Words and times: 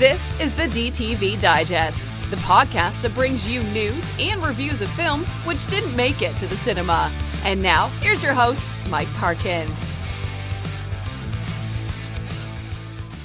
This 0.00 0.40
is 0.40 0.54
the 0.54 0.62
DTV 0.62 1.38
Digest, 1.42 2.04
the 2.30 2.36
podcast 2.36 3.02
that 3.02 3.14
brings 3.14 3.46
you 3.46 3.62
news 3.64 4.10
and 4.18 4.42
reviews 4.42 4.80
of 4.80 4.88
films 4.92 5.28
which 5.44 5.66
didn't 5.66 5.94
make 5.94 6.22
it 6.22 6.38
to 6.38 6.46
the 6.46 6.56
cinema. 6.56 7.12
And 7.44 7.62
now, 7.62 7.88
here's 8.00 8.22
your 8.22 8.32
host, 8.32 8.64
Mike 8.88 9.12
Parkin. 9.16 9.68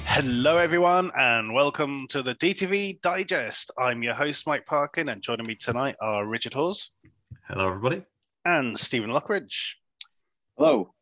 Hello, 0.04 0.58
everyone, 0.58 1.10
and 1.16 1.54
welcome 1.54 2.06
to 2.10 2.22
the 2.22 2.34
DTV 2.34 3.00
Digest. 3.00 3.70
I'm 3.78 4.02
your 4.02 4.12
host, 4.12 4.46
Mike 4.46 4.66
Parkin, 4.66 5.08
and 5.08 5.22
joining 5.22 5.46
me 5.46 5.54
tonight 5.54 5.96
are 6.02 6.26
Richard 6.26 6.52
Hawes. 6.52 6.90
Hello, 7.48 7.68
everybody. 7.68 8.02
And 8.44 8.78
Stephen 8.78 9.08
Lockridge. 9.08 9.76
Hello. 10.58 10.92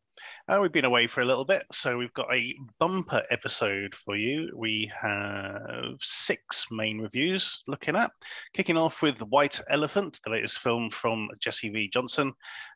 Uh, 0.47 0.59
we've 0.61 0.71
been 0.71 0.85
away 0.85 1.07
for 1.07 1.21
a 1.21 1.25
little 1.25 1.43
bit, 1.43 1.63
so 1.71 1.97
we've 1.97 2.13
got 2.13 2.31
a 2.31 2.55
bumper 2.79 3.23
episode 3.31 3.95
for 3.95 4.15
you. 4.15 4.47
We 4.55 4.91
have 5.01 5.95
six 5.99 6.67
main 6.69 6.99
reviews 6.99 7.63
looking 7.65 7.95
at, 7.95 8.11
kicking 8.53 8.77
off 8.77 9.01
with 9.01 9.17
White 9.23 9.59
Elephant, 9.71 10.19
the 10.23 10.29
latest 10.29 10.59
film 10.59 10.91
from 10.91 11.29
Jesse 11.39 11.69
V. 11.69 11.89
Johnson. 11.89 12.31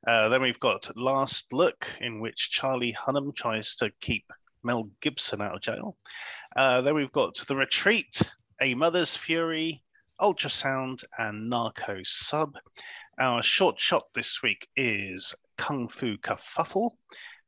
Uh, 0.08 0.30
then 0.30 0.42
we've 0.42 0.60
got 0.60 0.90
Last 0.98 1.54
Look, 1.54 1.88
in 2.02 2.20
which 2.20 2.50
Charlie 2.50 2.98
Hunnam 3.00 3.36
tries 3.36 3.76
to 3.76 3.92
keep 4.02 4.26
Mel 4.64 4.90
Gibson 5.00 5.40
out 5.40 5.54
of 5.54 5.62
jail. 5.62 5.96
Uh, 6.56 6.82
then 6.82 6.96
we've 6.96 7.12
got 7.12 7.36
The 7.48 7.56
Retreat, 7.56 8.20
A 8.64 8.74
Mother's 8.74 9.16
Fury, 9.16 9.84
Ultrasound, 10.20 11.04
and 11.20 11.48
Narco 11.48 12.00
Sub. 12.04 12.56
Our 13.20 13.44
short 13.44 13.80
shot 13.80 14.06
this 14.16 14.42
week 14.42 14.68
is 14.76 15.36
Kung 15.60 15.88
Fu 15.88 16.18
Kerfuffle. 16.18 16.94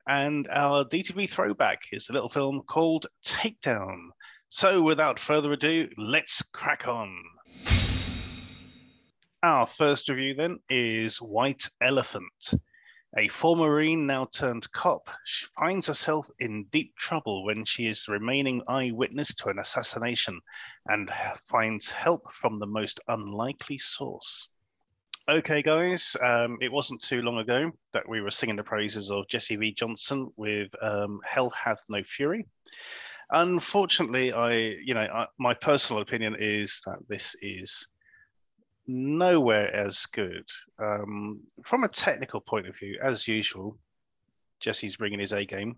And 0.08 0.48
our 0.50 0.84
DTV 0.84 1.30
throwback 1.30 1.84
is 1.92 2.10
a 2.10 2.14
little 2.14 2.30
film 2.30 2.62
called 2.68 3.06
Takedown. 3.24 4.10
So 4.50 4.82
without 4.82 5.20
further 5.20 5.54
ado, 5.54 5.90
let's 5.98 6.42
crack 6.42 6.88
on. 6.88 7.24
Our 9.44 9.66
first 9.66 10.10
review 10.10 10.34
then 10.34 10.60
is 10.70 11.22
White 11.22 11.70
Elephant. 11.82 12.54
A 13.18 13.28
former 13.28 13.68
Marine, 13.68 14.06
now 14.06 14.26
turned 14.26 14.72
cop, 14.72 15.10
she 15.26 15.46
finds 15.58 15.88
herself 15.88 16.30
in 16.40 16.66
deep 16.66 16.96
trouble 16.96 17.44
when 17.44 17.66
she 17.66 17.88
is 17.88 18.06
the 18.06 18.14
remaining 18.14 18.62
eyewitness 18.70 19.36
to 19.36 19.50
an 19.50 19.60
assassination 19.60 20.40
and 20.86 21.12
finds 21.50 21.92
help 21.92 22.32
from 22.32 22.58
the 22.58 22.68
most 22.68 23.02
unlikely 23.10 23.78
source. 23.78 24.48
Okay, 25.30 25.62
guys, 25.62 26.18
um, 26.24 26.58
it 26.62 26.72
wasn't 26.72 27.00
too 27.00 27.22
long 27.22 27.38
ago 27.38 27.72
that 27.94 28.10
we 28.10 28.22
were 28.22 28.32
singing 28.32 28.56
the 28.56 28.64
praises 28.64 29.12
of 29.12 29.28
Jesse 29.28 29.56
V. 29.56 29.72
Johnson 29.72 30.28
with 30.36 30.74
um, 30.82 31.20
Hell 31.24 31.52
Hath 31.52 31.84
No 31.90 32.02
Fury. 32.04 32.48
Unfortunately, 33.30 34.34
I, 34.34 34.54
you 34.84 34.96
know, 34.96 35.02
I, 35.02 35.28
my 35.38 35.54
personal 35.54 36.02
opinion 36.02 36.36
is 36.40 36.82
that 36.88 37.04
this 37.08 37.36
is 37.40 37.88
nowhere 38.88 39.74
as 39.76 40.08
good. 40.08 40.50
Um, 40.80 41.42
from 41.64 41.84
a 41.84 41.90
technical 41.90 42.42
point 42.42 42.68
of 42.68 42.76
view, 42.76 42.98
as 43.04 43.28
usual, 43.28 43.78
Jesse's 44.60 44.98
bringing 44.98 45.20
his 45.20 45.34
A 45.34 45.46
game. 45.46 45.76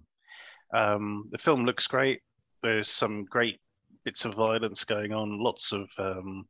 Um, 0.73 1.27
the 1.31 1.37
film 1.37 1.65
looks 1.65 1.85
great. 1.85 2.21
There's 2.61 2.87
some 2.87 3.25
great 3.25 3.59
bits 4.05 4.23
of 4.23 4.35
violence 4.35 4.85
going 4.85 5.11
on, 5.11 5.37
lots 5.37 5.73
of 5.73 5.89
um, 5.97 6.47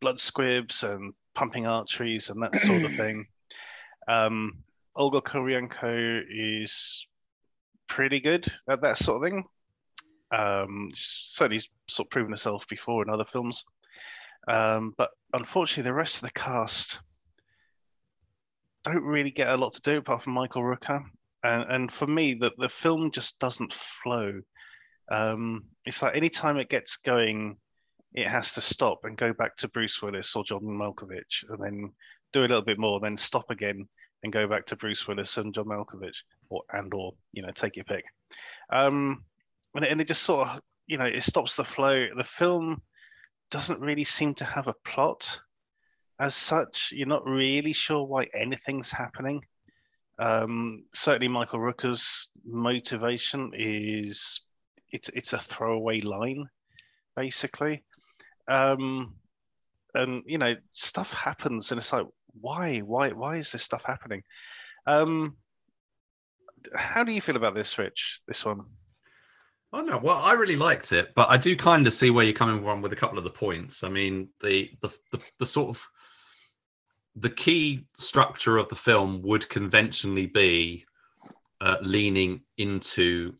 blood 0.00 0.18
squibs 0.18 0.82
and 0.84 1.12
pumping 1.34 1.66
arteries 1.66 2.28
and 2.30 2.42
that 2.42 2.56
sort 2.56 2.82
of 2.82 2.90
thing. 2.96 3.26
Um, 4.08 4.62
Olga 4.96 5.20
Kurylenko 5.20 6.22
is 6.28 7.06
pretty 7.88 8.20
good 8.20 8.46
at 8.68 8.82
that 8.82 8.96
sort 8.96 9.16
of 9.16 9.30
thing. 9.30 9.44
Um, 10.32 10.90
certainly 10.94 11.60
sort 11.88 12.06
of 12.06 12.10
proven 12.10 12.32
herself 12.32 12.66
before 12.68 13.02
in 13.02 13.10
other 13.10 13.24
films. 13.24 13.64
Um, 14.48 14.94
but 14.96 15.10
unfortunately, 15.32 15.88
the 15.88 15.94
rest 15.94 16.16
of 16.16 16.28
the 16.28 16.38
cast 16.38 17.00
don't 18.84 19.04
really 19.04 19.30
get 19.30 19.48
a 19.48 19.56
lot 19.56 19.74
to 19.74 19.80
do 19.82 19.98
apart 19.98 20.22
from 20.22 20.32
Michael 20.32 20.62
Rooker. 20.62 21.02
And, 21.42 21.70
and 21.70 21.92
for 21.92 22.06
me, 22.06 22.34
the, 22.34 22.52
the 22.58 22.68
film 22.68 23.10
just 23.10 23.38
doesn't 23.38 23.72
flow. 23.72 24.40
Um, 25.10 25.64
it's 25.84 26.02
like 26.02 26.16
anytime 26.16 26.58
it 26.58 26.68
gets 26.68 26.96
going, 26.96 27.56
it 28.14 28.26
has 28.26 28.52
to 28.54 28.60
stop 28.60 29.04
and 29.04 29.16
go 29.16 29.32
back 29.32 29.56
to 29.58 29.68
Bruce 29.68 30.02
Willis 30.02 30.34
or 30.34 30.44
John 30.44 30.62
Malkovich 30.62 31.44
and 31.48 31.62
then 31.62 31.92
do 32.32 32.40
a 32.40 32.42
little 32.42 32.62
bit 32.62 32.78
more, 32.78 33.00
then 33.00 33.16
stop 33.16 33.50
again 33.50 33.88
and 34.22 34.32
go 34.32 34.46
back 34.46 34.66
to 34.66 34.76
Bruce 34.76 35.06
Willis 35.06 35.36
and 35.38 35.54
John 35.54 35.66
Malkovich 35.66 36.22
or 36.48 36.62
and 36.72 36.92
or 36.92 37.12
you 37.32 37.42
know 37.42 37.50
take 37.54 37.76
your 37.76 37.84
pick. 37.84 38.04
Um, 38.70 39.24
and, 39.74 39.84
it, 39.84 39.92
and 39.92 40.00
it 40.00 40.08
just 40.08 40.22
sort 40.22 40.48
of 40.48 40.60
you 40.86 40.98
know 40.98 41.06
it 41.06 41.22
stops 41.22 41.56
the 41.56 41.64
flow. 41.64 42.08
The 42.16 42.24
film 42.24 42.82
doesn't 43.50 43.80
really 43.80 44.04
seem 44.04 44.34
to 44.34 44.44
have 44.44 44.68
a 44.68 44.74
plot 44.84 45.40
as 46.18 46.34
such. 46.34 46.92
You're 46.94 47.08
not 47.08 47.26
really 47.26 47.72
sure 47.72 48.04
why 48.04 48.26
anything's 48.34 48.92
happening. 48.92 49.42
Um, 50.18 50.84
certainly, 50.92 51.28
Michael 51.28 51.60
Rooker's 51.60 52.28
motivation 52.44 53.52
is 53.54 54.40
it's 54.90 55.08
it's 55.10 55.32
a 55.32 55.38
throwaway 55.38 56.00
line, 56.00 56.48
basically. 57.16 57.84
Um, 58.50 59.14
and 59.94 60.22
you 60.26 60.38
know, 60.38 60.56
stuff 60.70 61.12
happens, 61.12 61.70
and 61.70 61.78
it's 61.78 61.92
like, 61.92 62.06
why, 62.40 62.80
why, 62.80 63.10
why 63.10 63.36
is 63.36 63.52
this 63.52 63.62
stuff 63.62 63.84
happening? 63.84 64.22
Um, 64.86 65.36
how 66.74 67.04
do 67.04 67.12
you 67.12 67.20
feel 67.20 67.36
about 67.36 67.54
this, 67.54 67.78
Rich? 67.78 68.20
This 68.26 68.44
one? 68.44 68.62
Oh 69.72 69.82
no, 69.82 69.98
well, 69.98 70.18
I 70.18 70.32
really 70.32 70.56
liked 70.56 70.92
it, 70.92 71.12
but 71.14 71.30
I 71.30 71.36
do 71.36 71.54
kind 71.54 71.86
of 71.86 71.94
see 71.94 72.10
where 72.10 72.24
you're 72.24 72.34
coming 72.34 72.62
from 72.62 72.82
with 72.82 72.92
a 72.92 72.96
couple 72.96 73.18
of 73.18 73.24
the 73.24 73.30
points. 73.30 73.84
I 73.84 73.88
mean, 73.88 74.28
the 74.42 74.70
the 74.80 74.88
the, 75.12 75.30
the 75.38 75.46
sort 75.46 75.68
of 75.68 75.82
the 77.14 77.30
key 77.30 77.86
structure 77.94 78.56
of 78.56 78.68
the 78.68 78.76
film 78.76 79.22
would 79.22 79.48
conventionally 79.48 80.26
be 80.26 80.84
uh, 81.60 81.76
leaning 81.82 82.40
into 82.58 83.34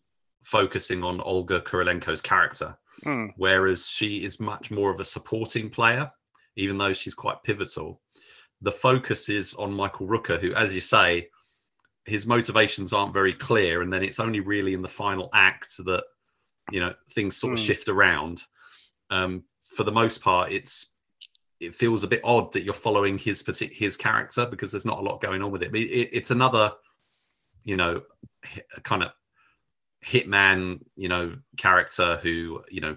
focusing 0.45 1.03
on 1.03 1.21
Olga 1.21 1.61
Kurylenko's 1.61 2.23
character, 2.23 2.77
Hmm. 3.03 3.27
whereas 3.37 3.89
she 3.89 4.25
is 4.25 4.41
much 4.41 4.71
more 4.71 4.91
of 4.91 5.01
a 5.01 5.05
supporting 5.05 5.71
player, 5.71 6.11
even 6.57 6.77
though 6.79 6.93
she's 6.93 7.15
quite 7.15 7.43
pivotal. 7.43 8.01
The 8.63 8.73
focus 8.73 9.29
is 9.29 9.55
on 9.55 9.73
Michael 9.73 10.07
Rooker, 10.07 10.39
who, 10.41 10.53
as 10.55 10.75
you 10.75 10.81
say, 10.81 11.29
his 12.05 12.27
motivations 12.27 12.93
aren't 12.93 13.15
very 13.15 13.33
clear, 13.33 13.83
and 13.83 13.93
then 13.93 14.03
it's 14.03 14.21
only 14.21 14.41
really 14.41 14.75
in 14.75 14.83
the 14.83 14.89
final 14.89 15.31
act 15.33 15.77
that 15.85 16.05
you 16.71 16.81
know 16.81 16.95
things 17.13 17.37
sort 17.37 17.55
of 17.55 17.59
Hmm. 17.59 17.65
shift 17.65 17.89
around. 17.89 18.45
Um, 19.11 19.45
for 19.77 19.85
the 19.85 19.93
most 19.93 20.23
part, 20.23 20.53
it's 20.53 20.87
it 21.61 21.75
feels 21.75 22.03
a 22.03 22.09
bit 22.09 22.23
odd 22.25 22.53
that 22.53 22.63
you're 22.63 22.75
following 22.75 23.19
his 23.19 23.43
partic- 23.43 23.77
his 23.77 23.97
character 23.97 24.47
because 24.47 24.71
there's 24.71 24.87
not 24.87 24.99
a 24.99 25.03
lot 25.03 25.21
going 25.21 25.43
on 25.43 25.51
with 25.51 25.63
it. 25.63 25.71
But 25.71 25.81
it, 25.81 26.09
it's 26.13 26.31
another, 26.31 26.73
you 27.65 27.77
know, 27.77 28.03
kind 28.83 29.03
of 29.03 29.11
hitman, 30.05 30.81
you 30.97 31.09
know, 31.09 31.37
character 31.57 32.19
who 32.23 32.63
you 32.71 32.81
know, 32.81 32.97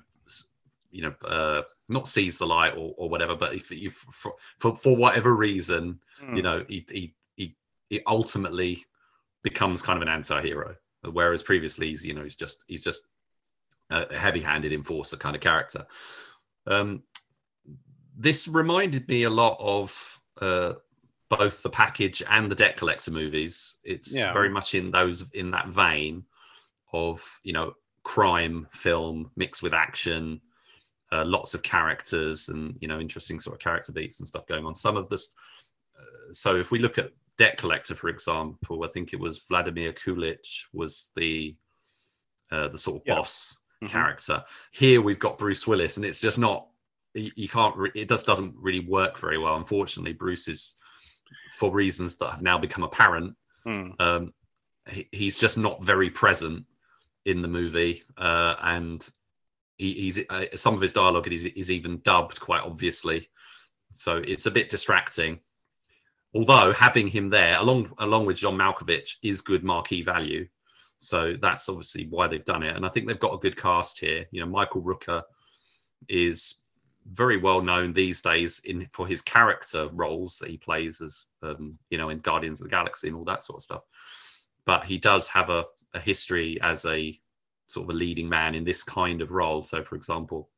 you 0.91 1.01
know, 1.01 1.27
uh, 1.27 1.61
not 1.89 2.07
sees 2.07 2.37
the 2.37 2.45
light 2.45 2.73
or, 2.73 2.93
or 2.97 3.09
whatever. 3.09 3.35
But 3.35 3.55
if 3.55 3.71
you 3.71 3.89
for, 3.91 4.33
for 4.59 4.75
for 4.75 4.95
whatever 4.95 5.35
reason, 5.35 5.99
Hmm. 6.19 6.35
you 6.35 6.43
know, 6.43 6.65
he 6.67 6.85
he 6.89 7.15
he, 7.35 7.55
he 7.89 8.01
ultimately 8.07 8.83
becomes 9.43 9.81
kind 9.81 9.97
of 9.97 10.01
an 10.03 10.07
anti-hero, 10.07 10.75
whereas 11.11 11.43
previously 11.43 11.89
he's 11.89 12.05
you 12.05 12.13
know 12.13 12.23
he's 12.23 12.35
just 12.35 12.63
he's 12.67 12.83
just 12.83 13.01
a 13.89 14.17
heavy-handed 14.17 14.71
enforcer 14.71 15.17
kind 15.17 15.35
of 15.35 15.41
character. 15.41 15.85
Um, 16.65 17.03
this 18.15 18.47
reminded 18.47 19.07
me 19.07 19.23
a 19.23 19.29
lot 19.29 19.57
of 19.59 20.21
uh, 20.41 20.73
both 21.29 21.61
the 21.63 21.69
package 21.69 22.23
and 22.29 22.49
the 22.49 22.55
debt 22.55 22.77
collector 22.77 23.11
movies. 23.11 23.75
It's 23.83 24.13
Yeah. 24.13 24.31
very 24.33 24.49
much 24.49 24.75
in 24.75 24.91
those 24.91 25.25
in 25.33 25.51
that 25.51 25.67
vein 25.67 26.23
of 26.93 27.23
you 27.43 27.53
know 27.53 27.73
crime 28.03 28.67
film 28.71 29.31
mixed 29.35 29.63
with 29.63 29.73
action, 29.73 30.39
uh, 31.11 31.23
lots 31.25 31.53
of 31.53 31.63
characters 31.63 32.49
and 32.49 32.75
you 32.79 32.87
know 32.87 32.99
interesting 32.99 33.39
sort 33.39 33.55
of 33.55 33.59
character 33.61 33.91
beats 33.91 34.19
and 34.19 34.27
stuff 34.27 34.47
going 34.47 34.65
on. 34.65 34.75
Some 34.75 34.97
of 34.97 35.09
this. 35.09 35.33
Uh, 35.99 36.33
so 36.33 36.55
if 36.55 36.71
we 36.71 36.79
look 36.79 36.97
at 36.97 37.11
debt 37.37 37.57
collector, 37.57 37.95
for 37.95 38.09
example, 38.09 38.83
I 38.83 38.87
think 38.89 39.13
it 39.13 39.19
was 39.19 39.39
Vladimir 39.49 39.93
Kulich 39.93 40.65
was 40.73 41.11
the 41.15 41.55
uh, 42.51 42.67
the 42.67 42.77
sort 42.77 42.97
of 42.97 43.03
Yeah. 43.07 43.15
boss 43.15 43.57
Mhm. 43.81 43.89
character. 43.89 44.45
Here 44.71 45.01
we've 45.01 45.19
got 45.19 45.37
Bruce 45.39 45.65
Willis, 45.67 45.97
and 45.97 46.05
it's 46.05 46.21
just 46.21 46.37
not. 46.39 46.67
You 47.15 47.29
you 47.35 47.47
can't. 47.49 47.75
Re- 47.75 47.91
it 47.95 48.09
just 48.09 48.25
doesn't 48.25 48.55
really 48.57 48.79
work 48.81 49.17
very 49.19 49.37
well. 49.37 49.55
Unfortunately, 49.57 50.13
Bruce 50.13 50.47
is, 50.47 50.77
for 51.57 51.71
reasons 51.71 52.15
that 52.17 52.31
have 52.31 52.41
now 52.41 52.57
become 52.57 52.83
apparent, 52.83 53.35
Hmm. 53.63 53.91
um, 53.99 54.33
he, 54.89 55.07
he's 55.11 55.37
just 55.37 55.57
not 55.57 55.83
very 55.83 56.09
present 56.09 56.65
in 57.25 57.41
the 57.41 57.47
movie, 57.47 58.03
uh, 58.17 58.55
and 58.61 59.07
he, 59.77 59.93
he's 59.93 60.19
uh, 60.29 60.45
some 60.55 60.73
of 60.73 60.81
his 60.81 60.93
dialogue 60.93 61.31
is, 61.31 61.45
is 61.45 61.71
even 61.71 62.01
dubbed 62.03 62.39
quite 62.39 62.63
obviously, 62.63 63.29
so 63.93 64.17
it's 64.17 64.45
a 64.45 64.51
bit 64.51 64.69
distracting. 64.69 65.39
Although 66.35 66.73
having 66.73 67.07
him 67.07 67.29
there, 67.29 67.57
along 67.57 67.93
along 67.99 68.25
with 68.25 68.37
John 68.37 68.57
Malkovich, 68.57 69.15
is 69.21 69.41
good 69.41 69.63
marquee 69.63 70.01
value. 70.01 70.47
So 70.99 71.35
that's 71.41 71.67
obviously 71.67 72.07
why 72.09 72.27
they've 72.27 72.45
done 72.45 72.63
it, 72.63 72.75
and 72.75 72.85
I 72.85 72.89
think 72.89 73.07
they've 73.07 73.19
got 73.19 73.33
a 73.33 73.39
good 73.39 73.57
cast 73.57 73.99
here. 73.99 74.25
You 74.31 74.41
know, 74.41 74.47
Michael 74.49 74.81
Rooker 74.81 75.21
is 76.07 76.55
very 77.11 77.37
well 77.37 77.61
known 77.61 77.93
these 77.93 78.21
days 78.21 78.61
in 78.63 78.87
for 78.93 79.05
his 79.05 79.21
character 79.21 79.89
roles 79.91 80.37
that 80.37 80.49
he 80.49 80.57
plays 80.57 81.01
as 81.01 81.25
um, 81.41 81.77
you 81.89 81.97
know 81.97 82.09
in 82.09 82.19
Guardians 82.19 82.61
of 82.61 82.65
the 82.65 82.71
Galaxy 82.71 83.07
and 83.07 83.17
all 83.17 83.25
that 83.25 83.43
sort 83.43 83.57
of 83.57 83.63
stuff. 83.63 83.81
But 84.65 84.85
he 84.85 84.97
does 84.97 85.27
have 85.29 85.49
a, 85.49 85.65
a 85.93 85.99
history 85.99 86.59
as 86.61 86.85
a 86.85 87.19
sort 87.67 87.85
of 87.89 87.95
a 87.95 87.97
leading 87.97 88.29
man 88.29 88.55
in 88.55 88.63
this 88.63 88.83
kind 88.83 89.21
of 89.21 89.31
role. 89.31 89.63
So, 89.63 89.83
for 89.83 89.95
example, 89.95 90.49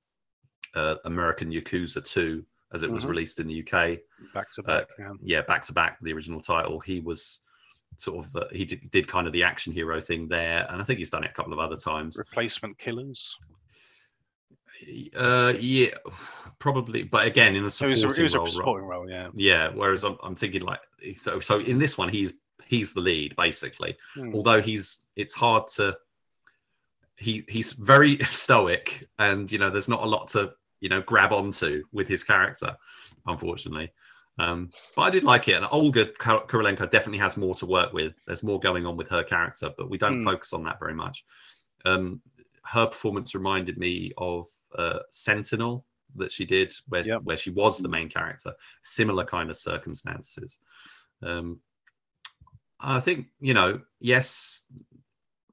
uh, 0.76 0.96
American 1.06 1.52
Yakuza 1.52 2.04
2, 2.08 2.46
as 2.74 2.84
it 2.84 2.92
was 2.92 3.04
Mhm. 3.06 3.10
released 3.10 3.40
in 3.40 3.48
the 3.48 3.54
UK, 3.64 4.00
Back 4.34 4.48
to 4.56 4.62
Uh, 4.64 4.66
back. 4.80 4.88
yeah. 5.00 5.14
yeah, 5.22 5.42
back 5.42 5.64
to 5.66 5.74
back, 5.74 5.98
the 6.02 6.12
original 6.14 6.42
title. 6.42 6.80
He 6.82 7.00
was 7.00 7.42
sort 7.98 8.26
of 8.26 8.36
uh, 8.36 8.48
he 8.52 8.66
did, 8.66 8.92
did 8.92 9.08
kind 9.08 9.26
of 9.28 9.32
the 9.34 9.44
action 9.44 9.72
hero 9.72 10.02
thing 10.02 10.28
there, 10.28 10.68
and 10.70 10.82
I 10.82 10.86
think 10.86 11.00
he's 11.00 11.10
done 11.10 11.24
it 11.24 11.30
a 11.32 11.34
couple 11.34 11.54
of 11.54 11.60
other 11.60 11.78
times. 11.78 12.18
Replacement 12.18 12.78
killers. 12.78 13.38
Uh, 15.16 15.54
yeah, 15.58 15.92
probably, 16.60 17.04
but 17.04 17.26
again, 17.26 17.56
in 17.56 17.64
a 17.64 17.68
It 17.68 17.72
supporting 17.72 18.06
was, 18.06 18.18
a, 18.20 18.22
it 18.22 18.24
was 18.26 18.34
a 18.34 18.38
role. 18.38 18.46
role. 18.48 18.54
supporting 18.60 18.88
role, 18.90 19.10
yeah. 19.10 19.30
Yeah, 19.34 19.70
whereas 19.74 20.04
I'm, 20.04 20.18
I'm 20.22 20.36
thinking 20.36 20.62
like 20.62 20.82
so. 21.18 21.40
So 21.40 21.60
in 21.60 21.80
this 21.80 21.98
one, 21.98 22.10
he's 22.10 22.34
he's 22.66 22.94
the 22.94 23.02
lead 23.02 23.36
basically. 23.36 23.98
Hmm. 24.16 24.34
Although 24.36 24.62
he's 24.62 25.02
it's 25.16 25.34
hard 25.34 25.68
to. 25.76 25.98
He 27.18 27.46
he's 27.48 27.74
very 27.74 28.18
stoic, 28.26 29.08
and 29.20 29.50
you 29.52 29.58
know 29.60 29.70
there's 29.70 29.88
not 29.90 30.04
a 30.04 30.08
lot 30.08 30.28
to 30.30 30.52
you 30.82 30.90
know 30.90 31.02
grab 31.02 31.32
onto 31.32 31.84
with 31.94 32.08
his 32.08 32.24
character, 32.24 32.76
unfortunately. 33.26 33.92
Um, 34.38 34.70
but 34.98 35.04
I 35.04 35.10
did 35.12 35.24
like 35.24 35.48
it, 35.48 35.54
and 35.54 35.66
Olga 35.72 36.06
Kurylenko 36.08 36.90
definitely 36.92 37.20
has 37.20 37.38
more 37.38 37.56
to 37.56 37.66
work 37.66 37.94
with. 37.94 38.14
There's 38.28 38.44
more 38.44 38.60
going 38.60 38.86
on 38.86 38.98
with 38.98 39.08
her 39.10 39.24
character, 39.24 39.72
but 39.78 39.90
we 39.90 39.98
don't 39.98 40.20
Hmm. 40.22 40.26
focus 40.26 40.52
on 40.52 40.64
that 40.66 40.78
very 40.80 40.94
much. 40.94 41.24
Um, 41.86 42.22
her 42.66 42.88
performance 42.88 43.34
reminded 43.34 43.78
me 43.78 44.12
of 44.18 44.48
uh, 44.78 45.00
Sentinel 45.10 45.86
that 46.18 46.34
she 46.34 46.44
did, 46.46 46.74
where 46.90 47.06
Yep. 47.08 47.22
where 47.24 47.38
she 47.38 47.50
was 47.52 47.78
the 47.78 47.88
main 47.88 48.10
character. 48.10 48.54
Similar 48.84 49.24
kind 49.24 49.50
of 49.50 49.56
circumstances. 49.56 50.60
Um, 51.24 51.62
I 52.80 53.00
think 53.00 53.28
you 53.40 53.54
know, 53.54 53.82
yes, 54.00 54.64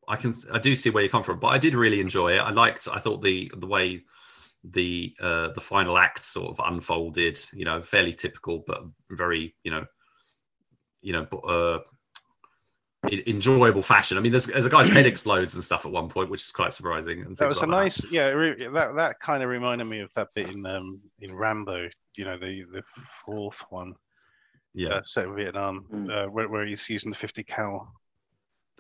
I 0.08 0.16
can. 0.16 0.34
I 0.52 0.58
do 0.58 0.76
see 0.76 0.90
where 0.90 1.02
you 1.02 1.10
come 1.10 1.22
from, 1.22 1.38
but 1.38 1.48
I 1.48 1.58
did 1.58 1.74
really 1.74 2.00
enjoy 2.00 2.32
it. 2.32 2.38
I 2.40 2.50
liked. 2.50 2.88
I 2.90 2.98
thought 2.98 3.22
the 3.22 3.50
the 3.56 3.66
way 3.66 4.02
the 4.64 5.14
uh, 5.20 5.48
the 5.52 5.60
final 5.60 5.98
act 5.98 6.24
sort 6.24 6.50
of 6.50 6.72
unfolded. 6.72 7.40
You 7.52 7.64
know, 7.64 7.82
fairly 7.82 8.12
typical, 8.12 8.64
but 8.66 8.82
very 9.10 9.54
you 9.64 9.70
know, 9.70 9.86
you 11.00 11.12
know, 11.12 11.26
uh, 11.46 11.78
enjoyable 13.10 13.82
fashion. 13.82 14.16
I 14.16 14.20
mean, 14.20 14.30
there's, 14.32 14.46
there's 14.46 14.66
a 14.66 14.70
guy's 14.70 14.88
head 14.88 15.06
explodes 15.06 15.54
and 15.54 15.64
stuff 15.64 15.84
at 15.84 15.90
one 15.90 16.08
point, 16.08 16.30
which 16.30 16.42
is 16.42 16.52
quite 16.52 16.72
surprising. 16.72 17.22
And 17.22 17.36
That 17.36 17.48
was 17.48 17.60
a 17.62 17.66
like 17.66 17.84
nice, 17.84 18.10
yeah. 18.10 18.30
re- 18.30 18.68
That 18.68 18.94
that 18.94 19.18
kind 19.18 19.42
of 19.42 19.48
reminded 19.48 19.84
me 19.86 20.00
of 20.00 20.12
that 20.14 20.28
bit 20.34 20.48
in 20.50 20.64
um 20.66 21.00
in 21.20 21.34
Rambo. 21.34 21.88
You 22.16 22.24
know, 22.24 22.36
the 22.36 22.64
the 22.72 22.82
fourth 23.24 23.64
one, 23.70 23.94
Yeah, 24.74 24.94
uh, 24.94 25.02
set 25.04 25.26
in 25.26 25.34
Vietnam, 25.36 25.86
Mm. 25.92 26.10
uh, 26.10 26.30
where, 26.30 26.48
where 26.48 26.64
he's 26.66 26.88
using 26.88 27.10
the 27.10 27.16
50 27.16 27.42
cal 27.44 27.92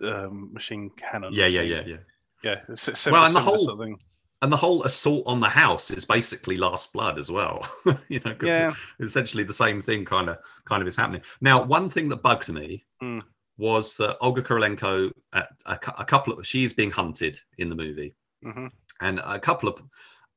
um, 0.02 0.52
machine 0.52 0.90
cannon. 0.96 1.32
yeah, 1.32 1.46
yeah, 1.46 1.62
yeah, 1.62 1.82
yeah. 1.86 1.96
Yeah, 2.42 2.60
it's 2.68 3.06
a 3.06 3.10
Well, 3.10 3.24
and 3.24 3.34
the 3.34 3.40
whole- 3.40 3.66
sort 3.66 3.80
of 3.80 3.86
thing. 3.86 3.98
And 4.40 4.50
the 4.52 4.56
whole 4.56 4.82
assault 4.82 5.22
on 5.26 5.38
the 5.38 5.48
house 5.48 5.92
is 5.92 6.04
basically 6.04 6.56
Last 6.56 6.92
Blood 6.92 7.16
as 7.16 7.30
well. 7.30 7.64
you 8.08 8.18
know, 8.24 8.34
'cause 8.34 8.48
Yeah, 8.48 8.74
essentially 8.98 9.44
the 9.44 9.52
same 9.54 9.80
thing 9.80 10.04
kind 10.04 10.28
of 10.28 10.38
kind 10.64 10.82
of 10.82 10.88
is 10.88 10.96
happening. 10.96 11.22
Now, 11.40 11.62
one 11.62 11.88
thing 11.88 12.08
that 12.08 12.22
bugged 12.22 12.48
me 12.52 12.84
Hmm. 13.00 13.20
was 13.56 13.96
that 13.98 14.16
Olga 14.20 14.42
Kurylenko, 14.42 15.12
at 15.32 15.48
a, 15.66 15.78
a 15.98 16.04
couple 16.04 16.32
of 16.36 16.44
she's 16.44 16.72
being 16.72 16.90
hunted 16.90 17.38
in 17.58 17.68
the 17.68 17.76
movie, 17.76 18.16
hmm 18.42 18.66
and 19.00 19.20
a 19.24 19.38
couple 19.38 19.68
of 19.68 19.80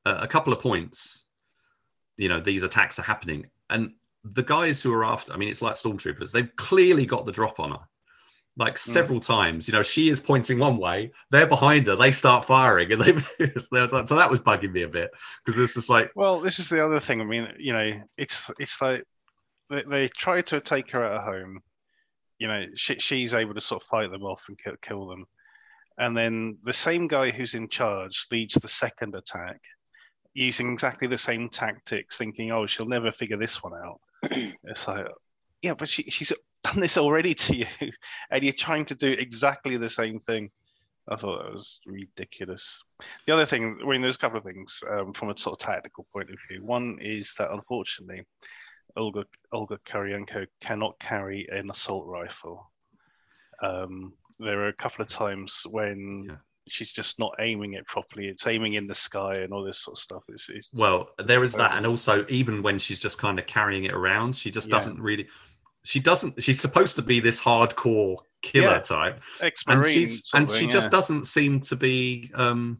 uh, 0.04 0.18
a 0.20 0.28
couple 0.28 0.52
of 0.52 0.60
points, 0.60 1.26
you 2.16 2.28
know, 2.28 2.40
these 2.40 2.62
attacks 2.62 3.00
are 3.00 3.02
happening, 3.02 3.46
and 3.70 3.92
the 4.32 4.42
guys 4.42 4.82
who 4.82 4.92
are 4.92 5.04
after, 5.04 5.32
I 5.32 5.36
mean, 5.36 5.48
it's 5.48 5.62
like 5.62 5.74
stormtroopers. 5.74 6.32
They've 6.32 6.54
clearly 6.56 7.06
got 7.06 7.26
the 7.26 7.32
drop 7.32 7.60
on 7.60 7.72
her. 7.72 7.80
Like 8.58 8.74
hmm. 8.74 8.90
several 8.90 9.20
times, 9.20 9.68
you 9.68 9.72
know, 9.72 9.82
she 9.82 10.08
is 10.08 10.18
pointing 10.18 10.58
one 10.58 10.78
way, 10.78 11.12
they're 11.30 11.46
behind 11.46 11.86
her, 11.88 11.96
they 11.96 12.12
start 12.12 12.46
firing, 12.46 12.90
and 12.92 13.02
they 13.02 13.12
so 13.58 13.86
that 13.86 14.30
was 14.30 14.40
bugging 14.40 14.72
me 14.72 14.82
a 14.82 14.88
bit 14.88 15.10
because 15.44 15.58
it 15.58 15.60
was 15.60 15.74
just 15.74 15.90
like, 15.90 16.10
Well, 16.14 16.40
this 16.40 16.58
is 16.58 16.70
the 16.70 16.84
other 16.84 16.98
thing. 16.98 17.20
I 17.20 17.24
mean, 17.24 17.48
you 17.58 17.74
know, 17.74 18.00
it's 18.16 18.50
it's 18.58 18.80
like 18.80 19.04
they, 19.68 19.82
they 19.82 20.08
try 20.08 20.40
to 20.40 20.60
take 20.60 20.90
her 20.92 21.04
at 21.04 21.22
home. 21.22 21.60
You 22.38 22.48
know, 22.48 22.64
she, 22.74 22.98
she's 22.98 23.34
able 23.34 23.54
to 23.54 23.60
sort 23.60 23.82
of 23.82 23.88
fight 23.88 24.10
them 24.10 24.22
off 24.22 24.42
and 24.48 24.58
kill, 24.58 24.74
kill 24.80 25.06
them, 25.06 25.26
and 25.98 26.16
then 26.16 26.56
the 26.64 26.72
same 26.72 27.08
guy 27.08 27.30
who's 27.30 27.54
in 27.54 27.68
charge 27.68 28.26
leads 28.30 28.54
the 28.54 28.68
second 28.68 29.14
attack, 29.14 29.60
using 30.32 30.72
exactly 30.72 31.08
the 31.08 31.18
same 31.18 31.50
tactics, 31.50 32.16
thinking, 32.16 32.52
"Oh, 32.52 32.66
she'll 32.66 32.86
never 32.86 33.12
figure 33.12 33.38
this 33.38 33.62
one 33.62 33.74
out." 33.84 34.00
It's 34.64 34.88
like, 34.88 35.06
yeah, 35.62 35.74
but 35.74 35.88
she, 35.88 36.02
she's 36.04 36.32
done 36.62 36.80
this 36.80 36.98
already 36.98 37.34
to 37.34 37.56
you, 37.56 37.66
and 38.30 38.42
you're 38.42 38.52
trying 38.52 38.84
to 38.86 38.94
do 38.94 39.12
exactly 39.12 39.76
the 39.76 39.88
same 39.88 40.18
thing. 40.18 40.50
I 41.08 41.14
thought 41.16 41.42
that 41.42 41.52
was 41.52 41.80
ridiculous. 41.86 42.82
The 43.26 43.32
other 43.32 43.46
thing, 43.46 43.78
I 43.80 43.88
mean, 43.88 44.00
there's 44.00 44.16
a 44.16 44.18
couple 44.18 44.38
of 44.38 44.44
things 44.44 44.82
um, 44.90 45.12
from 45.12 45.30
a 45.30 45.36
sort 45.36 45.62
of 45.62 45.66
tactical 45.66 46.06
point 46.12 46.30
of 46.30 46.36
view. 46.48 46.64
One 46.64 46.98
is 47.00 47.34
that 47.38 47.52
unfortunately, 47.52 48.24
Olga 48.96 49.24
Olga 49.52 49.78
Kurylenko 49.86 50.46
cannot 50.60 50.98
carry 50.98 51.46
an 51.52 51.70
assault 51.70 52.06
rifle. 52.06 52.70
Um, 53.62 54.14
there 54.38 54.60
are 54.60 54.68
a 54.68 54.72
couple 54.72 55.02
of 55.02 55.08
times 55.08 55.62
when 55.70 56.26
Yeah. 56.28 56.36
She's 56.68 56.90
just 56.90 57.18
not 57.18 57.34
aiming 57.38 57.74
it 57.74 57.86
properly. 57.86 58.28
It's 58.28 58.46
aiming 58.46 58.74
in 58.74 58.86
the 58.86 58.94
sky 58.94 59.36
and 59.36 59.52
all 59.52 59.64
this 59.64 59.78
sort 59.78 59.96
of 59.96 60.02
stuff. 60.02 60.24
It's, 60.28 60.48
it's 60.48 60.72
Well, 60.74 61.10
there 61.24 61.44
is 61.44 61.54
that, 61.54 61.72
and 61.76 61.86
also 61.86 62.26
even 62.28 62.62
when 62.62 62.78
she's 62.78 63.00
just 63.00 63.18
kind 63.18 63.38
of 63.38 63.46
carrying 63.46 63.84
it 63.84 63.92
around, 63.92 64.34
she 64.34 64.50
just 64.50 64.68
Yeah. 64.68 64.72
doesn't 64.72 65.00
really. 65.00 65.28
She 65.84 66.00
doesn't. 66.00 66.42
She's 66.42 66.60
supposed 66.60 66.96
to 66.96 67.02
be 67.02 67.20
this 67.20 67.40
hardcore 67.40 68.16
killer 68.42 68.74
Yeah. 68.74 68.80
type, 68.80 69.20
and 69.68 69.86
she's 69.86 70.26
and 70.34 70.50
she 70.50 70.60
thing, 70.60 70.70
just 70.70 70.90
doesn't 70.90 71.26
seem 71.26 71.60
to 71.60 71.76
be 71.76 72.30
um 72.34 72.78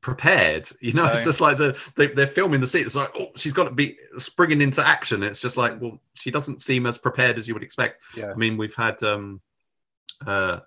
prepared. 0.00 0.68
You 0.80 0.94
know, 0.94 1.06
it's 1.12 1.24
just 1.24 1.40
like 1.40 1.58
the 1.58 1.78
they, 1.96 2.08
they're 2.08 2.26
filming 2.26 2.60
the 2.60 2.66
scene. 2.66 2.84
It's 2.86 2.96
like, 2.96 3.10
oh, 3.18 3.30
she's 3.36 3.52
got 3.52 3.64
to 3.64 3.70
be 3.70 3.96
springing 4.18 4.62
into 4.62 4.86
action. 4.86 5.22
It's 5.22 5.40
just 5.40 5.56
like, 5.56 5.80
well, 5.80 6.00
she 6.14 6.30
doesn't 6.30 6.62
seem 6.62 6.86
as 6.86 6.98
prepared 6.98 7.38
as 7.38 7.46
you 7.46 7.54
would 7.54 7.62
expect. 7.62 8.02
Yeah. 8.16 8.32
I 8.32 8.36
mean, 8.36 8.56
we've 8.56 8.74
had 8.74 9.02
um 9.02 9.40
uh 10.26 10.60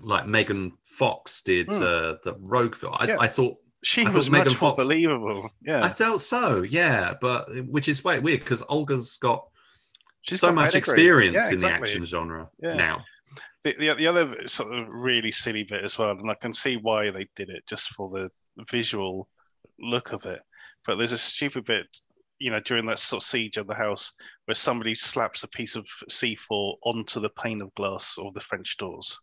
like 0.00 0.26
Megan 0.26 0.72
Fox 0.84 1.42
did 1.42 1.66
Hmm. 1.68 1.82
uh 1.82 2.12
the 2.24 2.34
Rogue 2.40 2.74
film. 2.74 2.94
I, 2.98 3.06
Yeah. 3.08 3.16
I 3.20 3.28
thought 3.28 3.56
She 3.84 4.02
I 4.02 4.04
thought 4.06 4.14
was 4.14 4.30
Megan 4.30 4.56
Fox- 4.56 4.82
believable. 4.84 5.50
Yeah, 5.62 5.84
I 5.84 5.88
felt 5.90 6.20
so, 6.20 6.62
yeah, 6.62 7.14
but 7.20 7.48
which 7.66 7.88
is 7.88 8.00
quite 8.00 8.22
weird 8.22 8.40
because 8.40 8.62
Olga's 8.68 9.16
got 9.20 9.46
She's 10.28 10.40
so 10.40 10.48
got 10.48 10.54
much 10.56 10.72
pedigree. 10.72 10.78
experience 10.94 11.42
Yeah, 11.48 11.54
in 11.54 11.60
the 11.60 11.70
action 11.70 12.04
genre 12.04 12.48
Yeah. 12.62 12.74
now. 12.74 13.04
the, 13.64 13.74
the, 13.78 13.94
the 13.94 14.06
other 14.06 14.46
sort 14.46 14.72
of 14.74 14.88
really 14.88 15.30
silly 15.32 15.62
bit 15.64 15.82
as 15.84 15.98
well, 15.98 16.10
and 16.10 16.30
I 16.30 16.34
can 16.34 16.52
see 16.52 16.76
why 16.76 17.10
they 17.10 17.26
did 17.36 17.50
it 17.50 17.66
just 17.66 17.90
for 17.90 18.08
the 18.10 18.30
visual 18.70 19.28
look 19.78 20.12
of 20.12 20.26
it. 20.26 20.40
But 20.86 20.96
there's 20.96 21.12
a 21.12 21.18
stupid 21.18 21.64
bit, 21.64 21.86
you 22.38 22.50
know, 22.50 22.60
during 22.60 22.86
that 22.86 22.98
sort 22.98 23.22
of 23.22 23.28
siege 23.28 23.56
of 23.58 23.66
the 23.66 23.74
house 23.74 24.12
where 24.46 24.54
somebody 24.54 24.94
slaps 24.94 25.42
a 25.44 25.48
piece 25.48 25.76
of 25.76 25.86
C4 26.10 26.76
onto 26.84 27.20
the 27.20 27.30
pane 27.30 27.60
of 27.62 27.74
glass 27.74 28.16
of 28.18 28.32
the 28.34 28.40
French 28.40 28.76
doors. 28.76 29.18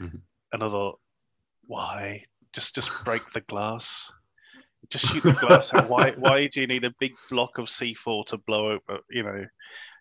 Mhm. 0.00 0.20
And 0.52 0.62
I 0.62 0.68
thought, 0.68 1.00
why? 1.66 2.24
Just 2.52 2.74
just 2.74 2.90
break 3.04 3.22
the 3.32 3.40
glass. 3.42 4.12
Just 4.90 5.06
shoot 5.06 5.22
the 5.22 5.32
glass. 5.40 5.66
Why 5.88 6.10
why 6.12 6.48
do 6.52 6.60
you 6.60 6.66
need 6.66 6.84
a 6.84 6.94
big 7.00 7.14
block 7.30 7.58
of 7.58 7.66
C4 7.66 8.26
to 8.26 8.38
blow 8.38 8.76
up? 8.76 9.04
You 9.10 9.22
know, 9.22 9.46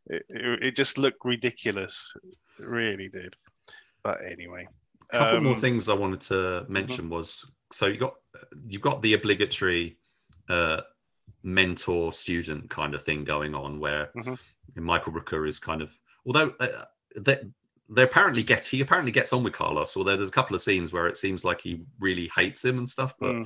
it, 0.07 0.25
it, 0.29 0.63
it 0.63 0.75
just 0.75 0.98
looked 0.98 1.24
ridiculous. 1.24 2.13
It 2.60 2.65
really 2.65 3.10
did. 3.10 3.36
But 4.03 4.21
anyway. 4.29 4.67
A 5.13 5.17
couple 5.17 5.41
more 5.41 5.55
um, 5.55 5.62
things 5.62 5.89
I 5.89 5.93
wanted 5.93 6.21
to 6.21 6.65
mention 6.69 7.10
was 7.10 7.53
so 7.71 7.88
you 7.88 7.98
got 7.98 8.13
you 8.65 8.79
got 8.79 9.01
the 9.01 9.13
obligatory 9.13 9.98
uh, 10.50 10.81
mentor 11.43 12.13
student 12.13 12.69
kind 12.69 12.93
of 12.93 13.03
thing 13.03 13.24
going 13.24 13.53
on 13.55 13.79
where 13.79 14.12
Mhm. 14.15 14.39
Michael 14.75 15.13
Rooker 15.13 15.48
is 15.48 15.60
kind 15.60 15.81
of 15.81 15.89
although 16.25 16.50
uh, 16.60 16.86
they 17.17 17.39
they 17.93 18.03
apparently 18.03 18.41
get 18.43 18.65
he 18.65 18.81
apparently 18.81 19.12
gets 19.12 19.33
on 19.33 19.43
with 19.43 19.53
Carlos 19.53 19.95
although 19.98 20.15
there's 20.17 20.29
a 20.29 20.33
couple 20.39 20.55
of 20.55 20.62
scenes 20.62 20.93
where 20.93 21.07
it 21.07 21.17
seems 21.17 21.43
like 21.43 21.60
he 21.62 21.81
really 22.00 22.29
hates 22.36 22.63
him 22.63 22.77
and 22.77 22.88
stuff 22.89 23.13
but 23.19 23.33
Mm. 23.36 23.45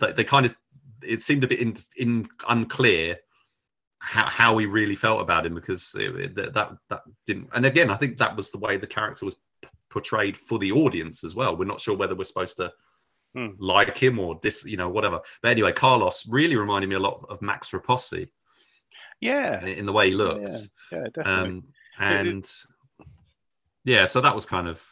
they, 0.00 0.12
they 0.12 0.24
kind 0.24 0.44
of 0.46 0.54
it 1.02 1.22
seemed 1.22 1.44
a 1.44 1.46
bit 1.46 1.60
in, 1.60 1.74
in 1.96 2.28
unclear 2.48 3.16
how, 4.00 4.26
how 4.26 4.58
he 4.58 4.66
really 4.66 4.96
felt 4.96 5.20
about 5.20 5.46
him 5.46 5.54
because 5.54 5.94
it, 5.98 6.14
it- 6.16 6.34
that, 6.34 6.52
that 6.54 6.72
that 6.88 7.02
didn't 7.26 7.48
and 7.54 7.64
again 7.64 7.90
I 7.90 7.96
think 7.96 8.16
that 8.18 8.36
was 8.36 8.50
the 8.50 8.58
way 8.58 8.76
the 8.76 8.86
character 8.86 9.24
was 9.24 9.36
p- 9.62 9.68
portrayed 9.88 10.36
for 10.36 10.58
the 10.58 10.72
audience 10.72 11.22
as 11.24 11.34
well 11.34 11.56
we're 11.56 11.64
not 11.64 11.80
sure 11.80 11.96
whether 11.96 12.14
we're 12.14 12.24
supposed 12.24 12.56
to 12.58 12.72
Hmm. 13.32 13.50
like 13.60 13.96
him 13.96 14.18
or 14.18 14.40
this 14.42 14.64
you 14.64 14.76
know 14.76 14.88
whatever 14.88 15.20
but 15.40 15.52
anyway 15.52 15.72
Carlos 15.72 16.26
really 16.28 16.56
reminded 16.56 16.88
me 16.88 16.96
a 16.96 16.98
lot 16.98 17.24
of 17.28 17.40
Max 17.40 17.70
Raposi 17.70 18.28
Yeah. 19.20 19.64
in 19.64 19.86
the 19.86 19.92
way 19.92 20.08
he 20.08 20.14
looked 20.16 20.50
Yeah, 20.90 21.04
definitely. 21.14 21.32
um, 21.32 21.64
and 22.00 22.50
yeah, 23.84 24.04
so 24.06 24.20
that 24.20 24.34
was 24.34 24.46
kind 24.46 24.68
of 24.68 24.82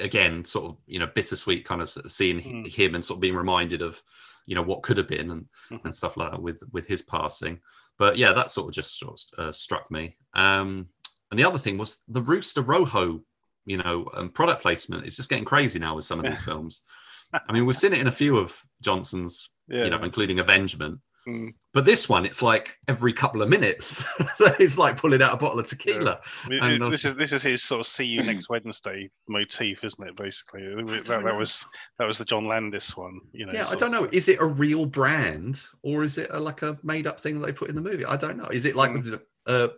again 0.00 0.44
sort 0.44 0.64
of 0.66 0.76
you 0.86 0.98
know 0.98 1.06
bittersweet, 1.14 1.64
kind 1.64 1.80
of 1.82 1.88
seeing 2.08 2.40
Mm. 2.40 2.68
him 2.72 2.94
and 2.94 3.04
sort 3.04 3.16
of 3.18 3.20
being 3.20 3.36
reminded 3.36 3.80
of 3.82 4.02
you 4.46 4.54
know 4.54 4.62
what 4.62 4.82
could 4.82 4.96
have 4.96 5.08
been 5.08 5.30
and 5.30 5.46
Mhm. 5.70 5.84
and 5.84 5.94
stuff 5.94 6.16
like 6.16 6.30
that 6.32 6.42
with 6.42 6.62
with 6.72 6.86
his 6.86 7.02
passing. 7.02 7.60
But 7.98 8.16
yeah, 8.16 8.32
that 8.32 8.50
sort 8.50 8.68
of 8.68 8.74
just 8.74 8.98
sort 8.98 9.20
of, 9.36 9.48
uh, 9.48 9.52
struck 9.52 9.90
me. 9.90 10.16
Um, 10.34 10.88
and 11.30 11.38
the 11.38 11.44
other 11.44 11.58
thing 11.58 11.78
was 11.78 11.98
the 12.08 12.22
Rooster 12.22 12.62
Rojo, 12.62 13.20
you 13.66 13.76
know, 13.76 14.08
um, 14.14 14.30
product 14.30 14.62
placement 14.62 15.04
is 15.06 15.16
just 15.16 15.28
getting 15.28 15.44
crazy 15.44 15.78
now 15.80 15.96
with 15.96 16.04
some 16.04 16.18
of 16.20 16.24
these 16.24 16.40
films. 16.42 16.84
I 17.32 17.52
mean, 17.52 17.66
we've 17.66 17.76
seen 17.76 17.92
it 17.92 17.98
in 17.98 18.06
a 18.06 18.12
few 18.12 18.38
of 18.38 18.56
Johnson's, 18.80 19.50
Yeah. 19.68 19.84
you 19.84 19.90
know, 19.90 20.02
including 20.02 20.38
Avengement. 20.38 21.00
Mm. 21.28 21.52
But 21.74 21.84
this 21.84 22.08
one, 22.08 22.24
it's 22.24 22.40
like 22.42 22.76
every 22.88 23.12
couple 23.12 23.42
of 23.42 23.48
minutes, 23.48 24.02
it's 24.58 24.78
like 24.78 24.96
pulling 24.96 25.20
out 25.22 25.34
a 25.34 25.36
bottle 25.36 25.58
of 25.60 25.66
tequila. 25.66 26.20
Mean, 26.48 26.62
And 26.62 26.92
this 26.92 27.04
is 27.04 27.14
this 27.14 27.30
is 27.32 27.42
his 27.42 27.62
sort 27.62 27.80
of 27.80 27.86
"see 27.86 28.06
you 28.06 28.22
next 28.22 28.48
Wednesday" 28.48 29.10
motif, 29.28 29.84
isn't 29.84 30.08
it? 30.08 30.16
Basically, 30.16 30.62
that, 30.62 31.04
that 31.24 31.36
was 31.36 31.66
that 31.98 32.06
was 32.06 32.18
the 32.18 32.24
John 32.24 32.46
Landis 32.48 32.96
one. 32.96 33.20
You 33.32 33.46
know, 33.46 33.52
Yeah, 33.52 33.66
I 33.68 33.74
don't 33.74 33.94
of- 33.94 34.02
know. 34.04 34.08
Is 34.12 34.28
it 34.28 34.40
a 34.40 34.46
real 34.46 34.86
brand 34.86 35.60
or 35.82 36.02
is 36.02 36.18
it 36.18 36.30
a, 36.32 36.40
like 36.40 36.62
a 36.62 36.78
made-up 36.82 37.20
thing 37.20 37.38
that 37.40 37.46
they 37.46 37.52
put 37.52 37.68
in 37.68 37.76
the 37.76 37.82
movie? 37.82 38.04
I 38.04 38.16
don't 38.16 38.38
know. 38.38 38.48
Is 38.48 38.64
it 38.64 38.74
like 38.74 38.90
Mm. 38.92 39.04
the 39.04 39.22
uh, 39.52 39.68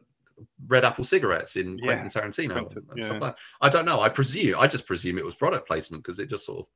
Red 0.69 0.85
Apple 0.85 1.05
cigarettes 1.05 1.57
in 1.57 1.77
Yeah. 1.79 1.85
Quentin 2.01 2.09
Tarantino 2.09 2.53
Quentin, 2.53 2.87
and 2.91 2.99
yeah. 2.99 3.05
stuff 3.07 3.21
like 3.21 3.35
that? 3.35 3.41
I 3.61 3.69
don't 3.69 3.85
know. 3.85 4.01
I 4.01 4.09
presume. 4.09 4.59
I 4.59 4.67
just 4.69 4.87
presume 4.87 5.19
it 5.19 5.25
was 5.25 5.35
product 5.35 5.67
placement 5.67 6.03
because 6.05 6.19
it 6.21 6.31
just 6.31 6.47
sort 6.47 6.61
of 6.61 6.67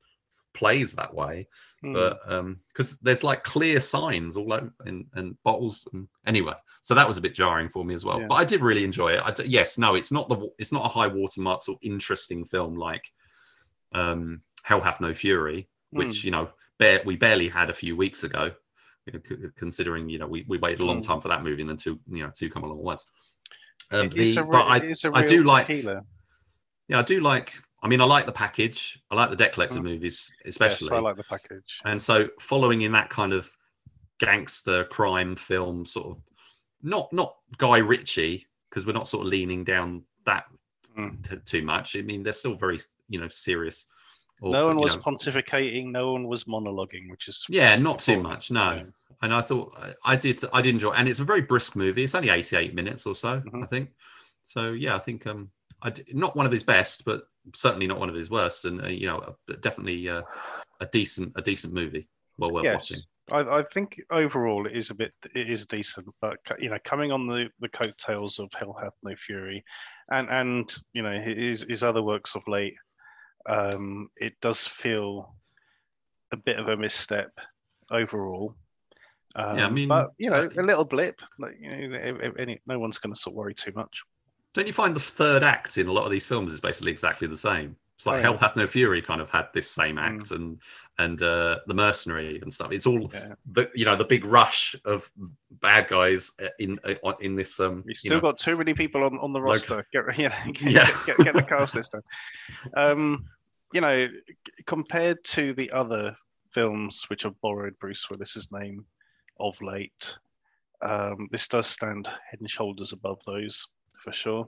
plays 0.55 0.93
that 0.95 1.13
way. 1.15 1.47
Hmm. 1.83 1.93
But 1.93 2.21
um, 2.27 2.61
because 2.69 2.97
there's 3.03 3.23
like 3.25 3.45
clear 3.45 3.79
signs 3.81 4.37
all 4.37 4.53
over 4.53 4.73
and, 4.87 5.05
and 5.15 5.37
bottles 5.43 5.87
and 5.93 6.09
anyway, 6.27 6.55
so 6.83 6.95
that 6.95 7.07
was 7.09 7.17
a 7.19 7.21
bit 7.21 7.35
jarring 7.35 7.69
for 7.69 7.85
me 7.85 7.93
as 7.95 8.05
well. 8.05 8.21
Yeah. 8.21 8.27
But 8.29 8.37
I 8.37 8.45
did 8.45 8.63
really 8.63 8.85
enjoy 8.85 9.13
it. 9.13 9.21
I 9.25 9.35
yes, 9.45 9.77
no, 9.79 9.95
it's 9.95 10.11
not 10.13 10.29
the 10.29 10.49
it's 10.59 10.73
not 10.73 10.87
a 10.87 10.89
high 10.89 11.07
watermark 11.09 11.63
sort 11.63 11.77
of 11.79 11.83
interesting 11.83 12.45
film 12.45 12.77
like 12.77 13.05
um, 13.93 14.41
Hell 14.63 14.81
Hath 14.81 15.01
No 15.01 15.13
Fury, 15.15 15.69
which 15.91 16.23
Hmm. 16.23 16.27
you 16.27 16.31
know 16.31 16.49
bare, 16.79 17.03
we 17.05 17.17
barely 17.17 17.49
had 17.49 17.71
a 17.71 17.75
few 17.75 17.97
weeks 17.97 18.25
ago. 18.25 18.53
you 19.07 19.13
know, 19.13 19.21
c- 19.29 19.37
Considering 19.57 20.09
you 20.09 20.19
know 20.19 20.27
we, 20.27 20.45
we 20.49 20.57
waited 20.59 20.81
a 20.81 20.85
long 20.87 20.99
Hmm. 20.99 21.03
time 21.09 21.21
for 21.21 21.29
that 21.29 21.43
movie 21.43 21.61
and 21.63 21.69
then 21.71 21.77
two 21.77 21.99
you 22.11 22.23
know 22.23 22.31
two 22.35 22.49
come 22.51 22.63
along 22.65 22.79
at 22.79 22.85
once. 22.85 23.07
Um, 23.91 24.09
the- 24.09 24.47
but 24.51 24.67
I, 24.67 24.95
I 25.13 25.27
do 25.27 25.45
like 25.45 25.67
tequila. 25.67 26.01
yeah 26.89 26.99
I 27.01 27.03
do 27.03 27.21
like 27.21 27.53
I 27.85 27.89
mean 27.89 28.01
I 28.01 28.05
like 28.05 28.27
the 28.27 28.33
package 28.33 28.99
I 29.11 29.15
like 29.15 29.31
the 29.31 29.37
Debt 29.37 29.53
Collector 29.53 29.79
Mm. 29.79 29.85
movies 29.85 30.31
Yes, 30.45 30.55
especially 30.55 30.91
I 30.97 31.01
like 31.01 31.17
the 31.17 31.23
package. 31.25 31.81
and 31.85 32.01
so 32.01 32.29
following 32.41 32.81
in 32.83 32.93
that 32.93 33.11
kind 33.11 33.33
of 33.33 33.53
gangster 34.19 34.85
crime 34.87 35.37
film 35.37 35.85
sort 35.85 36.07
of 36.17 36.23
not 36.83 37.13
not 37.13 37.37
Guy 37.59 37.79
Ritchie 37.79 38.47
because 38.71 38.87
we're 38.87 38.93
not 38.93 39.09
sort 39.09 39.23
of 39.27 39.29
leaning 39.31 39.65
down 39.65 40.03
that 40.27 40.45
Mm. 40.97 41.29
t- 41.29 41.37
too 41.45 41.63
much. 41.65 41.97
I 41.97 42.03
mean 42.03 42.23
they're 42.23 42.33
still 42.33 42.55
very 42.55 42.79
you 43.09 43.21
know 43.21 43.29
serious. 43.29 43.87
Or, 44.41 44.53
no 44.53 44.67
one 44.69 44.81
was 44.81 44.95
know, 44.97 45.03
pontificating. 45.03 45.91
No 45.91 46.13
one 46.13 46.29
was 46.29 46.45
monologuing, 46.45 47.11
which 47.11 47.27
is 47.29 47.45
yeah, 47.49 47.75
not 47.77 47.99
too 47.99 48.21
much. 48.23 48.51
No, 48.53 48.75
yeah. 48.75 48.83
and 49.23 49.35
I 49.35 49.41
thought 49.41 49.77
I- 50.05 50.15
did 50.17 50.45
I 50.53 50.61
did 50.63 50.71
enjoy, 50.75 50.93
and 50.93 51.09
it's 51.09 51.19
a 51.21 51.25
very 51.25 51.41
brisk 51.41 51.75
movie. 51.77 52.05
It's 52.05 52.15
only 52.15 52.29
eighty 52.31 52.57
eight 52.57 52.75
minutes 52.75 53.07
or 53.07 53.15
so, 53.17 53.41
Mhm. 53.41 53.65
I 53.65 53.67
think. 53.67 53.91
So 54.43 54.73
yeah, 54.73 54.95
I 54.95 55.01
think 55.01 55.27
um 55.27 55.51
not 56.13 56.37
one 56.37 56.47
of 56.47 56.53
his 56.53 56.63
best, 56.63 57.05
but 57.05 57.29
certainly 57.55 57.87
not 57.87 58.01
one 58.01 58.09
of 58.09 58.15
his 58.15 58.31
worst, 58.31 58.65
and 58.65 58.83
uh, 58.83 58.89
you 58.89 59.07
know 59.07 59.19
uh, 59.19 59.55
definitely 59.61 60.09
uh, 60.09 60.23
a 60.81 60.87
decent 60.87 61.33
a 61.37 61.43
decent 61.43 61.73
movie. 61.73 62.09
Well 62.39 62.53
worth 62.53 62.65
yes. 62.65 62.91
watching. 62.91 63.03
I, 63.33 63.59
I 63.59 63.63
think 63.63 64.03
overall 64.11 64.67
it 64.67 64.77
is 64.77 64.91
a 64.91 64.95
bit 64.95 65.13
it 65.35 65.51
is 65.51 65.67
decent, 65.67 66.07
but 66.21 66.39
you 66.59 66.69
know, 66.69 66.79
coming 66.85 67.13
on 67.13 67.27
the 67.27 67.49
the 67.61 67.69
coattails 67.69 68.39
of 68.39 68.51
Hell 68.55 68.77
Hath 68.81 68.97
No 69.03 69.15
Fury, 69.17 69.65
and 70.11 70.29
and 70.29 70.75
you 70.93 71.03
know 71.03 71.19
his 71.19 71.65
his 71.69 71.83
other 71.83 72.03
works 72.03 72.35
of 72.35 72.43
late, 72.47 72.77
um, 73.47 74.09
it 74.17 74.35
does 74.41 74.67
feel 74.67 75.35
a 76.33 76.37
bit 76.37 76.59
of 76.59 76.69
a 76.69 76.77
misstep 76.77 77.31
overall. 77.91 78.55
Um, 79.37 79.59
I 79.59 79.71
mean, 79.71 79.89
but 79.89 80.11
you 80.19 80.31
know, 80.31 80.49
a 80.57 80.63
little 80.63 80.85
blip. 80.85 81.21
Like 81.39 81.57
you 81.59 81.89
know, 81.89 82.33
any, 82.39 82.61
no 82.67 82.79
one's 82.79 82.99
going 82.99 83.15
to 83.15 83.19
sort 83.19 83.33
of 83.33 83.37
worry 83.37 83.55
too 83.55 83.73
much. 83.75 84.03
Don't 84.55 84.67
you 84.67 84.73
find 84.73 84.95
the 84.97 85.01
third 85.01 85.43
act 85.43 85.79
in 85.79 85.89
a 85.89 85.93
lot 85.93 86.05
of 86.05 86.11
these 86.13 86.27
films 86.27 86.53
is 86.53 86.61
basically 86.61 86.93
exactly 86.93 87.27
the 87.29 87.37
same? 87.37 87.77
It's 87.97 88.07
like 88.07 88.21
Oh, 88.21 88.23
Hell. 88.23 88.37
Hath 88.39 88.57
No 88.57 88.67
Fury 88.67 89.03
kind 89.03 89.21
of 89.21 89.31
had 89.31 89.49
this 89.53 89.71
same 89.71 89.97
Mm. 89.97 90.21
act, 90.21 90.31
and 90.31 90.59
and 90.99 91.21
uh, 91.23 91.59
the 91.67 91.75
Mercenary 91.75 92.41
and 92.41 92.53
stuff. 92.53 92.71
It's 92.73 92.87
all 92.87 93.11
Yeah. 93.13 93.35
the 93.53 93.71
you 93.75 93.85
know 93.85 93.97
the 93.97 94.05
big 94.05 94.25
rush 94.25 94.75
of 94.85 95.11
bad 95.61 95.89
guys 95.89 96.33
uh, 96.43 96.49
in 96.59 96.79
uh, 96.85 97.13
in 97.21 97.35
this 97.37 97.59
um. 97.61 97.79
You've 97.79 97.87
you 97.89 97.95
still 97.99 98.17
know- 98.19 98.21
got 98.23 98.39
too 98.39 98.57
many 98.57 98.75
people 98.75 99.03
on, 99.05 99.19
on 99.19 99.33
the 99.33 99.41
roster. 99.41 99.85
Get, 99.93 100.19
you 100.19 100.29
know, 100.29 100.35
get, 100.53 100.71
Yeah. 100.73 100.91
get, 101.07 101.19
get 101.19 101.35
the 101.35 101.43
cast 101.43 101.75
list 101.77 101.93
done. 101.93 102.03
Um, 102.77 103.27
you 103.73 103.81
know, 103.81 104.09
compared 104.67 105.23
to 105.25 105.53
the 105.55 105.71
other 105.73 106.17
films 106.53 107.05
which 107.09 107.25
have 107.25 107.41
borrowed 107.41 107.77
Bruce 107.81 108.09
Willis's 108.09 108.53
name 108.53 108.85
of 109.41 109.61
late, 109.63 110.17
um, 110.83 111.29
this 111.33 111.49
does 111.49 111.67
stand 111.67 112.07
head 112.07 112.39
and 112.41 112.49
shoulders 112.51 112.93
above 112.93 113.21
those 113.27 113.67
for 114.05 114.13
sure. 114.13 114.47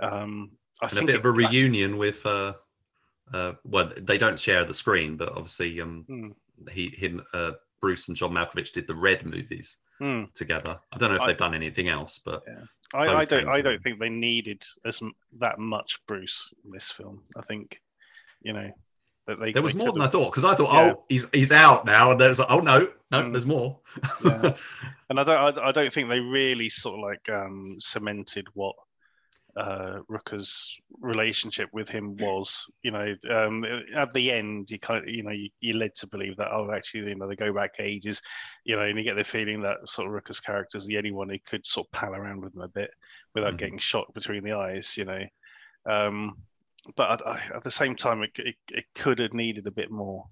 Um, 0.00 0.52
I 0.80 0.86
and 0.88 0.98
a 0.98 1.00
bit 1.06 1.14
it- 1.16 1.18
of 1.18 1.24
a 1.24 1.30
reunion 1.30 1.98
with 1.98 2.24
uh, 2.24 2.54
uh, 3.34 3.52
well, 3.64 3.92
they 4.00 4.16
don't 4.16 4.38
share 4.38 4.64
the 4.64 4.72
screen, 4.72 5.16
but 5.16 5.30
obviously 5.30 5.80
um, 5.80 6.04
Hmm. 6.08 6.28
he 6.70 6.88
him 6.90 7.20
uh, 7.34 7.52
Bruce 7.80 8.08
and 8.08 8.16
John 8.16 8.30
Malkovich 8.32 8.72
did 8.72 8.86
the 8.86 8.94
Red 8.94 9.26
movies 9.26 9.76
Hmm. 9.98 10.24
together. 10.34 10.78
I 10.92 10.98
don't 10.98 11.10
know 11.10 11.16
if 11.16 11.22
I- 11.22 11.26
they've 11.26 11.36
done 11.38 11.54
anything 11.54 11.88
else, 11.88 12.20
but 12.24 12.42
I, 12.94 13.08
I 13.16 13.24
don't. 13.24 13.48
I 13.48 13.60
don't 13.60 13.82
think 13.82 13.98
they 13.98 14.08
needed 14.08 14.62
as 14.84 15.02
that 15.40 15.58
much 15.58 16.00
Bruce 16.06 16.54
in 16.64 16.70
this 16.70 16.90
film. 16.90 17.24
I 17.36 17.42
think, 17.42 17.82
you 18.40 18.52
know, 18.52 18.70
that 19.28 19.38
they 19.38 19.52
there 19.52 19.62
was 19.62 19.74
they 19.74 19.78
more 19.78 19.92
than 19.92 20.02
I 20.02 20.08
thought 20.08 20.32
because 20.32 20.44
I 20.44 20.54
thought, 20.56 20.72
Yeah. 20.72 20.92
oh, 20.94 21.04
he's 21.08 21.26
he's 21.32 21.52
out 21.52 21.84
now, 21.86 22.10
and 22.10 22.20
there's 22.20 22.40
like, 22.40 22.50
oh 22.50 22.60
no, 22.60 22.88
no, 23.12 23.22
Mm. 23.22 23.32
there's 23.32 23.46
more. 23.46 23.78
Yeah. 24.24 24.54
and 25.10 25.20
I 25.20 25.24
don't. 25.24 25.58
I, 25.58 25.68
I 25.68 25.72
don't 25.72 25.92
think 25.92 26.08
they 26.08 26.18
really 26.20 26.68
sort 26.68 26.98
of 26.98 27.00
like 27.02 27.28
um, 27.28 27.76
cemented 27.78 28.46
what 28.54 28.74
uh, 29.56 30.00
Rooker's 30.08 30.78
relationship 31.00 31.68
with 31.72 31.88
him 31.88 32.16
was. 32.16 32.70
You 32.82 32.90
know, 32.92 33.14
um, 33.30 33.64
at 33.94 34.12
the 34.12 34.30
end, 34.32 34.70
you 34.70 34.78
kind 34.78 35.02
of, 35.04 35.08
you 35.10 35.22
know, 35.22 35.30
you, 35.30 35.48
you're 35.60 35.76
led 35.76 35.94
to 35.96 36.06
believe 36.06 36.36
that 36.36 36.52
oh, 36.52 36.70
actually, 36.72 37.08
you 37.08 37.14
know, 37.14 37.28
they 37.28 37.36
go 37.36 37.52
back 37.52 37.72
ages. 37.78 38.22
You 38.64 38.76
know, 38.76 38.82
and 38.82 38.98
you 38.98 39.04
get 39.04 39.16
the 39.16 39.24
feeling 39.24 39.62
that 39.62 39.88
sort 39.88 40.06
of 40.08 40.12
Rooker's 40.14 40.40
character 40.40 40.78
is 40.78 40.86
the 40.86 40.98
only 40.98 41.12
one 41.12 41.28
who 41.28 41.38
could 41.46 41.66
sort 41.66 41.86
of 41.86 41.92
pal 41.92 42.14
around 42.14 42.40
with 42.42 42.54
him 42.54 42.62
a 42.62 42.68
bit 42.68 42.90
without 43.34 43.54
Mhm. 43.54 43.58
getting 43.58 43.78
shot 43.78 44.12
between 44.14 44.42
the 44.42 44.52
eyes. 44.52 44.96
You 44.96 45.04
know. 45.04 45.24
Um, 45.86 46.36
but 46.96 47.22
at, 47.26 47.52
at 47.56 47.62
the 47.64 47.70
same 47.70 47.94
time, 47.96 48.22
it, 48.22 48.30
it, 48.36 48.56
it 48.72 48.84
could 48.94 49.18
have 49.18 49.32
needed 49.34 49.66
a 49.66 49.72
bit 49.72 49.90
more. 49.90 50.24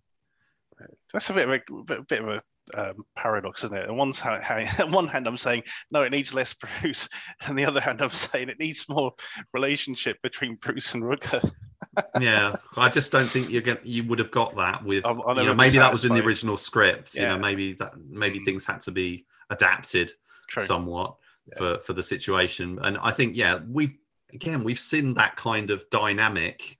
That's 1.13 1.31
a 1.31 1.35
bit 1.35 1.49
of 1.49 1.55
a 1.55 1.83
bit, 1.85 2.09
bit 2.09 2.23
of 2.23 2.29
a 2.29 2.43
um, 2.75 3.05
paradox, 3.17 3.65
isn't 3.65 3.77
it? 3.77 3.89
On 3.89 3.97
one, 3.97 4.13
hand, 4.13 4.69
on 4.81 4.91
one 4.91 5.07
hand, 5.09 5.27
I'm 5.27 5.39
saying 5.39 5.63
no, 5.91 6.03
it 6.03 6.11
needs 6.13 6.35
less 6.35 6.53
Bruce, 6.81 7.09
and 7.47 7.59
the 7.59 7.65
other 7.65 7.81
hand, 7.81 8.03
I'm 8.03 8.11
saying 8.11 8.49
it 8.49 8.59
needs 8.59 8.89
more 8.89 9.13
relationship 9.53 10.21
between 10.23 10.57
Bruce 10.57 10.95
and 10.95 11.03
Rooker. 11.03 11.49
yeah, 12.21 12.57
I 12.77 12.89
just 12.89 13.13
don't 13.13 13.31
think 13.31 13.51
you 13.51 13.61
get 13.61 13.87
you 13.87 14.05
would 14.05 14.19
have 14.19 14.31
got 14.31 14.57
that 14.57 14.85
with 14.85 15.05
I'll- 15.07 15.23
I'll 15.27 15.37
you 15.37 15.45
know 15.47 15.55
maybe 15.55 15.79
that 15.79 15.93
was 15.93 16.05
in 16.05 16.15
the 16.15 16.23
original 16.23 16.57
script. 16.57 17.15
You 17.15 17.23
know, 17.23 17.35
Yeah. 17.35 17.39
maybe 17.39 17.75
that 17.75 17.93
maybe 18.09 18.41
Mm. 18.41 18.45
things 18.45 18.65
had 18.65 18.81
to 18.83 18.91
be 18.91 19.27
adapted 19.51 20.11
True. 20.49 20.65
somewhat 20.65 21.17
Yeah. 21.49 21.59
for 21.59 21.79
for 21.79 21.93
the 21.93 22.03
situation. 22.03 22.79
And 22.83 22.99
I 22.99 23.13
think 23.13 23.37
yeah, 23.37 23.61
we've 23.69 23.97
again 24.37 24.63
we've 24.65 24.81
seen 24.93 25.15
that 25.15 25.35
kind 25.37 25.71
of 25.71 25.89
dynamic 25.91 26.79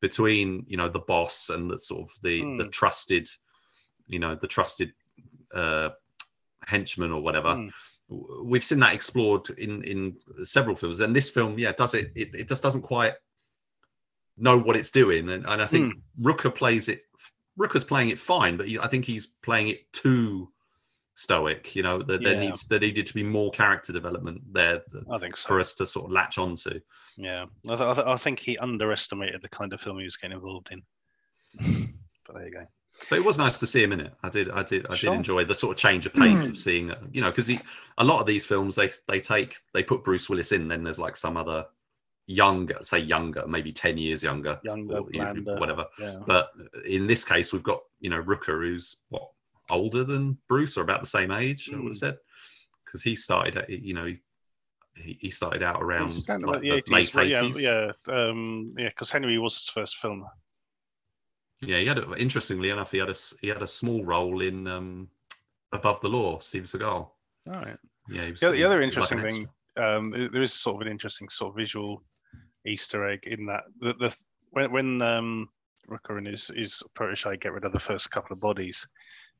between 0.00 0.64
you 0.68 0.76
know 0.76 0.88
the 0.88 1.04
boss 1.12 1.48
and 1.50 1.70
the 1.70 1.78
sort 1.78 2.02
of 2.02 2.10
the 2.22 2.36
the 2.58 2.64
Mm. 2.64 2.72
trusted 2.72 3.26
you 4.06 4.18
know 4.18 4.34
the 4.34 4.46
trusted 4.56 4.90
uh 5.54 5.88
henchman 6.66 7.12
or 7.12 7.20
whatever 7.22 7.54
Mm. 7.54 7.70
We've 8.42 8.64
seen 8.64 8.78
that 8.80 8.94
explored 8.94 9.50
in 9.50 9.84
in 9.92 10.16
several 10.42 10.76
films 10.76 11.00
and 11.00 11.14
this 11.14 11.28
film 11.28 11.58
yeah 11.58 11.72
does 11.72 11.92
it 11.94 12.10
it, 12.22 12.28
it 12.34 12.48
just 12.48 12.62
doesn't 12.62 12.80
quite 12.94 13.14
know 14.38 14.56
what 14.58 14.76
it's 14.76 14.90
doing 14.90 15.28
and, 15.28 15.44
and 15.44 15.60
i 15.60 15.66
think 15.66 15.94
rooker 16.28 16.52
plays 16.62 16.88
it 16.88 17.00
rooker's 17.60 17.84
playing 17.84 18.08
it 18.08 18.18
fine 18.18 18.56
but 18.56 18.66
he, 18.68 18.78
i 18.78 18.88
think 18.88 19.04
he's 19.04 19.26
playing 19.42 19.68
it 19.68 19.80
too 19.92 20.50
stoic 21.18 21.74
you 21.74 21.82
know 21.82 22.00
that 22.00 22.22
there 22.22 22.34
Yeah. 22.34 22.40
needs 22.48 22.62
there 22.64 22.78
needed 22.78 23.04
to 23.06 23.14
be 23.14 23.24
more 23.24 23.50
character 23.50 23.92
development 23.92 24.40
there 24.52 24.82
th- 24.92 25.02
I 25.10 25.18
think 25.18 25.36
so. 25.36 25.48
for 25.48 25.58
us 25.60 25.74
to 25.74 25.86
sort 25.86 26.04
of 26.06 26.12
latch 26.12 26.38
onto 26.38 26.78
Yeah, 27.16 27.46
I, 27.68 27.76
th- 27.76 27.80
I, 27.80 27.94
th- 27.94 28.06
I 28.06 28.16
think 28.16 28.38
he 28.38 28.56
underestimated 28.58 29.42
the 29.42 29.48
kind 29.48 29.72
of 29.72 29.80
film 29.80 29.98
he 29.98 30.04
was 30.04 30.16
getting 30.16 30.36
involved 30.36 30.70
in. 30.70 30.82
but 32.24 32.34
there 32.36 32.44
you 32.46 32.52
go. 32.52 32.66
but 33.10 33.18
it 33.18 33.24
was 33.24 33.36
nice 33.36 33.58
to 33.58 33.66
see 33.66 33.82
him 33.82 33.92
in 33.92 34.00
it 34.00 34.12
i 34.22 34.28
did 34.28 34.48
i 34.50 34.62
did 34.62 34.86
i 34.86 34.92
did 34.92 35.00
Sure. 35.02 35.14
enjoy 35.14 35.44
the 35.44 35.54
sort 35.54 35.72
of 35.76 35.80
change 35.80 36.06
of 36.06 36.14
pace 36.14 36.44
hmm. 36.44 36.50
of 36.52 36.58
seeing 36.58 36.90
uh, 36.92 37.00
you 37.10 37.20
know 37.20 37.30
because 37.30 37.50
a 37.50 38.04
lot 38.04 38.20
of 38.20 38.26
these 38.26 38.46
films 38.46 38.76
they 38.76 38.90
they 39.08 39.18
take 39.18 39.56
they 39.74 39.82
put 39.82 40.04
bruce 40.04 40.28
willis 40.30 40.52
in 40.52 40.68
then 40.68 40.84
there's 40.84 40.98
like 41.00 41.16
some 41.16 41.36
other 41.36 41.66
younger 42.26 42.78
say 42.82 42.98
younger 42.98 43.44
maybe 43.46 43.72
10 43.72 43.96
years 43.98 44.22
younger 44.22 44.60
Younger, 44.62 44.98
or, 44.98 45.00
uh, 45.00 45.32
you 45.34 45.40
know, 45.42 45.54
whatever 45.56 45.86
Yeah. 45.98 46.20
but 46.26 46.50
in 46.84 47.06
this 47.06 47.24
case 47.24 47.52
we've 47.52 47.62
got 47.62 47.80
you 48.00 48.10
know 48.10 48.22
rooker 48.22 48.60
who's 48.62 48.96
what 49.08 49.30
older 49.70 50.04
than 50.04 50.36
bruce 50.48 50.76
or 50.76 50.82
about 50.82 51.00
the 51.00 51.06
same 51.06 51.30
age 51.30 51.70
i 51.72 51.76
would 51.76 51.84
Mm. 51.84 51.88
have 51.88 51.96
said 51.96 52.16
because 52.84 53.02
he 53.02 53.14
started 53.14 53.64
you 53.68 53.94
know 53.94 54.14
he, 54.96 55.18
he 55.20 55.30
started 55.30 55.62
out 55.62 55.82
around 55.82 56.08
It's 56.08 56.26
kind 56.26 56.42
of 56.42 56.48
like 56.50 56.62
like 56.62 56.84
the 56.84 56.92
the 56.92 56.96
80s, 56.96 57.14
late 57.14 57.32
80s 57.32 57.60
yeah, 57.62 57.92
yeah, 58.08 58.14
um, 58.28 58.74
yeah, 58.76 58.88
because 58.88 59.10
Henry 59.12 59.38
was 59.38 59.54
his 59.54 59.68
first 59.68 59.98
film. 59.98 60.26
Yeah, 61.60 61.78
he 61.78 61.86
had 61.86 61.98
a, 61.98 62.14
interestingly 62.14 62.70
enough, 62.70 62.90
he 62.92 62.98
had 62.98 63.08
a 63.10 63.14
he 63.40 63.48
had 63.48 63.62
a 63.62 63.66
small 63.66 64.04
role 64.04 64.40
in 64.40 64.66
um, 64.66 65.08
Above 65.72 66.00
the 66.00 66.08
Law, 66.08 66.38
Steve 66.40 66.64
Seagal. 66.64 66.82
All 66.84 67.14
right. 67.46 67.76
Yeah, 68.08 68.24
he 68.24 68.30
was, 68.32 68.40
The, 68.40 68.50
the 68.52 68.64
other 68.64 68.82
interesting 68.82 69.20
an 69.20 69.30
thing, 69.30 69.48
um, 69.76 70.10
there 70.10 70.28
there 70.28 70.42
is 70.42 70.52
sort 70.52 70.76
of 70.76 70.86
an 70.86 70.92
interesting 70.92 71.28
sort 71.28 71.50
of 71.50 71.56
visual 71.56 72.02
Easter 72.66 73.08
egg 73.08 73.24
in 73.26 73.46
that 73.46 73.64
the, 73.80 73.94
the 73.94 74.16
when 74.50 74.72
when 74.72 75.02
um, 75.02 75.48
Rooker 75.88 76.18
and 76.18 76.26
his 76.26 76.48
his 76.48 76.82
protege 76.94 77.36
get 77.36 77.52
rid 77.52 77.64
of 77.64 77.72
the 77.72 77.80
first 77.80 78.10
couple 78.10 78.32
of 78.32 78.40
bodies, 78.40 78.86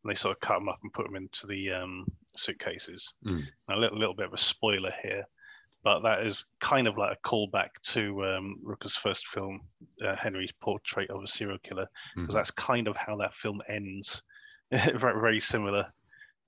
and 0.03 0.11
they 0.11 0.15
sort 0.15 0.37
of 0.37 0.41
cut 0.41 0.55
them 0.55 0.69
up 0.69 0.79
and 0.83 0.93
put 0.93 1.05
them 1.07 1.17
into 1.17 1.47
the 1.47 1.71
um, 1.73 2.07
suitcases. 2.37 3.15
Mm. 3.25 3.45
A 3.71 3.77
little 3.77 3.99
little 3.99 4.15
bit 4.15 4.27
of 4.27 4.35
a 4.35 4.39
spoiler 4.39 4.93
here, 5.03 5.25
but 5.83 6.01
that 6.01 6.25
is 6.25 6.47
kind 6.61 6.87
of 6.87 6.97
like 6.97 7.17
a 7.17 7.29
callback 7.29 7.69
to 7.95 8.25
um, 8.25 8.57
Rooker's 8.63 8.97
first 8.97 9.27
film, 9.29 9.61
uh, 10.05 10.15
Henry's 10.17 10.53
Portrait 10.53 11.11
of 11.11 11.23
a 11.23 11.27
Serial 11.27 11.59
Killer, 11.59 11.89
because 12.15 12.35
Mhm. 12.35 12.39
that's 12.39 12.51
kind 12.53 12.89
of 12.89 12.97
how 12.97 13.17
that 13.17 13.35
film 13.35 13.61
ends. 13.69 14.23
very 14.73 15.21
very 15.21 15.41
similar. 15.41 15.91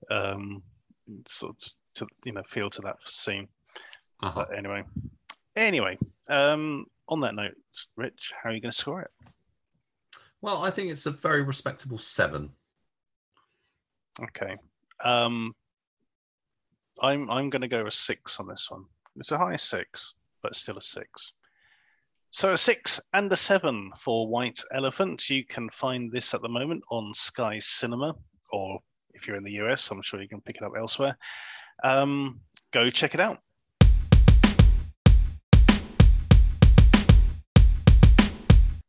Um, 0.09 0.61
sort 1.27 1.55
of 1.55 1.71
to 1.95 2.07
you 2.25 2.31
know 2.31 2.43
feel 2.47 2.69
to 2.69 2.81
that 2.81 2.97
scene. 3.05 3.47
Uh-huh. 4.23 4.45
But 4.47 4.55
anyway, 4.57 4.83
anyway, 5.55 5.97
um, 6.29 6.85
on 7.09 7.19
that 7.21 7.33
note, 7.35 7.55
Rich, 7.95 8.31
how 8.41 8.49
are 8.49 8.53
you 8.53 8.61
going 8.61 8.71
to 8.71 8.77
score 8.77 9.01
it? 9.01 9.11
Well, 10.41 10.63
I 10.63 10.69
think 10.71 10.89
it's 10.91 11.05
a 11.07 11.11
very 11.11 11.41
respectable 11.43 11.97
seven. 11.97 12.51
Okay, 14.23 14.55
um, 15.03 15.53
I'm 17.01 17.29
I'm 17.29 17.49
going 17.49 17.61
to 17.61 17.67
go 17.67 17.87
a 17.87 17.91
six 17.91 18.39
on 18.39 18.47
this 18.47 18.67
one. 18.69 18.85
It's 19.15 19.31
a 19.31 19.37
high 19.37 19.55
six, 19.55 20.13
but 20.43 20.55
still 20.55 20.77
a 20.77 20.81
six. 20.81 21.33
So 22.29 22.53
a 22.53 22.57
six 22.57 22.99
and 23.13 23.31
a 23.31 23.35
seven 23.35 23.91
for 23.97 24.27
White 24.27 24.61
Elephant. 24.73 25.29
You 25.29 25.43
can 25.45 25.69
find 25.69 26.11
this 26.11 26.33
at 26.33 26.41
the 26.41 26.49
moment 26.49 26.83
on 26.91 27.13
Sky 27.15 27.59
Cinema, 27.59 28.15
or 28.51 28.79
if 29.13 29.27
you're 29.27 29.37
in 29.37 29.43
the 29.43 29.59
US, 29.63 29.89
I'm 29.89 30.01
sure 30.03 30.21
you 30.21 30.29
can 30.29 30.41
pick 30.41 30.57
it 30.57 30.63
up 30.63 30.73
elsewhere. 30.77 31.17
Um, 31.83 32.39
go 32.71 32.89
check 32.89 33.15
it 33.15 33.19
out. 33.19 33.39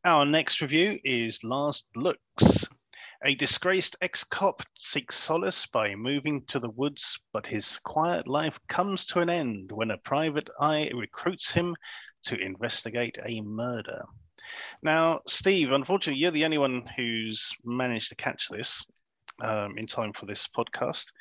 Our 0.05 0.27
next 0.27 0.61
review 0.61 0.99
is 1.05 1.43
Last 1.43 1.89
Looks. 1.97 2.69
A 3.25 3.37
disgraced 3.37 3.95
ex 4.01 4.25
cop 4.25 4.63
seeks 4.77 5.15
solace 5.15 5.67
by 5.67 5.95
moving 5.95 6.45
to 6.47 6.59
the 6.59 6.71
woods, 6.71 7.21
but 7.33 7.47
his 7.47 7.79
quiet 7.79 8.27
life 8.27 8.59
comes 8.69 9.07
to 9.07 9.21
an 9.21 9.31
end 9.31 9.71
when 9.71 9.93
a 9.93 9.99
private 9.99 10.49
eye 10.59 10.91
recruits 10.93 11.53
him 11.53 11.77
to 12.25 12.37
investigate 12.39 13.19
a 13.25 13.41
murder. 13.43 14.05
Now, 14.83 15.21
Steve, 15.29 15.71
unfortunately, 15.71 16.21
you're 16.21 16.33
the 16.33 16.45
only 16.45 16.59
one 16.59 16.85
who's 16.97 17.53
managed 17.65 18.09
to 18.09 18.17
catch 18.17 18.49
this 18.49 18.85
um, 19.41 19.79
in 19.79 19.87
time 19.87 20.13
for 20.13 20.27
this 20.27 20.49
podcast. 20.49 21.13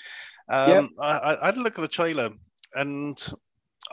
Um, 0.50 0.70
Yep. 0.70 0.90
I, 1.00 1.38
I, 1.42 1.46
had 1.46 1.58
a 1.58 1.62
look 1.62 1.78
at 1.78 1.82
the 1.82 1.88
trailer, 1.88 2.32
and 2.74 3.34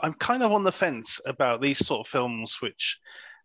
I'm 0.01 0.13
kind 0.13 0.43
of 0.43 0.51
on 0.51 0.63
the 0.63 0.71
fence 0.71 1.21
about 1.25 1.61
these 1.61 1.85
sort 1.85 2.07
of 2.07 2.11
films, 2.11 2.57
which, 2.61 2.97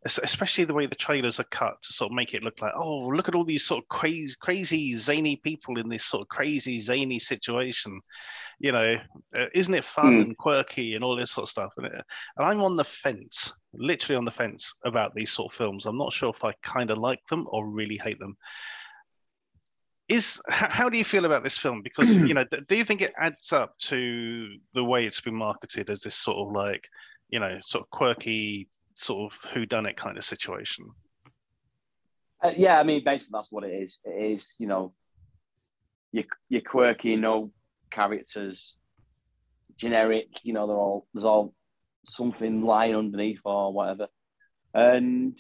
especially 0.05 0.65
the 0.65 0.75
way 0.75 0.87
the 0.87 0.95
trailers 0.95 1.41
are 1.41 1.45
cut 1.45 1.81
to 1.83 1.93
sort 1.93 2.11
of 2.11 2.15
make 2.17 2.35
it 2.35 2.43
look 2.45 2.61
like, 2.61 2.73
oh, 2.77 3.07
look 3.09 3.29
at 3.29 3.35
all 3.35 3.45
these 3.45 3.65
sort 3.65 3.83
of 3.83 3.89
crazy, 3.89 4.35
crazy, 4.41 4.95
zany 4.95 5.37
people 5.37 5.79
in 5.79 5.89
this 5.89 6.05
sort 6.05 6.23
of 6.23 6.29
crazy, 6.29 6.79
zany 6.79 7.19
situation. 7.19 7.99
You 8.59 8.73
know, 8.73 8.97
uh, 9.37 9.47
isn't 9.55 9.73
it 9.75 9.85
fun 9.85 10.17
Hmm. 10.17 10.21
and 10.21 10.37
quirky 10.37 10.95
and 10.95 11.03
all 11.03 11.17
this 11.17 11.31
sort 11.31 11.45
of 11.45 11.51
stuff? 11.51 11.73
And, 11.79 11.87
it- 11.87 11.93
and 11.93 12.47
I'm 12.47 12.61
on 12.61 12.77
the 12.77 12.85
fence, 12.85 13.53
literally 13.73 14.17
on 14.19 14.25
the 14.27 14.31
fence 14.31 14.75
about 14.85 15.15
these 15.15 15.33
sort 15.33 15.53
of 15.53 15.57
films. 15.57 15.87
I'm 15.87 15.99
not 15.99 16.13
sure 16.13 16.31
if 16.31 16.45
I 16.45 16.53
kind 16.63 16.91
of 16.91 16.99
like 16.99 17.21
them 17.31 17.47
or 17.51 17.67
really 17.67 17.97
hate 17.97 18.19
them. 18.19 18.37
Is 20.09 20.43
how 20.51 20.91
do 20.91 20.99
you 20.99 21.05
feel 21.05 21.25
about 21.25 21.43
this 21.45 21.57
film? 21.57 21.81
Because 21.83 22.19
you 22.29 22.35
know, 22.35 22.45
do 22.69 22.77
you 22.77 22.85
think 22.85 23.01
it 23.01 23.15
adds 23.19 23.55
up 23.55 23.79
to 23.85 24.49
the 24.75 24.85
way 24.85 25.07
it's 25.07 25.21
been 25.23 25.37
marketed 25.37 25.89
as 25.89 26.03
this 26.03 26.15
sort 26.15 26.47
of 26.47 26.53
like, 26.55 26.87
you 27.31 27.41
know, 27.41 27.59
sort 27.63 27.85
of 27.85 27.91
quirky, 27.91 28.69
sort 28.95 29.33
of 29.33 29.51
who 29.53 29.67
done 29.67 29.87
it 29.87 29.97
kind 29.97 30.17
of 30.17 30.25
situation? 30.25 30.87
Uh, 32.43 32.53
yeah, 32.57 32.79
I 32.79 32.83
mean, 32.83 33.03
basically 33.05 33.31
that's 33.33 33.51
what 33.51 33.65
it 33.65 33.73
is. 33.73 34.01
It 34.05 34.33
is, 34.33 34.55
you 34.59 34.67
know, 34.67 34.93
you're, 36.13 36.25
you're 36.49 36.61
quirky, 36.61 37.17
no 37.17 37.51
characters, 37.91 38.77
generic. 39.77 40.27
You 40.43 40.53
know, 40.53 40.67
they're 40.67 40.77
all 40.77 41.07
there's 41.15 41.25
all 41.25 41.55
something 42.07 42.63
lying 42.63 42.95
underneath 42.95 43.41
or 43.45 43.73
whatever, 43.73 44.09
and 44.75 45.39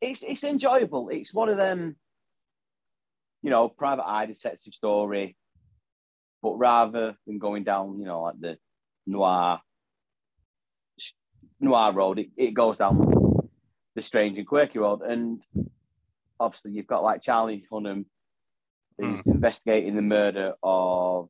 it's 0.00 0.22
it's 0.22 0.44
enjoyable. 0.44 1.08
It's 1.10 1.32
one 1.34 1.48
of 1.48 1.56
them, 1.56 1.96
you 3.42 3.50
know, 3.50 3.68
private 3.68 4.06
eye 4.06 4.26
detective 4.26 4.74
story, 4.74 5.36
but 6.42 6.56
rather 6.58 7.16
than 7.26 7.38
going 7.38 7.64
down, 7.64 7.98
you 7.98 8.04
know, 8.04 8.22
like 8.22 8.38
the 8.38 8.58
noir 9.06 9.60
noir 11.60 11.92
road, 11.92 12.18
it, 12.18 12.28
it 12.36 12.54
goes 12.54 12.76
down 12.78 13.48
the 13.94 14.02
strange 14.02 14.38
and 14.38 14.46
quirky 14.46 14.78
road, 14.78 15.02
and 15.02 15.40
obviously 16.38 16.72
you've 16.72 16.86
got 16.86 17.02
like 17.02 17.22
Charlie 17.22 17.64
Hunnam, 17.70 18.04
who's 18.98 19.24
investigating 19.26 19.96
the 19.96 20.02
murder 20.02 20.54
of 20.62 21.28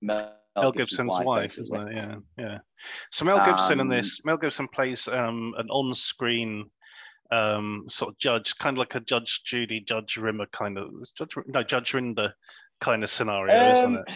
Mel, 0.00 0.34
Mel 0.56 0.72
Gibson's 0.72 1.18
wife, 1.24 1.56
basically. 1.56 1.78
isn't 1.78 1.88
it? 1.88 1.96
Yeah, 1.96 2.14
yeah. 2.38 2.58
So 3.10 3.24
Mel 3.24 3.44
Gibson 3.44 3.80
in 3.80 3.88
this, 3.88 4.24
Mel 4.24 4.36
Gibson 4.36 4.68
plays 4.68 5.08
um, 5.08 5.54
an 5.58 5.68
on-screen 5.70 6.70
um, 7.30 7.84
sort 7.88 8.10
of 8.12 8.18
judge, 8.18 8.56
kind 8.58 8.74
of 8.74 8.78
like 8.78 8.94
a 8.94 9.00
Judge 9.00 9.42
Judy, 9.44 9.80
Judge 9.80 10.16
Rimmer 10.16 10.46
kind 10.52 10.76
of, 10.78 10.90
Judge, 11.16 11.34
no, 11.46 11.62
Judge 11.62 11.92
Rinder 11.92 12.32
kind 12.80 13.02
of 13.02 13.10
scenario, 13.10 13.72
isn't 13.72 13.96
Um, 13.96 14.04
it? 14.06 14.14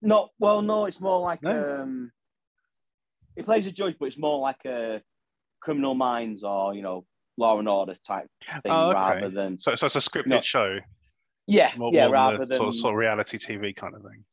Not 0.00 0.30
well, 0.38 0.62
no, 0.62 0.86
it's 0.86 1.00
more 1.00 1.20
like 1.20 1.42
No? 1.42 1.82
um, 1.82 2.12
he 3.36 3.42
plays 3.42 3.66
a 3.66 3.72
judge, 3.72 3.96
but 3.98 4.06
it's 4.06 4.18
more 4.18 4.38
like 4.40 4.64
a 4.66 5.00
Criminal 5.60 5.94
Minds 5.94 6.42
or 6.44 6.74
you 6.74 6.82
know 6.82 7.04
Law 7.36 7.58
and 7.58 7.68
Order 7.68 7.96
type 8.06 8.28
oh, 8.48 8.60
thing, 8.60 8.72
Oh, 8.72 8.90
okay. 8.90 8.98
rather 8.98 9.30
than 9.30 9.58
So, 9.58 9.74
so 9.74 9.86
it's 9.86 9.96
a 9.96 9.98
scripted 9.98 10.42
show, 10.44 10.78
yeah, 11.46 11.72
more, 11.76 11.90
yeah, 11.92 12.04
more 12.06 12.12
rather 12.12 12.36
a 12.36 12.46
than 12.46 12.56
sort 12.56 12.68
of, 12.68 12.74
sort 12.74 12.94
of 12.94 12.98
reality 12.98 13.38
TV 13.38 13.74
kind 13.74 13.94
of 13.94 14.02
thing. 14.02 14.24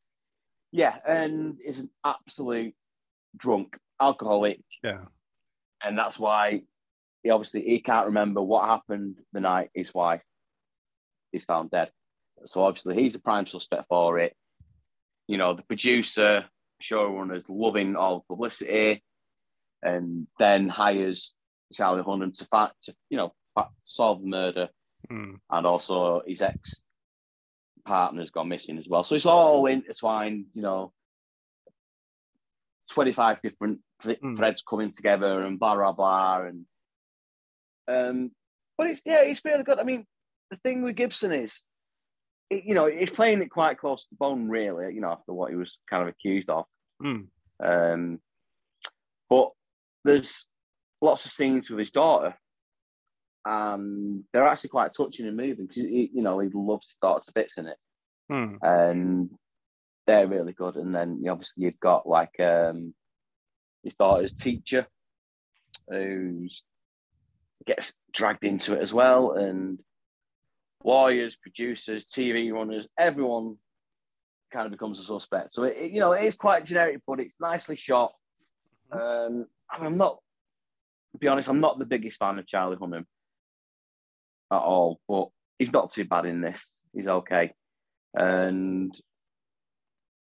yeah, 0.72 0.98
and 1.08 1.58
is 1.66 1.80
an 1.80 1.90
absolute 2.06 2.74
drunk 3.38 3.78
alcoholic, 4.00 4.62
Yeah. 4.84 5.06
and 5.84 5.98
that's 5.98 6.20
why 6.20 6.62
he 7.24 7.30
obviously 7.30 7.62
he 7.62 7.80
can't 7.80 8.08
remember 8.08 8.42
what 8.42 8.66
happened 8.68 9.18
the 9.34 9.40
night 9.40 9.70
his 9.74 9.94
wife 9.94 10.24
is 11.34 11.46
found 11.46 11.72
dead. 11.72 11.92
So 12.48 12.64
obviously 12.64 12.96
he's 12.96 13.16
a 13.16 13.20
prime 13.20 13.46
suspect 13.48 13.86
for 13.88 14.18
it. 14.20 14.36
You 15.28 15.38
know, 15.38 15.54
the 15.54 15.62
producer, 15.62 16.46
showrunner's 16.82 17.44
loving 17.48 17.96
all 17.96 18.20
the 18.20 18.34
publicity, 18.36 19.04
and 19.84 20.28
then 20.40 20.68
hires 20.70 21.34
Charlie 21.74 22.04
Hunnam 22.04 22.34
to 22.38 22.46
fact 22.46 22.84
to 22.84 22.96
you 23.10 23.18
know 23.18 23.34
fa- 23.56 23.70
solve 23.84 24.22
the 24.22 24.28
murder, 24.28 24.70
Hmm. 25.10 25.36
and 25.50 25.66
also 25.66 26.22
his 26.28 26.42
ex 26.42 26.84
partner's 27.86 28.30
gone 28.30 28.50
missing 28.50 28.78
as 28.78 28.88
well. 28.88 29.04
So 29.04 29.16
it's 29.16 29.26
all 29.26 29.66
intertwined. 29.66 30.46
You 30.54 30.62
know, 30.62 30.94
twenty 32.90 33.14
five 33.14 33.42
different 33.42 33.80
th- 34.02 34.20
Mm. 34.22 34.38
threads 34.38 34.62
coming 34.64 34.92
together 34.92 35.44
and 35.46 35.60
blah 35.60 35.76
blah 35.76 35.92
blah 35.94 36.42
and 36.46 36.66
um, 37.88 38.32
but 38.78 38.88
it's 38.88 39.02
yeah, 39.06 39.22
it's 39.22 39.44
really 39.44 39.64
good. 39.64 39.80
I 39.80 39.84
mean, 39.84 40.06
the 40.50 40.58
thing 40.58 40.82
with 40.84 40.96
Gibson 40.96 41.32
is, 41.34 41.62
it, 42.50 42.64
you 42.64 42.74
know, 42.74 42.86
he's 42.88 43.10
playing 43.10 43.42
it 43.42 43.50
quite 43.50 43.78
close 43.80 44.04
to 44.04 44.08
the 44.12 44.18
bone, 44.18 44.48
really. 44.48 44.94
You 44.94 45.02
know, 45.02 45.12
after 45.12 45.34
what 45.34 45.50
he 45.50 45.56
was 45.58 45.72
kind 45.90 46.04
of 46.04 46.10
accused 46.10 46.50
of. 46.50 46.66
Hmm. 47.02 47.22
Um, 47.64 48.20
but 49.30 49.50
there's 50.04 50.46
lots 51.02 51.26
of 51.26 51.32
scenes 51.32 51.70
with 51.70 51.80
his 51.80 51.92
daughter, 51.92 52.36
and 53.46 54.24
they're 54.32 54.48
actually 54.48 54.70
quite 54.70 54.94
touching 54.96 55.28
and 55.28 55.38
moving 55.38 55.66
because 55.66 55.78
you 55.78 56.22
know 56.22 56.40
he 56.40 56.50
loves 56.54 56.88
his 56.88 56.98
daughter 57.02 57.24
to 57.26 57.32
bits 57.34 57.58
in 57.58 57.68
it, 57.68 57.78
Hmm. 58.30 58.56
and 58.62 59.30
they're 60.08 60.28
really 60.28 60.54
good. 60.54 60.76
And 60.76 60.94
then 60.94 61.24
obviously 61.30 61.64
you've 61.64 61.80
got 61.80 62.08
like 62.08 62.40
um, 62.40 62.94
his 63.84 63.96
daughter's 63.96 64.34
teacher, 64.34 64.88
who's 65.90 66.64
gets 67.68 67.94
dragged 68.14 68.44
into 68.44 68.74
it 68.74 68.82
as 68.82 68.92
well, 68.92 69.34
and 69.34 69.80
lawyers, 70.84 71.36
producers, 71.36 72.08
TV 72.08 72.52
runners, 72.52 72.88
everyone 72.98 73.58
kind 74.52 74.66
of 74.66 74.72
becomes 74.72 75.00
a 75.00 75.04
suspect. 75.04 75.54
So 75.54 75.64
it, 75.64 75.78
it- 75.78 75.92
you 75.92 76.00
know, 76.00 76.12
it 76.14 76.26
is 76.26 76.36
quite 76.36 76.66
generic, 76.66 77.02
but 77.08 77.20
it's 77.20 77.34
nicely 77.40 77.76
shot. 77.76 78.14
Um, 78.92 79.48
I 79.70 79.84
I'm 79.84 79.98
not, 79.98 80.20
to 81.14 81.18
be 81.18 81.28
honest, 81.28 81.50
I'm 81.50 81.62
not 81.62 81.80
the 81.80 81.86
biggest 81.86 82.20
fan 82.20 82.38
of 82.40 82.48
Charlie 82.48 82.78
Hunnam 82.78 83.06
at 84.52 84.58
all, 84.58 85.00
but 85.08 85.30
he's 85.60 85.72
not 85.72 85.92
too 85.92 86.06
bad 86.06 86.26
in 86.26 86.42
this. 86.42 86.72
He's 86.94 87.08
okay, 87.08 87.54
and 88.14 88.94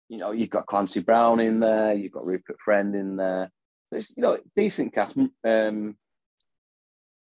you 0.10 0.18
know, 0.18 0.32
you've 0.32 0.50
got 0.50 0.66
Clancy 0.68 1.00
Brown 1.02 1.40
in 1.40 1.60
there, 1.60 1.94
you've 1.94 2.12
got 2.12 2.26
Rupert 2.26 2.58
Friend 2.64 2.94
in 2.96 3.16
there. 3.18 3.52
There's 3.92 4.14
you 4.16 4.24
know 4.24 4.38
decent 4.56 4.94
cast. 4.94 5.16
Um, 5.44 5.96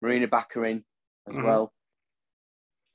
Morena 0.01 0.27
Baccarin 0.27 0.83
as 1.27 1.35
Mhm. 1.35 1.43
well. 1.43 1.71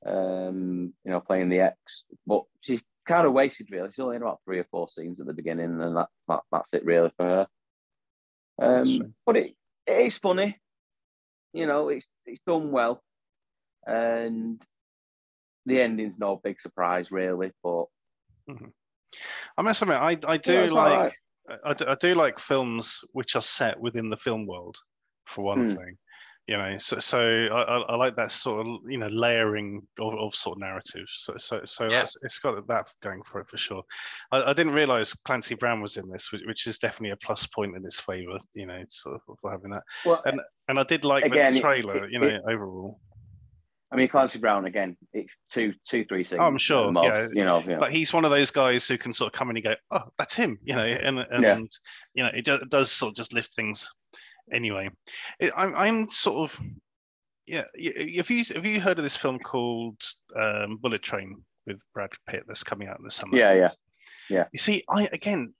um, 0.03 0.93
you 1.03 1.11
know, 1.11 1.19
playing 1.21 1.49
the 1.49 1.59
ex. 1.59 2.05
But 2.25 2.43
she's 2.61 2.81
kind 3.11 3.27
of 3.27 3.33
wasted 3.33 3.69
really. 3.71 3.89
She's 3.89 3.99
only 3.99 4.15
in 4.15 4.21
about 4.21 4.39
three 4.45 4.59
or 4.59 4.65
four 4.71 4.87
scenes 4.89 5.19
at 5.19 5.25
the 5.25 5.33
beginning, 5.33 5.81
and 5.81 5.97
that, 5.97 6.07
that 6.27 6.39
that's 6.51 6.73
it 6.73 6.85
really 6.85 7.11
for 7.17 7.25
her. 7.25 7.47
Um, 8.61 9.13
but 9.25 9.37
it 9.37 9.55
it 9.85 10.07
is 10.07 10.17
funny, 10.17 10.57
you 11.53 11.67
know. 11.67 11.89
It's 11.89 12.07
it's 12.25 12.41
done 12.47 12.71
well, 12.71 13.01
and 13.85 14.61
the 15.65 15.81
ending's 15.81 16.15
no 16.17 16.39
big 16.43 16.61
surprise 16.61 17.11
really. 17.11 17.51
But 17.63 17.85
mm-hmm. 18.49 18.67
I 19.57 19.61
must 19.61 19.81
admit, 19.81 19.97
I 19.97 20.17
I 20.27 20.37
do 20.37 20.53
yeah, 20.53 20.71
like 20.71 20.91
right. 21.49 21.59
I, 21.65 21.91
I 21.91 21.95
do 21.99 22.15
like 22.15 22.39
films 22.39 23.01
which 23.11 23.35
are 23.35 23.41
set 23.41 23.79
within 23.79 24.09
the 24.09 24.17
film 24.17 24.47
world, 24.47 24.77
for 25.25 25.43
one 25.43 25.65
hmm. 25.65 25.73
thing 25.73 25.97
you 26.47 26.57
know 26.57 26.77
so 26.77 26.99
so 26.99 27.19
I, 27.19 27.61
I, 27.61 27.95
like 27.95 28.15
that 28.15 28.31
sort 28.31 28.65
of 28.65 28.77
you 28.87 28.97
know 28.97 29.07
layering 29.07 29.81
of, 29.99 30.13
of 30.15 30.35
sort 30.35 30.57
of 30.57 30.61
narratives 30.61 31.13
so 31.17 31.35
so 31.37 31.61
so 31.65 31.85
yeah. 31.85 31.99
that's 31.99 32.17
it's 32.23 32.39
got 32.39 32.67
that 32.67 32.91
going 33.01 33.21
for 33.23 33.41
it 33.41 33.49
for 33.49 33.57
sure 33.57 33.83
I, 34.31 34.43
I, 34.43 34.53
didn't 34.53 34.73
realize 34.73 35.13
clancy 35.13 35.55
brown 35.55 35.81
was 35.81 35.97
in 35.97 36.09
this 36.09 36.31
which, 36.31 36.41
which 36.47 36.67
is 36.67 36.77
definitely 36.77 37.11
a 37.11 37.17
plus 37.17 37.45
point 37.45 37.75
in 37.75 37.85
its 37.85 37.99
favor 37.99 38.37
you 38.53 38.65
know 38.65 38.81
sort 38.89 39.15
of 39.15 39.37
for 39.39 39.51
having 39.51 39.71
that 39.71 39.83
well, 40.05 40.21
and 40.25 40.41
and 40.67 40.79
i 40.79 40.83
did 40.83 41.05
like 41.05 41.25
again, 41.25 41.53
the 41.53 41.61
trailer 41.61 42.05
it, 42.05 42.11
you 42.11 42.19
know 42.19 42.27
it, 42.27 42.41
overall 42.47 42.99
I 43.93 43.97
mean, 43.97 44.07
Clancy 44.07 44.39
Brown 44.39 44.67
again. 44.67 44.95
It's 45.11 45.35
two, 45.51 45.73
two, 45.85 46.05
three 46.05 46.23
seconds. 46.23 46.39
Oh, 46.41 46.45
I'm 46.45 46.57
sure. 46.57 46.93
yeah, 47.03 47.27
you 47.33 47.43
know, 47.43 47.61
yeah. 47.67 47.77
But 47.77 47.91
he's 47.91 48.13
one 48.13 48.23
of 48.23 48.31
those 48.31 48.49
guys 48.49 48.87
who 48.87 48.97
can 48.97 49.11
sort 49.11 49.33
of 49.33 49.37
come 49.37 49.49
in 49.49 49.57
and 49.57 49.65
go, 49.65 49.75
"Oh, 49.91 50.03
that's 50.17 50.33
him," 50.33 50.57
you 50.63 50.77
know, 50.77 50.81
and 50.81 51.19
and 51.19 51.43
yeah. 51.43 51.59
you 52.13 52.23
know, 52.23 52.29
it 52.33 52.69
does 52.69 52.89
sort 52.89 53.09
of 53.09 53.15
just 53.17 53.33
lift 53.33 53.53
things 53.53 53.85
anyway, 54.51 54.89
it, 55.39 55.51
I'm, 55.55 55.75
I'm 55.75 56.09
sort 56.09 56.51
of 56.51 56.59
yeah. 57.47 57.63
Have 58.17 58.29
you 58.29 58.43
have 58.55 58.65
you 58.65 58.79
heard 58.79 58.97
of 58.97 59.03
this 59.03 59.17
film 59.17 59.39
called 59.39 60.01
um, 60.39 60.77
Bullet 60.81 61.01
Train 61.01 61.43
with 61.67 61.81
Brad 61.93 62.11
Pitt 62.27 62.43
that's 62.47 62.63
coming 62.63 62.87
out 62.87 62.99
in 62.99 63.03
the 63.03 63.11
summer? 63.11 63.37
Yeah, 63.37 63.53
yeah, 63.53 63.71
yeah. 64.29 64.45
You 64.51 64.59
see, 64.59 64.83
I 64.89 65.09
again, 65.11 65.53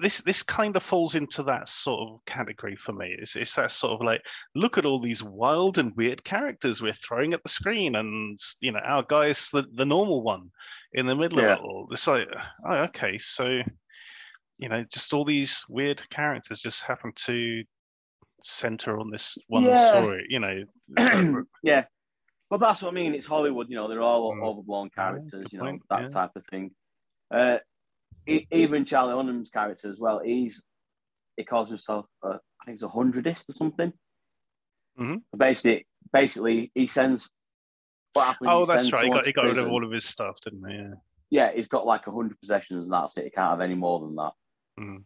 this 0.00 0.18
this 0.22 0.42
kind 0.42 0.76
of 0.76 0.82
falls 0.82 1.14
into 1.14 1.42
that 1.44 1.68
sort 1.68 2.08
of 2.08 2.24
category 2.24 2.74
for 2.76 2.92
me. 2.92 3.14
It's, 3.18 3.36
it's 3.36 3.54
that 3.56 3.70
sort 3.70 3.92
of 3.92 4.04
like, 4.04 4.24
look 4.54 4.78
at 4.78 4.86
all 4.86 4.98
these 4.98 5.22
wild 5.22 5.78
and 5.78 5.94
weird 5.94 6.24
characters 6.24 6.80
we're 6.80 6.92
throwing 6.92 7.34
at 7.34 7.42
the 7.42 7.48
screen, 7.50 7.96
and 7.96 8.38
you 8.60 8.72
know, 8.72 8.80
our 8.80 9.02
guy's 9.02 9.50
the, 9.50 9.66
the 9.74 9.84
normal 9.86 10.22
one 10.22 10.50
in 10.94 11.06
the 11.06 11.14
middle 11.14 11.40
yeah. 11.40 11.52
of 11.52 11.58
it 11.58 11.64
all. 11.64 11.88
It's 11.90 12.06
like, 12.06 12.28
oh, 12.66 12.76
okay, 12.84 13.18
so 13.18 13.60
you 14.58 14.68
know, 14.68 14.84
just 14.92 15.12
all 15.12 15.24
these 15.24 15.62
weird 15.68 16.08
characters 16.10 16.60
just 16.60 16.82
happen 16.82 17.12
to 17.26 17.64
center 18.42 18.98
on 18.98 19.10
this 19.10 19.38
one 19.48 19.64
yeah. 19.64 19.90
story, 19.90 20.26
you 20.28 20.40
know. 20.40 20.64
yeah. 21.62 21.84
But 22.50 22.60
that's 22.60 22.82
what 22.82 22.90
I 22.90 22.94
mean. 22.94 23.14
It's 23.14 23.26
Hollywood, 23.26 23.68
you 23.68 23.76
know, 23.76 23.88
they're 23.88 24.02
all 24.02 24.34
mm. 24.34 24.42
overblown 24.42 24.90
characters, 24.90 25.42
yeah, 25.44 25.48
you 25.50 25.58
know, 25.58 25.64
point. 25.64 25.82
that 25.90 26.02
yeah. 26.02 26.08
type 26.08 26.30
of 26.36 26.44
thing. 26.50 26.70
Uh, 27.34 27.58
even 28.26 28.84
Charlie 28.84 29.14
Hunnam's 29.14 29.50
character 29.50 29.90
as 29.90 29.98
well, 29.98 30.20
he's 30.24 30.62
he 31.36 31.44
calls 31.44 31.68
himself, 31.68 32.06
uh, 32.22 32.38
I 32.60 32.64
think 32.64 32.76
he's 32.76 32.82
a 32.82 32.88
hundredist 32.88 33.48
or 33.48 33.54
something. 33.54 33.92
Mm-hmm. 34.98 35.36
Basically, 35.36 35.86
basically, 36.12 36.70
he 36.74 36.86
sends 36.86 37.28
what 38.12 38.26
happened. 38.26 38.50
Oh, 38.50 38.64
that's 38.64 38.90
right. 38.92 39.04
He 39.04 39.10
got, 39.10 39.26
he 39.26 39.32
got 39.32 39.46
rid 39.46 39.58
of 39.58 39.68
all 39.68 39.84
of 39.84 39.90
his 39.90 40.04
stuff, 40.04 40.36
didn't 40.40 40.68
he? 40.68 40.76
Yeah. 40.76 40.94
Yeah, 41.30 41.50
he's 41.52 41.66
got 41.66 41.86
like 41.86 42.06
a 42.06 42.12
hundred 42.12 42.38
possessions, 42.38 42.84
and 42.84 42.92
that's 42.92 43.16
it. 43.16 43.24
He 43.24 43.30
can't 43.30 43.50
have 43.50 43.60
any 43.60 43.74
more 43.74 43.98
than 43.98 44.14
that. 44.14 44.32
Mm. 44.78 45.02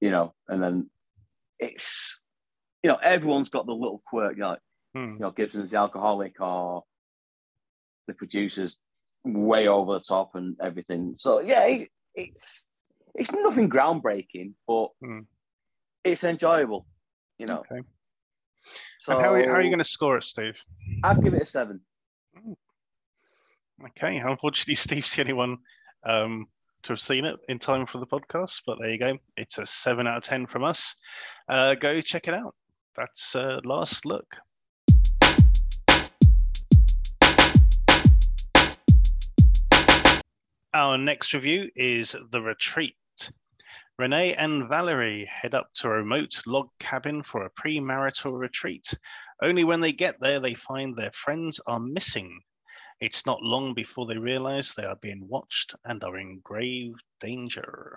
You 0.00 0.10
know, 0.10 0.34
and 0.48 0.62
then 0.62 0.90
it's 1.58 2.20
you 2.84 2.90
know, 2.90 2.96
everyone's 2.96 3.48
got 3.48 3.64
the 3.64 3.72
little 3.72 4.02
quirk. 4.06 4.36
You 4.36 4.42
know, 4.42 4.48
like, 4.50 4.58
hmm. 4.94 5.12
you 5.14 5.18
know, 5.20 5.30
Gibson's 5.30 5.70
the 5.70 5.78
alcoholic, 5.78 6.38
or 6.38 6.84
the 8.06 8.12
producers 8.12 8.76
way 9.24 9.66
over 9.68 9.94
the 9.94 10.00
top 10.00 10.32
and 10.34 10.54
everything. 10.62 11.14
So 11.16 11.40
yeah, 11.40 11.64
it, 11.64 11.88
it's 12.14 12.66
it's 13.14 13.32
nothing 13.32 13.70
groundbreaking, 13.70 14.52
but 14.68 14.88
hmm. 15.02 15.20
it's 16.04 16.24
enjoyable. 16.24 16.86
You 17.38 17.46
know. 17.46 17.64
Okay. 17.72 17.80
So 19.00 19.18
how 19.18 19.32
are, 19.32 19.48
how 19.48 19.54
are 19.54 19.62
you 19.62 19.70
going 19.70 19.78
to 19.78 19.84
score 19.84 20.18
it, 20.18 20.24
Steve? 20.24 20.62
I'd 21.02 21.22
give 21.22 21.32
it 21.32 21.42
a 21.42 21.46
seven. 21.46 21.80
Hmm. 22.36 22.52
Okay. 23.86 24.18
Unfortunately, 24.18 24.74
Steve's 24.74 25.14
the 25.14 25.22
only 25.22 25.32
one 25.32 25.56
um, 26.06 26.48
to 26.82 26.92
have 26.92 27.00
seen 27.00 27.24
it 27.24 27.36
in 27.48 27.58
time 27.58 27.86
for 27.86 27.96
the 27.96 28.06
podcast, 28.06 28.60
but 28.66 28.76
there 28.78 28.90
you 28.90 28.98
go. 28.98 29.16
It's 29.38 29.56
a 29.56 29.64
seven 29.64 30.06
out 30.06 30.18
of 30.18 30.22
ten 30.22 30.46
from 30.46 30.64
us. 30.64 30.94
Uh, 31.48 31.76
go 31.76 32.02
check 32.02 32.28
it 32.28 32.34
out 32.34 32.54
that's 32.96 33.34
uh, 33.34 33.60
last 33.64 34.06
look. 34.06 34.36
Our 40.72 40.98
next 40.98 41.32
review 41.32 41.70
is 41.76 42.16
The 42.30 42.42
Retreat. 42.42 42.96
Renee 43.96 44.34
and 44.34 44.68
Valerie 44.68 45.30
head 45.30 45.54
up 45.54 45.68
to 45.74 45.86
a 45.86 45.92
remote 45.92 46.42
log 46.46 46.68
cabin 46.80 47.22
for 47.22 47.44
a 47.44 47.50
premarital 47.50 48.36
retreat. 48.36 48.92
Only 49.40 49.62
when 49.62 49.80
they 49.80 49.92
get 49.92 50.18
there, 50.18 50.40
they 50.40 50.54
find 50.54 50.96
their 50.96 51.12
friends 51.12 51.60
are 51.68 51.78
missing. 51.78 52.40
It's 53.00 53.24
not 53.24 53.42
long 53.42 53.72
before 53.74 54.06
they 54.06 54.18
realize 54.18 54.74
they 54.74 54.84
are 54.84 54.96
being 54.96 55.28
watched 55.28 55.76
and 55.84 56.02
are 56.02 56.18
in 56.18 56.40
grave 56.42 56.94
danger. 57.20 57.96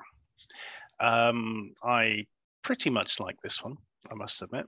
Um, 0.99 1.73
I 1.83 2.27
pretty 2.61 2.91
much 2.91 3.19
like 3.19 3.41
this 3.41 3.63
one, 3.63 3.77
I 4.11 4.13
must 4.13 4.41
admit. 4.43 4.67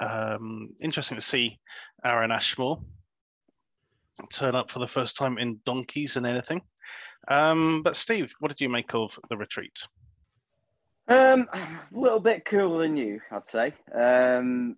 Um, 0.00 0.70
interesting 0.80 1.16
to 1.16 1.22
see 1.22 1.58
Aaron 2.04 2.30
Ashmore 2.30 2.78
turn 4.32 4.54
up 4.54 4.70
for 4.70 4.78
the 4.78 4.86
first 4.86 5.16
time 5.16 5.38
in 5.38 5.60
Donkeys 5.64 6.16
and 6.16 6.26
anything. 6.26 6.62
Um, 7.28 7.82
but 7.82 7.96
Steve, 7.96 8.32
what 8.40 8.48
did 8.48 8.60
you 8.60 8.68
make 8.68 8.94
of 8.94 9.18
the 9.28 9.36
retreat? 9.36 9.76
Um, 11.08 11.48
a 11.52 11.78
little 11.92 12.20
bit 12.20 12.44
cooler 12.44 12.82
than 12.82 12.96
you, 12.96 13.20
I'd 13.30 13.48
say. 13.48 13.74
Um, 13.94 14.76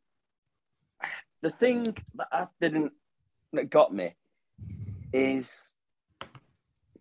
the 1.43 1.51
thing 1.51 1.97
that 2.15 2.29
I 2.33 2.47
didn't 2.61 2.93
that 3.53 3.71
got 3.71 3.93
me 3.93 4.15
is 5.13 5.75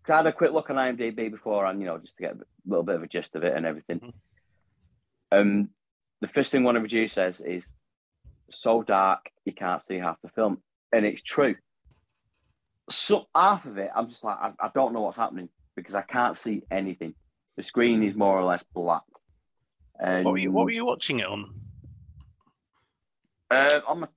I 0.08 0.16
had 0.16 0.26
a 0.26 0.32
quick 0.32 0.52
look 0.52 0.70
on 0.70 0.76
IMDb 0.76 1.30
before, 1.30 1.66
and 1.66 1.80
you 1.80 1.86
know, 1.86 1.98
just 1.98 2.16
to 2.16 2.22
get 2.22 2.32
a 2.32 2.38
little 2.66 2.82
bit 2.82 2.96
of 2.96 3.02
a 3.02 3.06
gist 3.06 3.36
of 3.36 3.44
it 3.44 3.56
and 3.56 3.64
everything. 3.64 4.00
Mm-hmm. 4.00 5.38
Um, 5.38 5.68
the 6.20 6.28
first 6.28 6.50
thing 6.50 6.64
one 6.64 6.76
of 6.76 6.82
review 6.82 7.08
says 7.08 7.40
is 7.40 7.64
so 8.50 8.82
dark 8.82 9.30
you 9.44 9.52
can't 9.52 9.84
see 9.84 9.96
half 9.96 10.16
the 10.22 10.28
film, 10.30 10.62
and 10.92 11.04
it's 11.04 11.22
true. 11.22 11.54
So 12.90 13.26
half 13.34 13.66
of 13.66 13.78
it, 13.78 13.90
I'm 13.94 14.08
just 14.08 14.24
like 14.24 14.38
I, 14.40 14.52
I 14.60 14.70
don't 14.74 14.92
know 14.92 15.02
what's 15.02 15.18
happening 15.18 15.48
because 15.76 15.94
I 15.94 16.02
can't 16.02 16.36
see 16.36 16.62
anything. 16.70 17.14
The 17.56 17.62
screen 17.62 18.02
is 18.02 18.14
more 18.14 18.38
or 18.38 18.44
less 18.44 18.64
black. 18.74 19.02
And 19.98 20.24
what 20.24 20.32
were 20.32 20.38
you, 20.38 20.50
what 20.50 20.64
were 20.64 20.70
you 20.72 20.86
watching 20.86 21.20
it 21.20 21.26
on? 21.26 21.52
Uh, 23.50 23.80
on 23.86 24.00
my, 24.00 24.08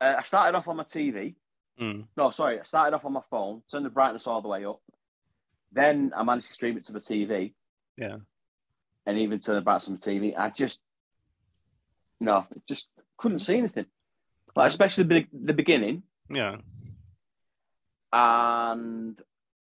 uh, 0.00 0.14
I 0.18 0.22
started 0.22 0.56
off 0.56 0.68
on 0.68 0.76
my 0.76 0.84
TV. 0.84 1.34
Mm. 1.80 2.06
No, 2.16 2.30
sorry, 2.30 2.58
I 2.60 2.62
started 2.62 2.96
off 2.96 3.04
on 3.04 3.12
my 3.12 3.22
phone, 3.30 3.62
turned 3.70 3.84
the 3.84 3.90
brightness 3.90 4.26
all 4.26 4.40
the 4.40 4.48
way 4.48 4.64
up. 4.64 4.80
Then 5.72 6.12
I 6.16 6.22
managed 6.22 6.48
to 6.48 6.54
stream 6.54 6.76
it 6.76 6.84
to 6.84 6.92
the 6.92 7.00
TV. 7.00 7.52
Yeah. 7.96 8.16
And 9.06 9.18
even 9.18 9.40
turn 9.40 9.56
the 9.56 9.60
brightness 9.60 9.88
on 9.88 9.94
the 9.94 10.00
TV. 10.00 10.34
I 10.38 10.50
just, 10.50 10.80
no, 12.20 12.46
it 12.54 12.62
just 12.68 12.88
couldn't 13.18 13.40
see 13.40 13.58
anything. 13.58 13.86
Like 14.56 14.68
especially 14.68 15.04
the, 15.04 15.26
the 15.32 15.52
beginning. 15.52 16.02
Yeah. 16.30 16.56
And 18.12 19.20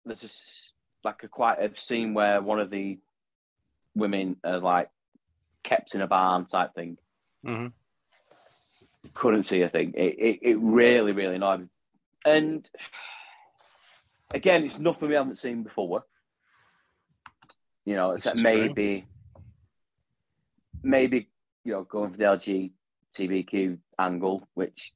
there's 0.04 0.20
this 0.20 0.72
like 1.02 1.22
a 1.22 1.28
quite 1.28 1.58
a 1.60 1.70
scene 1.80 2.12
where 2.14 2.42
one 2.42 2.60
of 2.60 2.70
the 2.70 2.98
women 3.94 4.36
are 4.44 4.58
like 4.58 4.90
kept 5.64 5.94
in 5.94 6.02
a 6.02 6.06
barn 6.06 6.46
type 6.46 6.74
thing. 6.74 6.98
Mm-hmm. 7.44 7.68
Couldn't 9.14 9.44
see 9.44 9.62
a 9.62 9.68
thing. 9.68 9.94
It, 9.96 10.18
it, 10.18 10.38
it 10.42 10.58
really, 10.58 11.12
really 11.12 11.36
annoyed 11.36 11.60
me. 11.60 11.66
And 12.24 12.68
again, 14.34 14.64
it's 14.64 14.78
nothing 14.78 15.08
we 15.08 15.14
haven't 15.14 15.38
seen 15.38 15.62
before. 15.62 16.04
You 17.84 17.94
know, 17.94 18.10
except 18.12 18.36
maybe, 18.36 19.06
maybe 20.82 21.28
you 21.64 21.72
know, 21.72 21.84
going 21.84 22.10
for 22.10 22.16
the 22.16 22.24
LG 22.24 22.72
TBQ 23.16 23.78
angle, 23.98 24.46
which 24.54 24.92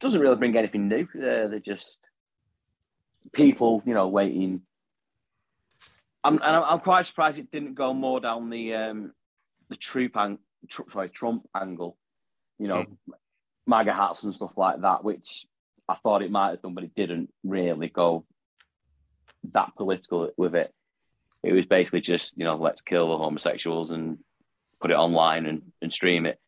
doesn't 0.00 0.20
really 0.20 0.36
bring 0.36 0.56
anything 0.56 0.88
new. 0.88 1.06
Uh, 1.14 1.48
they're 1.48 1.60
just 1.60 1.98
people, 3.32 3.82
you 3.86 3.94
know, 3.94 4.08
waiting. 4.08 4.62
I'm, 6.22 6.34
and 6.34 6.42
I'm 6.42 6.80
quite 6.80 7.06
surprised 7.06 7.38
it 7.38 7.50
didn't 7.50 7.74
go 7.74 7.94
more 7.94 8.20
down 8.20 8.50
the 8.50 8.74
um, 8.74 9.12
the 9.68 9.76
troop 9.76 10.16
ang- 10.16 10.38
sorry, 10.92 11.08
Trump 11.08 11.48
angle, 11.54 11.96
you 12.58 12.68
know, 12.68 12.84
mm. 12.84 13.14
MAGA 13.66 13.94
hats 13.94 14.24
and 14.24 14.34
stuff 14.34 14.52
like 14.56 14.80
that, 14.82 15.04
which 15.04 15.46
I 15.88 15.94
thought 15.94 16.22
it 16.22 16.30
might 16.30 16.50
have 16.50 16.62
done, 16.62 16.74
but 16.74 16.84
it 16.84 16.94
didn't 16.94 17.32
really 17.42 17.88
go 17.88 18.24
that 19.52 19.74
political 19.76 20.30
with 20.36 20.54
it. 20.54 20.72
It 21.42 21.52
was 21.52 21.64
basically 21.64 22.02
just, 22.02 22.36
you 22.36 22.44
know, 22.44 22.56
let's 22.56 22.82
kill 22.82 23.08
the 23.08 23.16
homosexuals 23.16 23.90
and 23.90 24.18
put 24.80 24.90
it 24.90 24.94
online 24.94 25.46
and, 25.46 25.62
and 25.80 25.92
stream 25.92 26.26
it. 26.26 26.38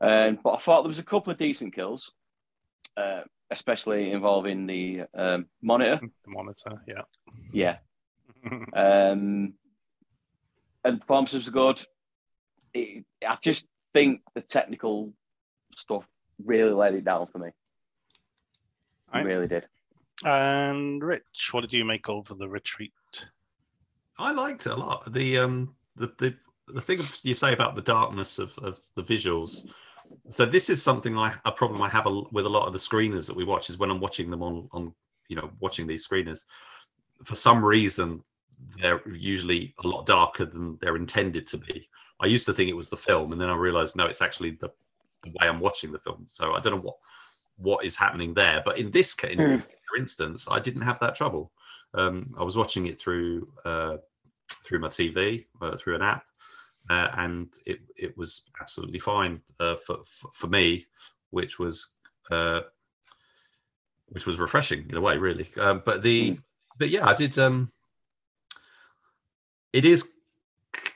Um, 0.00 0.38
but 0.42 0.50
I 0.54 0.60
thought 0.62 0.82
there 0.82 0.88
was 0.88 0.98
a 0.98 1.04
couple 1.04 1.32
of 1.32 1.38
decent 1.38 1.74
kills. 1.74 2.10
Uh, 2.96 3.22
especially 3.50 4.10
involving 4.12 4.66
the 4.66 5.02
um, 5.16 5.46
monitor. 5.62 5.98
The 6.24 6.30
monitor, 6.30 6.82
yeah. 6.86 7.02
Yeah. 7.52 7.76
Um, 8.74 9.54
and 10.84 11.00
performances 11.00 11.46
were 11.46 11.52
good. 11.52 11.86
It, 12.74 13.04
I 13.26 13.36
just 13.42 13.66
think 13.94 14.20
the 14.34 14.42
technical 14.42 15.12
stuff 15.76 16.04
really 16.44 16.72
let 16.72 16.94
it 16.94 17.04
down 17.04 17.26
for 17.32 17.38
me. 17.38 17.48
It 17.48 17.52
Right. 19.14 19.24
really 19.24 19.46
did. 19.48 19.64
and 20.24 21.02
Rich, 21.02 21.48
what 21.52 21.62
did 21.62 21.72
you 21.72 21.84
make 21.84 22.08
over 22.08 22.34
the 22.34 22.48
retreat? 22.48 22.92
I 24.18 24.32
liked 24.32 24.66
it 24.66 24.72
a 24.72 24.76
lot. 24.76 25.12
The 25.12 25.38
um 25.38 25.74
the 25.96 26.12
the 26.18 26.34
the 26.68 26.80
thing 26.80 27.06
you 27.22 27.34
say 27.34 27.52
about 27.52 27.74
the 27.76 27.82
darkness 27.82 28.38
of, 28.38 28.56
of 28.58 28.78
the 28.94 29.02
visuals. 29.02 29.66
So 30.30 30.46
this 30.46 30.70
is 30.70 30.82
something 30.82 31.16
I 31.18 31.34
a 31.44 31.52
problem 31.52 31.82
I 31.82 31.88
have 31.88 32.06
a, 32.06 32.22
with 32.32 32.46
a 32.46 32.48
lot 32.48 32.66
of 32.66 32.72
the 32.72 32.78
screeners 32.78 33.26
that 33.26 33.36
we 33.36 33.44
watch 33.44 33.70
is 33.70 33.78
when 33.78 33.90
I'm 33.90 34.00
watching 34.00 34.30
them 34.30 34.42
on 34.42 34.68
on 34.72 34.94
you 35.28 35.36
know 35.36 35.50
watching 35.60 35.86
these 35.86 36.06
screeners. 36.06 36.44
For 37.24 37.34
some 37.34 37.64
reason, 37.64 38.22
they're 38.80 39.06
usually 39.08 39.74
a 39.84 39.86
lot 39.86 40.06
darker 40.06 40.44
than 40.44 40.78
they're 40.80 40.96
intended 40.96 41.46
to 41.48 41.58
be. 41.58 41.88
I 42.20 42.26
used 42.26 42.46
to 42.46 42.52
think 42.52 42.70
it 42.70 42.76
was 42.76 42.90
the 42.90 42.96
film, 42.96 43.32
and 43.32 43.40
then 43.40 43.50
I 43.50 43.56
realized 43.56 43.96
no, 43.96 44.06
it's 44.06 44.22
actually 44.22 44.52
the, 44.52 44.70
the 45.22 45.30
way 45.30 45.48
I'm 45.48 45.60
watching 45.60 45.92
the 45.92 45.98
film. 45.98 46.24
So 46.26 46.52
I 46.52 46.60
don't 46.60 46.76
know 46.76 46.82
what 46.82 46.96
what 47.56 47.84
is 47.84 47.96
happening 47.96 48.34
there. 48.34 48.62
But 48.64 48.78
in 48.78 48.90
this 48.90 49.14
case, 49.14 49.32
in 49.32 49.38
Hmm. 49.38 49.54
this 49.54 49.68
instance, 49.98 50.48
I 50.50 50.58
didn't 50.58 50.82
have 50.82 50.98
that 51.00 51.14
trouble. 51.14 51.52
Um, 51.94 52.34
I 52.38 52.42
was 52.42 52.56
watching 52.56 52.86
it 52.86 52.98
through 52.98 53.48
uh, 53.64 53.96
through 54.64 54.80
my 54.80 54.88
TV 54.88 55.46
uh, 55.60 55.76
through 55.76 55.94
an 55.94 56.02
app, 56.02 56.24
uh, 56.90 57.08
and 57.16 57.48
it 57.66 57.80
it 57.96 58.16
was 58.16 58.42
absolutely 58.60 58.98
fine 58.98 59.40
uh, 59.60 59.76
for, 59.76 59.98
for 60.32 60.46
me, 60.46 60.86
which 61.30 61.58
was 61.58 61.88
uh, 62.30 62.60
which 64.08 64.26
was 64.26 64.38
refreshing 64.38 64.86
in 64.88 64.96
a 64.96 65.00
way, 65.00 65.16
really. 65.16 65.48
Um, 65.58 65.82
but 65.84 66.02
the 66.02 66.38
but 66.78 66.90
yeah, 66.90 67.06
I 67.06 67.14
did. 67.14 67.38
Um, 67.38 67.70
it 69.72 69.84
is 69.84 70.08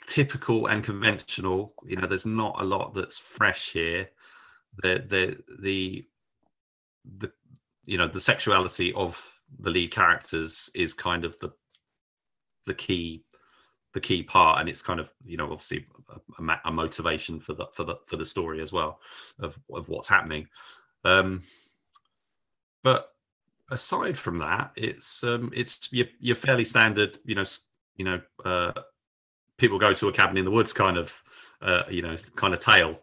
typical 0.07 0.67
and 0.67 0.85
conventional. 0.85 1.75
You 1.85 1.97
know, 1.97 2.07
there's 2.07 2.27
not 2.27 2.61
a 2.61 2.65
lot 2.65 2.95
that's 2.95 3.19
fresh 3.19 3.73
here. 3.73 4.09
The 4.83 5.05
the 5.07 5.39
the 5.61 6.07
the 7.19 7.33
you 7.87 7.97
know 7.97 8.09
the 8.09 8.21
sexuality 8.21 8.93
of 8.93 9.21
the 9.59 9.71
lead 9.71 9.91
characters 9.91 10.71
is 10.75 10.93
kind 10.93 11.25
of 11.25 11.39
the 11.39 11.51
the 12.67 12.75
key 12.75 13.25
the 13.95 14.01
key 14.01 14.23
part 14.23 14.61
and 14.61 14.69
it's 14.69 14.83
kind 14.83 15.01
of 15.01 15.13
you 15.25 15.37
know 15.37 15.51
obviously 15.51 15.87
a, 16.39 16.43
a 16.43 16.61
a 16.67 16.71
motivation 16.71 17.41
for 17.41 17.55
the 17.55 17.67
for 17.73 17.85
the 17.85 17.97
for 18.07 18.17
the 18.17 18.25
story 18.25 18.61
as 18.61 18.73
well 18.73 19.01
of 19.41 19.59
of 19.73 19.89
what's 19.89 20.09
happening. 20.09 20.47
Um 21.05 21.43
but 22.83 23.13
aside 23.71 24.17
from 24.17 24.39
that 24.39 24.71
it's 24.77 25.25
um 25.25 25.51
it's 25.55 25.93
your, 25.93 26.07
your 26.21 26.37
fairly 26.37 26.65
standard 26.65 27.19
you 27.25 27.35
know 27.35 27.45
you 27.97 28.05
know 28.05 28.21
uh 28.45 28.73
people 29.57 29.79
go 29.79 29.93
to 29.93 30.09
a 30.09 30.13
cabin 30.13 30.39
in 30.39 30.45
the 30.45 30.51
woods 30.51 30.73
kind 30.73 30.97
of 30.97 31.23
uh 31.63 31.83
you 31.91 32.03
know 32.03 32.17
kind 32.37 32.55
of 32.55 32.61
tale. 32.61 33.03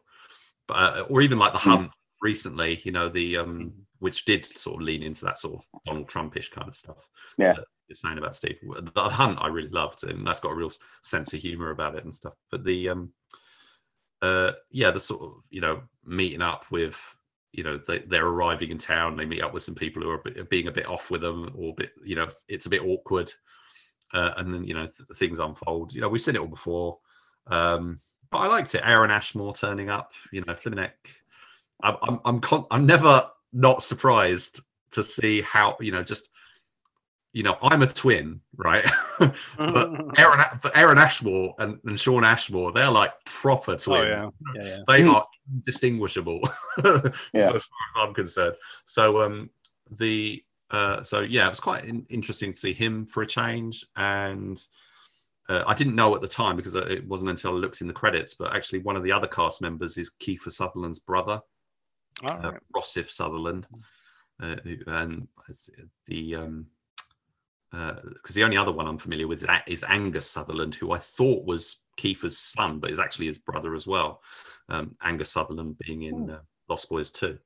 But 0.67 0.73
uh, 0.73 1.05
or 1.09 1.21
even 1.21 1.37
like 1.37 1.53
the 1.53 1.59
hunt 1.59 1.91
recently 2.21 2.79
you 2.83 2.91
know 2.91 3.09
the 3.09 3.37
um 3.37 3.73
which 3.99 4.25
did 4.25 4.45
sort 4.45 4.75
of 4.77 4.81
lean 4.81 5.03
into 5.03 5.25
that 5.25 5.37
sort 5.37 5.55
of 5.55 5.81
donald 5.85 6.07
trumpish 6.07 6.51
kind 6.51 6.67
of 6.67 6.75
stuff. 6.75 7.09
Yeah. 7.37 7.53
that 7.53 7.65
you're 7.87 7.95
saying 7.95 8.17
about 8.17 8.35
steve. 8.35 8.57
The 8.63 9.01
hunt 9.01 9.37
i 9.41 9.47
really 9.47 9.69
loved 9.69 10.03
and 10.03 10.25
that's 10.25 10.39
got 10.39 10.51
a 10.51 10.55
real 10.55 10.71
sense 11.03 11.33
of 11.33 11.39
humor 11.41 11.71
about 11.71 11.95
it 11.95 12.03
and 12.03 12.13
stuff. 12.13 12.33
But 12.51 12.63
the 12.63 12.89
um 12.89 13.11
uh 14.21 14.51
yeah 14.71 14.91
the 14.91 14.99
sort 14.99 15.21
of 15.21 15.33
you 15.49 15.61
know 15.61 15.81
meeting 16.05 16.41
up 16.41 16.65
with 16.71 16.99
you 17.51 17.63
know 17.63 17.77
they, 17.87 17.99
they're 17.99 18.27
arriving 18.27 18.71
in 18.71 18.77
town. 18.77 19.15
They 19.15 19.25
meet 19.25 19.41
up 19.43 19.53
with 19.53 19.63
some 19.63 19.75
people 19.75 20.01
who 20.01 20.09
are 20.09 20.23
being 20.49 20.67
a 20.67 20.71
bit 20.71 20.87
off 20.87 21.09
with 21.11 21.21
them 21.21 21.51
or 21.57 21.71
a 21.71 21.73
bit 21.75 21.91
you 22.03 22.15
know 22.15 22.27
it's 22.47 22.65
a 22.65 22.69
bit 22.69 22.83
awkward. 22.83 23.31
Uh, 24.13 24.31
and 24.37 24.53
then 24.53 24.63
you 24.63 24.73
know 24.73 24.87
th- 24.87 25.09
things 25.17 25.39
unfold. 25.39 25.93
You 25.93 26.01
know 26.01 26.09
we've 26.09 26.21
seen 26.21 26.35
it 26.35 26.41
all 26.41 26.47
before. 26.47 26.99
Um 27.47 27.99
but 28.31 28.39
i 28.39 28.47
liked 28.47 28.73
it. 28.75 28.81
Aaron 28.83 29.11
ashmore 29.11 29.53
turning 29.53 29.89
up 29.89 30.11
you 30.31 30.41
know 30.41 30.53
Flimenek. 30.53 30.91
i'm 31.83 31.95
i'm 32.01 32.19
I'm, 32.25 32.39
con- 32.39 32.65
I'm 32.71 32.85
never 32.85 33.29
not 33.53 33.83
surprised 33.83 34.61
to 34.91 35.03
see 35.03 35.41
how 35.41 35.77
you 35.79 35.91
know 35.91 36.03
just 36.03 36.29
you 37.35 37.43
know 37.43 37.57
i'm 37.61 37.81
a 37.81 37.87
twin 37.87 38.39
right 38.55 38.85
but 39.19 39.33
aaron 40.17 40.39
but 40.61 40.71
aaron 40.75 40.97
ashmore 40.97 41.53
and, 41.59 41.77
and 41.83 41.99
shawn 41.99 42.23
ashmore 42.23 42.71
they're 42.71 42.89
like 42.89 43.11
proper 43.25 43.75
twins 43.75 44.23
oh 44.23 44.31
yeah, 44.55 44.63
yeah, 44.63 44.69
yeah. 44.69 44.77
they 44.87 45.01
Mm. 45.01 45.13
are 45.13 45.27
indistinguishable 45.53 46.39
Yeah. 47.33 47.51
as 47.51 47.65
far 47.65 47.81
as 47.91 47.97
i'm 47.97 48.13
concerned 48.13 48.55
so 48.85 49.21
um 49.21 49.49
the 49.97 50.41
uh 50.71 51.03
so 51.03 51.19
yeah 51.19 51.45
it 51.45 51.49
was 51.49 51.59
quite 51.59 51.83
in- 51.83 52.05
interesting 52.09 52.53
to 52.53 52.57
see 52.57 52.73
him 52.73 53.05
for 53.05 53.21
a 53.21 53.27
change 53.27 53.85
and 53.97 54.63
uh, 55.47 55.63
I 55.67 55.75
didn't 55.75 55.93
know 55.93 56.15
at 56.15 56.21
the 56.21 56.27
time 56.27 56.55
because 56.55 56.73
it 56.73 57.07
wasn't 57.07 57.29
until 57.29 57.51
I 57.51 57.53
looked 57.57 57.81
in 57.81 57.85
the 57.85 57.93
credits, 57.93 58.33
but 58.33 58.55
actually 58.55 58.79
one 58.79 58.95
of 58.95 59.03
the 59.03 59.11
other 59.11 59.27
cast 59.27 59.61
members 59.61 59.95
is 59.95 60.09
Kiefer 60.19 60.51
Sutherland's 60.51 60.97
brother, 60.97 61.39
All 62.23 62.31
uh, 62.31 62.51
right. 62.53 62.61
Rossif 62.75 63.11
Sutherland, 63.11 63.67
uh, 64.41 64.55
and 64.87 65.27
it's 65.47 65.69
the 66.07 66.33
um, 66.37 66.65
because 68.13 68.35
the 68.35 68.43
only 68.43 68.57
other 68.57 68.71
one 68.71 68.87
I'm 68.87 68.97
familiar 68.97 69.27
with 69.27 69.45
is 69.67 69.83
Angus 69.83 70.29
Sutherland, 70.29 70.75
who 70.75 70.91
I 70.91 70.99
thought 70.99 71.45
was 71.45 71.77
Kiefer's 71.97 72.37
son, 72.37 72.79
but 72.79 72.91
is 72.91 72.99
actually 72.99 73.27
his 73.27 73.37
brother 73.37 73.75
as 73.75 73.87
well. 73.87 74.21
Um, 74.69 74.95
Angus 75.03 75.31
Sutherland 75.31 75.77
being 75.79 76.03
in 76.03 76.29
uh, 76.29 76.39
Lost 76.69 76.89
Boys 76.89 77.11
too. 77.11 77.37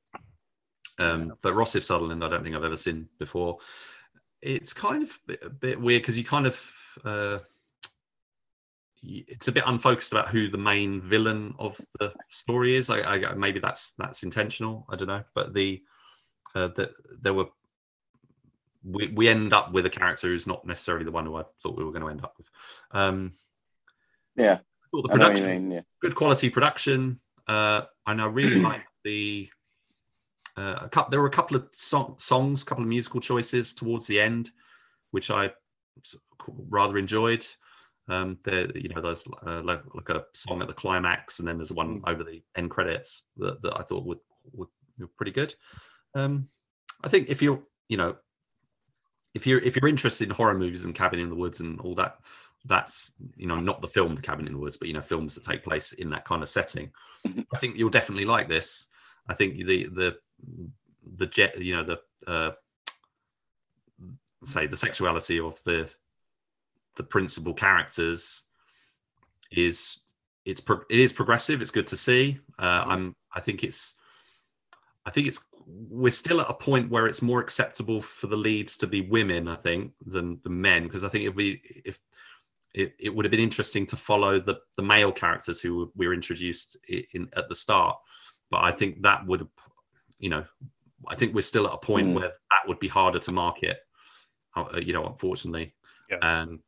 Um, 0.98 1.34
but 1.42 1.54
Rossif 1.54 1.82
Sutherland, 1.82 2.22
I 2.22 2.28
don't 2.28 2.42
think 2.42 2.54
I've 2.54 2.64
ever 2.64 2.76
seen 2.76 3.08
before. 3.18 3.58
It's 4.42 4.72
kind 4.72 5.02
of 5.02 5.18
a 5.42 5.48
bit, 5.50 5.80
weird 5.80 6.02
because 6.02 6.18
you 6.18 6.24
kind 6.24 6.46
of 6.46 6.60
uh, 7.04 7.38
it's 9.02 9.48
a 9.48 9.52
bit 9.52 9.64
unfocused 9.66 10.12
about 10.12 10.28
who 10.28 10.48
the 10.48 10.58
main 10.58 11.00
villain 11.00 11.54
of 11.58 11.78
the 11.98 12.12
story 12.28 12.74
is. 12.74 12.90
I, 12.90 13.00
I 13.00 13.34
maybe 13.34 13.60
that's 13.60 13.92
that's 13.98 14.22
intentional. 14.22 14.86
I 14.90 14.96
don't 14.96 15.08
know, 15.08 15.24
but 15.34 15.54
the 15.54 15.82
uh, 16.54 16.68
that 16.76 16.90
there 17.20 17.34
were 17.34 17.46
we, 18.84 19.08
we 19.08 19.28
end 19.28 19.52
up 19.52 19.72
with 19.72 19.86
a 19.86 19.90
character 19.90 20.28
who's 20.28 20.46
not 20.46 20.66
necessarily 20.66 21.04
the 21.04 21.10
one 21.10 21.26
who 21.26 21.36
I 21.36 21.44
thought 21.62 21.76
we 21.76 21.84
were 21.84 21.92
going 21.92 22.02
to 22.02 22.08
end 22.08 22.24
up 22.24 22.34
with. 22.38 22.46
Um, 22.92 23.32
Yeah. 24.36 24.58
The 24.92 25.08
I 25.12 25.16
know 25.16 25.28
what 25.28 25.36
you 25.36 25.42
production, 25.42 25.62
mean. 25.68 25.70
Yeah. 25.70 25.80
good 26.00 26.16
quality 26.16 26.50
production, 26.50 27.20
uh, 27.46 27.82
and 28.06 28.20
I 28.20 28.26
really 28.26 28.60
like 28.60 28.82
the. 29.04 29.48
Uh, 30.56 30.78
a 30.82 30.88
couple, 30.88 31.10
there 31.10 31.20
were 31.20 31.28
a 31.28 31.30
couple 31.30 31.56
of 31.56 31.68
song, 31.72 32.16
songs, 32.18 32.62
a 32.62 32.66
couple 32.66 32.82
of 32.82 32.88
musical 32.88 33.20
choices 33.20 33.72
towards 33.72 34.06
the 34.06 34.20
end, 34.20 34.50
which 35.12 35.30
I 35.30 35.50
rather 36.68 36.98
enjoyed. 36.98 37.46
Um, 38.08 38.38
there, 38.42 38.76
you 38.76 38.88
know, 38.88 39.00
there's 39.00 39.24
uh, 39.46 39.62
like, 39.62 39.82
like 39.94 40.08
a 40.08 40.24
song 40.34 40.60
at 40.60 40.66
the 40.66 40.74
climax, 40.74 41.38
and 41.38 41.46
then 41.46 41.56
there's 41.56 41.72
one 41.72 42.02
over 42.06 42.24
the 42.24 42.42
end 42.56 42.68
credits 42.70 43.22
that, 43.36 43.62
that 43.62 43.78
I 43.78 43.84
thought 43.84 44.04
would, 44.04 44.18
would 44.52 44.68
were 44.98 45.06
pretty 45.16 45.32
good. 45.32 45.54
Um, 46.14 46.48
I 47.02 47.08
think 47.08 47.28
if 47.28 47.40
you're, 47.40 47.62
you 47.88 47.96
know, 47.96 48.16
if 49.34 49.46
you're 49.46 49.60
if 49.60 49.76
you're 49.76 49.88
interested 49.88 50.28
in 50.28 50.34
horror 50.34 50.58
movies 50.58 50.84
and 50.84 50.94
Cabin 50.94 51.20
in 51.20 51.28
the 51.28 51.34
Woods 51.34 51.60
and 51.60 51.80
all 51.80 51.94
that, 51.96 52.18
that's 52.64 53.12
you 53.36 53.46
know 53.46 53.60
not 53.60 53.80
the 53.80 53.88
film 53.88 54.14
The 54.14 54.22
Cabin 54.22 54.46
in 54.46 54.52
the 54.54 54.58
Woods, 54.58 54.76
but 54.76 54.88
you 54.88 54.94
know 54.94 55.02
films 55.02 55.34
that 55.34 55.44
take 55.44 55.64
place 55.64 55.92
in 55.92 56.10
that 56.10 56.24
kind 56.24 56.42
of 56.42 56.48
setting. 56.48 56.90
I 57.24 57.58
think 57.58 57.76
you'll 57.76 57.90
definitely 57.90 58.24
like 58.24 58.48
this. 58.48 58.88
I 59.28 59.34
think 59.34 59.56
the 59.56 59.86
the 59.86 60.16
the 61.16 61.26
jet, 61.26 61.60
you 61.60 61.76
know, 61.76 61.84
the 61.84 62.30
uh, 62.30 62.52
say 64.44 64.66
the 64.66 64.76
sexuality 64.76 65.38
of 65.38 65.62
the 65.64 65.88
the 66.96 67.02
principal 67.02 67.54
characters 67.54 68.44
is 69.52 70.00
it's 70.44 70.60
pro- 70.60 70.82
it 70.90 70.98
is 70.98 71.12
progressive. 71.12 71.62
It's 71.62 71.70
good 71.70 71.86
to 71.88 71.96
see. 71.96 72.38
Uh, 72.58 72.84
I'm 72.86 73.14
I 73.34 73.40
think 73.40 73.64
it's 73.64 73.94
I 75.06 75.10
think 75.10 75.26
it's 75.26 75.40
we're 75.88 76.10
still 76.10 76.40
at 76.40 76.50
a 76.50 76.54
point 76.54 76.90
where 76.90 77.06
it's 77.06 77.22
more 77.22 77.40
acceptable 77.40 78.00
for 78.02 78.26
the 78.26 78.36
leads 78.36 78.76
to 78.78 78.86
be 78.86 79.00
women, 79.02 79.48
I 79.48 79.56
think, 79.56 79.92
than 80.04 80.38
the 80.44 80.50
men, 80.50 80.84
because 80.84 81.04
I 81.04 81.08
think 81.08 81.22
it'd 81.22 81.36
be 81.36 81.60
if 81.84 81.98
it, 82.74 82.94
it 82.98 83.08
would 83.14 83.24
have 83.24 83.30
been 83.30 83.40
interesting 83.40 83.86
to 83.86 83.96
follow 83.96 84.40
the 84.40 84.60
the 84.76 84.82
male 84.82 85.12
characters 85.12 85.60
who 85.60 85.90
we 85.96 86.06
were 86.06 86.14
introduced 86.14 86.76
i- 86.90 87.06
in 87.12 87.28
at 87.36 87.48
the 87.48 87.54
start, 87.54 87.98
but 88.50 88.62
I 88.62 88.72
think 88.72 89.02
that 89.02 89.26
would, 89.26 89.46
you 90.18 90.30
know, 90.30 90.44
I 91.08 91.14
think 91.16 91.34
we're 91.34 91.40
still 91.42 91.66
at 91.66 91.72
a 91.74 91.78
point 91.78 92.08
Mm. 92.08 92.14
where 92.14 92.28
that 92.28 92.68
would 92.68 92.78
be 92.78 92.88
harder 92.88 93.18
to 93.20 93.32
market, 93.32 93.78
uh, 94.56 94.78
you 94.80 94.92
know, 94.92 95.06
unfortunately. 95.06 95.74
Yeah. 96.10 96.18
Um, 96.18 96.60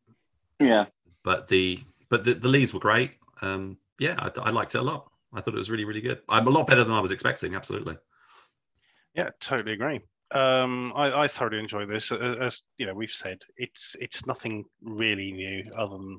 Yeah. 0.60 0.86
but 1.22 1.48
the 1.48 1.80
but 2.08 2.24
the, 2.24 2.34
the 2.34 2.48
leads 2.48 2.74
were 2.74 2.80
great. 2.80 3.12
Um, 3.40 3.78
yeah, 3.98 4.14
I, 4.18 4.30
I 4.40 4.50
liked 4.50 4.74
it 4.74 4.78
a 4.78 4.82
lot. 4.82 5.10
I 5.32 5.40
thought 5.40 5.54
it 5.54 5.58
was 5.58 5.70
really 5.70 5.84
really 5.84 6.00
good. 6.00 6.20
I'm 6.28 6.46
a 6.46 6.50
lot 6.50 6.66
better 6.66 6.84
than 6.84 6.94
I 6.94 7.00
was 7.00 7.10
expecting. 7.12 7.54
Absolutely. 7.54 7.96
Yeah, 9.14 9.30
totally 9.40 9.74
agree. 9.74 10.00
Um, 10.30 10.92
I, 10.96 11.24
I 11.24 11.28
thoroughly 11.28 11.58
enjoy 11.58 11.84
this. 11.84 12.10
As 12.10 12.62
you 12.78 12.86
know, 12.86 12.94
we've 12.94 13.12
said 13.12 13.38
it's 13.56 13.94
it's 14.00 14.26
nothing 14.26 14.64
really 14.82 15.32
new 15.32 15.70
other 15.76 15.96
than 15.98 16.18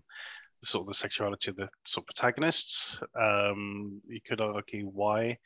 the 0.61 0.67
sort 0.67 0.83
of 0.83 0.87
the 0.87 0.93
sexuality 0.93 1.49
of 1.49 1.55
the 1.57 1.69
sort 1.85 2.03
of 2.03 2.15
protagonists. 2.15 3.01
Um, 3.19 4.01
you 4.07 4.19
could 4.21 4.39
argue 4.39 4.85
why 4.85 5.37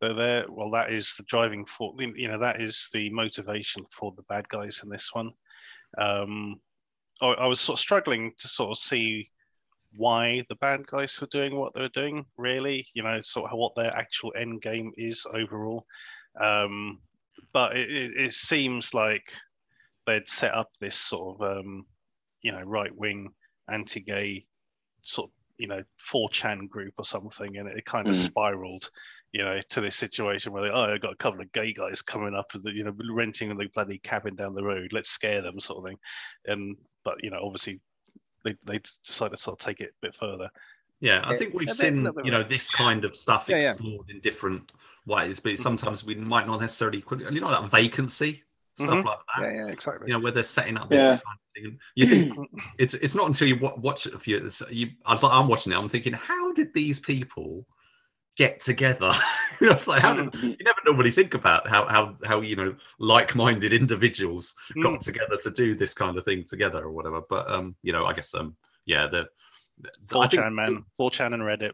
they're 0.00 0.12
there. 0.12 0.44
Well, 0.50 0.70
that 0.72 0.92
is 0.92 1.14
the 1.16 1.24
driving 1.24 1.64
force. 1.64 1.96
You 1.98 2.28
know, 2.28 2.38
that 2.38 2.60
is 2.60 2.90
the 2.92 3.08
motivation 3.10 3.84
for 3.90 4.12
the 4.16 4.24
bad 4.28 4.46
guys 4.48 4.82
in 4.84 4.90
this 4.90 5.10
one. 5.14 5.30
Um, 5.96 6.60
I, 7.22 7.28
I 7.28 7.46
was 7.46 7.60
sort 7.60 7.78
of 7.78 7.80
struggling 7.80 8.32
to 8.38 8.48
sort 8.48 8.72
of 8.72 8.78
see 8.78 9.30
why 9.94 10.42
the 10.48 10.56
bad 10.56 10.86
guys 10.86 11.18
were 11.20 11.28
doing 11.30 11.56
what 11.56 11.72
they 11.72 11.80
were 11.80 11.88
doing. 11.88 12.26
Really, 12.36 12.86
you 12.92 13.02
know, 13.02 13.20
sort 13.22 13.50
of 13.50 13.58
what 13.58 13.74
their 13.74 13.94
actual 13.96 14.34
end 14.36 14.60
game 14.60 14.92
is 14.98 15.26
overall. 15.32 15.86
Um, 16.38 16.98
but 17.52 17.76
it, 17.76 17.90
it, 17.90 18.16
it 18.16 18.32
seems 18.32 18.94
like 18.94 19.32
they'd 20.06 20.28
set 20.28 20.54
up 20.54 20.70
this 20.80 20.96
sort 20.96 21.40
of 21.40 21.58
um, 21.58 21.86
you 22.42 22.52
know 22.52 22.62
right 22.62 22.94
wing 22.96 23.30
anti-gay 23.68 24.44
sort 25.02 25.28
of 25.28 25.32
you 25.58 25.68
know 25.68 25.82
4chan 26.10 26.68
group 26.68 26.94
or 26.98 27.04
something 27.04 27.56
and 27.56 27.68
it 27.68 27.84
kind 27.84 28.08
of 28.08 28.14
mm. 28.14 28.18
spiraled 28.18 28.90
you 29.32 29.44
know 29.44 29.60
to 29.68 29.80
this 29.80 29.96
situation 29.96 30.52
where 30.52 30.62
they, 30.62 30.70
oh 30.70 30.92
i 30.92 30.98
got 30.98 31.12
a 31.12 31.16
couple 31.16 31.40
of 31.40 31.52
gay 31.52 31.72
guys 31.72 32.02
coming 32.02 32.34
up 32.34 32.50
and 32.54 32.64
you 32.74 32.82
know 32.82 32.92
renting 33.12 33.56
the 33.56 33.68
bloody 33.74 33.98
cabin 33.98 34.34
down 34.34 34.54
the 34.54 34.64
road 34.64 34.92
let's 34.92 35.10
scare 35.10 35.40
them 35.40 35.60
sort 35.60 35.78
of 35.78 35.84
thing 35.84 35.98
and 36.46 36.76
but 37.04 37.22
you 37.22 37.30
know 37.30 37.40
obviously 37.42 37.80
they, 38.44 38.56
they 38.66 38.78
decided 38.78 39.36
to 39.36 39.42
sort 39.42 39.60
of 39.60 39.64
take 39.64 39.80
it 39.80 39.90
a 39.90 40.06
bit 40.06 40.14
further 40.14 40.48
yeah 41.00 41.20
i 41.24 41.36
think 41.36 41.54
we've 41.54 41.70
seen 41.70 42.08
you 42.24 42.30
know 42.30 42.42
this 42.42 42.70
kind 42.70 43.04
of 43.04 43.16
stuff 43.16 43.46
yeah, 43.48 43.56
explored 43.56 44.06
yeah. 44.08 44.14
in 44.14 44.20
different 44.20 44.72
ways 45.06 45.40
but 45.40 45.58
sometimes 45.58 46.04
we 46.04 46.14
might 46.14 46.46
not 46.46 46.60
necessarily 46.60 47.02
you 47.30 47.40
know 47.40 47.50
that 47.50 47.70
vacancy 47.70 48.42
stuff 48.76 48.90
mm-hmm. 48.90 49.06
like 49.06 49.18
that. 49.36 49.42
Yeah, 49.44 49.54
yeah, 49.54 49.72
exactly. 49.72 50.08
You 50.08 50.14
know, 50.14 50.20
where 50.20 50.32
they're 50.32 50.42
setting 50.42 50.76
up 50.76 50.88
this 50.88 51.00
yeah. 51.00 51.08
kind 51.10 51.20
of 51.20 51.62
thing. 51.62 51.78
You 51.94 52.06
think 52.06 52.50
it's 52.78 52.94
it's 52.94 53.14
not 53.14 53.26
until 53.26 53.48
you 53.48 53.58
watch 53.58 54.06
it 54.06 54.14
a 54.14 54.18
few. 54.18 54.48
You, 54.70 54.88
I 55.04 55.12
was 55.12 55.22
like, 55.22 55.32
I'm 55.32 55.48
watching 55.48 55.72
it. 55.72 55.76
I'm 55.76 55.88
thinking, 55.88 56.12
how 56.12 56.52
did 56.52 56.72
these 56.74 57.00
people 57.00 57.66
get 58.36 58.60
together? 58.60 59.12
you 59.60 59.68
know, 59.68 59.74
it's 59.74 59.86
like 59.86 60.02
how 60.02 60.14
did, 60.14 60.26
mm-hmm. 60.26 60.48
you 60.48 60.64
never 60.64 60.78
normally 60.84 61.10
think 61.10 61.34
about 61.34 61.68
how 61.68 61.86
how 61.86 62.16
how 62.24 62.40
you 62.40 62.56
know 62.56 62.74
like-minded 62.98 63.72
individuals 63.72 64.54
mm. 64.76 64.82
got 64.82 65.00
together 65.00 65.36
to 65.42 65.50
do 65.50 65.74
this 65.74 65.94
kind 65.94 66.16
of 66.16 66.24
thing 66.24 66.44
together 66.44 66.82
or 66.82 66.90
whatever. 66.90 67.20
But 67.28 67.50
um, 67.50 67.76
you 67.82 67.92
know, 67.92 68.06
I 68.06 68.12
guess 68.12 68.34
um, 68.34 68.56
yeah, 68.86 69.06
the, 69.06 69.28
the 69.80 69.90
4chan 70.08 70.54
man, 70.54 70.84
4chan 70.98 71.34
and 71.34 71.42
Reddit. 71.42 71.72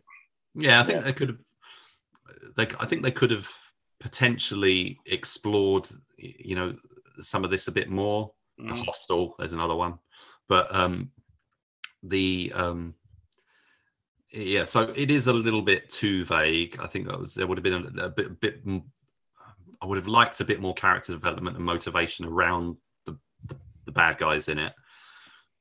Yeah, 0.55 0.81
I 0.81 0.83
think 0.83 1.01
yeah. 1.01 1.05
they 1.05 1.13
could 1.13 1.29
have. 1.29 1.39
They, 2.57 2.67
I 2.79 2.87
think 2.87 3.03
they 3.03 3.11
could 3.11 3.31
have 3.31 3.49
potentially 4.01 4.99
explored, 5.07 5.89
you 6.17 6.55
know, 6.55 6.77
some 7.21 7.45
of 7.45 7.51
this 7.51 7.69
a 7.69 7.73
bit 7.73 7.89
more. 7.89 8.33
Mm. 8.61 8.85
Hostel, 8.85 9.35
there's 9.39 9.53
another 9.53 9.77
one, 9.77 9.99
but 10.49 10.75
um, 10.75 11.11
the 12.03 12.53
um, 12.55 12.95
yeah, 14.33 14.65
so 14.65 14.93
it 14.97 15.11
is 15.11 15.29
a 15.29 15.33
little 15.33 15.63
bit 15.63 15.89
too 15.89 16.25
vague. 16.25 16.79
I 16.81 16.89
think 16.89 17.07
that 17.07 17.19
was 17.19 17.35
there 17.35 17.47
would 17.47 17.57
have 17.57 17.63
been 17.63 17.99
a, 17.99 18.07
a 18.07 18.09
bit, 18.11 18.27
a 18.27 18.31
bit. 18.31 18.63
I 19.81 19.87
would 19.87 19.97
have 19.97 20.09
liked 20.09 20.41
a 20.41 20.45
bit 20.45 20.61
more 20.61 20.75
character 20.75 21.13
development 21.13 21.57
and 21.57 21.65
motivation 21.65 22.27
around 22.27 22.77
the, 23.07 23.17
the, 23.47 23.57
the 23.87 23.93
bad 23.93 24.19
guys 24.19 24.49
in 24.49 24.59
it 24.59 24.73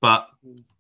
but 0.01 0.27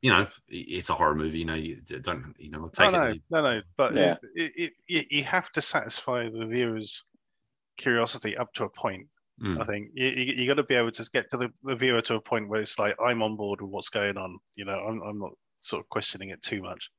you 0.01 0.11
know 0.11 0.27
it's 0.47 0.89
a 0.89 0.93
horror 0.93 1.15
movie 1.15 1.39
you 1.39 1.45
know 1.45 1.55
you 1.55 1.77
don't 2.01 2.35
you 2.37 2.51
know 2.51 2.69
take 2.71 2.91
no, 2.91 3.01
it 3.03 3.21
no 3.31 3.41
no 3.41 3.61
but 3.75 3.95
yeah. 3.95 4.15
it, 4.35 4.51
it, 4.55 4.73
it, 4.87 5.07
you 5.11 5.23
have 5.23 5.51
to 5.51 5.61
satisfy 5.61 6.29
the 6.29 6.45
viewers 6.45 7.05
curiosity 7.77 8.35
up 8.35 8.53
to 8.53 8.65
a 8.65 8.69
point. 8.69 9.07
Mm. 9.41 9.61
I 9.61 9.65
think 9.65 9.91
you, 9.93 10.07
you, 10.07 10.33
you 10.33 10.47
got 10.47 10.55
to 10.55 10.63
be 10.63 10.75
able 10.75 10.91
to 10.91 11.09
get 11.13 11.29
to 11.29 11.37
the, 11.37 11.49
the 11.63 11.75
viewer 11.75 12.01
to 12.01 12.15
a 12.15 12.21
point 12.21 12.49
where 12.49 12.59
it's 12.59 12.79
like 12.79 12.95
I'm 13.03 13.21
on 13.21 13.37
board 13.37 13.61
with 13.61 13.69
what's 13.69 13.89
going 13.89 14.17
on. 14.17 14.39
You 14.55 14.65
know, 14.65 14.79
I'm, 14.79 15.01
I'm 15.03 15.19
not 15.19 15.31
sort 15.61 15.81
of 15.81 15.89
questioning 15.89 16.31
it 16.31 16.41
too 16.41 16.61
much. 16.61 16.89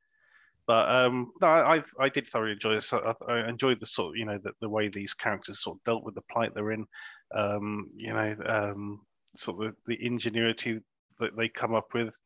But 0.67 0.89
um, 0.89 1.33
no, 1.41 1.49
I 1.49 1.83
I 1.99 2.09
did 2.09 2.29
thoroughly 2.29 2.53
enjoy 2.53 2.75
this. 2.75 2.93
I, 2.93 3.15
I 3.27 3.49
enjoyed 3.49 3.81
the 3.81 3.87
sort 3.87 4.11
of 4.11 4.17
you 4.17 4.27
know 4.27 4.39
the, 4.43 4.53
the 4.61 4.69
way 4.69 4.89
these 4.89 5.15
characters 5.15 5.63
sort 5.63 5.79
of 5.79 5.85
dealt 5.85 6.05
with 6.05 6.15
the 6.15 6.23
plight 6.31 6.55
they're 6.55 6.73
in. 6.73 6.87
Um, 7.35 7.91
you 7.97 8.13
know, 8.13 8.37
um, 8.47 9.01
sort 9.35 9.65
of 9.65 9.75
the, 9.87 9.97
the 9.97 10.07
ingenuity 10.07 10.81
that 11.21 11.37
they 11.37 11.49
come 11.49 11.75
up 11.75 11.95
with 11.95 12.17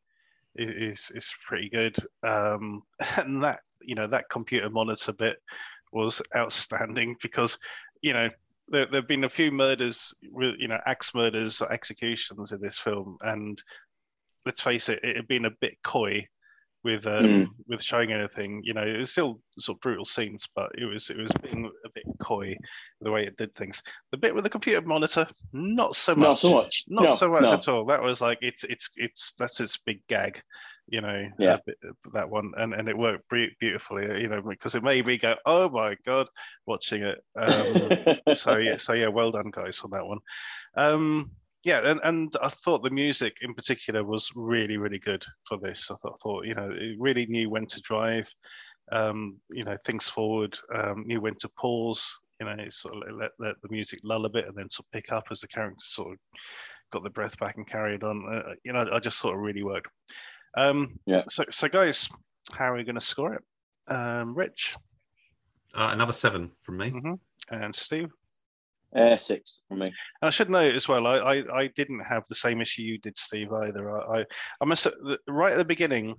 is 0.57 1.11
is 1.15 1.35
pretty 1.47 1.69
good. 1.69 1.97
Um, 2.23 2.83
and 3.17 3.43
that 3.45 3.61
you 3.83 3.95
know 3.95 4.07
that 4.07 4.31
computer 4.31 4.71
monitor 4.71 5.13
bit 5.13 5.39
was 5.93 6.23
outstanding 6.35 7.17
because 7.23 7.59
you 8.01 8.13
know 8.13 8.29
there, 8.69 8.87
have 8.93 9.09
been 9.09 9.25
a 9.25 9.29
few 9.29 9.51
murders, 9.51 10.15
you 10.23 10.69
know, 10.69 10.81
axe 10.87 11.15
murders 11.15 11.61
or 11.61 11.71
executions 11.73 12.53
in 12.53 12.61
this 12.61 12.79
film, 12.79 13.17
and 13.23 13.63
let's 14.47 14.63
face 14.63 14.89
it, 14.89 15.01
it 15.03 15.17
had 15.17 15.29
been 15.29 15.45
a 15.45 15.51
bit 15.61 15.77
coy 15.83 16.27
with 16.85 17.07
um, 17.07 17.25
mm. 17.25 17.47
with 17.69 17.83
showing 17.83 18.13
anything. 18.13 18.63
You 18.65 18.75
know, 18.75 18.83
it 18.83 18.97
was 18.97 19.11
still 19.11 19.41
sort 19.59 19.77
of 19.77 19.81
brutal 19.81 20.05
scenes, 20.05 20.49
but 20.55 20.71
it 20.77 20.85
was 20.85 21.11
it 21.11 21.19
was 21.19 21.33
being 21.43 21.71
coy 22.23 22.57
the 23.01 23.11
way 23.11 23.25
it 23.27 23.37
did 23.37 23.55
things. 23.55 23.83
The 24.11 24.19
bit 24.19 24.35
with 24.35 24.45
the 24.45 24.51
computer 24.51 24.81
monitor, 24.87 25.27
not 25.53 25.95
so 25.95 26.15
much. 26.15 26.29
Not 26.29 26.39
so 26.41 26.55
much. 26.55 26.85
Not 26.89 27.05
no, 27.05 27.17
so 27.17 27.31
much 27.31 27.43
no. 27.43 27.53
at 27.53 27.69
all. 27.69 27.85
That 27.87 28.03
was 28.03 28.21
like 28.21 28.39
it's 28.41 28.65
it's 28.65 28.91
it's 28.97 29.35
that's 29.39 29.61
its 29.61 29.77
big 29.77 30.01
gag 30.09 30.43
you 30.89 31.01
know, 31.01 31.29
yeah. 31.39 31.57
bit, 31.65 31.79
that 32.13 32.29
one, 32.29 32.53
and, 32.57 32.75
and 32.75 32.89
it 32.89 32.97
worked 32.97 33.25
beautifully, 33.61 34.21
you 34.21 34.29
know, 34.29 34.43
because 34.43 34.75
it 34.75 34.83
made 34.83 35.07
me 35.07 35.17
go, 35.17 35.37
oh 35.47 35.69
my 35.69 35.97
god, 36.05 36.27
watching 36.67 37.03
it. 37.03 37.19
Um, 37.37 37.89
so 38.35 38.57
yeah, 38.57 38.77
so 38.77 38.93
yeah, 38.93 39.09
well 39.09 39.31
done, 39.31 39.51
guys, 39.51 39.81
on 39.85 39.91
that 39.91 40.07
one. 40.07 40.19
Um, 40.77 41.31
yeah, 41.65 41.81
and, 41.89 42.01
and 42.03 42.35
I 42.43 42.49
thought 42.49 42.83
the 42.83 42.91
music 42.91 43.39
in 43.43 43.55
particular 43.55 44.05
was 44.05 44.31
really, 44.35 44.77
really 44.77 44.99
good 44.99 45.25
for 45.47 45.59
this. 45.59 45.91
I 45.91 45.95
thought, 45.97 46.21
thought 46.21 46.47
you 46.47 46.55
know, 46.55 46.71
it 46.71 46.97
really 46.99 47.27
knew 47.27 47.49
when 47.49 47.67
to 47.67 47.81
drive, 47.81 48.29
um, 48.91 49.37
you 49.51 49.65
know, 49.65 49.77
things 49.85 50.09
forward, 50.09 50.59
um, 50.75 51.05
knew 51.07 51.21
when 51.21 51.37
to 51.37 51.49
pause, 51.51 52.19
you 52.41 52.47
know, 52.47 52.57
sort 52.71 52.95
of 52.95 53.15
let, 53.17 53.31
let 53.39 53.55
the 53.63 53.69
music 53.71 54.01
lull 54.03 54.25
a 54.25 54.29
bit 54.29 54.47
and 54.47 54.57
then 54.57 54.69
sort 54.69 54.87
of 54.87 54.93
pick 54.93 55.13
up 55.13 55.25
as 55.31 55.41
the 55.41 55.49
characters 55.49 55.87
sort 55.87 56.13
of 56.13 56.19
got 56.91 57.05
the 57.05 57.11
breath 57.11 57.39
back 57.39 57.57
and 57.57 57.67
carried 57.67 58.03
on. 58.03 58.25
Uh, 58.33 58.55
you 58.65 58.73
know, 58.73 58.87
I 58.93 58.99
just 58.99 59.21
thought 59.21 59.35
it 59.35 59.39
really 59.39 59.63
worked. 59.63 59.89
Um, 60.57 60.99
yeah. 61.07 61.23
So, 61.29 61.45
so 61.51 61.69
guys, 61.69 62.09
how 62.53 62.73
are 62.73 62.77
we 62.77 62.85
going 62.85 62.97
to 62.97 63.01
score 63.01 63.35
it? 63.35 63.43
Um, 63.89 64.35
Rich. 64.35 64.77
Uh, 65.75 65.91
another 65.93 66.13
seven 66.13 66.51
from 66.63 66.79
me. 66.79 66.91
Mm-hmm. 66.91 67.15
And 67.55 67.75
Steve. 67.75 68.11
Uh, 68.95 69.17
six 69.17 69.61
from 69.69 69.79
me. 69.79 69.93
I 70.21 70.29
should 70.29 70.51
note 70.51 70.75
as 70.75 70.87
well. 70.87 71.07
I, 71.07 71.17
I, 71.17 71.61
I 71.61 71.67
didn't 71.69 72.01
have 72.01 72.25
the 72.29 72.35
same 72.35 72.61
issue 72.61 72.83
you 72.83 72.99
did, 72.99 73.17
Steve. 73.17 73.51
Either. 73.51 73.91
I 73.91 74.21
I, 74.21 74.27
I 74.61 74.65
must 74.67 74.87
right 75.27 75.53
at 75.53 75.59
the 75.59 75.65
beginning 75.65 76.15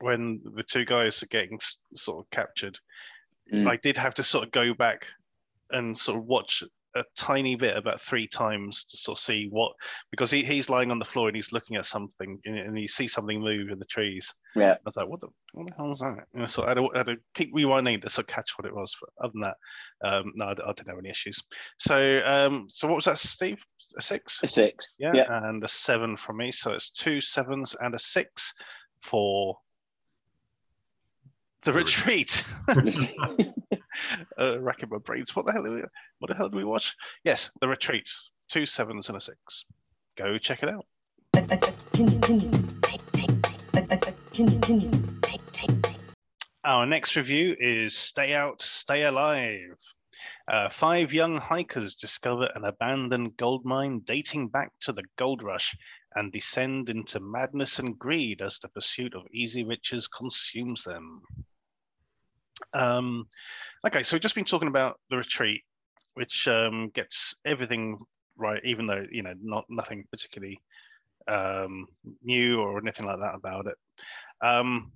when 0.00 0.40
the 0.54 0.62
two 0.62 0.84
guys 0.84 1.22
are 1.22 1.26
getting 1.26 1.58
sort 1.94 2.24
of 2.24 2.30
captured. 2.30 2.78
Mm. 3.54 3.68
I 3.68 3.76
did 3.76 3.96
have 3.96 4.14
to 4.14 4.22
sort 4.22 4.44
of 4.44 4.52
go 4.52 4.74
back 4.74 5.06
and 5.70 5.96
sort 5.96 6.18
of 6.18 6.24
watch 6.24 6.62
a 6.94 7.04
tiny 7.16 7.54
bit 7.54 7.76
about 7.76 8.00
three 8.00 8.26
times 8.26 8.84
to 8.84 8.96
sort 8.96 9.18
of 9.18 9.22
see 9.22 9.48
what 9.50 9.72
because 10.10 10.30
he, 10.30 10.42
he's 10.42 10.70
lying 10.70 10.90
on 10.90 10.98
the 10.98 11.04
floor 11.04 11.28
and 11.28 11.36
he's 11.36 11.52
looking 11.52 11.76
at 11.76 11.84
something 11.84 12.38
and, 12.44 12.58
and 12.58 12.78
you 12.78 12.88
see 12.88 13.06
something 13.06 13.40
move 13.40 13.70
in 13.70 13.78
the 13.78 13.84
trees. 13.84 14.34
Yeah. 14.56 14.72
I 14.72 14.78
was 14.84 14.96
like, 14.96 15.08
what 15.08 15.20
the 15.20 15.28
what 15.52 15.66
the 15.66 15.74
hell 15.76 15.90
is 15.90 16.00
that? 16.00 16.26
And 16.34 16.48
so 16.48 16.64
I 16.64 16.68
had, 16.68 16.74
to, 16.74 16.88
I 16.94 16.98
had 16.98 17.06
to 17.06 17.16
keep 17.34 17.54
rewinding 17.54 18.02
to 18.02 18.08
sort 18.08 18.28
of 18.28 18.34
catch 18.34 18.52
what 18.58 18.66
it 18.66 18.74
was. 18.74 18.96
But 19.00 19.10
other 19.24 19.32
than 19.34 19.42
that, 19.42 19.56
um, 20.02 20.32
no, 20.34 20.46
I, 20.46 20.50
I, 20.50 20.72
didn't 20.72 20.88
have 20.88 20.98
any 20.98 21.10
issues. 21.10 21.42
So 21.78 22.22
um, 22.24 22.66
so 22.68 22.88
what 22.88 22.96
was 22.96 23.04
that, 23.04 23.18
Steve? 23.18 23.58
A 23.98 24.02
six? 24.02 24.42
A 24.42 24.48
six. 24.48 24.94
Yeah. 24.98 25.12
yeah. 25.14 25.48
And 25.48 25.62
a 25.62 25.68
seven 25.68 26.16
from 26.16 26.38
me. 26.38 26.50
So 26.52 26.72
it's 26.72 26.90
two 26.90 27.20
sevens 27.20 27.76
and 27.80 27.94
a 27.94 27.98
six 27.98 28.54
for 29.02 29.56
the 31.62 31.72
retreat. 31.72 32.44
uh, 34.38 34.60
racking 34.60 34.88
my 34.90 34.98
brains. 34.98 35.34
What 35.34 35.46
the 35.46 35.52
hell? 35.52 35.62
We, 35.62 35.82
what 36.18 36.28
the 36.28 36.34
hell 36.34 36.48
did 36.48 36.56
we 36.56 36.64
watch? 36.64 36.94
Yes, 37.24 37.50
The 37.60 37.68
Retreats. 37.68 38.30
Two 38.48 38.64
sevens 38.64 39.08
and 39.08 39.16
a 39.16 39.20
six. 39.20 39.66
Go 40.16 40.38
check 40.38 40.62
it 40.62 40.68
out. 40.68 40.86
Our 46.64 46.86
next 46.86 47.16
review 47.16 47.56
is 47.58 47.96
Stay 47.96 48.34
Out, 48.34 48.62
Stay 48.62 49.04
Alive. 49.04 49.76
Uh, 50.48 50.68
five 50.68 51.12
young 51.12 51.36
hikers 51.36 51.94
discover 51.94 52.50
an 52.54 52.64
abandoned 52.64 53.36
gold 53.36 53.64
mine 53.64 54.00
dating 54.04 54.48
back 54.48 54.72
to 54.80 54.92
the 54.92 55.04
gold 55.16 55.42
rush 55.42 55.76
and 56.14 56.32
descend 56.32 56.88
into 56.88 57.20
madness 57.20 57.78
and 57.78 57.98
greed 57.98 58.42
as 58.42 58.58
the 58.58 58.68
pursuit 58.68 59.14
of 59.14 59.26
easy 59.30 59.64
riches 59.64 60.08
consumes 60.08 60.82
them. 60.82 61.22
Um, 62.72 63.26
okay, 63.86 64.02
so 64.02 64.16
we've 64.16 64.22
just 64.22 64.34
been 64.34 64.44
talking 64.44 64.68
about 64.68 64.98
the 65.10 65.16
retreat, 65.16 65.62
which 66.14 66.48
um, 66.48 66.90
gets 66.94 67.36
everything 67.44 67.98
right, 68.36 68.60
even 68.64 68.86
though 68.86 69.04
you 69.10 69.22
know 69.22 69.34
not 69.40 69.64
nothing 69.68 70.04
particularly 70.10 70.58
um, 71.28 71.86
new 72.22 72.60
or 72.60 72.78
anything 72.78 73.06
like 73.06 73.20
that 73.20 73.34
about 73.34 73.66
it. 73.66 73.76
Um, 74.40 74.92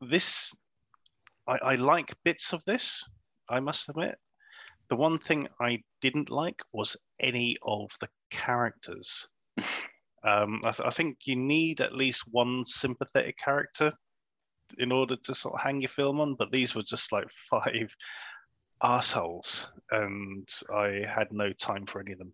this, 0.00 0.54
I, 1.46 1.58
I 1.62 1.74
like 1.76 2.14
bits 2.24 2.52
of 2.52 2.64
this. 2.64 3.06
I 3.48 3.60
must 3.60 3.88
admit. 3.88 4.16
The 4.90 4.96
one 4.96 5.18
thing 5.18 5.48
I 5.60 5.82
didn't 6.00 6.30
like 6.30 6.60
was 6.72 6.96
any 7.20 7.56
of 7.62 7.90
the 8.00 8.08
characters. 8.30 9.28
Um, 10.26 10.60
I, 10.64 10.70
th- 10.70 10.86
I, 10.86 10.90
think 10.90 11.18
you 11.26 11.36
need 11.36 11.80
at 11.80 11.94
least 11.94 12.22
one 12.30 12.64
sympathetic 12.64 13.36
character 13.36 13.92
in 14.78 14.90
order 14.90 15.16
to 15.16 15.34
sort 15.34 15.54
of 15.54 15.60
hang 15.60 15.82
your 15.82 15.90
film 15.90 16.20
on, 16.20 16.34
but 16.34 16.50
these 16.50 16.74
were 16.74 16.82
just 16.82 17.12
like 17.12 17.26
five 17.50 17.94
assholes, 18.82 19.70
and 19.90 20.48
I 20.74 21.02
had 21.06 21.28
no 21.30 21.52
time 21.52 21.86
for 21.86 22.00
any 22.00 22.12
of 22.12 22.18
them. 22.18 22.32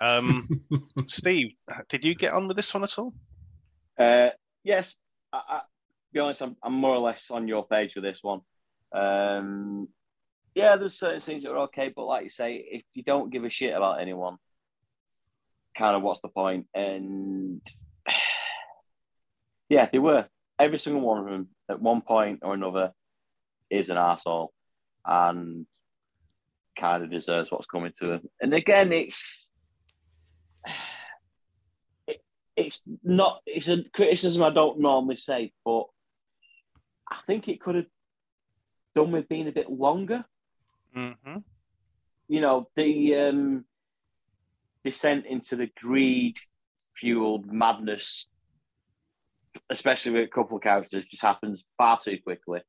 Um, 0.00 0.60
Steve, 1.06 1.52
did 1.88 2.04
you 2.04 2.14
get 2.14 2.32
on 2.32 2.48
with 2.48 2.56
this 2.56 2.74
one 2.74 2.84
at 2.84 2.98
all? 2.98 3.14
Uh, 3.98 4.30
yes, 4.62 4.98
I, 5.32 5.40
I, 5.48 5.58
to 5.58 5.64
be 6.12 6.20
honest, 6.20 6.42
I'm, 6.42 6.56
I'm 6.62 6.74
more 6.74 6.94
or 6.94 7.00
less 7.00 7.26
on 7.30 7.48
your 7.48 7.66
page 7.66 7.92
with 7.94 8.04
this 8.04 8.18
one. 8.22 8.40
Um, 8.92 9.88
yeah, 10.54 10.76
there's 10.76 10.98
certain 10.98 11.20
things 11.20 11.44
that 11.44 11.52
are 11.52 11.64
okay, 11.64 11.90
but 11.94 12.04
like 12.04 12.24
you 12.24 12.30
say, 12.30 12.56
if 12.70 12.82
you 12.94 13.02
don't 13.02 13.32
give 13.32 13.44
a 13.44 13.50
shit 13.50 13.74
about 13.74 14.00
anyone, 14.00 14.36
kind 15.76 15.96
of 15.96 16.02
what's 16.02 16.20
the 16.20 16.28
point? 16.28 16.66
And 16.74 17.60
yeah, 19.68 19.88
they 19.90 19.98
were. 19.98 20.26
Every 20.58 20.78
single 20.78 21.02
one 21.02 21.18
of 21.18 21.24
them 21.24 21.48
at 21.70 21.80
one 21.80 22.02
point 22.02 22.40
or 22.42 22.54
another 22.54 22.92
is 23.70 23.90
an 23.90 23.96
asshole 23.96 24.52
and 25.04 25.66
kind 26.78 27.02
of 27.02 27.10
deserves 27.10 27.50
what's 27.50 27.66
coming 27.66 27.92
to 28.02 28.10
them. 28.10 28.20
And 28.40 28.54
again, 28.54 28.92
it's 28.92 29.48
it, 32.06 32.20
it's 32.56 32.82
not 33.02 33.40
it's 33.46 33.68
a 33.68 33.84
criticism 33.94 34.42
I 34.42 34.50
don't 34.50 34.80
normally 34.80 35.16
say, 35.16 35.52
but 35.64 35.84
I 37.10 37.16
think 37.26 37.48
it 37.48 37.60
could 37.60 37.74
have 37.74 37.86
done 38.94 39.12
with 39.12 39.28
being 39.28 39.48
a 39.48 39.52
bit 39.52 39.70
longer. 39.70 40.24
Mm-hmm. 40.96 41.38
You 42.28 42.40
know, 42.40 42.68
the 42.76 43.16
um, 43.16 43.64
descent 44.84 45.26
into 45.26 45.56
the 45.56 45.68
greed 45.80 46.36
fueled 46.96 47.46
madness, 47.46 48.28
especially 49.70 50.12
with 50.12 50.24
a 50.24 50.28
couple 50.32 50.56
of 50.56 50.62
characters, 50.62 51.06
just 51.06 51.22
happens 51.22 51.64
far 51.78 51.98
too 51.98 52.18
quickly. 52.22 52.60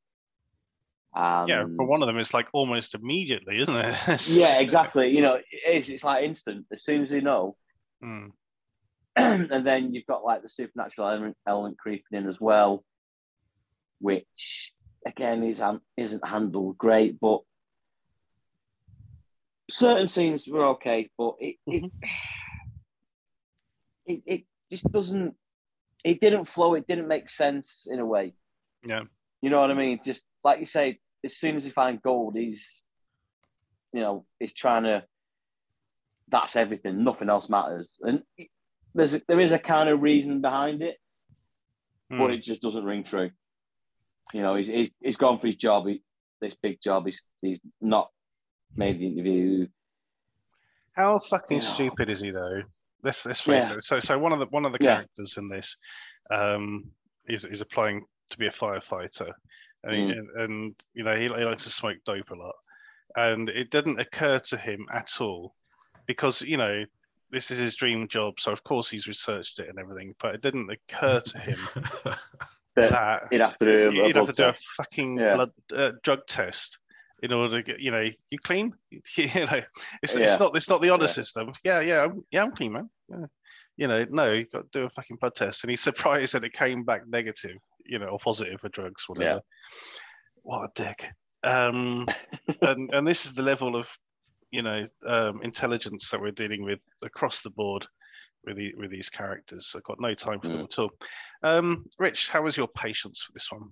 Um, 1.15 1.47
Yeah, 1.47 1.65
for 1.75 1.85
one 1.85 2.01
of 2.01 2.07
them, 2.07 2.17
it's 2.17 2.33
like 2.33 2.47
almost 2.53 2.95
immediately, 2.95 3.59
isn't 3.59 3.75
it? 3.75 4.27
yeah, 4.29 4.59
exactly. 4.59 5.09
You 5.09 5.21
know, 5.21 5.35
it 5.35 5.75
is. 5.75 5.89
It's 5.89 6.03
like 6.03 6.23
instant. 6.23 6.65
As 6.73 6.83
soon 6.83 7.03
as 7.03 7.09
they 7.09 7.21
know, 7.21 7.55
Mm. 8.03 8.31
and 9.15 9.65
then 9.65 9.93
you've 9.93 10.07
got 10.07 10.25
like 10.25 10.41
the 10.41 10.49
supernatural 10.49 11.07
element, 11.07 11.37
element 11.47 11.77
creeping 11.77 12.17
in 12.17 12.27
as 12.27 12.39
well, 12.39 12.83
which 13.99 14.73
again 15.05 15.43
is 15.43 15.61
isn't 15.95 16.27
handled 16.27 16.77
great, 16.77 17.19
but 17.19 17.41
certain 19.73 20.07
scenes 20.07 20.47
were 20.47 20.67
okay, 20.67 21.09
but 21.17 21.35
it 21.39 21.55
it, 21.67 21.91
it 24.05 24.21
it 24.25 24.41
just 24.71 24.91
doesn't. 24.91 25.35
It 26.03 26.19
didn't 26.19 26.49
flow. 26.49 26.73
It 26.73 26.85
didn't 26.87 27.07
make 27.07 27.29
sense 27.29 27.87
in 27.89 27.99
a 27.99 28.05
way. 28.05 28.33
Yeah. 28.85 29.03
You 29.41 29.49
know 29.49 29.61
what 29.61 29.71
I 29.71 29.73
mean? 29.73 29.99
Just 30.05 30.23
like 30.43 30.59
you 30.59 30.65
say, 30.65 30.99
as 31.23 31.37
soon 31.37 31.55
as 31.55 31.65
he 31.65 31.71
finds 31.71 32.01
gold, 32.03 32.35
he's, 32.35 32.65
you 33.93 34.01
know, 34.01 34.25
he's 34.39 34.53
trying 34.53 34.83
to. 34.83 35.03
That's 36.29 36.55
everything. 36.55 37.03
Nothing 37.03 37.29
else 37.29 37.47
matters, 37.49 37.89
and 38.01 38.23
there's 38.95 39.17
there 39.27 39.39
is 39.39 39.53
a 39.53 39.59
kind 39.59 39.89
of 39.89 40.01
reason 40.01 40.41
behind 40.41 40.81
it, 40.81 40.97
but 42.09 42.17
Mm. 42.17 42.33
it 42.37 42.43
just 42.43 42.61
doesn't 42.61 42.85
ring 42.85 43.03
true. 43.03 43.29
You 44.33 44.41
know, 44.41 44.55
he's 44.55 44.67
he's, 44.67 44.89
he's 44.99 45.17
gone 45.17 45.39
for 45.39 45.47
his 45.47 45.57
job. 45.57 45.87
He, 45.87 46.01
this 46.41 46.55
big 46.61 46.81
job. 46.81 47.05
He's 47.05 47.21
he's 47.41 47.59
not 47.81 48.09
made 48.75 48.99
the 48.99 49.07
interview. 49.07 49.67
How 50.93 51.19
fucking 51.19 51.61
Yeah. 51.61 51.67
stupid 51.67 52.09
is 52.09 52.21
he 52.21 52.31
though? 52.31 52.61
Let's 53.03 53.25
let's 53.25 53.41
face 53.41 53.69
Yeah. 53.69 53.77
it. 53.77 53.81
So 53.81 53.99
so 53.99 54.17
one 54.17 54.31
of 54.31 54.39
the 54.39 54.45
one 54.47 54.65
of 54.65 54.71
the 54.71 54.79
Yeah. 54.81 54.95
characters 54.95 55.37
in 55.37 55.47
this 55.47 55.77
um 56.31 56.85
is 57.27 57.45
is 57.45 57.61
applying 57.61 58.05
to 58.29 58.37
be 58.37 58.47
a 58.47 58.51
firefighter. 58.51 59.31
And, 59.85 59.93
Mm. 59.95 60.11
and, 60.17 60.29
and 60.41 60.85
you 60.93 61.03
know 61.03 61.15
he, 61.15 61.23
he 61.23 61.29
likes 61.45 61.63
to 61.65 61.69
smoke 61.69 61.97
dope 62.05 62.29
a 62.29 62.35
lot. 62.35 62.55
And 63.15 63.49
it 63.49 63.69
didn't 63.69 63.99
occur 63.99 64.39
to 64.39 64.57
him 64.57 64.85
at 64.91 65.19
all 65.21 65.55
because 66.05 66.41
you 66.41 66.57
know 66.57 66.85
this 67.31 67.49
is 67.49 67.57
his 67.57 67.75
dream 67.75 68.07
job, 68.07 68.39
so 68.39 68.51
of 68.51 68.63
course 68.63 68.89
he's 68.91 69.07
researched 69.07 69.59
it 69.59 69.67
and 69.67 69.79
everything, 69.79 70.13
but 70.19 70.35
it 70.35 70.41
didn't 70.41 70.69
occur 70.69 71.19
to 71.19 71.39
him 71.39 71.57
that 72.75 73.27
he'd 73.31 73.41
have 73.41 73.57
to 73.57 73.65
do 73.65 73.89
a 73.89 74.13
have 74.13 74.27
to 74.27 74.33
do 74.33 74.45
a 74.45 74.55
fucking 74.77 75.17
Yeah. 75.17 75.35
blood 75.35 75.51
uh, 75.75 75.91
drug 76.03 76.25
test 76.27 76.77
in 77.23 77.31
order 77.31 77.57
to 77.61 77.63
get 77.71 77.79
you 77.79 77.89
know 77.89 78.01
you 78.29 78.37
clean 78.43 78.71
you 78.91 79.45
know 79.45 79.61
it's, 80.03 80.15
Yeah. 80.15 80.23
it's 80.23 80.39
not 80.39 80.55
it's 80.55 80.69
not 80.69 80.81
the 80.81 80.89
honor 80.91 81.05
Yeah. 81.05 81.09
system 81.09 81.53
yeah 81.63 81.79
yeah 81.79 82.03
I'm, 82.03 82.21
yeah 82.31 82.43
I'm 82.43 82.51
clean 82.51 82.73
man 82.73 82.89
yeah. 83.09 83.25
you 83.77 83.87
know 83.87 84.05
no 84.11 84.33
you 84.33 84.45
got 84.45 84.71
to 84.71 84.79
do 84.79 84.85
a 84.85 84.89
fucking 84.89 85.17
blood 85.21 85.33
test 85.33 85.63
and 85.63 85.71
he's 85.71 85.81
surprised 85.81 86.33
that 86.33 86.43
it 86.43 86.53
came 86.53 86.83
back 86.83 87.07
negative 87.07 87.57
you 87.85 87.97
know 87.97 88.07
or 88.07 88.19
positive 88.19 88.59
for 88.59 88.69
drugs 88.69 89.05
whatever 89.07 89.35
Yeah. 89.35 89.39
what 90.43 90.65
a 90.65 90.69
dick 90.75 91.09
um 91.43 92.05
and 92.61 92.93
and 92.93 93.07
this 93.07 93.25
is 93.25 93.33
the 93.33 93.41
level 93.43 93.75
of 93.77 93.89
you 94.51 94.61
know 94.61 94.85
um 95.07 95.41
intelligence 95.43 96.09
that 96.11 96.21
we're 96.21 96.31
dealing 96.31 96.63
with 96.63 96.83
across 97.05 97.41
the 97.41 97.49
board 97.51 97.87
with 98.45 98.57
the, 98.57 98.73
with 98.77 98.91
these 98.91 99.09
characters 99.09 99.73
i've 99.77 99.83
got 99.83 100.01
no 100.01 100.13
time 100.13 100.41
for 100.41 100.49
them 100.49 100.57
Mm. 100.57 100.63
at 100.65 100.79
all 100.79 100.91
um 101.43 101.85
rich 101.99 102.27
how 102.29 102.41
was 102.41 102.57
your 102.57 102.67
patience 102.67 103.23
for 103.23 103.31
this 103.31 103.49
one 103.49 103.69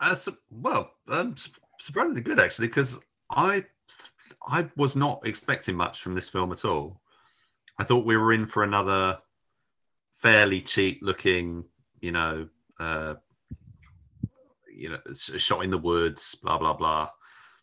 Uh, 0.00 0.14
su- 0.16 0.36
well, 0.50 0.90
um, 1.08 1.36
su- 1.36 1.50
surprisingly 1.82 2.20
good 2.20 2.38
actually, 2.38 2.68
because 2.68 2.98
I 3.30 3.64
I 4.46 4.68
was 4.76 4.96
not 4.96 5.26
expecting 5.26 5.76
much 5.76 6.00
from 6.00 6.14
this 6.14 6.28
film 6.28 6.52
at 6.52 6.64
all. 6.64 7.00
I 7.78 7.84
thought 7.84 8.06
we 8.06 8.16
were 8.16 8.32
in 8.32 8.46
for 8.46 8.62
another 8.62 9.18
fairly 10.20 10.60
cheap 10.60 11.00
looking, 11.02 11.64
you 12.00 12.12
know, 12.12 12.48
uh, 12.78 13.14
you 14.72 14.90
know, 14.90 14.98
shot 15.12 15.64
in 15.64 15.70
the 15.70 15.78
woods, 15.78 16.36
blah 16.36 16.58
blah 16.58 16.74
blah, 16.74 17.10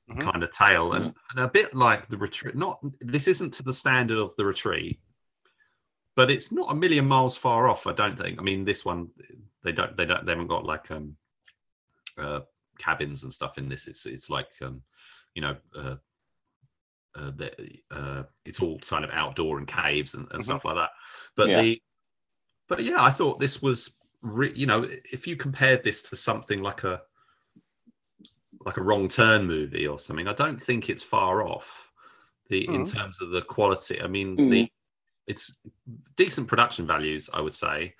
Mhm. 0.09 0.21
kind 0.21 0.43
of 0.43 0.51
tale, 0.51 0.93
and, 0.93 1.13
and 1.31 1.39
a 1.39 1.47
bit 1.47 1.73
like 1.73 2.09
the 2.09 2.17
retreat. 2.17 2.55
Not 2.55 2.79
this 2.99 3.27
isn't 3.27 3.53
to 3.53 3.63
the 3.63 3.73
standard 3.73 4.17
of 4.17 4.35
the 4.35 4.45
retreat, 4.45 4.99
but 6.15 6.29
it's 6.29 6.51
not 6.51 6.71
a 6.71 6.75
million 6.75 7.07
miles 7.07 7.37
far 7.37 7.69
off. 7.69 7.87
I 7.87 7.93
don't 7.93 8.17
think. 8.17 8.39
I 8.39 8.41
mean, 8.41 8.65
this 8.65 8.83
one 8.83 9.09
they 9.63 9.71
don't 9.71 9.95
they 9.95 10.05
don't 10.05 10.25
they 10.25 10.31
haven't 10.33 10.47
got 10.47 10.65
like 10.65 10.91
um 10.91 11.15
uh, 12.17 12.41
cabins 12.79 13.23
and 13.23 13.31
stuff 13.33 13.57
in 13.57 13.69
this. 13.69 13.87
It's 13.87 14.05
it's 14.05 14.29
like 14.29 14.47
um, 14.61 14.81
you 15.35 15.41
know, 15.41 15.55
uh, 15.77 15.95
uh, 17.15 17.31
the, 17.35 17.51
uh, 17.91 18.23
it's 18.45 18.59
all 18.61 18.79
kind 18.79 19.03
of 19.03 19.11
outdoor 19.11 19.57
and 19.57 19.67
caves 19.67 20.15
and, 20.15 20.27
and 20.31 20.41
Mhm. 20.41 20.45
stuff 20.45 20.65
like 20.65 20.75
that. 20.75 20.89
But 21.35 21.49
Yeah. 21.49 21.61
the 21.61 21.81
but 22.67 22.83
yeah, 22.83 23.03
I 23.03 23.11
thought 23.11 23.39
this 23.39 23.61
was 23.61 23.95
re- 24.21 24.53
you 24.55 24.65
know 24.65 24.87
if 25.11 25.27
you 25.27 25.35
compared 25.35 25.83
this 25.83 26.01
to 26.03 26.15
something 26.15 26.61
like 26.61 26.83
a 26.83 27.01
like 28.65 28.77
a 28.77 28.83
wrong 28.83 29.07
turn 29.07 29.45
movie 29.45 29.87
or 29.87 29.97
something, 29.99 30.27
I 30.27 30.33
don't 30.33 30.61
think 30.61 30.89
it's 30.89 31.03
far 31.03 31.47
off. 31.47 31.91
The 32.49 32.73
in 32.73 32.83
Mhm. 32.83 32.91
terms 32.91 33.21
of 33.21 33.29
the 33.29 33.41
quality, 33.41 34.01
I 34.01 34.07
mean, 34.07 34.35
Mhm. 34.37 34.49
the 34.49 34.71
it's 35.27 35.55
decent 36.15 36.47
production 36.47 36.87
values, 36.87 37.29
I 37.31 37.41
would 37.41 37.53
say. 37.53 37.95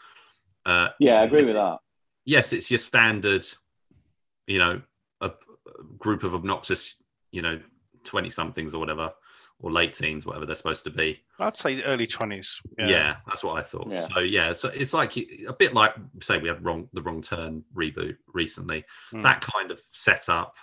Uh, 0.65 0.89
Yeah, 0.99 1.21
I 1.21 1.23
agree 1.23 1.45
with 1.45 1.53
that. 1.53 1.77
yes, 2.25 2.53
it's 2.53 2.71
your 2.71 2.79
standard, 2.79 3.47
you 4.49 4.57
know, 4.57 4.81
a, 5.21 5.27
a 5.27 5.31
group 5.97 6.23
of 6.23 6.33
obnoxious, 6.33 6.95
you 7.31 7.41
know, 7.41 7.59
20 8.03 8.29
somethings 8.31 8.73
or 8.73 8.79
whatever, 8.79 9.11
or 9.61 9.71
late 9.71 9.93
teens, 9.93 10.25
whatever 10.25 10.45
they're 10.45 10.55
supposed 10.55 10.83
to 10.85 10.89
be. 10.89 11.21
I'd 11.39 11.55
say 11.55 11.81
early 11.83 12.07
twenties. 12.07 12.59
Yeah, 12.77 13.17
that's 13.27 13.43
what 13.43 13.59
I 13.59 13.61
thought. 13.61 13.89
Yeah. 13.89 13.99
So 13.99 14.19
yeah, 14.19 14.53
so 14.53 14.69
it's 14.69 14.93
like 14.93 15.17
a 15.17 15.53
bit 15.57 15.73
like 15.73 15.93
say 16.21 16.37
we 16.37 16.47
had 16.47 16.63
wrong 16.63 16.89
the 16.93 17.01
wrong 17.01 17.21
turn 17.21 17.63
reboot 17.75 18.15
recently. 18.33 18.85
Hmm. 19.11 19.21
That 19.21 19.41
kind 19.41 19.69
of 19.69 19.81
setup, 19.91 20.55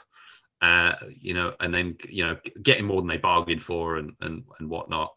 uh, 0.63 0.95
you 1.15 1.35
know, 1.35 1.55
and 1.61 1.73
then 1.73 1.97
you 2.09 2.27
know 2.27 2.37
getting 2.63 2.87
more 2.87 3.01
than 3.01 3.09
they 3.09 3.19
bargained 3.19 3.63
for 3.63 3.97
and 3.97 4.13
and 4.21 4.45
and 4.59 4.69
whatnot. 4.69 5.15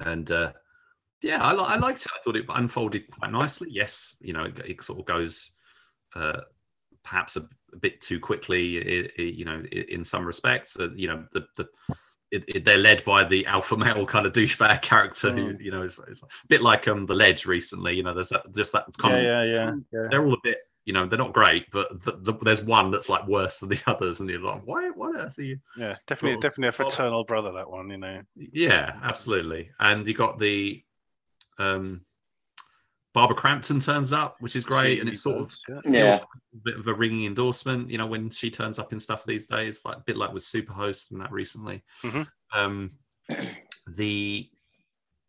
And 0.00 0.30
uh, 0.30 0.52
yeah, 1.20 1.42
I, 1.42 1.52
I 1.52 1.76
liked 1.76 2.02
it. 2.02 2.12
I 2.14 2.22
thought 2.22 2.36
it 2.36 2.46
unfolded 2.48 3.10
quite 3.10 3.32
nicely. 3.32 3.68
Yes, 3.70 4.16
you 4.20 4.32
know, 4.32 4.44
it, 4.44 4.58
it 4.64 4.82
sort 4.82 5.00
of 5.00 5.04
goes 5.04 5.50
uh, 6.14 6.40
perhaps 7.04 7.36
a, 7.36 7.46
a 7.74 7.78
bit 7.78 8.00
too 8.00 8.20
quickly. 8.20 9.10
you 9.18 9.44
know, 9.44 9.62
in 9.72 10.04
some 10.04 10.24
respects, 10.26 10.76
uh, 10.78 10.88
you 10.94 11.08
know, 11.08 11.24
the 11.32 11.46
the 11.56 11.66
it, 12.30 12.44
it, 12.48 12.64
they're 12.64 12.78
led 12.78 13.04
by 13.04 13.24
the 13.24 13.46
alpha 13.46 13.76
male 13.76 14.06
kind 14.14 14.26
of 14.26 14.32
douchebag 14.32 14.82
character 14.82 15.32
who 15.32 15.56
you 15.60 15.70
know 15.70 15.82
is, 15.82 16.00
is 16.08 16.22
a 16.22 16.26
bit 16.48 16.62
like 16.62 16.88
um 16.88 17.06
the 17.06 17.14
ledge 17.14 17.46
recently 17.46 17.94
you 17.94 18.02
know 18.02 18.12
there's 18.14 18.30
that 18.30 18.42
just 18.54 18.72
that 18.72 18.86
kind 18.98 19.14
Yeah, 19.14 19.20
of 19.20 19.22
yeah, 19.22 19.44
yeah, 19.44 19.72
yeah. 19.92 20.08
they're 20.10 20.24
all 20.26 20.34
a 20.34 20.38
bit 20.42 20.58
you 20.84 20.92
know 20.92 21.06
they're 21.06 21.18
not 21.18 21.32
great 21.32 21.66
but 21.70 22.02
the, 22.02 22.12
the, 22.22 22.32
there's 22.42 22.62
one 22.62 22.90
that's 22.90 23.08
like 23.08 23.26
worse 23.28 23.58
than 23.60 23.68
the 23.68 23.78
others 23.86 24.20
and 24.20 24.28
you're 24.28 24.40
like 24.40 24.62
why 24.64 24.90
what 24.90 25.14
earth 25.16 25.38
are 25.38 25.42
you 25.44 25.58
Yeah, 25.76 25.96
definitely, 26.06 26.38
definitely 26.38 26.68
a 26.68 26.72
fraternal 26.72 27.24
brother. 27.24 27.52
That 27.52 27.70
one, 27.70 27.90
you 27.90 27.98
know. 27.98 28.22
yeah 28.36 28.98
absolutely 29.02 29.70
and 29.80 30.06
you 30.06 30.14
got 30.14 30.38
the 30.38 30.82
um 31.58 32.02
Barbara 33.14 33.36
Crampton 33.36 33.78
turns 33.80 34.12
up, 34.12 34.36
which 34.40 34.56
is 34.56 34.64
great, 34.64 34.98
and 35.00 35.08
it's 35.08 35.22
sort 35.22 35.38
of 35.38 35.54
Yeah. 35.68 35.80
Yeah, 35.90 36.14
a 36.16 36.56
bit 36.64 36.76
of 36.78 36.86
a 36.88 36.94
ringing 36.94 37.26
endorsement. 37.26 37.88
You 37.88 37.96
know, 37.98 38.06
when 38.06 38.28
she 38.28 38.50
turns 38.50 38.78
up 38.78 38.92
in 38.92 38.98
stuff 39.00 39.24
these 39.24 39.46
days, 39.46 39.84
like 39.84 39.98
a 39.98 40.00
bit 40.04 40.16
like 40.16 40.32
with 40.32 40.42
Superhost 40.42 41.12
and 41.12 41.20
that 41.20 41.30
recently. 41.30 41.82
Mhm. 42.02 42.26
Um, 42.52 42.90
the 43.86 44.50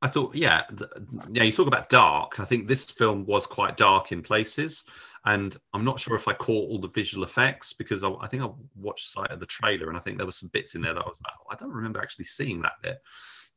I 0.02 0.08
thought, 0.08 0.36
yeah, 0.36 0.64
th- 0.78 0.90
yeah. 1.32 1.44
You 1.44 1.52
talk 1.52 1.68
about 1.68 1.90
dark. 1.90 2.40
I 2.40 2.46
think 2.46 2.68
this 2.68 2.92
film 2.92 3.26
was 3.26 3.48
quite 3.48 3.76
dark 3.78 4.12
in 4.12 4.22
places, 4.22 4.84
and 5.26 5.56
I'm 5.74 5.86
not 5.86 6.00
sure 6.00 6.16
if 6.16 6.28
I 6.28 6.34
caught 6.34 6.70
all 6.70 6.80
the 6.80 6.90
visual 6.90 7.24
effects 7.24 7.74
because 7.74 8.04
I, 8.04 8.12
I 8.22 8.28
think 8.28 8.44
I 8.44 8.50
watched 8.76 9.10
sight 9.10 9.32
of 9.32 9.40
the 9.40 9.46
trailer 9.48 9.88
and 9.88 9.98
I 9.98 10.02
think 10.02 10.18
there 10.18 10.26
were 10.28 10.32
some 10.32 10.50
bits 10.54 10.76
in 10.76 10.82
there 10.82 10.94
that 10.94 11.04
I 11.06 11.10
was 11.10 11.22
like, 11.24 11.34
oh, 11.40 11.48
I 11.52 11.56
don't 11.56 11.72
remember 11.74 12.00
actually 12.02 12.26
seeing 12.26 12.62
that 12.62 12.74
bit, 12.84 13.02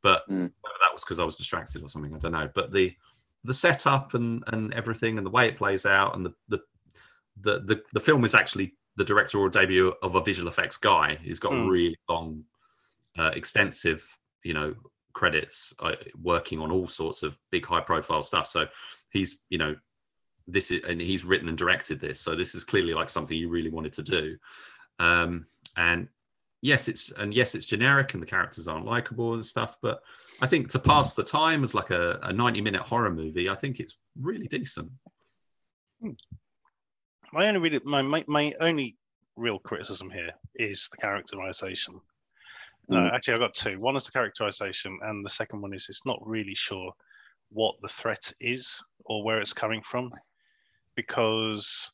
but 0.01 0.27
Mm. 0.29 0.49
that 0.63 0.93
was 0.93 1.03
because 1.03 1.19
I 1.19 1.23
was 1.25 1.35
distracted 1.35 1.83
or 1.83 1.89
something. 1.89 2.15
I 2.15 2.17
don't 2.17 2.31
know. 2.31 2.49
But 2.55 2.71
the 2.71 2.95
the 3.43 3.53
setup 3.53 4.13
and 4.13 4.43
and 4.47 4.73
everything 4.73 5.17
and 5.17 5.25
the 5.25 5.31
way 5.31 5.47
it 5.47 5.57
plays 5.57 5.85
out 5.85 6.15
and 6.15 6.25
the 6.25 6.33
the 6.49 6.59
the 7.41 7.59
the, 7.59 7.81
the 7.93 7.99
film 7.99 8.25
is 8.25 8.35
actually 8.35 8.73
the 8.97 9.03
directorial 9.05 9.49
debut 9.49 9.93
of 10.03 10.15
a 10.15 10.23
visual 10.23 10.49
effects 10.49 10.77
guy. 10.77 11.17
He's 11.21 11.39
got 11.39 11.53
Mm. 11.53 11.69
really 11.69 11.97
long, 12.09 12.43
uh, 13.17 13.31
extensive, 13.33 14.05
you 14.43 14.53
know, 14.53 14.75
credits 15.13 15.73
uh, 15.79 15.95
working 16.21 16.59
on 16.59 16.71
all 16.71 16.87
sorts 16.87 17.23
of 17.23 17.37
big 17.49 17.65
high 17.65 17.81
profile 17.81 18.23
stuff. 18.23 18.47
So 18.47 18.67
he's 19.11 19.39
you 19.49 19.57
know 19.57 19.75
this 20.47 20.71
is 20.71 20.81
and 20.87 20.99
he's 20.99 21.25
written 21.25 21.47
and 21.47 21.57
directed 21.57 21.99
this 21.99 22.19
so 22.19 22.35
this 22.35 22.55
is 22.55 22.63
clearly 22.63 22.93
like 22.93 23.09
something 23.09 23.37
you 23.37 23.49
really 23.49 23.69
wanted 23.69 23.93
to 23.93 24.03
do 24.03 24.35
um 24.99 25.45
and 25.77 26.07
yes 26.61 26.87
it's 26.87 27.11
and 27.17 27.33
yes 27.33 27.55
it's 27.55 27.65
generic 27.65 28.13
and 28.13 28.21
the 28.21 28.27
characters 28.27 28.67
aren't 28.67 28.85
likable 28.85 29.33
and 29.33 29.45
stuff 29.45 29.77
but 29.81 30.01
i 30.41 30.47
think 30.47 30.69
to 30.69 30.79
pass 30.79 31.13
the 31.13 31.23
time 31.23 31.63
as 31.63 31.73
like 31.73 31.89
a, 31.89 32.19
a 32.23 32.33
90 32.33 32.61
minute 32.61 32.81
horror 32.81 33.11
movie 33.11 33.49
i 33.49 33.55
think 33.55 33.79
it's 33.79 33.97
really 34.19 34.47
decent 34.47 34.91
my 37.33 37.47
only 37.47 37.59
really 37.59 37.81
my, 37.83 38.01
my 38.01 38.23
my 38.27 38.53
only 38.59 38.97
real 39.35 39.59
criticism 39.59 40.09
here 40.09 40.31
is 40.55 40.89
the 40.89 40.97
characterization. 40.97 41.99
No, 42.89 42.97
Mm. 42.99 43.13
actually, 43.13 43.35
I've 43.35 43.39
got 43.39 43.53
two. 43.53 43.79
One 43.79 43.95
is 43.95 44.05
the 44.05 44.11
characterization, 44.11 44.97
and 45.03 45.23
the 45.23 45.29
second 45.29 45.61
one 45.61 45.73
is 45.73 45.87
it's 45.89 46.05
not 46.05 46.19
really 46.25 46.55
sure 46.55 46.91
what 47.49 47.75
the 47.81 47.87
threat 47.87 48.31
is 48.39 48.83
or 49.05 49.23
where 49.23 49.39
it's 49.39 49.53
coming 49.53 49.81
from, 49.83 50.11
because 50.95 51.93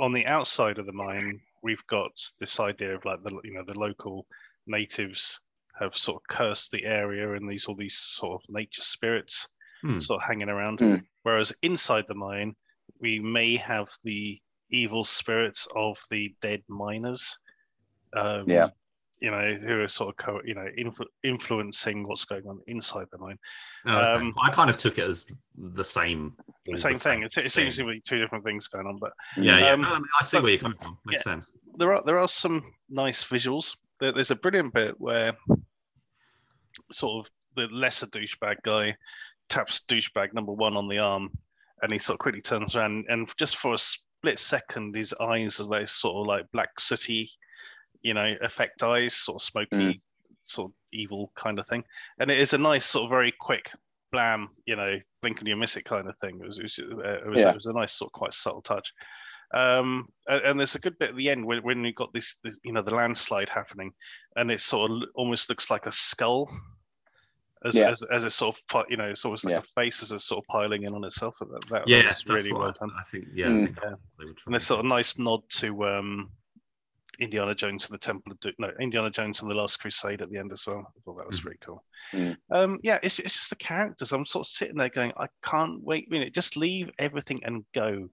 on 0.00 0.12
the 0.12 0.26
outside 0.26 0.78
of 0.78 0.86
the 0.86 0.92
mine, 0.92 1.40
we've 1.62 1.86
got 1.86 2.10
this 2.40 2.60
idea 2.60 2.94
of 2.94 3.04
like 3.04 3.22
the 3.24 3.38
you 3.44 3.54
know 3.54 3.64
the 3.66 3.78
local 3.78 4.26
natives 4.66 5.40
have 5.78 5.96
sort 5.96 6.16
of 6.22 6.36
cursed 6.36 6.70
the 6.70 6.84
area, 6.84 7.34
and 7.34 7.50
these 7.50 7.64
all 7.66 7.74
these 7.76 7.96
sort 7.96 8.42
of 8.42 8.54
nature 8.54 8.82
spirits 8.82 9.48
Hmm. 9.82 9.98
sort 9.98 10.22
of 10.22 10.28
hanging 10.28 10.48
around. 10.48 10.78
Hmm. 10.78 10.96
Whereas 11.24 11.52
inside 11.62 12.04
the 12.06 12.14
mine, 12.14 12.54
we 13.00 13.18
may 13.18 13.56
have 13.56 13.88
the 14.04 14.38
evil 14.70 15.02
spirits 15.02 15.66
of 15.74 15.98
the 16.10 16.34
dead 16.40 16.62
miners. 16.68 17.36
Um, 18.14 18.48
Yeah. 18.48 18.68
You 19.20 19.30
know, 19.30 19.54
who 19.54 19.80
are 19.80 19.88
sort 19.88 20.10
of, 20.10 20.16
co- 20.16 20.40
you 20.44 20.54
know, 20.54 20.66
influ- 20.78 21.06
influencing 21.22 22.06
what's 22.08 22.24
going 22.24 22.44
on 22.46 22.60
inside 22.66 23.06
the 23.12 23.18
mine. 23.18 23.38
Oh, 23.86 23.90
okay. 23.96 24.00
Um, 24.24 24.34
i 24.42 24.50
kind 24.50 24.68
of 24.70 24.76
took 24.76 24.98
it 24.98 25.04
as 25.04 25.26
the 25.56 25.84
same 25.84 26.36
The 26.46 26.51
same 26.76 26.96
thing. 26.96 27.22
It, 27.24 27.32
it 27.36 27.50
seems 27.52 27.76
to 27.76 27.84
be 27.84 28.00
two 28.00 28.18
different 28.18 28.44
things 28.44 28.68
going 28.68 28.86
on, 28.86 28.98
but 28.98 29.12
yeah 29.36 29.58
yeah. 29.58 29.72
Um, 29.72 29.82
No, 29.82 29.88
I, 29.88 29.98
mean, 29.98 30.04
I 30.20 30.24
see 30.24 30.36
but- 30.36 30.42
where 30.44 30.52
you're 30.52 30.60
coming 30.60 30.78
from. 30.78 30.98
Makes 31.06 31.24
sense. 31.24 31.54
There 31.76 31.92
are 31.92 32.02
there 32.04 32.18
are 32.18 32.28
some 32.28 32.62
nice 32.88 33.24
visuals. 33.24 33.76
There, 34.00 34.12
there's 34.12 34.30
a 34.30 34.36
brilliant 34.36 34.72
bit 34.74 35.00
where 35.00 35.32
sort 36.90 37.26
of 37.26 37.32
the 37.56 37.66
lesser 37.74 38.06
douchebag 38.06 38.56
guy 38.62 38.96
taps 39.48 39.82
douchebag 39.88 40.32
number 40.32 40.52
one 40.52 40.76
on 40.76 40.88
the 40.88 40.98
arm, 40.98 41.30
and 41.82 41.92
he 41.92 41.98
sort 41.98 42.14
of 42.16 42.20
quickly 42.20 42.40
turns 42.40 42.76
around, 42.76 43.04
and 43.08 43.28
just 43.36 43.56
for 43.56 43.74
a 43.74 43.78
split 43.78 44.38
second, 44.38 44.94
his 44.94 45.12
eyes 45.20 45.60
as 45.60 45.68
they 45.68 45.84
sort 45.86 46.16
of 46.16 46.26
like 46.26 46.50
black 46.52 46.78
sooty, 46.80 47.30
you 48.02 48.14
know, 48.14 48.34
effect 48.40 48.82
eyes, 48.82 49.14
sort 49.14 49.36
of 49.36 49.42
smoky, 49.42 50.00
sort 50.44 50.70
of 50.70 50.74
evil 50.92 51.30
kind 51.34 51.58
of 51.58 51.66
thing, 51.66 51.84
and 52.18 52.30
it 52.30 52.38
is 52.38 52.54
a 52.54 52.58
nice 52.58 52.86
sort 52.86 53.04
of 53.04 53.10
very 53.10 53.32
quick 53.40 53.70
blam, 54.12 54.50
you 54.66 54.76
know, 54.76 54.98
blink 55.22 55.40
and 55.40 55.48
you 55.48 55.56
miss 55.56 55.76
it 55.76 55.84
kind 55.84 56.06
of 56.08 56.16
thing. 56.18 56.38
It 56.40 56.46
was 56.46 56.58
it 56.58 56.62
was, 56.62 56.78
uh, 56.78 57.08
it 57.08 57.26
was, 57.28 57.40
Yeah. 57.40 57.48
it 57.48 57.54
was 57.54 57.66
a 57.66 57.72
nice 57.72 57.92
sort 57.92 58.10
of 58.10 58.12
quite 58.12 58.34
subtle 58.34 58.62
touch. 58.62 58.92
Um, 59.54 60.06
and, 60.28 60.42
and 60.44 60.58
there's 60.58 60.76
a 60.76 60.80
good 60.80 60.98
bit 60.98 61.10
at 61.10 61.16
the 61.16 61.28
end 61.28 61.44
when, 61.44 61.62
when 61.62 61.84
you've 61.84 61.94
got 61.96 62.12
this, 62.12 62.38
this, 62.44 62.58
you 62.62 62.72
know, 62.72 62.82
the 62.82 62.94
landslide 62.94 63.48
happening, 63.48 63.92
and 64.36 64.50
it 64.50 64.60
sort 64.60 64.90
of 64.90 65.02
almost 65.14 65.48
looks 65.48 65.70
like 65.70 65.86
a 65.86 65.92
skull, 65.92 66.50
as 67.64 67.76
Yeah. 67.76 67.88
as, 67.90 68.02
as 68.04 68.24
a 68.24 68.30
sort 68.30 68.56
of, 68.74 68.84
you 68.88 68.96
know, 68.96 69.04
it's 69.04 69.24
almost 69.24 69.44
like 69.44 69.52
Yeah. 69.52 69.58
a 69.58 69.62
face 69.82 70.02
as 70.02 70.12
it's 70.12 70.24
sort 70.24 70.42
of 70.42 70.46
piling 70.48 70.84
in 70.84 70.94
on 70.94 71.04
itself. 71.04 71.36
That, 71.40 71.68
that 71.70 71.88
yeah 71.88 71.98
was 71.98 72.06
that's 72.06 72.24
really 72.26 72.52
what 72.52 72.60
well 72.60 72.74
done. 72.80 72.90
i 72.98 73.02
think 73.10 73.26
yeah, 73.34 73.48
I 73.48 73.50
Mm. 73.50 73.64
think 73.64 73.78
Yeah. 73.82 73.94
And 74.46 74.56
it's 74.56 74.66
sort 74.66 74.80
of 74.80 74.86
nice 74.86 75.18
nod 75.18 75.42
to 75.56 75.84
um, 75.84 76.30
Indiana 77.20 77.54
Jones 77.54 77.84
and 77.88 77.94
the 77.94 78.04
Temple 78.04 78.32
of 78.32 78.40
Doom. 78.40 78.52
No, 78.58 78.70
Indiana 78.80 79.10
Jones 79.10 79.42
and 79.42 79.50
the 79.50 79.54
Last 79.54 79.76
Crusade 79.76 80.22
at 80.22 80.30
the 80.30 80.38
end 80.38 80.50
as 80.52 80.66
well. 80.66 80.78
I 80.96 81.00
thought 81.00 81.16
that 81.18 81.26
was 81.26 81.40
Mhm. 81.40 81.42
pretty 81.42 81.58
cool. 81.62 81.84
Mm. 82.12 82.36
Um, 82.50 82.78
yeah, 82.82 82.98
it's, 83.02 83.18
it's 83.18 83.34
just 83.34 83.50
the 83.50 83.56
characters. 83.56 84.12
I'm 84.12 84.26
sort 84.26 84.46
of 84.46 84.50
sitting 84.50 84.76
there 84.76 84.88
going, 84.88 85.12
I 85.16 85.26
can't 85.42 85.82
wait 85.82 86.08
a 86.08 86.10
minute. 86.10 86.34
Just 86.34 86.56
leave 86.56 86.90
everything 86.98 87.42
and 87.44 87.64
go. 87.72 88.08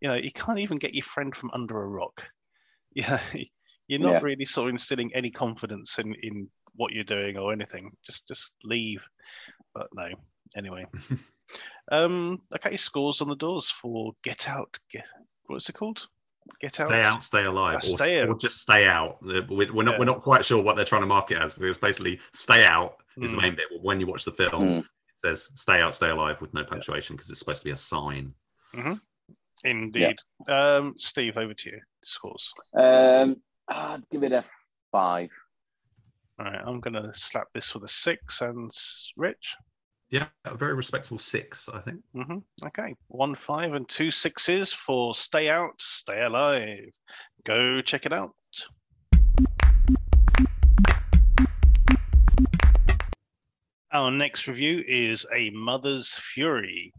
You 0.00 0.08
know, 0.08 0.14
you 0.14 0.32
can't 0.32 0.58
even 0.58 0.78
get 0.78 0.94
your 0.94 1.04
friend 1.04 1.34
from 1.34 1.50
under 1.52 1.82
a 1.82 1.86
rock. 1.88 2.28
Yeah, 2.94 3.20
you're 3.88 4.00
not 4.00 4.12
Yeah. 4.12 4.20
really 4.20 4.44
sort 4.44 4.68
of 4.68 4.72
instilling 4.74 5.14
any 5.14 5.30
confidence 5.30 5.98
in 5.98 6.14
in 6.22 6.50
what 6.74 6.92
you're 6.92 7.04
doing 7.04 7.38
or 7.38 7.52
anything. 7.54 7.90
Just 8.04 8.28
just 8.28 8.52
leave. 8.64 9.02
But 9.72 9.88
no. 9.94 10.08
Anyway, 10.56 10.84
um, 11.90 12.42
okay. 12.54 12.76
Scores 12.76 13.22
on 13.22 13.30
the 13.30 13.36
doors 13.36 13.70
for 13.70 14.12
Get 14.22 14.46
Out. 14.46 14.78
Get 14.90 15.06
what's 15.46 15.70
it 15.70 15.72
called? 15.74 16.06
Get 16.60 16.78
Out. 16.80 16.86
Stay 16.88 17.02
out, 17.02 17.24
stay 17.24 17.44
alive, 17.44 17.78
or, 17.84 17.96
stay 17.98 18.18
or 18.20 18.36
just 18.36 18.60
stay 18.60 18.86
out. 18.86 19.18
Uh, 19.24 19.42
We're 19.48 19.72
we're 19.72 19.82
not, 19.82 19.92
Yeah. 19.92 19.98
we're 20.00 20.04
not 20.04 20.20
quite 20.20 20.44
sure 20.44 20.62
what 20.62 20.76
they're 20.76 20.84
trying 20.84 21.02
to 21.02 21.06
market 21.06 21.38
as 21.40 21.54
because 21.54 21.76
basically, 21.78 22.20
stay 22.32 22.64
out 22.64 22.96
is 23.18 23.32
the 23.32 23.38
Mm. 23.38 23.42
main 23.42 23.56
bit. 23.56 23.66
When 23.80 24.00
you 24.00 24.06
watch 24.06 24.24
the 24.24 24.32
film, 24.32 24.50
Mm. 24.64 24.78
it 24.80 24.84
says 25.16 25.50
stay 25.54 25.80
out, 25.80 25.94
stay 25.94 26.10
alive 26.10 26.40
with 26.40 26.52
no 26.54 26.64
punctuation 26.64 27.14
because 27.16 27.30
it's 27.30 27.38
supposed 27.38 27.60
to 27.62 27.64
be 27.64 27.70
a 27.72 27.76
sign. 27.76 28.34
Indeed. 29.64 30.16
Um, 30.48 30.94
Steve, 30.98 31.36
over 31.36 31.54
to 31.54 31.70
you. 31.70 31.80
Scores. 32.02 32.52
Um, 32.76 33.36
I'd 33.68 34.02
give 34.10 34.24
it 34.24 34.32
a 34.32 34.44
five. 34.90 35.30
All 36.38 36.46
right, 36.46 36.60
I'm 36.64 36.80
going 36.80 36.94
to 36.94 37.12
slap 37.14 37.46
this 37.54 37.72
with 37.74 37.84
a 37.84 37.88
six 37.88 38.40
and 38.40 38.70
Rich. 39.16 39.54
Yeah, 40.12 40.26
a 40.44 40.54
very 40.54 40.74
respectable 40.74 41.18
six, 41.18 41.70
I 41.72 41.80
think. 41.80 42.02
hmm 42.12 42.40
Okay, 42.66 42.94
one 43.08 43.34
five 43.34 43.72
and 43.72 43.88
two 43.88 44.10
sixes 44.10 44.70
for 44.70 45.14
Stay 45.14 45.48
Out, 45.48 45.80
Stay 45.80 46.22
Alive. 46.22 46.90
Go 47.44 47.80
check 47.80 48.04
it 48.04 48.12
out. 48.12 48.34
Our 53.90 54.10
next 54.10 54.46
review 54.46 54.84
is 54.86 55.24
A 55.34 55.48
Mother's 55.48 56.18
Fury. 56.18 56.92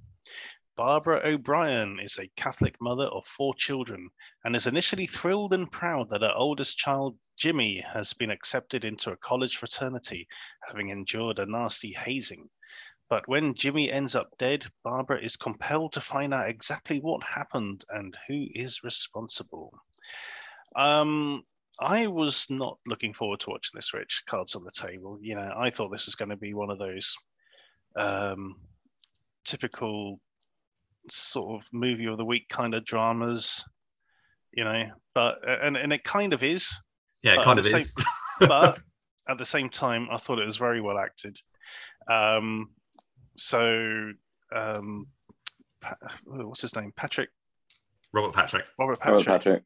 Barbara 0.76 1.22
O'Brien 1.24 2.00
is 2.00 2.18
a 2.18 2.32
Catholic 2.36 2.76
mother 2.82 3.06
of 3.06 3.28
four 3.28 3.54
children 3.54 4.10
and 4.44 4.56
is 4.56 4.66
initially 4.66 5.06
thrilled 5.06 5.54
and 5.54 5.72
proud 5.72 6.10
that 6.10 6.24
her 6.24 6.34
oldest 6.36 6.80
child, 6.80 7.16
Jimmy, 7.38 7.78
has 7.94 8.12
been 8.14 8.32
accepted 8.32 8.84
into 8.84 9.12
a 9.12 9.18
college 9.18 9.58
fraternity, 9.58 10.28
having 10.68 10.90
endured 10.90 11.38
a 11.38 11.46
nasty 11.46 11.94
hazing. 11.94 12.50
But 13.14 13.28
when 13.28 13.54
Jimmy 13.54 13.92
ends 13.92 14.16
up 14.16 14.36
dead, 14.40 14.66
Barbara 14.84 15.22
is 15.22 15.36
compelled 15.36 15.94
to 15.94 16.02
find 16.02 16.34
out 16.34 16.50
exactly 16.50 17.00
what 17.00 17.22
happened 17.22 17.86
and 17.90 18.18
who 18.28 18.48
is 18.56 18.84
responsible. 18.84 19.72
Um, 20.76 21.44
I 21.80 22.08
was 22.08 22.48
not 22.50 22.80
looking 22.88 23.14
forward 23.14 23.40
to 23.42 23.52
watching 23.52 23.76
this, 23.76 23.94
Rich. 23.94 24.24
Cards 24.26 24.56
on 24.56 24.64
the 24.64 24.72
table. 24.72 25.20
You 25.22 25.36
know, 25.36 25.54
I 25.56 25.70
thought 25.70 25.92
this 25.92 26.08
was 26.08 26.16
going 26.16 26.30
to 26.30 26.36
be 26.36 26.56
one 26.56 26.72
of 26.72 26.80
those 26.80 27.16
um, 27.96 28.56
typical 29.46 30.20
sort 31.12 31.62
of 31.62 31.68
movie 31.72 32.08
of 32.08 32.18
the 32.18 32.26
week 32.26 32.50
kind 32.50 32.74
of 32.74 32.84
dramas, 32.84 33.64
you 34.54 34.64
know. 34.64 34.86
But 35.14 35.38
and 35.48 35.78
and 35.78 35.94
it 35.94 36.04
kind 36.04 36.34
of 36.34 36.42
is, 36.42 36.68
Yeah, 37.22 37.36
it 37.36 37.44
kind 37.44 37.60
of 37.60 37.68
the 37.68 37.78
is. 37.78 37.94
but 38.40 38.80
at 39.30 39.38
the 39.38 39.46
same 39.46 39.70
time, 39.70 40.08
I 40.12 40.18
thought 40.18 40.40
it 40.40 40.46
was 40.46 40.58
very 40.58 40.82
well 40.82 40.98
acted. 40.98 41.38
Um, 42.10 42.72
so, 43.38 44.12
um, 44.56 45.08
Pa- 45.82 45.96
what's 46.26 46.62
his 46.62 46.76
name? 46.76 46.94
Patrick 46.96 47.30
Robert 48.14 48.34
Patrick. 48.34 48.66
Robert 48.80 49.00
Hello, 49.02 49.18
Patrick. 49.18 49.44
Patrick. 49.44 49.64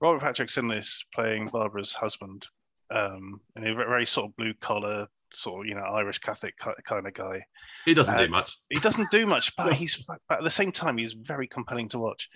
Robert 0.00 0.20
Patrick's 0.20 0.58
in 0.58 0.66
this 0.66 1.04
playing 1.14 1.48
Barbara's 1.52 1.92
husband, 1.92 2.46
um, 2.90 3.40
and 3.54 3.66
a 3.66 3.74
very, 3.74 3.86
very 3.88 4.06
sort 4.06 4.26
of 4.30 4.36
blue 4.36 4.54
collar, 4.54 5.06
sort 5.32 5.60
of 5.64 5.68
you 5.68 5.74
know 5.74 5.82
Irish 5.82 6.18
Catholic 6.18 6.54
kind 6.56 7.06
of 7.06 7.12
guy. 7.12 7.42
He 7.84 7.94
doesn't 7.94 8.14
Uh, 8.14 8.18
do 8.24 8.28
much. 8.28 8.56
He 8.70 8.80
doesn't 8.80 9.10
do 9.10 9.26
much, 9.26 9.54
but 9.56 9.72
he's 9.80 10.04
but 10.06 10.38
at 10.38 10.42
the 10.44 10.50
same 10.50 10.72
time 10.72 10.96
he's 10.98 11.12
very 11.12 11.46
compelling 11.46 11.88
to 11.90 11.98
watch, 11.98 12.28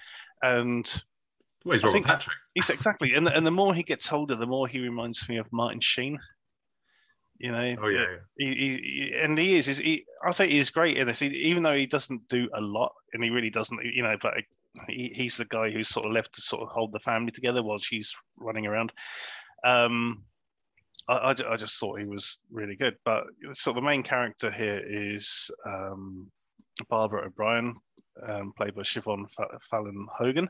and 0.42 0.84
Well, 1.64 1.72
he's 1.72 1.82
Robert 1.84 2.04
Patrick. 2.04 2.36
he's 2.54 2.70
exactly 2.70 3.14
and 3.14 3.26
and 3.28 3.46
the 3.46 3.50
more 3.50 3.74
he 3.74 3.82
gets 3.82 4.12
older, 4.12 4.34
the 4.36 4.46
more 4.46 4.68
he 4.68 4.80
reminds 4.80 5.28
me 5.28 5.38
of 5.38 5.48
Martin 5.52 5.80
Sheen. 5.80 6.18
You 7.38 7.52
know, 7.52 7.74
Oh 7.80 7.88
yeah, 7.88 8.00
yeah. 8.00 8.16
he, 8.36 8.54
he, 8.54 9.14
and 9.14 9.38
he 9.38 9.56
is. 9.56 9.78
He, 9.78 10.04
I 10.26 10.32
think 10.32 10.50
he's 10.50 10.70
great 10.70 10.96
in 10.96 11.06
this, 11.06 11.20
he, 11.20 11.28
even 11.28 11.62
though 11.62 11.76
he 11.76 11.86
doesn't 11.86 12.26
do 12.28 12.48
a 12.54 12.60
lot, 12.60 12.92
and 13.12 13.22
he 13.22 13.30
really 13.30 13.50
doesn't. 13.50 13.78
You 13.84 14.02
know, 14.02 14.16
but 14.20 14.34
he, 14.88 15.08
he's 15.14 15.36
the 15.36 15.44
guy 15.44 15.70
who's 15.70 15.88
sort 15.88 16.06
of 16.06 16.12
left 16.12 16.34
to 16.34 16.40
sort 16.40 16.62
of 16.62 16.68
hold 16.68 16.92
the 16.92 16.98
family 16.98 17.30
together 17.30 17.62
while 17.62 17.78
she's 17.78 18.12
running 18.38 18.66
around. 18.66 18.92
Um, 19.64 20.24
I, 21.08 21.14
I, 21.14 21.30
I 21.30 21.56
just 21.56 21.78
thought 21.78 22.00
he 22.00 22.06
was 22.06 22.38
really 22.50 22.76
good. 22.76 22.96
But 23.04 23.24
so 23.52 23.72
the 23.72 23.80
main 23.80 24.02
character 24.02 24.50
here 24.50 24.82
is 24.84 25.50
um, 25.66 26.30
Barbara 26.88 27.26
O'Brien, 27.26 27.74
um, 28.26 28.52
played 28.56 28.74
by 28.74 28.82
Siobhan 28.82 29.24
Fallon 29.70 30.06
Hogan. 30.16 30.48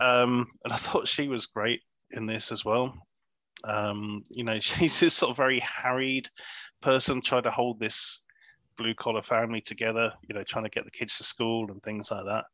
Um, 0.00 0.46
and 0.64 0.72
I 0.72 0.76
thought 0.76 1.08
she 1.08 1.28
was 1.28 1.46
great 1.46 1.82
in 2.12 2.26
this 2.26 2.52
as 2.52 2.64
well. 2.64 2.94
Um, 3.64 4.22
you 4.30 4.44
know, 4.44 4.58
she's 4.60 5.00
this 5.00 5.14
sort 5.14 5.30
of 5.30 5.36
very 5.36 5.60
harried 5.60 6.28
person 6.80 7.20
trying 7.20 7.44
to 7.44 7.50
hold 7.50 7.80
this 7.80 8.22
blue 8.76 8.94
collar 8.94 9.22
family 9.22 9.60
together, 9.60 10.12
you 10.28 10.34
know, 10.34 10.44
trying 10.44 10.64
to 10.64 10.70
get 10.70 10.84
the 10.84 10.90
kids 10.90 11.16
to 11.18 11.24
school 11.24 11.70
and 11.70 11.82
things 11.82 12.10
like 12.10 12.24
that. 12.26 12.44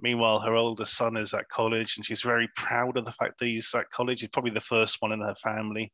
Meanwhile, 0.00 0.40
her 0.40 0.54
oldest 0.54 0.96
son 0.96 1.16
is 1.16 1.34
at 1.34 1.48
college 1.48 1.96
and 1.96 2.06
she's 2.06 2.22
very 2.22 2.48
proud 2.56 2.96
of 2.96 3.04
the 3.04 3.12
fact 3.12 3.38
that 3.38 3.46
he's 3.46 3.74
at 3.74 3.90
college. 3.90 4.20
He's 4.20 4.30
probably 4.30 4.52
the 4.52 4.60
first 4.60 4.96
one 5.00 5.12
in 5.12 5.20
her 5.20 5.34
family 5.34 5.92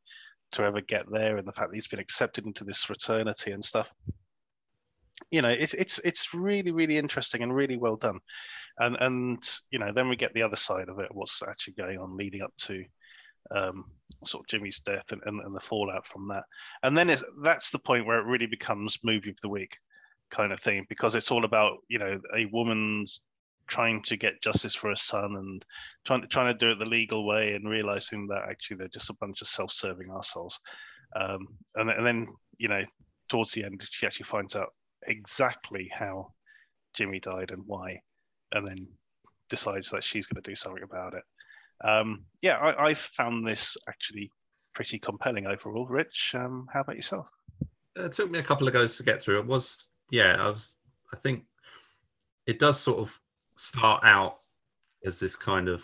to 0.51 0.63
ever 0.63 0.81
get 0.81 1.05
there 1.11 1.37
and 1.37 1.47
the 1.47 1.51
fact 1.51 1.69
that 1.69 1.75
he's 1.75 1.87
been 1.87 1.99
accepted 1.99 2.45
into 2.45 2.63
this 2.63 2.83
fraternity 2.83 3.51
and 3.51 3.63
stuff 3.63 3.91
you 5.31 5.41
know 5.41 5.49
it's 5.49 5.73
it's 5.73 5.99
it's 5.99 6.33
really 6.33 6.71
really 6.71 6.97
interesting 6.97 7.41
and 7.41 7.55
really 7.55 7.77
well 7.77 7.95
done 7.95 8.19
and 8.79 8.95
and 8.99 9.59
you 9.71 9.79
know 9.79 9.91
then 9.91 10.07
we 10.07 10.15
get 10.15 10.33
the 10.33 10.41
other 10.41 10.55
side 10.55 10.89
of 10.89 10.99
it 10.99 11.09
what's 11.11 11.41
actually 11.41 11.73
going 11.73 11.97
on 11.97 12.15
leading 12.15 12.41
up 12.41 12.53
to 12.57 12.83
um, 13.51 13.85
sort 14.23 14.43
of 14.43 14.47
Jimmy's 14.47 14.79
death 14.79 15.11
and, 15.11 15.21
and, 15.25 15.41
and, 15.41 15.55
the 15.55 15.59
fallout 15.59 16.07
from 16.07 16.27
that 16.27 16.43
and 16.83 16.97
then 16.97 17.15
that's 17.41 17.71
the 17.71 17.79
point 17.79 18.05
where 18.05 18.19
it 18.19 18.25
really 18.25 18.47
becomes 18.47 18.97
movie 19.03 19.29
of 19.29 19.41
the 19.41 19.49
week 19.49 19.77
kind 20.29 20.51
of 20.51 20.59
thing 20.59 20.85
because 20.89 21.15
it's 21.15 21.31
all 21.31 21.45
about 21.45 21.77
you 21.87 21.99
know 21.99 22.19
a 22.35 22.45
woman's 22.51 23.21
trying 23.67 24.01
to 24.01 24.15
get 24.15 24.41
justice 24.41 24.75
for 24.75 24.89
her 24.89 24.95
son 24.95 25.35
and 25.37 25.65
trying 26.05 26.21
to 26.21 26.27
trying 26.27 26.51
to 26.51 26.57
do 26.57 26.71
it 26.71 26.79
the 26.79 26.89
legal 26.89 27.25
way 27.25 27.53
and 27.53 27.69
realizing 27.69 28.27
that 28.27 28.43
actually 28.49 28.77
they're 28.77 28.87
just 28.87 29.09
a 29.09 29.17
bunch 29.19 29.41
of 29.41 29.47
self-serving 29.47 30.07
assholes 30.17 30.59
um, 31.15 31.47
and, 31.75 31.89
and 31.89 32.05
then 32.05 32.27
you 32.57 32.67
know 32.67 32.83
towards 33.29 33.51
the 33.51 33.63
end 33.63 33.81
she 33.89 34.05
actually 34.05 34.25
finds 34.25 34.55
out 34.55 34.69
exactly 35.05 35.89
how 35.93 36.31
Jimmy 36.93 37.19
died 37.19 37.51
and 37.51 37.63
why, 37.65 38.01
and 38.53 38.67
then 38.67 38.87
decides 39.49 39.89
that 39.91 40.03
she's 40.03 40.25
going 40.25 40.41
to 40.41 40.49
do 40.49 40.55
something 40.55 40.83
about 40.83 41.13
it. 41.13 41.23
Um, 41.83 42.25
yeah, 42.41 42.57
I, 42.57 42.87
I 42.87 42.93
found 42.93 43.47
this 43.47 43.77
actually 43.87 44.31
pretty 44.73 44.99
compelling 44.99 45.47
overall. 45.47 45.87
Rich, 45.87 46.33
um, 46.35 46.67
how 46.71 46.81
about 46.81 46.95
yourself? 46.95 47.29
It 47.95 48.13
took 48.13 48.29
me 48.29 48.39
a 48.39 48.43
couple 48.43 48.67
of 48.67 48.73
goes 48.73 48.97
to 48.97 49.03
get 49.03 49.21
through. 49.21 49.39
It 49.39 49.47
was, 49.47 49.89
yeah, 50.11 50.35
I 50.39 50.49
was, 50.49 50.77
I 51.13 51.17
think 51.17 51.45
it 52.45 52.59
does 52.59 52.79
sort 52.79 52.99
of 52.99 53.19
start 53.55 54.03
out 54.03 54.39
as 55.05 55.19
this 55.19 55.35
kind 55.35 55.67
of, 55.67 55.83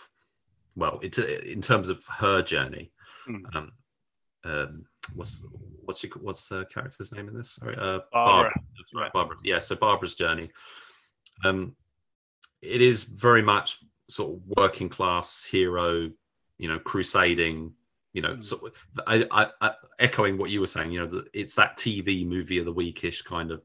well, 0.75 0.99
it's 1.01 1.17
in 1.17 1.61
terms 1.61 1.89
of 1.89 2.05
her 2.05 2.41
journey. 2.41 2.91
Mm. 3.29 3.55
Um, 3.55 3.71
um, 4.45 4.85
what's 5.15 5.45
what's 5.85 5.99
she, 5.99 6.07
what's 6.19 6.47
the 6.47 6.65
character's 6.65 7.11
name 7.11 7.27
in 7.27 7.35
this? 7.35 7.51
Sorry, 7.51 7.75
uh, 7.75 7.99
Barbara. 8.11 8.51
Barbara. 8.51 8.53
Right. 8.93 9.13
Barbara. 9.13 9.37
Yeah, 9.43 9.59
so 9.59 9.75
Barbara's 9.75 10.15
journey. 10.15 10.51
Um, 11.43 11.75
it 12.61 12.81
is 12.81 13.03
very 13.03 13.41
much 13.41 13.79
sort 14.10 14.34
of 14.34 14.41
working 14.58 14.89
class 14.89 15.43
hero, 15.43 16.10
you 16.58 16.68
know, 16.68 16.80
crusading. 16.80 17.74
You 18.14 18.22
know, 18.22 18.36
mm. 18.36 18.43
sort 18.43 18.64
of, 18.66 18.74
I, 19.08 19.26
I, 19.32 19.47
I, 19.60 19.74
echoing 19.99 20.38
what 20.38 20.51
you 20.51 20.60
were 20.60 20.68
saying. 20.68 20.91
You 20.91 20.99
know, 20.99 21.08
the, 21.08 21.26
it's 21.34 21.56
that 21.56 21.78
TV 21.78 22.28
movie 22.28 22.60
of 22.60 22.66
the 22.66 22.74
weekish 22.74 23.24
kind 23.26 23.51
of, 23.51 23.64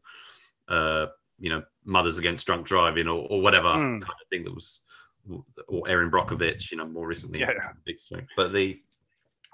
uh, 0.69 1.07
you 1.39 1.51
know, 1.51 1.63
mothers 1.85 2.17
against 2.17 2.47
drunk 2.47 2.67
driving 2.67 3.09
or, 3.09 3.27
or 3.29 3.43
whatever 3.43 3.69
mm. 3.69 4.01
kind 4.01 4.05
of 4.05 4.29
thing 4.31 4.45
that 4.45 4.55
was, 4.55 4.81
or 5.69 5.87
Erin 5.87 6.11
Brockovich. 6.11 6.71
You 6.71 6.79
know, 6.79 6.87
more 6.87 7.07
recently. 7.07 7.41
Yeah. 7.41 7.53
But 8.37 8.53
the, 8.53 8.81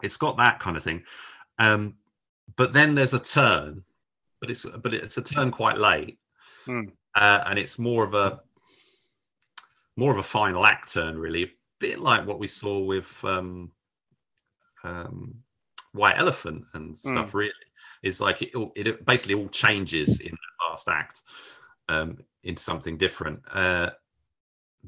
it's 0.02 0.16
got 0.16 0.36
that 0.36 0.60
kind 0.60 0.76
of 0.76 0.84
thing. 0.84 1.02
Um, 1.58 1.94
but 2.56 2.72
then 2.72 2.94
there's 2.94 3.14
a 3.14 3.18
turn, 3.18 3.82
but 4.40 4.50
it's 4.50 4.64
but 4.64 4.92
it's 4.92 5.16
a 5.16 5.22
turn 5.22 5.50
quite 5.50 5.78
late, 5.78 6.18
hmm. 6.66 6.82
uh, 7.14 7.44
and 7.46 7.58
it's 7.58 7.78
more 7.78 8.04
of 8.04 8.14
a 8.14 8.40
more 9.96 10.12
of 10.12 10.18
a 10.18 10.22
final 10.22 10.66
act 10.66 10.92
turn, 10.92 11.18
really, 11.18 11.44
a 11.44 11.50
bit 11.80 12.00
like 12.00 12.26
what 12.26 12.38
we 12.38 12.46
saw 12.46 12.80
with 12.80 13.12
um, 13.22 13.70
um, 14.82 15.34
White 15.92 16.18
Elephant 16.18 16.64
and 16.74 16.96
hmm. 16.96 17.12
stuff. 17.12 17.34
Really, 17.34 17.52
is 18.02 18.20
like 18.20 18.42
it, 18.42 18.52
it 18.76 19.04
basically 19.06 19.34
all 19.34 19.48
changes 19.48 20.20
in 20.20 20.30
the 20.30 20.68
last 20.68 20.88
act 20.88 21.22
um, 21.88 22.18
into 22.42 22.62
something 22.62 22.96
different. 22.96 23.40
Uh, 23.52 23.90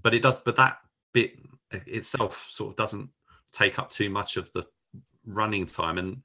but 0.03 0.15
it 0.15 0.23
does, 0.23 0.39
but 0.39 0.57
that 0.57 0.79
bit 1.13 1.39
itself 1.71 2.47
sort 2.51 2.71
of 2.71 2.77
doesn't 2.77 3.09
take 3.53 3.79
up 3.79 3.91
too 3.91 4.11
much 4.11 4.37
of 4.37 4.51
the 4.53 4.65
running 5.25 5.67
time 5.67 5.99
and 5.99 6.23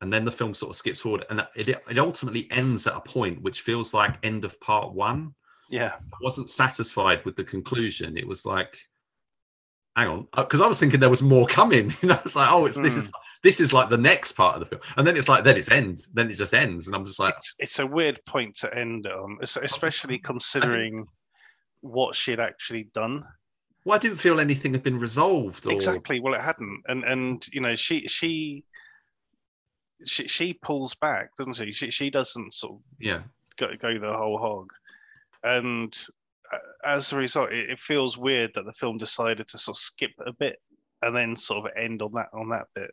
and 0.00 0.12
then 0.12 0.24
the 0.24 0.30
film 0.30 0.52
sort 0.52 0.70
of 0.70 0.76
skips 0.76 1.00
forward 1.00 1.24
and 1.30 1.46
it, 1.56 1.68
it 1.68 1.98
ultimately 1.98 2.46
ends 2.50 2.86
at 2.86 2.94
a 2.94 3.00
point 3.00 3.40
which 3.42 3.62
feels 3.62 3.94
like 3.94 4.18
end 4.22 4.44
of 4.44 4.60
part 4.60 4.92
one 4.92 5.34
yeah. 5.70 5.94
I 5.96 6.16
wasn't 6.22 6.50
satisfied 6.50 7.24
with 7.24 7.36
the 7.36 7.44
conclusion. 7.44 8.16
It 8.16 8.26
was 8.26 8.44
like 8.44 8.78
hang 9.96 10.08
on 10.08 10.26
because 10.36 10.60
uh, 10.60 10.64
i 10.64 10.66
was 10.66 10.80
thinking 10.80 10.98
there 10.98 11.08
was 11.08 11.22
more 11.22 11.46
coming 11.46 11.94
you 12.02 12.08
know 12.08 12.20
it's 12.24 12.34
like 12.34 12.50
oh 12.50 12.66
it's 12.66 12.76
mm. 12.76 12.82
this 12.82 12.96
is 12.96 13.04
hmm. 13.04 13.10
this 13.44 13.60
is 13.60 13.72
like 13.72 13.88
the 13.88 13.96
next 13.96 14.32
part 14.32 14.54
of 14.56 14.60
the 14.60 14.66
film. 14.66 14.82
And 14.96 15.06
then 15.06 15.16
it's 15.16 15.28
like 15.28 15.44
then 15.44 15.56
it's 15.56 15.70
end 15.70 16.02
then 16.12 16.28
it 16.28 16.34
just 16.34 16.52
ends 16.52 16.88
and 16.88 16.96
i'm 16.96 17.04
just 17.04 17.20
like 17.20 17.36
it's 17.60 17.78
a 17.78 17.86
weird 17.86 18.18
point 18.26 18.56
to 18.56 18.76
end 18.76 19.06
on 19.06 19.38
especially 19.40 20.18
considering 20.18 21.06
what 21.84 22.14
she'd 22.14 22.40
actually 22.40 22.84
done. 22.94 23.22
Well 23.84 23.96
i 23.96 23.98
didn't 23.98 24.16
feel 24.16 24.40
anything 24.40 24.72
had 24.72 24.82
been 24.82 24.98
resolved 24.98 25.66
or... 25.66 25.72
exactly. 25.72 26.18
Well 26.18 26.34
it 26.34 26.40
hadn't. 26.40 26.82
And 26.88 27.04
and 27.04 27.46
you 27.52 27.60
know 27.60 27.76
she 27.76 28.08
she 28.08 28.64
she 30.06 30.26
she 30.26 30.54
pulls 30.54 30.94
back, 30.94 31.36
doesn't 31.36 31.54
she? 31.54 31.72
She 31.72 31.90
she 31.90 32.10
doesn't 32.10 32.54
sort 32.54 32.74
of 32.74 32.80
yeah. 32.98 33.22
go 33.58 33.68
go 33.78 33.98
the 33.98 34.12
whole 34.12 34.38
hog, 34.38 34.72
and 35.44 35.96
uh, 36.52 36.58
as 36.84 37.12
a 37.12 37.16
result, 37.16 37.52
it, 37.52 37.70
it, 37.70 37.78
feels 37.78 38.18
weird 38.18 38.50
that 38.54 38.64
the 38.64 38.72
film 38.72 38.98
decided 38.98 39.46
to 39.48 39.58
sort 39.58 39.76
of 39.76 39.80
skip 39.80 40.12
a 40.26 40.32
bit 40.32 40.56
and 41.02 41.16
then 41.16 41.36
sort 41.36 41.64
of 41.64 41.72
end 41.76 42.02
on 42.02 42.12
that 42.12 42.28
on 42.32 42.48
that 42.48 42.66
bit. 42.74 42.90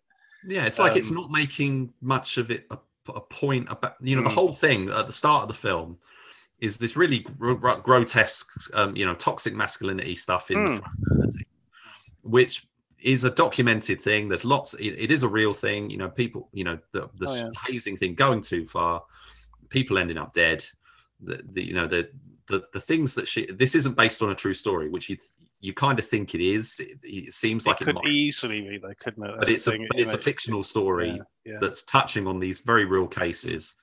Yeah, 0.47 0.65
it's 0.65 0.79
like 0.79 0.93
um, 0.93 0.97
it's 0.97 1.11
not 1.11 1.31
making 1.31 1.93
much 2.01 2.37
of 2.37 2.51
it 2.51 2.65
a, 2.71 2.77
a 3.13 3.21
point 3.21 3.67
about 3.69 3.95
you 4.01 4.15
know 4.15 4.21
mm. 4.21 4.25
the 4.25 4.31
whole 4.31 4.53
thing 4.53 4.89
at 4.89 5.07
the 5.07 5.13
start 5.13 5.43
of 5.43 5.47
the 5.47 5.53
film 5.53 5.97
is 6.59 6.77
this 6.77 6.95
really 6.95 7.19
gr- 7.19 7.53
grotesque 7.55 8.47
um, 8.73 8.95
you 8.95 9.05
know 9.05 9.15
toxic 9.15 9.55
masculinity 9.55 10.15
stuff 10.15 10.51
in 10.51 10.57
mm. 10.57 10.75
the 10.75 10.81
fraternity, 10.81 11.47
which 12.21 12.67
is 13.01 13.23
a 13.23 13.31
documented 13.31 14.01
thing. 14.01 14.29
There's 14.29 14.45
lots. 14.45 14.73
It, 14.75 14.89
it 14.97 15.11
is 15.11 15.23
a 15.23 15.27
real 15.27 15.53
thing. 15.53 15.89
You 15.89 15.97
know, 15.97 16.09
people. 16.09 16.49
You 16.53 16.63
know, 16.63 16.79
the, 16.91 17.09
the 17.17 17.27
oh, 17.27 17.35
yeah. 17.35 17.49
hazing 17.67 17.97
thing 17.97 18.15
going 18.15 18.41
too 18.41 18.65
far, 18.65 19.03
people 19.69 19.97
ending 19.97 20.17
up 20.17 20.33
dead. 20.33 20.65
The, 21.21 21.41
the 21.51 21.63
you 21.63 21.73
know 21.73 21.87
the, 21.87 22.09
the 22.51 22.63
the 22.73 22.79
things 22.79 23.15
that 23.15 23.27
she. 23.27 23.47
This 23.51 23.75
isn't 23.75 23.97
based 23.97 24.21
on 24.21 24.29
a 24.29 24.35
true 24.35 24.53
story, 24.53 24.89
which 24.89 25.09
you 25.09 25.17
you 25.59 25.73
kind 25.73 25.97
of 25.97 26.05
think 26.05 26.35
it 26.35 26.41
is. 26.41 26.75
It, 26.79 26.99
it 27.03 27.33
seems 27.33 27.65
like 27.65 27.81
it, 27.81 27.83
it 27.83 27.85
could 27.85 27.95
might. 27.95 28.07
easily 28.07 28.61
be, 28.61 28.77
though, 28.77 28.93
couldn't 28.99 29.23
it? 29.23 29.31
That's 29.37 29.49
but 29.49 29.49
it's 29.49 29.67
a 29.67 29.71
but 29.71 29.99
it's 29.99 30.13
a 30.13 30.17
fictional 30.17 30.63
story 30.63 31.11
yeah, 31.45 31.53
yeah. 31.53 31.57
that's 31.59 31.83
touching 31.83 32.27
on 32.27 32.39
these 32.39 32.59
very 32.59 32.85
real 32.85 33.07
cases. 33.07 33.75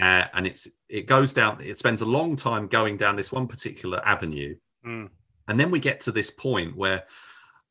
Uh, 0.00 0.24
and 0.34 0.46
it's 0.46 0.68
it 0.88 1.06
goes 1.06 1.32
down. 1.32 1.60
It 1.60 1.76
spends 1.76 2.02
a 2.02 2.06
long 2.06 2.36
time 2.36 2.68
going 2.68 2.96
down 2.96 3.16
this 3.16 3.32
one 3.32 3.48
particular 3.48 4.00
avenue, 4.06 4.56
mm. 4.86 5.08
and 5.48 5.60
then 5.60 5.70
we 5.70 5.80
get 5.80 6.00
to 6.02 6.12
this 6.12 6.30
point 6.30 6.76
where 6.76 7.04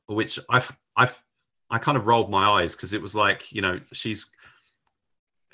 which 0.08 0.40
I've 0.50 0.76
I've 0.96 1.22
I 1.70 1.78
kind 1.78 1.98
of 1.98 2.08
rolled 2.08 2.30
my 2.30 2.62
eyes 2.62 2.76
because 2.76 2.94
it 2.94 3.02
was 3.02 3.16
like 3.16 3.52
you 3.52 3.62
know 3.62 3.80
she's 3.94 4.30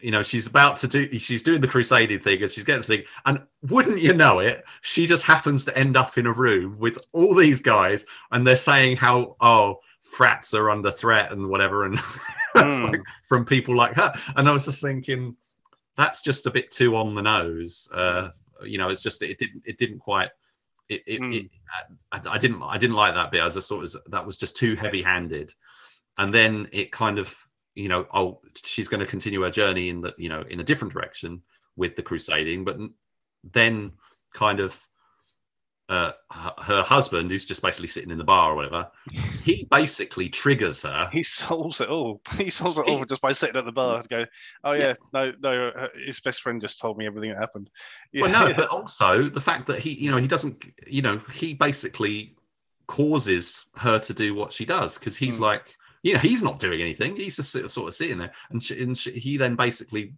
you 0.03 0.11
know 0.11 0.21
she's 0.21 0.47
about 0.47 0.75
to 0.75 0.87
do 0.87 1.17
she's 1.17 1.41
doing 1.41 1.61
the 1.61 1.67
crusading 1.67 2.19
thing 2.19 2.41
and 2.41 2.51
she's 2.51 2.63
getting 2.63 2.81
the 2.81 2.87
thing 2.87 3.03
and 3.25 3.39
wouldn't 3.69 4.01
you 4.01 4.13
know 4.13 4.39
it 4.39 4.63
she 4.81 5.07
just 5.07 5.23
happens 5.23 5.63
to 5.63 5.75
end 5.77 5.95
up 5.95 6.17
in 6.17 6.25
a 6.25 6.33
room 6.33 6.77
with 6.77 6.97
all 7.13 7.33
these 7.33 7.61
guys 7.61 8.05
and 8.31 8.45
they're 8.45 8.57
saying 8.57 8.97
how 8.97 9.35
oh 9.39 9.77
frats 10.01 10.53
are 10.53 10.69
under 10.69 10.91
threat 10.91 11.31
and 11.31 11.47
whatever 11.47 11.85
and 11.85 11.97
mm. 12.55 12.91
like 12.91 13.01
from 13.27 13.45
people 13.45 13.75
like 13.75 13.93
her 13.93 14.13
and 14.35 14.47
i 14.47 14.51
was 14.51 14.65
just 14.65 14.81
thinking 14.81 15.35
that's 15.95 16.21
just 16.21 16.45
a 16.45 16.51
bit 16.51 16.69
too 16.69 16.95
on 16.97 17.15
the 17.15 17.21
nose 17.21 17.87
uh 17.93 18.29
you 18.65 18.77
know 18.77 18.89
it's 18.89 19.03
just 19.03 19.21
it 19.23 19.37
didn't 19.37 19.63
it 19.65 19.77
didn't 19.77 19.99
quite 19.99 20.29
it, 20.89 21.01
it, 21.07 21.21
mm. 21.21 21.33
it 21.33 21.49
I, 22.11 22.19
I, 22.33 22.37
didn't 22.37 22.61
I 22.61 22.77
didn't 22.77 22.97
like 22.97 23.13
that 23.15 23.31
bit. 23.31 23.41
I 23.41 23.47
just 23.47 23.69
thought 23.69 23.79
was, 23.79 23.95
that 24.07 24.25
was 24.25 24.37
just 24.37 24.57
too 24.57 24.75
heavy 24.75 25.01
handed, 25.01 25.53
and 26.17 26.33
then 26.33 26.67
it 26.73 26.91
kind 26.91 27.19
of 27.19 27.33
you 27.76 27.89
know 27.89 28.05
oh 28.13 28.39
she's 28.63 28.88
going 28.88 28.99
to 28.99 29.05
continue 29.05 29.41
her 29.41 29.49
journey 29.49 29.89
in 29.89 30.01
the 30.01 30.13
you 30.17 30.30
know 30.30 30.43
in 30.49 30.59
a 30.59 30.63
different 30.63 30.93
direction 30.93 31.41
with 31.76 31.95
the 31.95 32.03
crusading, 32.03 32.63
but 32.63 32.78
then 33.51 33.91
kind 34.34 34.59
of 34.59 34.80
uh, 35.89 36.11
her 36.30 36.82
husband, 36.82 37.30
who's 37.30 37.45
just 37.45 37.61
basically 37.61 37.88
sitting 37.88 38.09
in 38.09 38.17
the 38.17 38.24
bar 38.24 38.51
or 38.51 38.55
whatever, 38.55 38.89
he 39.43 39.67
basically 39.69 40.30
triggers 40.30 40.84
her. 40.84 41.09
He 41.11 41.24
solves 41.26 41.82
it 41.82 41.89
all. 41.89 42.21
He 42.38 42.49
solves 42.49 42.80
it 42.80 42.86
all 42.88 43.05
just 43.05 43.21
by 43.21 43.32
sitting 43.32 43.57
at 43.57 43.65
the 43.65 43.71
bar 43.71 43.99
and 43.99 44.09
go, 44.09 44.26
"Oh 44.63 44.71
yeah, 44.71 44.88
yeah. 44.88 44.93
no, 45.13 45.34
no." 45.41 45.67
Uh, 45.69 45.88
his 46.05 46.19
best 46.19 46.41
friend 46.41 46.61
just 46.61 46.80
told 46.80 46.97
me 46.97 47.05
everything 47.05 47.32
that 47.32 47.39
happened. 47.39 47.69
Yeah. 48.11 48.24
Well, 48.24 48.47
no, 48.47 48.53
but 48.53 48.69
also 48.69 49.30
the 49.30 49.41
fact 49.41 49.67
that 49.67 49.80
he, 49.80 49.91
you 49.91 50.09
know, 50.09 50.17
he 50.17 50.28
doesn't, 50.28 50.65
you 50.88 51.01
know, 51.01 51.19
he 51.34 51.53
basically 51.53 52.36
causes 52.88 53.65
her 53.76 53.99
to 53.99 54.13
do 54.13 54.36
what 54.36 54.53
she 54.53 54.65
does 54.65 54.97
because 54.97 55.17
he's 55.17 55.38
mm. 55.38 55.41
like, 55.41 55.76
you 56.03 56.13
know, 56.13 56.19
he's 56.19 56.43
not 56.43 56.59
doing 56.59 56.81
anything. 56.81 57.15
He's 57.15 57.37
just 57.37 57.51
sort 57.51 57.87
of 57.87 57.93
sitting 57.93 58.19
there, 58.19 58.33
and, 58.51 58.61
she, 58.61 58.83
and 58.83 58.97
she, 58.97 59.11
he 59.13 59.37
then 59.37 59.55
basically 59.55 60.13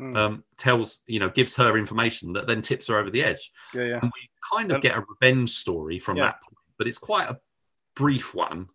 mm. 0.00 0.16
um, 0.16 0.44
tells, 0.58 1.02
you 1.06 1.20
know, 1.20 1.30
gives 1.30 1.54
her 1.56 1.78
information 1.78 2.32
that 2.34 2.46
then 2.46 2.60
tips 2.60 2.88
her 2.88 2.98
over 2.98 3.08
the 3.10 3.22
edge. 3.22 3.52
Yeah, 3.72 3.84
yeah. 3.84 3.98
And 4.02 4.12
we 4.14 4.28
kind 4.52 4.70
of 4.70 4.76
And- 4.76 4.82
get 4.82 4.96
a 4.96 5.04
revenge 5.08 5.50
story 5.50 5.98
from 5.98 6.16
Yeah. 6.16 6.24
that 6.24 6.42
point, 6.42 6.58
but 6.76 6.86
it's 6.88 6.98
quite 6.98 7.30
a 7.30 7.38
brief 7.94 8.34
one. 8.34 8.68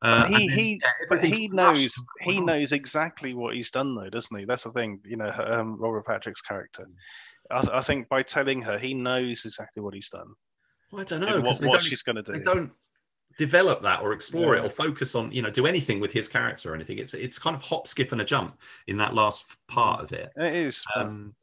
Uh, 0.00 0.26
He- 0.28 0.34
and 0.34 0.50
then, 0.50 0.58
he- 0.58 0.80
yeah, 0.82 1.20
he 1.20 1.48
knows 1.48 1.88
he 2.20 2.38
on. 2.38 2.46
knows 2.46 2.72
exactly 2.72 3.34
what 3.34 3.54
he's 3.54 3.70
done, 3.70 3.94
though, 3.94 4.10
doesn't 4.10 4.36
he? 4.36 4.44
That's 4.44 4.64
the 4.64 4.72
thing. 4.72 5.00
You 5.04 5.16
know, 5.16 5.32
um, 5.36 5.76
Robert 5.80 6.06
Patrick's 6.06 6.42
character. 6.42 6.86
I, 7.50 7.60
th- 7.60 7.72
I 7.72 7.80
think 7.82 8.08
by 8.08 8.22
telling 8.22 8.62
her, 8.62 8.78
he 8.78 8.94
knows 8.94 9.44
exactly 9.44 9.82
what 9.82 9.94
he's 9.94 10.08
done 10.08 10.32
Well, 10.90 11.02
I 11.02 11.04
don't 11.04 11.20
know 11.20 11.26
what, 11.26 11.42
because 11.42 11.60
they 11.60 11.66
what 11.66 11.80
don't 11.80 11.88
she's 11.88 12.02
going 12.02 12.16
to 12.16 12.22
do. 12.22 12.32
they 12.32 12.40
don't 12.40 12.72
develop 13.38 13.82
that 13.82 14.00
or 14.02 14.12
explore 14.12 14.54
Yeah. 14.56 14.62
it 14.62 14.66
or 14.66 14.70
focus 14.70 15.14
on 15.14 15.32
you 15.32 15.42
know 15.42 15.50
do 15.50 15.66
anything 15.66 16.00
with 16.00 16.12
his 16.12 16.28
character 16.28 16.72
or 16.72 16.74
anything. 16.74 16.98
It's 16.98 17.14
it's 17.14 17.38
kind 17.38 17.56
of 17.56 17.62
hop, 17.62 17.86
skip, 17.86 18.12
and 18.12 18.20
a 18.20 18.24
jump 18.24 18.58
in 18.86 18.96
that 18.98 19.14
last 19.14 19.44
part 19.68 20.02
of 20.02 20.12
it. 20.12 20.30
It 20.36 20.52
is. 20.54 20.84
Um, 20.96 21.34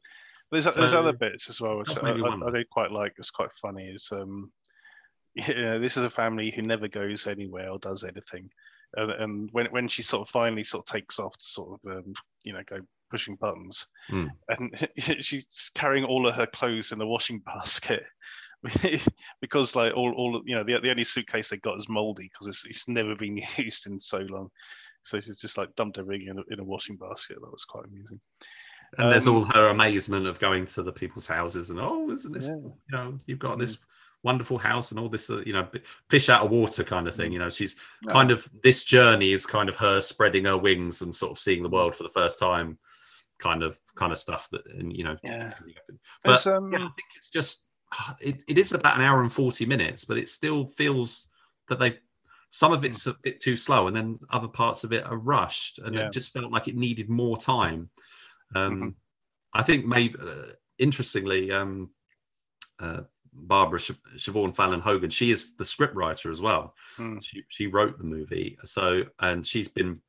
there's, 0.50 0.64
there's 0.64 0.92
other 0.94 1.12
bits 1.12 1.48
as 1.48 1.60
well, 1.60 1.78
which 1.78 1.96
I, 1.98 2.02
maybe 2.02 2.22
I. 2.22 2.34
I 2.34 2.50
do 2.50 2.64
quite 2.70 2.90
like. 2.90 3.14
It's 3.18 3.30
quite 3.30 3.52
funny. 3.52 3.86
Is 3.88 4.10
um, 4.12 4.50
yeah, 5.34 5.78
this 5.78 5.96
is 5.96 6.04
a 6.04 6.10
family 6.10 6.50
who 6.50 6.62
never 6.62 6.88
goes 6.88 7.26
anywhere 7.26 7.70
or 7.70 7.78
does 7.78 8.02
anything, 8.04 8.50
and, 8.96 9.10
and 9.12 9.48
when 9.52 9.66
when 9.66 9.86
she 9.88 10.02
sort 10.02 10.22
of 10.22 10.28
finally 10.28 10.64
sort 10.64 10.88
of 10.88 10.92
takes 10.92 11.18
off 11.20 11.36
to 11.38 11.46
sort 11.46 11.80
of 11.84 11.98
um, 11.98 12.12
you 12.42 12.52
know 12.52 12.62
go 12.66 12.78
pushing 13.10 13.36
buttons, 13.36 13.86
Hmm. 14.08 14.26
and 14.48 14.88
she's 15.24 15.70
carrying 15.74 16.04
all 16.04 16.26
of 16.28 16.34
her 16.34 16.46
clothes 16.46 16.92
in 16.92 16.98
the 16.98 17.06
washing 17.06 17.38
basket. 17.46 18.04
because 19.40 19.74
like 19.74 19.94
all, 19.96 20.12
all 20.12 20.42
you 20.44 20.54
know 20.54 20.64
the, 20.64 20.78
the 20.80 20.90
only 20.90 21.04
suitcase 21.04 21.48
they 21.50 21.56
got 21.58 21.76
is 21.76 21.88
moldy 21.88 22.24
because 22.30 22.46
it's, 22.46 22.66
it's 22.66 22.88
never 22.88 23.14
been 23.16 23.40
used 23.56 23.86
in 23.86 24.00
so 24.00 24.18
long 24.30 24.48
so 25.02 25.18
she's 25.18 25.40
just 25.40 25.56
like 25.56 25.74
dumped 25.76 25.98
everything 25.98 26.28
in 26.28 26.38
a, 26.38 26.42
in 26.50 26.60
a 26.60 26.64
washing 26.64 26.96
basket 26.96 27.38
that 27.40 27.50
was 27.50 27.64
quite 27.64 27.86
amusing 27.86 28.20
and 28.98 29.10
there's 29.10 29.26
Um, 29.26 29.36
all 29.36 29.44
her 29.44 29.68
amazement 29.68 30.26
of 30.26 30.38
going 30.40 30.66
to 30.66 30.82
the 30.82 30.92
people's 30.92 31.26
houses 31.26 31.70
and 31.70 31.80
oh 31.80 32.10
isn't 32.10 32.32
this 32.32 32.46
Yeah. 32.48 32.54
you 32.56 32.74
know 32.90 33.18
you've 33.26 33.38
got 33.38 33.56
Mm. 33.56 33.60
this 33.60 33.78
wonderful 34.22 34.58
house 34.58 34.90
and 34.90 35.00
all 35.00 35.08
this 35.08 35.30
uh, 35.30 35.42
you 35.46 35.54
know 35.54 35.66
fish 36.10 36.28
out 36.28 36.44
of 36.44 36.50
water 36.50 36.84
kind 36.84 37.08
of 37.08 37.14
Mm. 37.14 37.16
thing 37.16 37.32
you 37.32 37.38
know 37.38 37.48
she's 37.50 37.76
Yeah. 38.04 38.12
kind 38.12 38.30
of 38.30 38.46
this 38.62 38.84
journey 38.84 39.32
is 39.32 39.46
kind 39.46 39.70
of 39.70 39.76
her 39.76 40.02
spreading 40.02 40.44
her 40.44 40.58
wings 40.58 41.00
and 41.00 41.14
sort 41.14 41.32
of 41.32 41.38
seeing 41.38 41.62
the 41.62 41.68
world 41.70 41.94
for 41.96 42.02
the 42.02 42.10
first 42.10 42.38
time 42.38 42.78
kind 43.38 43.62
of 43.62 43.80
kind 43.94 44.12
of 44.12 44.18
stuff 44.18 44.50
that 44.50 44.66
and 44.66 44.94
you 44.94 45.04
know 45.04 45.16
Yeah. 45.22 45.54
but 46.24 46.46
um, 46.46 46.70
yeah, 46.70 46.78
I 46.80 46.80
think 46.82 47.08
it's 47.16 47.30
just 47.30 47.64
it, 48.20 48.42
it 48.48 48.58
is 48.58 48.72
about 48.72 48.96
an 48.96 49.02
hour 49.02 49.22
and 49.22 49.32
40 49.32 49.66
minutes 49.66 50.04
but 50.04 50.18
it 50.18 50.28
still 50.28 50.66
feels 50.66 51.28
that 51.68 51.78
they 51.78 51.98
some 52.52 52.72
of 52.72 52.84
it's 52.84 53.06
a 53.06 53.14
bit 53.22 53.40
too 53.40 53.56
slow 53.56 53.86
and 53.86 53.94
then 53.96 54.18
other 54.30 54.48
parts 54.48 54.82
of 54.82 54.92
it 54.92 55.04
are 55.04 55.16
rushed 55.16 55.78
and 55.78 55.94
Yeah. 55.94 56.06
it 56.06 56.12
just 56.12 56.32
felt 56.32 56.50
like 56.50 56.66
it 56.68 56.76
needed 56.76 57.08
more 57.08 57.36
time 57.36 57.88
um 58.54 58.80
Mhm. 58.82 58.94
i 59.54 59.62
think 59.62 59.86
maybe 59.86 60.16
uh, 60.20 60.52
interestingly 60.78 61.52
um 61.52 61.90
uh 62.80 63.02
barbara 63.32 63.78
Sh- 63.78 63.92
siobhan 64.16 64.52
fallon 64.54 64.80
hogan 64.80 65.10
she 65.10 65.30
is 65.30 65.54
the 65.56 65.64
script 65.64 65.94
writer 65.94 66.30
as 66.30 66.40
well 66.40 66.74
Hmm. 66.96 67.18
she, 67.20 67.44
she 67.48 67.66
wrote 67.68 67.96
the 67.98 68.04
movie 68.04 68.58
so 68.64 69.04
and 69.20 69.46
she's 69.46 69.68
been 69.68 70.00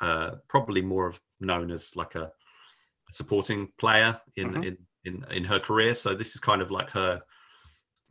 uh 0.00 0.36
probably 0.48 0.82
more 0.82 1.08
of 1.08 1.20
known 1.40 1.70
as 1.72 1.96
like 1.96 2.14
a 2.14 2.30
supporting 3.10 3.72
player 3.78 4.20
in 4.36 4.52
Mhm. 4.54 4.64
in 4.64 4.85
in 5.06 5.24
in 5.30 5.44
her 5.44 5.58
career 5.58 5.94
so 5.94 6.14
this 6.14 6.34
is 6.34 6.40
kind 6.40 6.60
of 6.60 6.70
like 6.70 6.90
her 6.90 7.20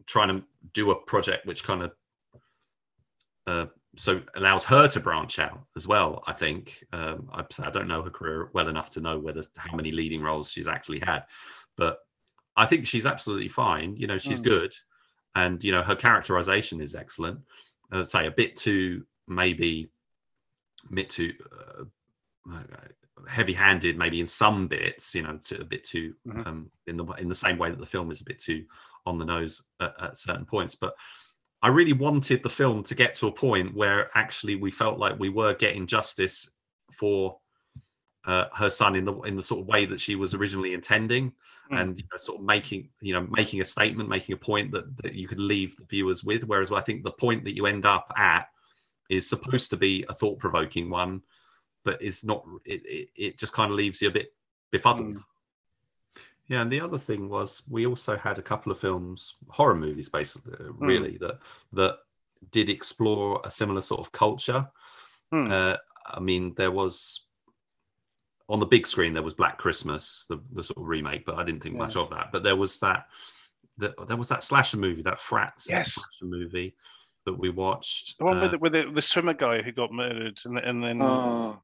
trying 0.07 0.29
to 0.29 0.43
do 0.73 0.91
a 0.91 0.95
project 0.95 1.45
which 1.45 1.63
kind 1.63 1.83
of 1.83 1.91
uh, 3.47 3.65
so 3.95 4.21
allows 4.35 4.65
her 4.65 4.87
to 4.87 4.99
branch 4.99 5.39
out 5.39 5.61
as 5.75 5.87
well. 5.87 6.23
I 6.27 6.33
think 6.33 6.83
um, 6.91 7.29
I, 7.31 7.43
I 7.59 7.69
don't 7.69 7.87
know 7.87 8.01
her 8.01 8.09
career 8.09 8.49
well 8.53 8.67
enough 8.67 8.89
to 8.91 9.01
know 9.01 9.19
whether 9.19 9.43
how 9.55 9.75
many 9.75 9.91
leading 9.91 10.21
roles 10.21 10.51
she's 10.51 10.67
actually 10.67 10.99
had, 10.99 11.23
but 11.77 11.99
I 12.57 12.65
think 12.65 12.85
she's 12.85 13.05
absolutely 13.05 13.49
fine. 13.49 13.95
You 13.95 14.07
know, 14.07 14.17
she's 14.17 14.39
Mm. 14.39 14.45
good, 14.45 14.75
and 15.35 15.63
you 15.63 15.71
know 15.71 15.83
her 15.83 15.95
characterization 15.95 16.81
is 16.81 16.95
excellent. 16.95 17.39
I 17.91 17.97
would 17.97 18.09
say 18.09 18.27
a 18.27 18.31
bit 18.31 18.55
too 18.55 19.05
maybe 19.27 19.89
a 20.91 20.93
bit 20.93 21.09
too 21.09 21.33
uh, 21.51 21.83
heavy-handed, 23.27 23.97
maybe 23.97 24.19
in 24.19 24.27
some 24.27 24.67
bits. 24.67 25.15
You 25.15 25.23
know, 25.23 25.37
to, 25.45 25.61
a 25.61 25.65
bit 25.65 25.83
too 25.83 26.15
Mhm. 26.27 26.47
um, 26.47 26.71
in 26.87 26.97
the 26.97 27.05
in 27.13 27.29
the 27.29 27.35
same 27.35 27.57
way 27.57 27.69
that 27.69 27.79
the 27.79 27.85
film 27.85 28.11
is 28.11 28.21
a 28.21 28.25
bit 28.25 28.39
too 28.39 28.65
on 29.05 29.17
the 29.17 29.25
nose 29.25 29.63
at, 29.79 29.93
at 30.01 30.17
certain 30.17 30.45
points, 30.45 30.75
but. 30.75 30.95
I 31.61 31.69
really 31.69 31.93
wanted 31.93 32.43
the 32.43 32.49
film 32.49 32.83
to 32.83 32.93
get 32.93 33.15
to 33.15 33.27
a 33.27 33.31
point 33.31 33.73
where 33.73 34.11
actually 34.15 34.55
we 34.55 34.69
felt 34.69 34.99
like 34.99 35.17
we 35.17 35.29
were 35.29 35.55
getting 35.55 35.87
justice 35.87 36.47
for 36.91 37.39
uh, 38.27 38.45
her 38.53 38.69
son 38.69 38.95
in 38.95 39.03
the 39.05 39.13
in 39.21 39.35
the 39.35 39.41
sort 39.41 39.61
of 39.61 39.67
way 39.67 39.85
that 39.87 39.99
she 39.99 40.15
was 40.15 40.35
originally 40.35 40.73
intending, 40.75 41.33
Mm. 41.71 41.81
and 41.81 41.97
you 41.97 42.03
know, 42.11 42.17
sort 42.19 42.39
of 42.39 42.45
making 42.45 42.89
you 43.01 43.13
know 43.13 43.25
making 43.31 43.61
a 43.61 43.65
statement, 43.65 44.09
making 44.09 44.33
a 44.33 44.37
point 44.37 44.71
that 44.73 44.95
that 44.97 45.15
you 45.15 45.27
could 45.27 45.39
leave 45.39 45.75
the 45.77 45.85
viewers 45.85 46.23
with. 46.23 46.43
Whereas 46.43 46.71
I 46.71 46.81
think 46.81 47.03
the 47.03 47.11
point 47.11 47.43
that 47.45 47.55
you 47.55 47.65
end 47.65 47.85
up 47.85 48.13
at 48.15 48.47
is 49.09 49.27
supposed 49.27 49.71
to 49.71 49.77
be 49.77 50.05
a 50.07 50.13
thought 50.13 50.37
provoking 50.37 50.91
one, 50.91 51.23
but 51.85 52.01
is 52.01 52.25
not. 52.25 52.43
It, 52.65 52.81
it 52.85 53.09
it 53.15 53.37
just 53.37 53.53
kind 53.53 53.71
of 53.71 53.77
leaves 53.77 54.01
you 54.01 54.09
a 54.09 54.11
bit 54.11 54.33
befuddled. 54.71 55.15
Mm. 55.15 55.23
Yeah, 56.47 56.61
and 56.61 56.71
the 56.71 56.81
other 56.81 56.97
thing 56.99 57.29
was 57.29 57.63
we 57.69 57.85
also 57.87 58.17
had 58.17 58.37
a 58.37 58.41
couple 58.43 58.71
of 58.71 58.79
films, 58.79 59.35
horror 59.47 59.75
movies, 59.75 60.09
basically, 60.09 60.53
uh, 60.59 60.73
really 60.73 61.17
that 61.19 61.39
that 61.73 61.99
did 62.51 62.69
explore 62.69 63.41
a 63.45 63.49
similar 63.49 63.81
sort 63.81 64.01
of 64.01 64.11
culture. 64.11 64.67
Hmm. 65.31 65.51
Uh, 65.51 65.77
I 66.05 66.19
mean, 66.19 66.53
there 66.55 66.71
was 66.71 67.21
on 68.47 68.59
the 68.59 68.65
big 68.65 68.85
screen 68.85 69.13
there 69.13 69.23
was 69.23 69.33
Black 69.33 69.57
Christmas, 69.57 70.25
the, 70.29 70.39
the 70.53 70.63
sort 70.63 70.77
of 70.77 70.85
remake, 70.85 71.25
but 71.25 71.35
I 71.35 71.43
didn't 71.43 71.63
think 71.63 71.73
Yeah. 71.75 71.81
much 71.81 71.95
of 71.95 72.11
that. 72.11 72.31
But 72.31 72.43
there 72.43 72.55
was 72.55 72.77
that, 72.79 73.07
that 73.79 73.95
there 74.07 74.17
was 74.17 74.29
that 74.29 74.43
slasher 74.43 74.77
movie, 74.77 75.01
that 75.01 75.19
Frats 75.19 75.67
Yes. 75.67 75.93
slasher 75.95 76.25
movie 76.25 76.75
that 77.25 77.33
we 77.33 77.49
watched. 77.49 78.19
the 78.19 78.25
one 78.25 78.37
uh, 78.37 78.41
with, 78.41 78.51
the, 78.51 78.57
with 78.59 78.73
the, 78.73 78.91
the 78.91 79.01
swimmer 79.01 79.33
guy 79.33 79.63
who 79.63 79.71
got 79.71 79.91
murdered 79.91 80.39
and, 80.45 80.59
and 80.59 80.83
then 80.83 81.01
Oh, 81.01 81.59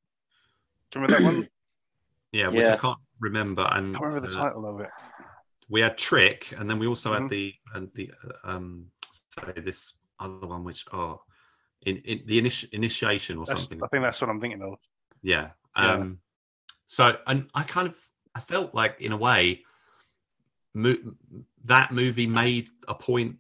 do 0.92 1.00
you 1.00 1.06
remember 1.06 1.24
that 1.24 1.24
one 1.24 1.48
yeah, 2.32 2.48
which 2.48 2.66
I 2.66 2.78
can't 2.78 3.00
remember. 3.20 3.68
And 3.72 3.96
I 3.98 4.00
remember 4.00 4.28
the 4.28 4.38
uh, 4.38 4.40
title 4.44 4.66
of 4.68 4.80
it 4.82 4.90
we 5.70 5.80
had 5.82 5.98
Trick, 5.98 6.54
and 6.58 6.70
then 6.70 6.80
we 6.80 6.88
also 6.88 7.12
Mhm. 7.12 7.22
had 7.22 7.30
the 7.30 7.54
and 7.76 7.90
the 7.96 8.12
uh, 8.24 8.50
um 8.52 8.88
say 9.10 9.54
this 9.62 9.94
other 10.20 10.46
one, 10.48 10.64
which 10.64 10.86
oh, 10.94 11.22
in, 11.84 11.98
in 11.98 12.22
the 12.26 12.42
initi- 12.42 12.70
initiation 12.74 13.38
or 13.38 13.46
That's- 13.46 13.64
something. 13.64 13.82
I 13.84 13.88
think 13.88 14.04
that's 14.04 14.22
what 14.22 14.30
I'm 14.30 14.40
thinking 14.42 14.62
of 14.62 14.78
Yeah. 15.22 15.52
Yeah. 15.78 15.92
Um, 15.94 16.20
so, 16.88 17.18
and 17.26 17.50
I 17.56 17.64
kind 17.64 17.88
of, 17.88 17.96
I 18.36 18.42
felt 18.42 18.76
like 18.76 19.00
in 19.00 19.14
a 19.14 19.18
way, 19.18 19.64
mo- 20.74 21.16
that 21.64 21.92
movie 21.94 22.28
made 22.28 22.70
a 22.90 22.94
point 22.94 23.38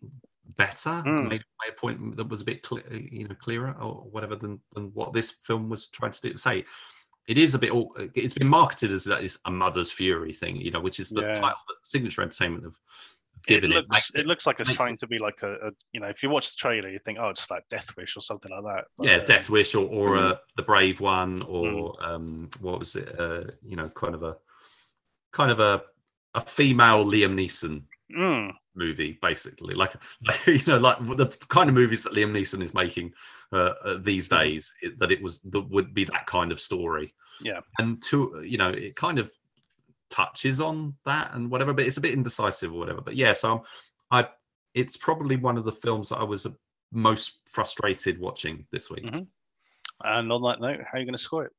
better, 0.56 0.89
Mm. 1.06 1.24
made, 1.28 1.43
made 1.62 1.70
a 1.70 1.80
point 1.80 2.16
that 2.16 2.30
was 2.30 2.41
a 2.41 2.45
bit, 2.45 2.64
cle 2.64 2.80
you 2.89 3.28
know, 3.28 3.36
clearer 3.36 3.76
or 3.82 4.04
whatever 4.10 4.36
than 4.38 4.62
than 4.74 4.86
what 4.93 5.12
this 5.14 5.32
film 5.32 5.70
was 5.70 5.88
trying 5.88 6.12
to 6.12 6.22
do. 6.22 6.38
Say, 6.38 6.66
it 7.28 7.38
is 7.38 7.53
a 7.53 7.59
bit. 7.59 7.72
It's 8.15 8.34
been 8.34 8.47
marketed 8.47 8.91
as 8.91 9.03
that 9.05 9.24
is 9.24 9.39
a 9.45 9.51
mother's 9.51 9.91
fury 9.91 10.34
thing, 10.34 10.55
you 10.57 10.72
know, 10.72 10.82
which 10.82 10.99
is 10.99 11.09
the 11.09 11.22
Yeah. 11.22 11.34
title 11.34 11.57
that 11.67 11.76
Signature 11.84 12.22
Entertainment 12.24 12.63
have 12.63 12.74
it 13.47 13.47
given 13.47 13.72
it. 13.72 13.76
looks, 13.76 13.89
Makes 13.89 14.15
it 14.15 14.28
looks 14.28 14.47
like 14.47 14.59
it's 14.59 14.72
trying 14.72 14.97
to 14.97 15.07
be 15.07 15.19
like 15.19 15.41
a, 15.43 15.53
a 15.67 15.72
you 15.93 15.99
know 15.99 16.07
if 16.07 16.22
you 16.22 16.30
watch 16.30 16.51
the 16.51 16.57
trailer 16.57 16.89
you 16.89 16.99
think 17.05 17.19
oh 17.19 17.30
it's 17.30 17.49
like 17.49 17.67
Death 17.69 17.89
Wish 17.97 18.15
or 18.17 18.22
something 18.22 18.51
like 18.51 18.63
that 18.63 18.86
But, 18.97 19.07
yeah, 19.07 19.17
uh, 19.17 19.26
Death 19.26 19.49
Wish 19.49 19.74
or, 19.76 19.88
or 19.88 20.15
Mm. 20.15 20.32
uh, 20.32 20.38
the 20.57 20.63
Brave 20.63 20.99
One 21.01 21.41
or 21.43 21.95
um, 22.03 22.49
what 22.59 22.80
was 22.80 22.95
it? 22.95 23.19
Uh, 23.19 23.43
you 23.63 23.76
know, 23.76 23.89
kind 23.89 24.15
of 24.15 24.24
a 24.24 24.38
kind 25.32 25.51
of 25.51 25.59
a 25.59 25.84
a 26.34 26.41
female 26.41 27.05
Liam 27.05 27.34
Neeson 27.36 27.84
mm, 28.15 28.51
movie, 28.76 29.17
basically. 29.22 29.74
Like, 29.76 29.93
like 30.26 30.45
you 30.47 30.61
know, 30.67 30.78
like 30.78 30.97
the 31.17 31.28
kind 31.49 31.69
of 31.69 31.76
movies 31.76 32.03
that 32.03 32.13
Liam 32.13 32.32
Neeson 32.32 32.61
is 32.63 32.74
making 32.74 33.13
uh, 33.51 33.74
uh, 33.84 33.97
these 33.99 34.28
Mhm. 34.30 34.39
days. 34.39 34.74
It, 34.82 34.99
that 34.99 35.11
it 35.11 35.22
was 35.22 35.39
that 35.41 35.61
would 35.69 35.93
be 35.93 36.03
that 36.05 36.26
kind 36.28 36.51
of 36.51 36.59
story. 36.61 37.13
Yeah. 37.43 37.61
and 37.80 38.01
to 38.03 38.41
you 38.45 38.57
know, 38.57 38.69
it 38.69 38.95
kind 38.95 39.17
of 39.17 39.32
touches 40.09 40.61
on 40.61 40.95
that 41.05 41.34
and 41.34 41.49
whatever, 41.49 41.74
but 41.74 41.86
it's 41.86 41.97
a 41.97 42.01
bit 42.01 42.13
indecisive 42.13 42.72
or 42.74 42.78
whatever. 42.80 43.01
But 43.01 43.15
yeah, 43.15 43.34
so 43.34 43.53
I'm, 44.11 44.26
I 44.26 44.30
it's 44.74 44.95
probably 44.95 45.36
one 45.38 45.57
of 45.57 45.65
the 45.65 45.72
films 45.72 46.09
that 46.09 46.17
I 46.19 46.24
was 46.24 46.45
most 46.91 47.39
frustrated 47.49 48.19
watching 48.19 48.65
this 48.72 48.89
week. 48.89 49.05
Mhm. 49.05 49.28
and 50.03 50.32
on 50.32 50.41
that 50.43 50.59
note 50.61 50.80
how 50.82 50.97
are 50.97 50.99
you 50.99 51.05
going 51.05 51.13
to 51.13 51.17
score 51.22 51.45
it 51.45 51.51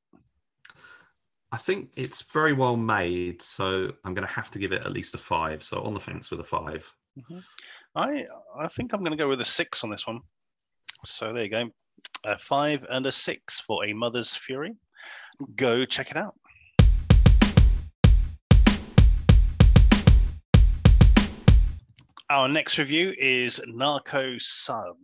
I 1.50 1.58
think 1.58 1.90
it's 1.96 2.22
very 2.22 2.54
well 2.54 2.76
made, 2.78 3.42
so 3.42 3.92
I'm 4.04 4.14
going 4.14 4.26
to 4.26 4.32
have 4.32 4.50
to 4.52 4.58
give 4.58 4.72
it 4.72 4.80
at 4.82 4.92
least 4.92 5.14
a 5.14 5.18
five. 5.18 5.62
So 5.62 5.82
on 5.82 5.92
the 5.92 6.00
fence 6.00 6.30
with 6.30 6.40
a 6.40 6.44
five. 6.44 6.90
Mm-hmm. 7.18 7.38
I 7.94 8.24
I 8.58 8.68
think 8.68 8.92
I'm 8.92 9.00
going 9.00 9.16
to 9.16 9.22
go 9.22 9.28
with 9.28 9.40
a 9.40 9.44
six 9.44 9.84
on 9.84 9.90
this 9.90 10.06
one. 10.06 10.20
So 11.04 11.32
there 11.32 11.44
you 11.44 11.50
go. 11.50 11.70
A 12.24 12.38
five 12.38 12.84
and 12.88 13.06
a 13.06 13.12
six 13.12 13.60
for 13.60 13.84
a 13.84 13.92
mother's 13.92 14.34
fury. 14.34 14.72
Go 15.56 15.84
check 15.84 16.10
it 16.10 16.16
out. 16.16 16.34
Our 22.30 22.48
next 22.48 22.78
review 22.78 23.12
is 23.18 23.60
Narco 23.66 24.36
Sub. 24.38 24.96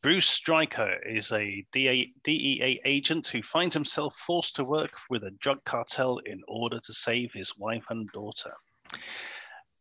Bruce 0.00 0.28
Stryker 0.28 0.96
is 1.04 1.32
a 1.32 1.64
DEA 1.72 2.80
agent 2.84 3.26
who 3.26 3.42
finds 3.42 3.74
himself 3.74 4.14
forced 4.14 4.54
to 4.56 4.64
work 4.64 4.92
with 5.10 5.24
a 5.24 5.32
drug 5.40 5.58
cartel 5.64 6.18
in 6.18 6.40
order 6.46 6.78
to 6.78 6.92
save 6.92 7.32
his 7.32 7.58
wife 7.58 7.84
and 7.90 8.08
daughter. 8.12 8.52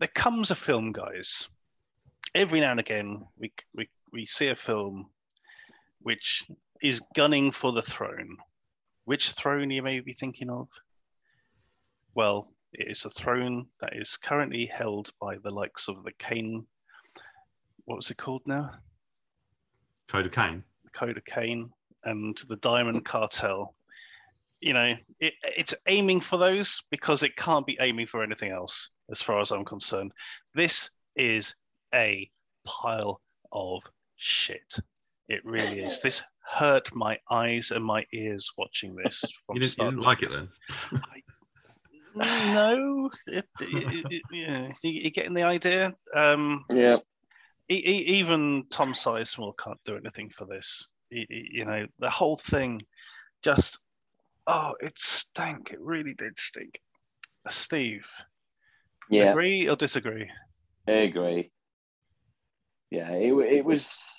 There 0.02 0.08
comes 0.08 0.49
a 0.49 0.56
film, 0.56 0.93
guys, 0.93 1.47
every 2.34 2.60
now 2.60 2.72
and 2.72 2.80
again 2.80 3.24
we 3.38 3.54
we 3.76 3.88
we 4.12 4.26
see 4.26 4.47
a 4.47 4.56
film 4.56 5.12
which 6.02 6.43
is 6.82 7.06
gunning 7.14 7.52
for 7.52 7.72
the 7.72 7.84
throne. 7.84 8.38
Which 9.06 9.34
throne 9.34 9.70
you 9.70 9.84
may 9.84 9.99
be 9.99 10.14
thinking 10.14 10.49
of? 10.49 10.70
Well, 12.16 12.52
it 12.74 12.89
is 12.89 13.06
a 13.06 13.12
throne 13.12 13.68
that 13.80 13.95
is 13.95 14.18
currently 14.18 14.66
held 14.66 15.12
by 15.22 15.38
the 15.38 15.52
likes 15.52 15.88
of 15.88 16.04
the 16.04 16.14
Kane. 16.14 16.66
What 17.86 17.97
was 17.97 18.10
it 18.10 18.18
called 18.18 18.41
now? 18.47 18.72
Code 20.10 20.26
of 20.26 20.32
Cain. 20.32 20.64
The 20.84 20.89
Code 20.89 21.18
of 21.18 21.26
Cain 21.26 21.72
and 22.06 22.36
the 22.49 22.58
Diamond 22.58 23.06
Cartel. 23.06 23.76
You 24.62 24.74
know, 24.74 24.95
it, 25.20 25.36
it's 25.43 25.76
aiming 25.86 26.22
for 26.22 26.38
those 26.38 26.82
because 26.89 27.22
it 27.22 27.36
can't 27.36 27.68
be 27.68 27.78
aiming 27.80 28.08
for 28.08 28.24
anything 28.24 28.52
else, 28.52 28.89
as 29.12 29.22
far 29.22 29.41
as 29.41 29.51
I'm 29.51 29.66
concerned. 29.66 30.12
This 30.55 30.89
is 31.16 31.55
a 31.93 32.30
pile 32.66 33.22
of 33.51 33.84
shit. 34.16 34.78
It 35.28 35.41
really 35.45 35.80
is. 35.82 36.01
This 36.01 36.24
hurt 36.45 36.93
my 36.93 37.18
eyes 37.30 37.72
and 37.72 37.84
my 37.86 38.05
ears 38.14 38.49
watching 38.57 38.95
this. 38.95 39.22
From 39.45 39.55
You 39.55 39.62
didn't, 39.62 39.64
you 39.64 39.70
start 39.70 39.89
didn't 39.91 40.03
like 40.03 40.24
it 40.24 40.30
then? 40.32 40.49
no, 42.16 43.09
it, 43.28 43.45
it, 43.62 44.05
it, 44.12 44.22
yeah, 44.32 44.68
you, 44.84 44.91
you 45.03 45.12
getting 45.12 45.34
the 45.34 45.43
idea. 45.43 45.93
Um, 46.14 46.66
Yeah. 46.70 46.97
e- 47.70 47.76
e- 47.86 48.05
even 48.20 48.66
Tom 48.70 48.93
Sizemore 48.93 49.53
can't 49.57 49.80
do 49.86 49.95
anything 49.95 50.30
for 50.30 50.45
this. 50.45 50.91
E- 51.14 51.26
e- 51.30 51.49
you 51.51 51.66
know, 51.66 51.86
the 51.99 52.09
whole 52.09 52.36
thing 52.36 52.82
just, 53.43 53.80
oh, 54.47 54.76
it 54.82 54.97
stank. 54.99 55.72
It 55.72 55.80
really 55.82 56.14
did 56.14 56.38
stink. 56.38 56.80
Steve, 57.49 58.05
Yeah. 59.10 59.32
agree 59.32 59.68
or 59.68 59.76
disagree? 59.76 60.30
I 60.88 60.91
agree. 60.91 61.52
Yeah, 62.89 63.12
it, 63.12 63.34
it 63.34 63.66
was. 63.66 64.18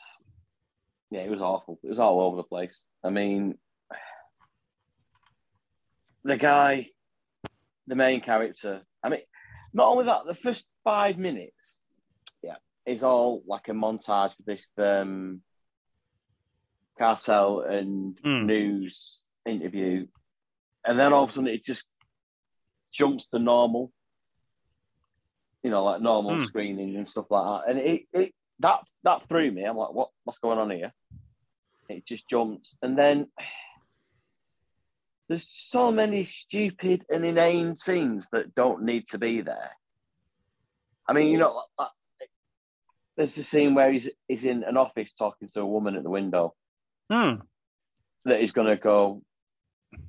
Yeah, 1.11 1.21
it 1.21 1.31
was 1.31 1.43
awful. 1.43 1.79
It 1.83 1.89
was 1.91 1.99
all 1.99 2.21
over 2.23 2.37
the 2.37 2.43
place. 2.43 2.81
I 3.05 3.11
mean, 3.11 3.59
the 6.25 6.37
guy, 6.39 6.89
the 7.87 7.95
main 7.95 8.23
character. 8.23 8.83
I 9.03 9.09
mean, 9.11 9.21
not 9.75 9.89
only 9.89 10.07
that, 10.07 10.25
the 10.27 10.35
first 10.35 10.71
five 10.85 11.19
minutes, 11.19 11.81
yeah, 12.43 12.57
is 12.87 13.03
all 13.03 13.43
like 13.47 13.69
a 13.69 13.73
montage 13.73 14.39
of 14.39 14.45
this 14.47 14.69
um, 14.79 15.43
cartel 16.99 17.61
and 17.61 18.19
Hmm. 18.23 18.47
news 18.47 19.23
interview, 19.45 20.07
and 20.87 20.99
then 20.99 21.13
all 21.13 21.25
of 21.25 21.31
a 21.31 21.33
sudden 21.33 21.49
it 21.49 21.65
just 21.65 21.87
jumps 22.93 23.29
to 23.29 23.39
normal 23.39 23.93
you 25.63 25.71
know, 25.71 25.85
like 25.85 26.01
normal 26.01 26.37
Hmm. 26.37 26.45
screening 26.45 26.97
and 26.97 27.09
stuff 27.09 27.31
like 27.31 27.45
that. 27.65 27.71
And 27.71 27.79
it, 27.79 28.03
it 28.13 28.35
that 28.61 28.81
that 29.05 29.29
threw 29.29 29.51
me. 29.51 29.65
I'm 29.65 29.77
like, 29.77 29.93
what 29.93 30.11
what's 30.25 30.39
going 30.41 30.59
on 30.59 30.71
here? 30.71 30.93
It 31.89 32.07
just 32.07 32.29
jumped, 32.29 32.75
and 32.83 32.97
then 32.99 33.27
there's 35.29 35.49
so 35.49 35.91
many 35.93 36.25
stupid 36.25 37.05
and 37.09 37.25
inane 37.25 37.77
scenes 37.77 38.29
that 38.33 38.55
don't 38.55 38.83
need 38.83 39.07
to 39.09 39.19
be 39.19 39.41
there. 39.41 39.71
I 41.09 41.13
mean, 41.13 41.29
you 41.29 41.39
know, 41.39 41.63
like- 41.79 41.89
there's 43.17 43.37
a 43.37 43.45
scene 43.45 43.75
where 43.75 43.93
he's 43.93 44.09
he's 44.27 44.45
in 44.47 44.65
an 44.65 44.77
office 44.79 45.13
talking 45.13 45.49
to 45.49 45.61
a 45.61 45.67
woman 45.67 45.97
at 45.97 46.03
the 46.03 46.11
window 46.11 46.55
Hmm. 47.11 47.35
that 48.25 48.41
he's 48.41 48.53
going 48.53 48.69
to 48.69 48.77
go 48.77 49.23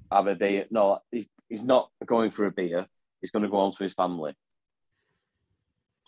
have 0.09 0.27
a 0.27 0.35
beer. 0.35 0.67
No, 0.71 0.99
he, 1.11 1.27
he's 1.49 1.61
not 1.63 1.89
going 2.05 2.31
for 2.31 2.45
a 2.45 2.51
beer. 2.51 2.87
He's 3.19 3.31
going 3.31 3.43
to 3.43 3.49
go 3.49 3.57
home 3.57 3.73
to 3.77 3.83
his 3.83 3.93
family. 3.93 4.33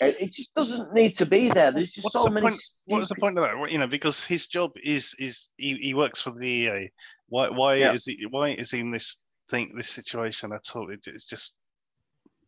It, 0.01 0.33
just 0.33 0.53
doesn't 0.53 0.93
need 0.93 1.17
to 1.17 1.25
be 1.25 1.49
there. 1.49 1.71
There's 1.71 1.93
just 1.93 2.03
What's 2.05 2.13
so 2.13 2.25
the 2.25 2.29
many. 2.31 2.47
point- 2.47 2.61
What's 2.87 3.07
the 3.07 3.15
point 3.15 3.37
of 3.37 3.43
that? 3.45 3.71
You 3.71 3.77
know, 3.77 3.87
because 3.87 4.25
his 4.25 4.47
job 4.47 4.71
is 4.83 5.15
is 5.19 5.51
he, 5.57 5.75
he 5.75 5.93
works 5.93 6.21
for 6.21 6.31
the 6.31 6.45
EA. 6.47 6.89
Why 7.29 7.49
why 7.49 7.75
Yeah. 7.75 7.93
is 7.93 8.05
he 8.05 8.25
why 8.29 8.49
is 8.49 8.71
he 8.71 8.79
in 8.81 8.91
this 8.91 9.21
thing 9.49 9.73
this 9.75 9.89
situation 9.89 10.51
at 10.51 10.63
all? 10.75 10.91
It, 10.91 11.07
it's 11.07 11.25
just 11.25 11.55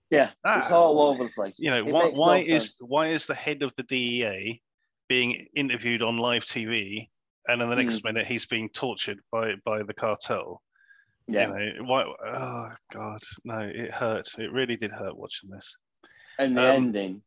Yeah, 0.10 0.32
it's 0.46 0.72
Ah. 0.72 0.76
all 0.76 1.02
over 1.02 1.24
the 1.24 1.30
place. 1.30 1.56
you 1.60 1.70
know 1.72 1.78
It 1.80 1.86
why, 1.86 2.04
makes 2.06 2.18
no 2.18 2.22
why 2.24 2.38
is 2.40 2.64
sense. 2.64 2.78
why 2.82 3.08
is 3.08 3.26
the 3.28 3.36
head 3.36 3.64
of 3.64 3.74
the 3.78 3.84
DEA 3.84 4.62
being 5.08 5.48
interviewed 5.56 6.02
on 6.02 6.18
live 6.18 6.44
TV 6.46 7.10
and 7.48 7.62
in 7.62 7.70
the 7.70 7.76
next 7.78 8.00
Hmm. 8.02 8.10
minute 8.10 8.28
he's 8.28 8.46
being 8.46 8.68
tortured 8.70 9.22
by 9.32 9.56
by 9.64 9.84
the 9.84 9.94
cartel 9.94 10.62
yeah, 11.30 11.48
you 11.48 11.48
know 11.80 11.84
why 11.86 12.04
oh 12.04 12.72
god 12.92 13.22
no 13.46 13.60
it 13.60 13.90
hurt 13.92 14.28
it 14.38 14.52
really 14.52 14.76
did 14.76 14.92
hurt 14.92 15.16
watching 15.18 15.50
this 15.50 15.78
and 16.40 16.56
the 16.58 16.62
um, 16.62 16.68
ending 16.76 17.22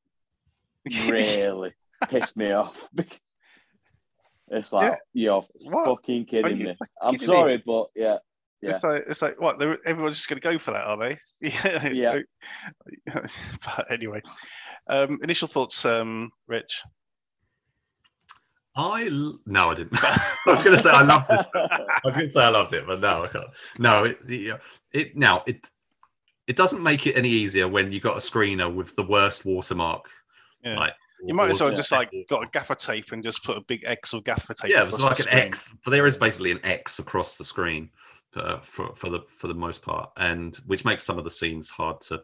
really 1.09 1.73
pissed 2.09 2.37
me 2.37 2.53
off. 2.53 2.75
because 2.95 3.19
It's 4.53 4.73
like 4.73 4.99
you're 5.13 5.45
What? 5.61 5.87
fucking 5.87 6.27
kidding 6.27 6.59
you 6.59 6.67
me. 6.67 6.77
I'm 7.01 7.13
kidding 7.13 7.29
me? 7.29 7.35
sorry, 7.35 7.63
but 7.65 7.87
yeah, 7.95 8.17
yeah. 8.61 8.71
It's 8.71 8.83
like 8.83 9.05
it's 9.09 9.23
like 9.23 9.41
what 9.41 9.63
everyone's 9.87 10.17
just 10.17 10.29
going 10.29 10.41
to 10.41 10.49
go 10.51 10.59
for 10.59 10.73
that, 10.73 10.85
are 10.87 10.97
they? 10.99 11.19
Yeah. 11.93 12.19
but 13.65 13.87
anyway, 13.93 14.21
um, 14.89 15.21
initial 15.23 15.47
thoughts, 15.47 15.85
um, 15.85 16.31
Rich. 16.49 16.83
I 18.77 19.07
l- 19.07 19.39
no, 19.47 19.71
I 19.71 19.75
didn't. 19.75 20.03
I 20.03 20.35
was 20.47 20.63
going 20.63 20.77
to 20.77 20.83
say 20.83 20.91
I 20.91 21.03
loved 21.03 21.27
this. 21.29 21.47
I 21.55 22.01
was 22.05 22.17
going 22.17 22.29
to 22.29 22.33
say 22.33 22.43
I 22.45 22.49
loved 22.49 22.73
it, 22.73 22.87
but 22.87 23.01
no, 23.01 23.25
I 23.25 23.29
can't. 23.29 23.47
No, 23.79 24.05
it, 24.05 24.19
it, 24.29 24.61
it 24.93 25.17
now 25.17 25.43
it 25.47 25.69
it 26.49 26.57
doesn't 26.57 26.83
make 26.83 27.07
it 27.07 27.17
any 27.17 27.29
easier 27.29 27.69
when 27.69 27.93
you 27.93 28.01
got 28.01 28.17
a 28.17 28.21
screener 28.21 28.73
with 28.73 28.97
the 28.97 29.03
worst 29.05 29.45
watermark. 29.45 30.07
Yeah. 30.63 30.79
Like 30.79 30.93
You 31.25 31.35
might 31.35 31.51
as 31.51 31.61
well 31.61 31.71
just 31.71 31.93
like 31.93 32.11
got 32.29 32.45
a 32.45 32.49
gaffer 32.53 32.75
tape 32.75 33.13
and 33.13 33.23
just 33.23 33.45
put 33.45 33.57
a 33.57 33.61
big 33.63 33.83
X 33.85 34.13
or 34.15 34.21
gaffer 34.23 34.55
tape. 34.55 34.71
yeah, 34.71 34.83
it 34.83 34.87
was 34.87 35.01
like 35.01 35.21
an. 35.21 35.29
X. 35.29 35.73
But 35.85 35.91
there 35.93 36.07
is 36.07 36.17
basically 36.17 36.51
an 36.53 36.61
X 36.65 36.99
across 36.99 37.37
the 37.37 37.45
screen 37.45 37.91
uh, 38.37 38.61
for 38.61 38.95
for 38.95 39.11
the 39.11 39.21
for 39.37 39.49
the 39.49 39.55
most 39.55 39.83
part, 39.83 40.11
and 40.17 40.57
which 40.67 40.85
makes 40.85 41.05
some 41.05 41.19
of 41.19 41.25
the 41.25 41.31
scenes 41.31 41.69
hard 41.69 42.01
to 42.03 42.23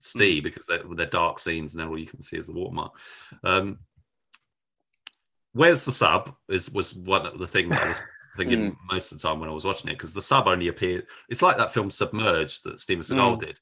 see 0.00 0.40
because 0.40 0.66
they're, 0.66 0.82
they're 0.94 1.06
dark 1.06 1.38
scenes 1.38 1.72
and 1.74 1.80
then 1.80 1.88
all 1.88 1.98
you 1.98 2.06
can 2.06 2.20
see 2.22 2.36
is 2.36 2.46
the 2.46 2.52
watermark. 2.52 2.92
Um, 3.42 3.78
where's 5.52 5.84
the 5.84 5.92
sub? 5.92 6.34
Is 6.48 6.70
was 6.70 6.94
one 6.94 7.26
of 7.26 7.38
the 7.38 7.46
thing 7.46 7.68
that 7.70 7.82
I 7.82 7.88
was 7.88 8.00
thinking 8.36 8.70
Hmm. 8.72 8.86
most 8.94 9.10
of 9.12 9.18
the 9.18 9.26
time 9.26 9.40
when 9.40 9.48
I 9.48 9.52
was 9.52 9.64
watching 9.64 9.88
it 9.90 9.94
because 9.94 10.12
the 10.12 10.22
sub 10.22 10.46
only 10.46 10.68
appeared. 10.68 11.06
It's 11.28 11.42
like 11.42 11.56
that 11.56 11.72
film 11.72 11.90
Submerged 11.90 12.64
that 12.64 12.78
Steven 12.80 13.02
Seagal 13.02 13.36
Mm. 13.36 13.40
did, 13.40 13.60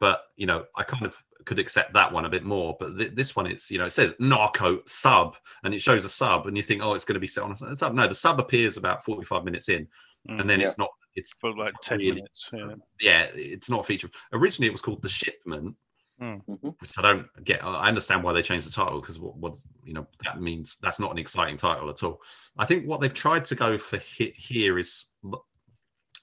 but 0.00 0.22
you 0.36 0.46
know 0.46 0.64
I 0.76 0.82
kind 0.82 1.06
of 1.06 1.16
could 1.46 1.58
accept 1.58 1.92
that 1.94 2.12
one 2.12 2.24
a 2.24 2.28
bit 2.28 2.44
more. 2.44 2.76
But 2.78 2.98
th- 2.98 3.14
this 3.14 3.34
one, 3.36 3.46
it's 3.46 3.70
you 3.70 3.78
know 3.78 3.86
it 3.86 3.90
says 3.92 4.14
narco 4.18 4.80
sub 4.86 5.36
and 5.64 5.74
it 5.74 5.80
shows 5.80 6.04
a 6.04 6.08
sub 6.08 6.46
and 6.46 6.56
you 6.56 6.62
think 6.62 6.82
oh 6.82 6.94
it's 6.94 7.04
going 7.04 7.14
to 7.14 7.20
be 7.20 7.26
set 7.26 7.44
on 7.44 7.52
a 7.52 7.76
sub. 7.76 7.94
No, 7.94 8.06
the 8.08 8.14
sub 8.14 8.38
appears 8.40 8.76
about 8.76 9.04
forty 9.04 9.24
five 9.24 9.44
minutes 9.44 9.68
in 9.68 9.86
Mm, 10.30 10.40
and 10.40 10.48
then 10.48 10.60
Yeah. 10.60 10.66
it's 10.68 10.78
not. 10.78 10.88
It's 11.16 11.32
for 11.40 11.52
like 11.56 11.74
ten 11.82 11.98
really- 11.98 12.12
minutes. 12.12 12.50
Yeah. 12.54 12.74
yeah, 13.00 13.22
it's 13.34 13.68
not 13.68 13.80
a 13.80 13.82
feature. 13.82 14.08
Originally, 14.32 14.68
it 14.68 14.72
was 14.72 14.80
called 14.80 15.02
The 15.02 15.08
Shipment, 15.08 15.74
Mhm. 16.20 16.80
which 16.80 16.96
I 16.96 17.02
don't 17.02 17.26
get. 17.44 17.64
I 17.64 17.88
understand 17.88 18.22
why 18.22 18.32
they 18.32 18.40
changed 18.40 18.64
the 18.68 18.70
title 18.70 19.00
because 19.00 19.18
what, 19.18 19.36
what 19.36 19.56
you 19.82 19.94
know 19.94 20.06
that 20.24 20.40
means 20.40 20.76
that's 20.80 21.00
not 21.00 21.10
an 21.10 21.18
exciting 21.18 21.56
title 21.56 21.90
at 21.90 22.04
all. 22.04 22.22
I 22.56 22.64
think 22.66 22.86
what 22.86 23.00
they've 23.00 23.12
tried 23.12 23.44
to 23.46 23.56
go 23.56 23.78
for 23.78 23.98
he- 23.98 24.32
here 24.36 24.78
is 24.78 25.06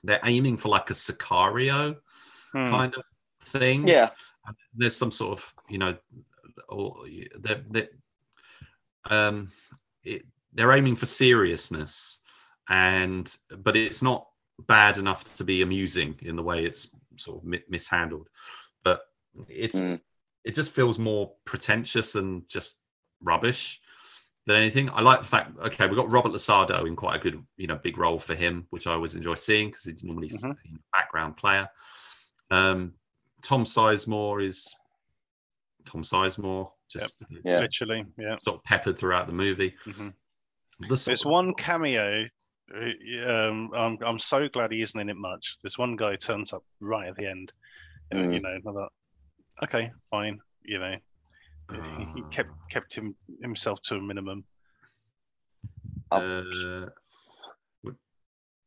they're 0.03 0.21
aiming 0.23 0.55
for 0.55 0.69
like 0.69 0.89
a 0.89 0.93
Sicario 0.93 1.97
Hmm. 2.53 2.69
kind 2.69 2.95
of 2.95 3.03
thing. 3.41 3.85
yeah, 3.87 4.03
And 4.03 4.11
there's 4.75 4.95
some 4.95 5.11
sort 5.11 5.39
of 5.39 5.53
you 5.69 5.77
know, 5.77 5.95
or 6.67 7.05
they're, 7.39 7.63
they're 7.69 7.89
um, 9.09 9.51
it, 10.03 10.23
they're 10.53 10.71
aiming 10.71 10.95
for 10.95 11.05
seriousness, 11.05 12.19
and 12.69 13.35
but 13.57 13.75
it's 13.75 14.01
not 14.01 14.27
bad 14.67 14.97
enough 14.97 15.23
to 15.37 15.43
be 15.43 15.61
amusing 15.61 16.15
in 16.21 16.35
the 16.35 16.43
way 16.43 16.65
it's 16.65 16.89
sort 17.17 17.43
of 17.43 17.61
mishandled. 17.69 18.29
But 18.83 19.01
it's 19.47 19.77
Mm. 19.77 19.99
it 20.43 20.55
just 20.55 20.71
feels 20.71 20.97
more 20.97 21.33
pretentious 21.45 22.15
and 22.15 22.47
just 22.49 22.77
rubbish 23.21 23.81
than 24.47 24.55
anything. 24.55 24.89
I 24.89 25.01
like 25.01 25.19
the 25.19 25.27
fact 25.27 25.57
okay, 25.59 25.87
we've 25.87 25.95
got 25.95 26.11
Robert 26.11 26.31
LaSardo 26.31 26.87
in 26.87 26.95
quite 26.95 27.17
a 27.17 27.23
good 27.23 27.43
you 27.57 27.67
know 27.67 27.75
big 27.75 27.97
role 27.97 28.19
for 28.19 28.35
him, 28.35 28.67
which 28.69 28.87
I 28.87 28.93
always 28.93 29.15
enjoy 29.15 29.35
seeing 29.35 29.69
because 29.69 29.83
he's 29.83 30.03
normally 30.03 30.29
Mhm. 30.29 30.51
a 30.51 30.79
background 30.91 31.37
player. 31.37 31.69
Um, 32.51 32.95
Tom 33.41 33.63
Sizemore 33.65 34.45
is 34.45 34.75
Tom 35.85 36.03
Sizemore, 36.03 36.71
just 36.91 37.23
yeah. 37.45 37.59
Literally, 37.61 38.05
yeah. 38.17 38.35
sort 38.41 38.57
of 38.57 38.63
peppered 38.63 38.97
throughout 38.97 39.27
the 39.27 39.33
movie. 39.33 39.73
Mhm. 39.85 40.13
The 40.81 40.87
There's 40.87 41.07
of- 41.09 41.19
one 41.31 41.53
cameo. 41.55 42.25
uh, 42.73 43.29
Um, 43.31 43.71
I'm 43.73 43.97
I'm 44.05 44.19
so 44.19 44.47
glad 44.49 44.71
he 44.71 44.81
isn't 44.81 44.99
in 44.99 45.09
it 45.09 45.17
much. 45.17 45.57
This 45.63 45.77
one 45.77 45.95
guy 45.95 46.15
turns 46.15 46.53
up 46.53 46.63
right 46.79 47.09
at 47.09 47.15
the 47.17 47.25
end. 47.27 47.51
and, 48.11 48.29
Mm. 48.31 48.33
You 48.35 48.41
know, 48.41 48.49
I 48.57 48.59
thought, 48.61 48.91
okay, 49.63 49.91
fine. 50.09 50.39
You 50.63 50.79
know, 50.79 50.95
he, 51.71 52.05
he 52.15 52.21
Ah. 52.23 52.27
kept 52.29 52.49
kept 52.71 52.93
him 52.95 53.15
himself 53.41 53.81
to 53.83 53.95
a 53.95 54.01
minimum. 54.01 54.43
uh, 56.11 56.89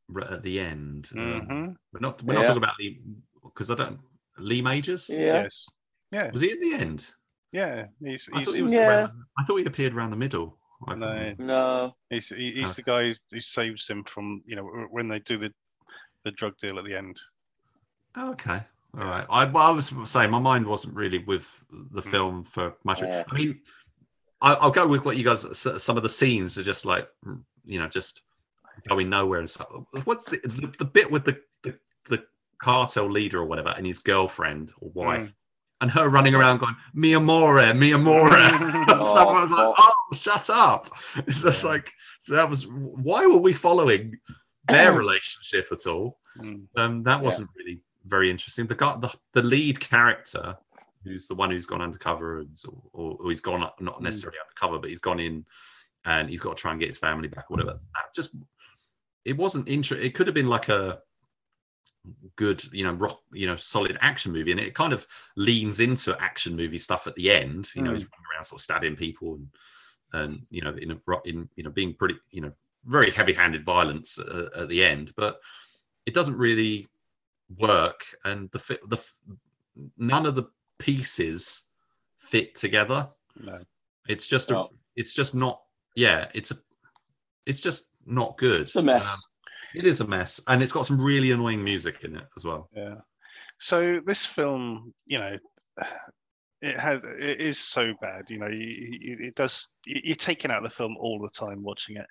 right 0.09 0.31
at 0.31 0.43
the 0.43 0.61
end. 0.61 1.09
Um, 1.17 1.41
hmm 1.41 1.67
we're 1.93 2.01
not 2.01 2.23
we're 2.23 2.35
not 2.35 2.43
talking 2.45 2.59
about 2.63 2.77
the 2.79 3.01
because 3.43 3.71
I 3.71 3.75
don't 3.75 3.99
Lee 4.43 4.63
Majors. 4.63 5.09
yeah. 5.09 5.43
Yes. 5.45 5.67
Yeah. 6.13 6.31
Was 6.31 6.41
he 6.43 6.53
at 6.53 6.61
the 6.61 6.75
end? 6.75 7.07
Yeah, 7.53 7.87
he's 8.03 8.29
I 8.33 8.45
thought 8.45 8.55
he 8.55 8.63
was 8.63 8.73
Yeah. 8.73 8.87
around, 8.89 9.13
I 9.39 9.45
thought 9.45 9.57
he 9.57 9.65
appeared 9.65 9.95
around 9.95 10.11
the 10.11 10.17
middle. 10.17 10.59
I- 10.89 10.95
No. 10.95 11.35
No. 11.39 11.97
he's 12.11 12.29
he- 12.29 12.53
he's 12.53 12.77
the 12.77 12.83
guy 12.83 13.15
who 13.31 13.41
saves 13.41 13.89
him 13.89 14.05
from 14.05 14.43
you 14.47 14.57
know 14.57 14.65
when 14.91 15.09
they 15.09 15.21
do 15.21 15.39
the 15.39 15.53
the 16.25 16.31
drug 16.33 16.57
deal 16.59 16.79
at 16.79 16.85
the 16.85 16.97
end. 16.97 17.21
Oh, 18.17 18.31
okay. 18.33 18.63
All 18.99 19.05
right. 19.05 19.27
I, 19.31 19.45
I 19.45 19.71
was 19.71 19.93
saying 20.05 20.31
my 20.31 20.39
mind 20.39 20.67
wasn't 20.67 20.95
really 20.95 21.19
with 21.19 21.47
the 21.71 22.03
Mm. 22.03 22.11
film 22.11 22.45
for 22.45 22.75
much. 22.85 23.01
Yeah. 23.01 23.25
I 23.31 23.35
mean, 23.35 23.61
I, 24.43 24.53
I'll 24.55 24.71
go 24.71 24.87
with 24.87 25.05
what 25.05 25.17
you 25.17 25.25
guys. 25.25 25.47
Some 25.59 25.97
of 25.97 26.03
the 26.03 26.09
scenes 26.09 26.59
are 26.59 26.63
just 26.63 26.85
like, 26.85 27.09
you 27.65 27.79
know, 27.79 27.89
just 27.89 28.23
going 28.89 29.09
nowhere 29.09 29.39
and 29.41 29.49
stuff. 29.51 29.69
What's 30.05 30.27
the 30.27 30.39
the, 30.45 30.75
the 30.79 30.85
bit 30.85 31.11
with 31.11 31.25
the, 31.25 31.41
the 31.63 31.79
the 32.09 32.25
cartel 32.63 33.11
leader 33.11 33.39
or 33.41 33.45
whatever 33.45 33.71
and 33.77 33.85
his 33.87 33.99
girlfriend 33.99 34.73
or 34.81 34.91
wife? 34.95 35.25
Mm. 35.29 35.35
And 35.83 35.91
her 35.91 36.09
running 36.09 36.35
around 36.37 36.59
going, 36.59 36.77
"Mi 36.95 37.15
amore, 37.15 37.75
mi 37.75 37.93
amore." 37.93 38.33
and 38.39 39.05
someone 39.05 39.43
was 39.43 39.51
like, 39.51 39.75
"Oh, 39.77 39.95
shut 40.15 40.49
up!" 40.49 40.89
It's 41.27 41.43
just 41.43 41.65
Yeah. 41.65 41.71
like 41.71 41.93
so. 42.21 42.35
That 42.37 42.49
was 42.49 42.67
why 42.69 43.27
were 43.27 43.37
we 43.49 43.53
following 43.53 44.17
their 44.69 44.93
relationship 45.03 45.67
at 45.73 45.87
all? 45.89 46.21
Mm. 46.39 46.67
Um, 46.77 47.03
that 47.03 47.21
wasn't 47.21 47.51
really 47.59 47.81
very 48.07 48.31
interesting. 48.31 48.67
The 48.69 48.77
guy, 48.77 48.97
the, 49.01 49.13
the 49.33 49.43
lead 49.43 49.81
character, 49.81 50.57
who's 51.05 51.27
the 51.27 51.35
one 51.35 51.51
who's 51.51 51.67
gone 51.67 51.83
undercover, 51.83 52.39
and, 52.39 52.57
or, 52.93 53.17
or 53.21 53.29
he's 53.29 53.41
gone 53.41 53.61
not 53.81 53.99
Mm. 53.99 54.03
necessarily 54.03 54.39
undercover, 54.39 54.79
but 54.79 54.89
he's 54.91 55.01
gone 55.01 55.19
in 55.19 55.45
and 56.05 56.29
he's 56.31 56.41
got 56.41 56.57
to 56.57 56.61
try 56.61 56.71
and 56.71 56.79
get 56.81 56.89
his 56.89 56.99
family 56.99 57.27
back 57.29 57.47
or 57.51 57.57
whatever. 57.57 57.81
That 57.97 58.15
just 58.15 58.37
it 59.25 59.37
wasn't 59.37 59.69
interesting. 59.69 60.07
It 60.07 60.15
could 60.15 60.29
have 60.29 60.35
been 60.35 60.49
like 60.49 60.69
a 60.69 61.01
good, 62.37 62.65
you 62.73 62.85
know, 62.85 62.93
rock, 62.95 63.21
you 63.33 63.47
know, 63.47 63.57
solid 63.57 63.97
action 64.01 64.33
movie, 64.33 64.51
and 64.51 64.61
it 64.61 64.75
kind 64.75 64.93
of 64.93 65.07
leans 65.37 65.81
into 65.81 66.21
action 66.21 66.57
movie 66.57 66.79
stuff 66.79 67.07
at 67.07 67.15
the 67.15 67.31
end. 67.31 67.71
You 67.75 67.83
know, 67.83 67.91
Mm. 67.91 67.95
he's 67.95 68.03
running 68.05 68.27
around 68.35 68.45
sort 68.45 68.61
of 68.61 68.65
stabbing 68.65 68.97
people 68.97 69.35
and 69.35 69.49
and 70.15 70.43
you 70.51 70.61
know 70.61 70.75
in 70.75 70.91
a 70.91 70.99
in 71.25 71.49
you 71.57 71.63
know 71.65 71.71
being 71.71 71.95
pretty 71.95 72.17
you 72.31 72.41
know 72.43 72.53
very 72.85 73.11
heavy-handed 73.11 73.65
violence 73.65 74.19
uh, 74.19 74.49
at 74.57 74.69
the 74.69 74.85
end, 74.85 75.13
but 75.17 75.41
it 76.05 76.15
doesn't 76.15 76.37
really 76.37 76.89
work, 77.59 78.05
and 78.25 78.51
the 78.51 78.59
fi- 78.59 78.79
the 78.89 78.99
none 79.97 80.27
of 80.27 80.35
the 80.35 80.45
pieces 80.79 81.63
fit 82.19 82.55
together. 82.55 83.09
No. 83.41 83.61
It's 84.09 84.27
just 84.27 84.51
a, 84.51 84.67
it's 84.97 85.15
just 85.15 85.35
not. 85.35 85.63
Yeah, 85.95 86.29
it's 86.35 86.51
a, 86.51 86.59
it's 87.47 87.61
just 87.61 87.89
not 88.05 88.37
good. 88.37 88.63
It's 88.63 88.77
a 88.77 88.83
mess. 88.83 89.07
Um, 89.09 89.19
it 89.75 89.87
is 89.87 90.01
a 90.01 90.07
mess, 90.07 90.41
and 90.47 90.63
it's 90.63 90.73
got 90.73 90.87
some 90.87 91.01
really 91.01 91.31
annoying 91.33 91.63
music 91.63 92.05
in 92.05 92.17
it 92.17 92.25
as 92.37 92.45
well. 92.45 92.69
Yeah. 92.75 92.97
So 93.59 94.01
this 94.01 94.27
film, 94.27 94.93
you 95.07 95.19
know, 95.19 95.37
it 96.61 96.77
has 96.77 97.01
it 97.05 97.41
is 97.41 97.59
so 97.59 97.93
bad. 98.01 98.29
You 98.29 98.39
know, 98.39 98.49
you, 98.49 98.99
you, 99.01 99.17
it 99.21 99.35
does. 99.35 99.69
you- 99.87 100.01
You're 100.05 100.17
taking 100.17 100.51
out 100.51 100.59
of 100.59 100.65
the 100.65 100.77
film 100.77 100.97
all 100.99 101.21
the 101.21 101.29
time 101.31 101.63
watching 101.63 101.97
it. 101.97 102.07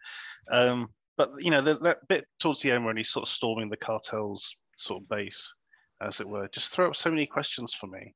Um, 0.52 0.88
but 1.18 1.30
you 1.40 1.52
know, 1.52 1.62
the, 1.62 1.78
that 1.80 2.08
bit 2.08 2.26
towards 2.40 2.62
the 2.62 2.72
end 2.72 2.86
when 2.86 2.98
he's 2.98 3.10
sort 3.10 3.24
of 3.24 3.30
storming 3.30 3.70
the 3.70 3.78
cartel's 3.78 4.56
sort 4.78 5.04
of 5.04 5.10
base, 5.10 5.54
as 6.02 6.20
it 6.20 6.28
were, 6.28 6.48
just 6.50 6.74
throw 6.74 6.88
up 6.88 6.96
so 6.96 7.10
many 7.10 7.26
questions 7.26 7.74
for 7.74 7.88
me. 7.88 8.14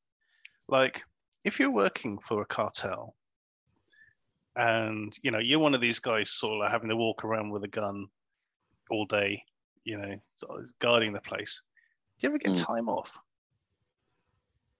Like, 0.69 1.03
if 1.43 1.59
you're 1.59 1.71
working 1.71 2.17
for 2.19 2.41
a 2.41 2.45
cartel, 2.45 3.15
and 4.55 5.13
you 5.21 5.31
know 5.31 5.39
you're 5.39 5.59
one 5.59 5.73
of 5.73 5.81
these 5.81 5.99
guys 5.99 6.31
sort 6.31 6.65
of 6.65 6.71
having 6.71 6.89
to 6.89 6.95
walk 6.95 7.25
around 7.25 7.49
with 7.51 7.63
a 7.65 7.67
gun 7.67 8.07
all 8.89 9.05
day, 9.05 9.43
you 9.83 9.97
know, 9.97 10.15
sort 10.35 10.61
of 10.61 10.79
guarding 10.79 11.13
the 11.13 11.21
place. 11.21 11.63
Do 12.19 12.27
you 12.27 12.29
ever 12.31 12.37
get 12.37 12.53
Mm. 12.53 12.65
time 12.65 12.89
off? 12.89 13.17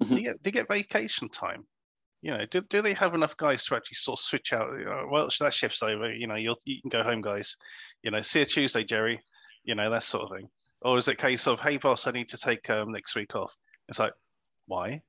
Mhm. 0.01 0.10
Do, 0.10 0.16
you 0.16 0.24
get, 0.24 0.41
do 0.43 0.47
you 0.47 0.51
get 0.51 0.68
vacation 0.68 1.30
time? 1.30 1.66
You 2.22 2.32
know, 2.32 2.45
do, 2.45 2.62
do 2.62 2.82
they 2.82 2.93
have 2.93 3.14
enough 3.14 3.38
guys 3.38 3.66
to 3.66 3.76
actually 3.76 3.95
sort 3.95 4.20
of 4.20 4.24
switch 4.24 4.51
out? 4.51 4.72
you 4.80 4.86
know, 4.86 5.08
well, 5.12 5.30
that 5.39 5.53
shift's 5.53 5.84
over. 5.84 6.12
You 6.12 6.28
know, 6.28 6.36
you'll, 6.36 6.58
you 6.66 6.82
can 6.82 6.89
go 6.89 7.03
home, 7.03 7.22
guys. 7.22 7.56
You 8.01 8.12
know, 8.12 8.22
see 8.22 8.39
you 8.39 8.45
Tuesday, 8.45 8.84
Jerry. 8.84 9.22
You 9.64 9.76
know, 9.76 9.89
that 9.89 10.03
sort 10.03 10.24
of 10.32 10.38
thing. 10.38 10.49
Or 10.82 10.97
is 10.97 11.08
it 11.08 11.14
a 11.14 11.18
case 11.18 11.47
of, 11.47 11.60
hey, 11.60 11.78
boss, 11.78 12.08
I 12.08 12.12
need 12.12 12.30
to 12.30 12.38
take 12.38 12.70
um, 12.70 12.91
next 12.91 13.16
week 13.16 13.36
off? 13.36 13.53
It's 13.89 13.99
like, 13.99 14.14
why? 14.68 15.01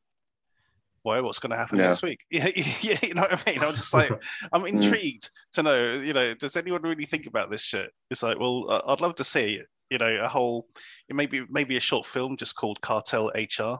Why? 1.07 1.21
What's 1.21 1.39
going 1.39 1.51
to 1.51 1.57
happen 1.57 1.79
Yeah. 1.79 1.87
next 1.87 2.03
week? 2.03 2.27
Yeah, 2.31 2.51
yeah, 2.81 2.99
you 3.01 3.15
know 3.15 3.23
what 3.23 3.47
I 3.47 3.51
mean. 3.51 3.63
I'm 3.63 3.77
just 3.77 3.95
like, 3.95 4.11
I'm 4.53 4.63
mm. 4.63 4.69
intrigued 4.71 5.31
to 5.53 5.63
know. 5.63 5.95
You 5.95 6.13
know, 6.13 6.35
does 6.35 6.57
anyone 6.57 6.83
really 6.83 7.05
think 7.05 7.27
about 7.27 7.49
this 7.49 7.63
shit? 7.63 7.93
It's 8.11 8.25
like, 8.25 8.41
well, 8.41 8.83
I'd 8.89 9.01
love 9.01 9.15
to 9.17 9.25
see 9.25 9.63
you 9.89 9.99
know 9.99 10.19
a 10.21 10.27
whole, 10.27 10.67
maybe 11.09 11.45
maybe 11.49 11.77
a 11.77 11.81
short 11.81 12.07
film 12.07 12.37
just 12.37 12.57
called 12.57 12.81
Cartel 12.81 13.31
HR. 13.35 13.79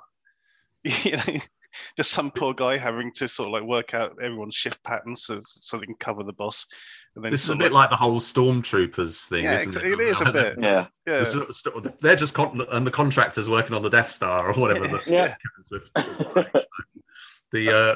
You 1.03 1.17
know, 1.17 1.41
just 1.97 2.11
some 2.13 2.31
poor 2.31 2.55
guy 2.55 2.77
having 2.77 3.13
to 3.15 3.29
sort 3.29 3.49
of 3.49 3.53
like 3.53 3.63
work 3.65 3.95
out 3.95 4.17
everyone's 4.23 4.55
shift 4.55 4.83
patterns 4.85 5.23
so, 5.25 5.39
so 5.43 5.77
they 5.79 5.87
can 5.87 5.95
cover 5.97 6.23
the 6.23 6.33
boss. 6.33 6.67
And 7.15 7.25
then 7.25 7.33
This 7.33 7.45
is 7.45 7.51
a 7.51 7.57
bit 7.57 7.67
of 7.69 7.73
like 7.73 7.91
the 7.91 7.97
whole 7.97 8.21
stormtroopers 8.21 9.27
thing, 9.29 9.45
Yeah, 9.45 9.55
isn't 9.55 9.77
it? 9.77 9.85
it 9.85 10.01
is 10.01 10.21
a 10.21 10.31
bit. 10.33 10.55
Yeah. 10.61 10.87
yeah, 11.07 11.19
The 11.21 11.27
sort 11.27 11.49
of 11.49 11.55
st- 11.55 12.01
They're 12.01 12.17
just 12.17 12.35
con- 12.35 12.67
and 12.73 12.87
the 12.87 12.91
contractors 12.91 13.49
working 13.49 13.75
on 13.75 13.83
the 13.83 13.91
Death 13.91 14.11
Star 14.11 14.51
or 14.51 14.55
whatever. 14.55 14.87
The, 14.89 15.01
Yeah. 15.07 15.35
the 17.53 17.71
uh, 17.75 17.95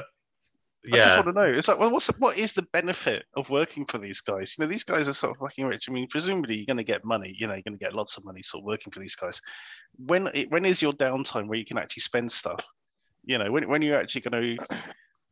I 0.91 0.97
just 0.97 1.15
want 1.15 1.27
to 1.27 1.33
know. 1.33 1.43
It's 1.43 1.67
like, 1.67 1.77
well, 1.79 1.91
what's 1.91 2.07
what 2.19 2.39
is 2.39 2.53
the 2.53 2.65
benefit 2.73 3.25
of 3.35 3.49
working 3.51 3.85
for 3.85 3.99
these 3.99 4.19
guys? 4.19 4.55
You 4.57 4.63
know, 4.65 4.69
these 4.69 4.83
guys 4.83 5.07
are 5.07 5.13
sort 5.13 5.35
of 5.35 5.37
fucking 5.39 5.65
rich. 5.67 5.85
I 5.87 5.91
mean, 5.91 6.07
presumably 6.09 6.55
you're 6.55 6.65
going 6.65 6.77
to 6.77 6.83
get 6.83 7.05
money. 7.05 7.35
You 7.37 7.45
know, 7.45 7.53
you're 7.53 7.61
going 7.61 7.77
to 7.77 7.79
get 7.79 7.93
lots 7.93 8.17
of 8.17 8.25
money 8.25 8.41
sort 8.41 8.61
of 8.61 8.65
working 8.65 8.91
for 8.91 8.99
these 8.99 9.15
guys. 9.15 9.39
When 10.07 10.31
when 10.49 10.65
is 10.65 10.81
your 10.81 10.93
downtime 10.93 11.47
where 11.47 11.59
you 11.59 11.65
can 11.65 11.77
actually 11.77 12.01
spend 12.01 12.31
stuff? 12.31 12.65
You 13.23 13.37
know, 13.37 13.51
when 13.51 13.67
when 13.69 13.81
you're 13.81 13.99
actually 13.99 14.21
going 14.21 14.57
to 14.57 14.65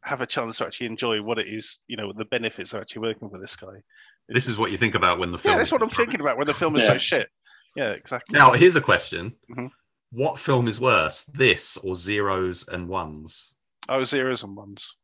have 0.03 0.21
a 0.21 0.25
chance 0.25 0.57
to 0.57 0.65
actually 0.65 0.87
enjoy 0.87 1.21
what 1.21 1.39
it 1.39 1.47
is. 1.47 1.79
You 1.87 1.97
know, 1.97 2.13
the 2.15 2.25
benefits 2.25 2.73
of 2.73 2.81
actually 2.81 3.01
working 3.07 3.29
for 3.29 3.39
this 3.39 3.55
guy. 3.55 3.81
this 4.29 4.47
is 4.47 4.59
what 4.59 4.71
you 4.71 4.77
think 4.77 4.95
about 4.95 5.19
when 5.19 5.31
the 5.31 5.37
film. 5.37 5.53
yeah, 5.53 5.57
that's 5.57 5.71
what 5.71 5.81
I'm 5.81 5.89
thinking 5.89 6.21
about 6.21 6.37
when 6.37 6.45
the 6.47 6.53
film 6.53 6.75
is 6.75 6.83
Yeah. 6.83 6.91
like 6.93 7.03
shit. 7.03 7.27
Yeah, 7.75 7.91
exactly. 7.91 8.37
Now, 8.37 8.51
here's 8.53 8.75
a 8.75 8.81
question: 8.81 9.33
Mhm. 9.51 9.69
What 10.11 10.39
film 10.39 10.67
is 10.67 10.79
worse, 10.79 11.23
this 11.23 11.77
or 11.77 11.95
zeros 11.95 12.67
and 12.67 12.87
ones? 12.87 13.55
Oh, 13.89 14.03
zeros 14.03 14.43
and 14.43 14.55
ones. 14.55 14.95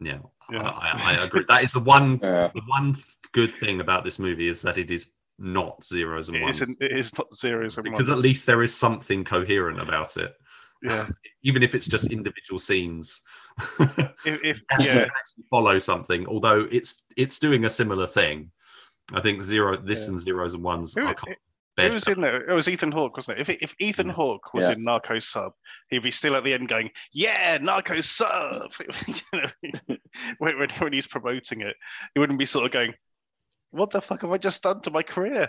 Yeah, 0.00 0.18
Yeah. 0.50 0.62
I, 0.62 0.88
I, 0.88 1.02
I 1.20 1.24
agree. 1.24 1.44
That 1.48 1.62
is 1.62 1.72
the 1.72 1.80
one. 1.80 2.18
Yeah. 2.22 2.50
The 2.54 2.62
one 2.66 2.98
good 3.32 3.54
thing 3.54 3.80
about 3.80 4.04
this 4.04 4.18
movie 4.18 4.48
is 4.48 4.60
that 4.62 4.76
it 4.78 4.90
is 4.90 5.12
not 5.38 5.84
zeros 5.84 6.28
and 6.28 6.36
It 6.36 6.42
ones. 6.42 6.60
is, 6.62 6.76
it 6.80 6.92
is 6.92 7.16
not 7.16 7.32
zeros 7.34 7.78
and 7.78 7.86
ones. 7.86 7.96
because 7.98 8.10
ones. 8.10 8.18
at 8.18 8.22
least 8.22 8.46
there 8.46 8.62
is 8.62 8.74
something 8.76 9.24
coherent 9.24 9.80
about 9.80 10.16
it, 10.16 10.34
Yeah, 10.82 11.08
even 11.42 11.62
if 11.62 11.74
it's 11.74 11.86
just 11.86 12.06
individual 12.06 12.58
scenes. 12.58 13.22
if, 13.80 13.98
if 14.24 14.56
you 14.56 14.62
yeah, 14.80 14.94
can 14.94 15.00
actually 15.02 15.44
follow 15.50 15.78
something, 15.78 16.26
although 16.26 16.66
it's 16.70 17.04
it's 17.16 17.38
doing 17.38 17.64
a 17.64 17.70
similar 17.70 18.06
thing. 18.06 18.50
I 19.12 19.20
think 19.20 19.42
zero, 19.42 19.76
this 19.76 20.04
Yeah. 20.04 20.10
and 20.10 20.18
zeros 20.20 20.54
and 20.54 20.62
ones. 20.62 20.94
Who- 20.94 21.06
I 21.06 21.14
can't 21.14 21.36
It 21.76 21.92
was 21.92 22.08
in 22.08 22.20
there. 22.20 22.48
It 22.48 22.54
was 22.54 22.68
Ethan 22.68 22.92
Hawke, 22.92 23.16
wasn't 23.16 23.38
it? 23.38 23.48
If 23.48 23.62
if 23.62 23.74
Ethan 23.78 24.08
Mm. 24.08 24.12
Hawke 24.12 24.54
was 24.54 24.68
Yeah. 24.68 24.74
in 24.74 24.84
Narco 24.84 25.18
Sub, 25.18 25.52
he'd 25.90 26.02
be 26.02 26.10
still 26.10 26.36
at 26.36 26.44
the 26.44 26.54
end 26.54 26.68
going, 26.68 26.90
"Yeah, 27.12 27.58
Narco 27.60 28.00
Sub." 28.00 28.72
you 29.62 29.72
know, 29.78 29.96
when, 30.38 30.58
when 30.58 30.68
when 30.78 30.92
he's 30.92 31.06
promoting 31.06 31.60
it, 31.62 31.76
he 32.14 32.20
wouldn't 32.20 32.38
be 32.38 32.46
sort 32.46 32.66
of 32.66 32.72
going, 32.72 32.94
"What 33.70 33.90
the 33.90 34.00
fuck 34.02 34.20
have 34.22 34.30
I 34.32 34.38
just 34.38 34.62
done 34.62 34.80
to 34.82 34.90
my 34.90 35.02
career?" 35.02 35.48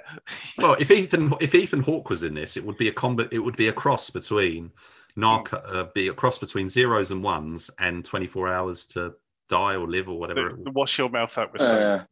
Well, 0.57 0.75
if 0.79 0.91
Ethan 0.91 1.33
if 1.41 1.53
Ethan 1.55 1.83
Hawke 1.83 2.09
was 2.09 2.23
in 2.23 2.33
this, 2.33 2.57
it 2.57 2.65
would 2.65 2.77
be 2.77 2.87
a 2.89 2.93
combat. 2.93 3.29
It 3.31 3.39
would 3.39 3.57
be 3.57 3.67
a 3.67 3.73
cross 3.73 4.09
between 4.09 4.71
Narco, 5.15 5.57
uh, 5.57 5.87
be 5.93 6.07
a 6.07 6.13
cross 6.13 6.39
between 6.39 6.67
zeros 6.67 7.11
and 7.11 7.23
ones 7.23 7.69
and 7.79 8.03
twenty 8.03 8.27
four 8.27 8.47
hours 8.47 8.85
to 8.87 9.13
die 9.49 9.75
or 9.75 9.87
live 9.87 10.09
or 10.09 10.17
whatever. 10.19 10.49
The- 10.49 10.55
It 10.55 10.63
the 10.65 10.71
wash 10.71 10.97
your 10.97 11.09
mouth 11.09 11.37
out 11.37 11.53
with 11.53 11.61
soap. 11.61 12.07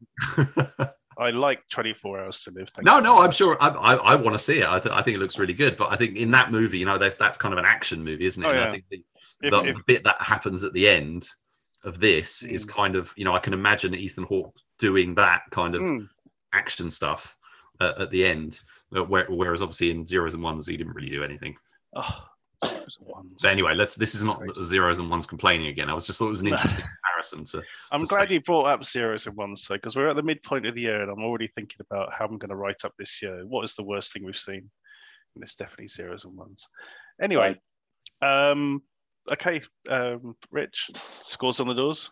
Uh. 0.77 0.85
I 1.17 1.29
like 1.29 1.67
24 1.69 2.21
hours 2.21 2.41
to 2.43 2.51
live. 2.51 2.69
Thank 2.69 2.85
no, 2.85 2.95
you. 2.95 3.01
no, 3.03 3.19
I'm 3.19 3.31
sure. 3.31 3.57
I 3.61 3.67
I, 3.69 3.93
I 3.95 4.15
want 4.15 4.33
to 4.33 4.39
see 4.43 4.59
it. 4.59 4.67
I, 4.67 4.79
th- 4.79 4.93
I 4.95 5.01
think 5.01 5.15
it 5.15 5.19
looks 5.19 5.37
really 5.37 5.53
good. 5.53 5.77
But 5.77 5.91
I 5.91 5.95
think 5.95 6.15
in 6.17 6.31
that 6.31 6.51
movie, 6.51 6.77
you 6.79 6.85
know, 6.85 6.97
that's 6.97 7.37
kind 7.37 7.53
of 7.53 7.59
an 7.59 7.65
action 7.65 8.03
movie, 8.03 8.25
isn't 8.25 8.41
it? 8.43 8.47
Oh, 8.47 8.51
And 8.51 8.59
I 8.59 8.71
think 8.71 8.85
the, 8.89 9.03
If- 9.43 9.51
the, 9.51 9.59
if- 9.63 9.75
the 9.75 9.83
bit 9.85 10.03
that 10.05 10.21
happens 10.21 10.63
at 10.63 10.73
the 10.73 10.87
end 10.87 11.27
of 11.83 11.99
this 11.99 12.43
is 12.43 12.65
Mm. 12.65 12.69
kind 12.69 12.95
of 12.95 13.11
you 13.17 13.25
know 13.25 13.33
I 13.33 13.39
can 13.39 13.53
imagine 13.53 13.93
Ethan 13.93 14.23
Hawke 14.23 14.55
doing 14.79 15.13
that 15.15 15.41
kind 15.51 15.75
of 15.75 15.81
Mm, 15.81 16.07
action 16.53 16.89
stuff 16.91 17.35
uh, 17.79 17.93
at 17.99 18.09
the 18.11 18.25
end. 18.25 18.61
uh, 18.95 19.03
Where, 19.03 19.25
whereas 19.29 19.61
obviously 19.61 19.91
in 19.91 20.05
zeros 20.05 20.33
and 20.33 20.43
ones 20.43 20.65
he 20.67 20.77
didn't 20.77 20.93
really 20.93 21.09
do 21.09 21.23
anything. 21.23 21.55
oh, 21.95 22.03
zeros 22.03 22.09
and 22.09 22.19
ones. 22.19 22.30
But 22.62 23.51
anyway, 23.51 23.74
let's. 23.76 23.95
This 23.95 24.16
is 24.16 24.24
not 24.24 24.41
the 24.55 24.64
zeros 24.64 24.99
and 24.99 25.09
ones 25.09 25.26
complaining 25.26 25.68
again. 25.68 25.89
I 25.89 25.93
was 25.93 26.05
just 26.05 26.20
thought 26.20 26.28
it 26.28 26.32
was 26.32 26.41
an 26.41 26.47
interesting 26.47 26.86
comparison 26.86 27.45
to. 27.45 27.64
I'm 27.91 28.01
to 28.01 28.05
glad 28.07 28.28
say- 28.28 28.36
you 28.36 28.41
brought 28.41 28.68
up 28.68 28.84
zeros 28.86 29.28
and 29.28 29.36
ones, 29.36 29.66
though, 29.68 29.76
because 29.76 29.95
we're 29.95 30.09
at 30.09 30.16
the 30.16 30.24
midpoint 30.24 30.66
of 30.66 30.76
the 30.76 30.82
year, 30.82 31.01
and 31.01 31.12
I'm 31.12 31.24
already 31.24 31.47
thinking 31.47 31.78
about 31.89 32.14
how 32.14 32.26
I'm 32.26 32.38
going 32.38 32.49
to 32.49 32.55
write 32.55 32.86
up 32.86 32.93
this 32.97 33.22
year. 33.22 33.45
What 33.45 33.64
is 33.64 33.76
the 33.76 33.84
worst 33.84 34.14
thing 34.14 34.24
we've 34.26 34.38
seen? 34.38 34.70
And 35.36 35.43
it's 35.43 35.55
definitely 35.55 35.88
zeros 35.88 36.26
and 36.26 36.36
ones. 36.38 36.68
Anyway, 37.22 37.59
um, 38.22 38.82
okay, 39.32 39.62
um, 39.89 40.36
Rich, 40.51 40.91
scores 41.34 41.59
on 41.59 41.68
the 41.68 41.74
doors. 41.74 42.12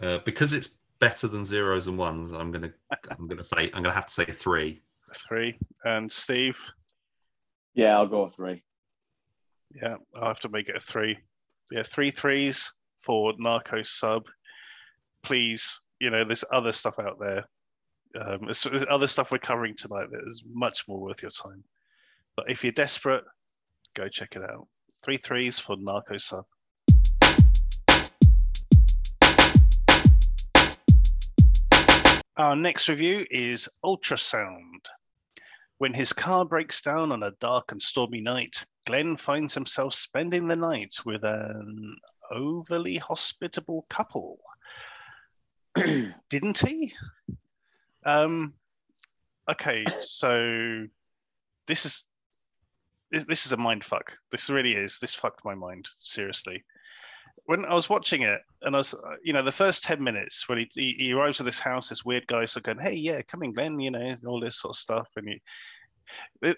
Uh, 0.00 0.18
because 0.24 0.52
it's 0.52 0.70
better 0.98 1.28
than 1.28 1.44
zeros 1.44 1.88
and 1.88 1.98
ones. 1.98 2.32
I'm 2.32 2.52
gonna. 2.52 2.72
I'm 3.10 3.26
gonna 3.26 3.44
say. 3.44 3.70
I'm 3.74 3.82
gonna 3.82 3.94
have 3.94 4.06
to 4.06 4.12
say 4.14 4.26
three. 4.26 4.82
Three, 5.28 5.58
and 5.84 6.10
Steve. 6.10 6.58
yeah, 7.74 7.96
I'll 7.96 8.08
go 8.08 8.30
three. 8.34 8.62
Yeah, 9.82 9.96
I'll 10.14 10.28
have 10.28 10.40
to 10.40 10.48
make 10.48 10.68
it 10.68 10.76
a 10.76 10.80
three. 10.80 11.18
Yeah, 11.70 11.82
three 11.82 12.10
threes 12.10 12.72
for 13.02 13.34
Narco 13.38 13.82
sub. 13.82 14.24
Please, 15.22 15.82
you 16.00 16.10
know, 16.10 16.24
there's 16.24 16.44
other 16.50 16.72
stuff 16.72 16.98
out 16.98 17.18
there. 17.20 17.44
Um, 18.18 18.40
there's, 18.44 18.62
there's 18.62 18.86
other 18.88 19.06
stuff 19.06 19.30
we're 19.30 19.38
covering 19.38 19.74
tonight 19.76 20.06
that 20.10 20.22
is 20.26 20.42
much 20.50 20.88
more 20.88 21.00
worth 21.00 21.22
your 21.22 21.30
time. 21.30 21.62
But 22.36 22.50
if 22.50 22.64
you're 22.64 22.72
desperate, 22.72 23.24
go 23.94 24.08
check 24.08 24.36
it 24.36 24.42
out. 24.42 24.66
Three 25.04 25.18
threes 25.18 25.58
for 25.58 25.76
Narco 25.76 26.16
sub. 26.16 26.44
Our 32.38 32.56
next 32.56 32.88
review 32.88 33.26
is 33.30 33.68
Ultrasound. 33.84 34.86
When 35.78 35.92
his 35.92 36.12
car 36.12 36.44
breaks 36.44 36.80
down 36.80 37.12
on 37.12 37.22
a 37.22 37.32
dark 37.32 37.72
and 37.72 37.82
stormy 37.82 38.20
night, 38.20 38.64
Glenn 38.86 39.16
finds 39.16 39.52
himself 39.52 39.94
spending 39.94 40.48
the 40.48 40.56
night 40.56 40.94
with 41.04 41.24
an 41.24 41.96
overly 42.30 42.96
hospitable 42.96 43.84
couple. 43.88 44.38
Didn't 46.30 46.58
he? 46.58 46.94
Um, 48.04 48.54
okay, 49.50 49.84
so 49.98 50.86
this 51.66 51.84
is 51.84 52.06
this, 53.10 53.24
this 53.24 53.46
is 53.46 53.52
a 53.52 53.56
mind 53.56 53.84
fuck. 53.84 54.16
This 54.30 54.48
really 54.50 54.74
is. 54.74 54.98
This 54.98 55.14
fucked 55.14 55.44
my 55.44 55.54
mind 55.54 55.88
seriously 55.96 56.64
when 57.46 57.64
I 57.64 57.74
was 57.74 57.88
watching 57.88 58.22
it, 58.22 58.40
and 58.62 58.74
I 58.74 58.78
was, 58.78 58.94
uh, 58.94 59.16
you 59.22 59.32
know, 59.32 59.42
the 59.42 59.52
first 59.52 59.84
ten 59.84 60.02
minutes 60.02 60.48
when 60.48 60.58
he, 60.58 60.68
he, 60.74 60.92
he 60.98 61.12
arrives 61.12 61.40
at 61.40 61.46
this 61.46 61.60
house, 61.60 61.88
this 61.88 62.04
weird 62.04 62.26
guy 62.26 62.44
so 62.44 62.60
going, 62.60 62.78
"Hey, 62.78 62.94
yeah, 62.94 63.22
come 63.22 63.42
in, 63.42 63.52
Glenn," 63.52 63.80
you 63.80 63.90
know, 63.90 64.00
and 64.00 64.26
all 64.26 64.40
this 64.40 64.60
sort 64.60 64.74
of 64.74 64.78
stuff, 64.78 65.08
and 65.16 65.28
he, 65.28 65.40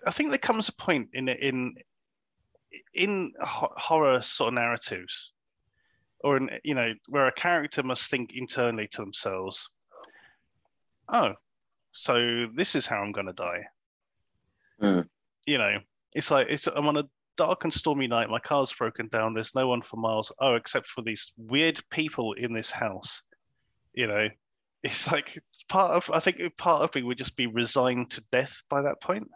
I 0.07 0.11
think 0.11 0.31
there 0.31 0.39
comes 0.39 0.69
a 0.69 0.75
point 0.75 1.11
in 1.13 1.29
in 1.29 1.75
in 2.95 3.33
horror 3.41 4.21
sort 4.23 4.49
of 4.49 4.55
narratives, 4.55 5.33
or 6.21 6.39
in 6.39 6.51
you 6.65 6.75
know, 6.75 6.95
where 7.09 7.27
a 7.27 7.33
character 7.33 7.83
must 7.83 8.11
think 8.11 8.35
internally 8.35 8.89
to 8.89 9.03
themselves, 9.03 9.71
"Oh, 11.09 11.35
so 11.93 12.47
this 12.55 12.75
is 12.75 12.87
how 12.87 13.03
I'm 13.03 13.13
going 13.13 13.27
to 13.27 13.33
die." 13.35 13.67
Mm. 14.83 15.09
You 15.47 15.59
know, 15.59 15.79
it's 16.15 16.31
like 16.31 16.47
it's 16.49 16.67
I'm 16.67 16.89
on 16.89 16.97
a 16.97 17.05
dark 17.39 17.65
and 17.65 17.73
stormy 17.73 18.07
night. 18.07 18.29
My 18.29 18.41
car's 18.41 18.73
broken 18.73 19.09
down. 19.09 19.33
There's 19.33 19.55
no 19.55 19.67
one 19.67 19.81
for 19.81 19.97
miles. 19.97 20.31
Oh, 20.41 20.57
except 20.57 20.89
for 20.89 21.01
these 21.01 21.33
weird 21.39 21.81
people 21.91 22.35
in 22.35 22.53
this 22.53 22.71
house. 22.71 23.23
You 23.95 24.09
know, 24.09 24.29
it's 24.83 25.11
like 25.11 25.37
it's 25.37 25.63
part 25.63 25.93
of. 25.93 26.11
I 26.13 26.21
think 26.21 26.39
part 26.59 26.83
of 26.83 26.95
me 26.95 27.03
would 27.03 27.17
just 27.17 27.37
be 27.37 27.47
resigned 27.47 28.11
to 28.11 28.25
death 28.31 28.63
by 28.69 28.83
that 28.83 29.01
point. 29.01 29.29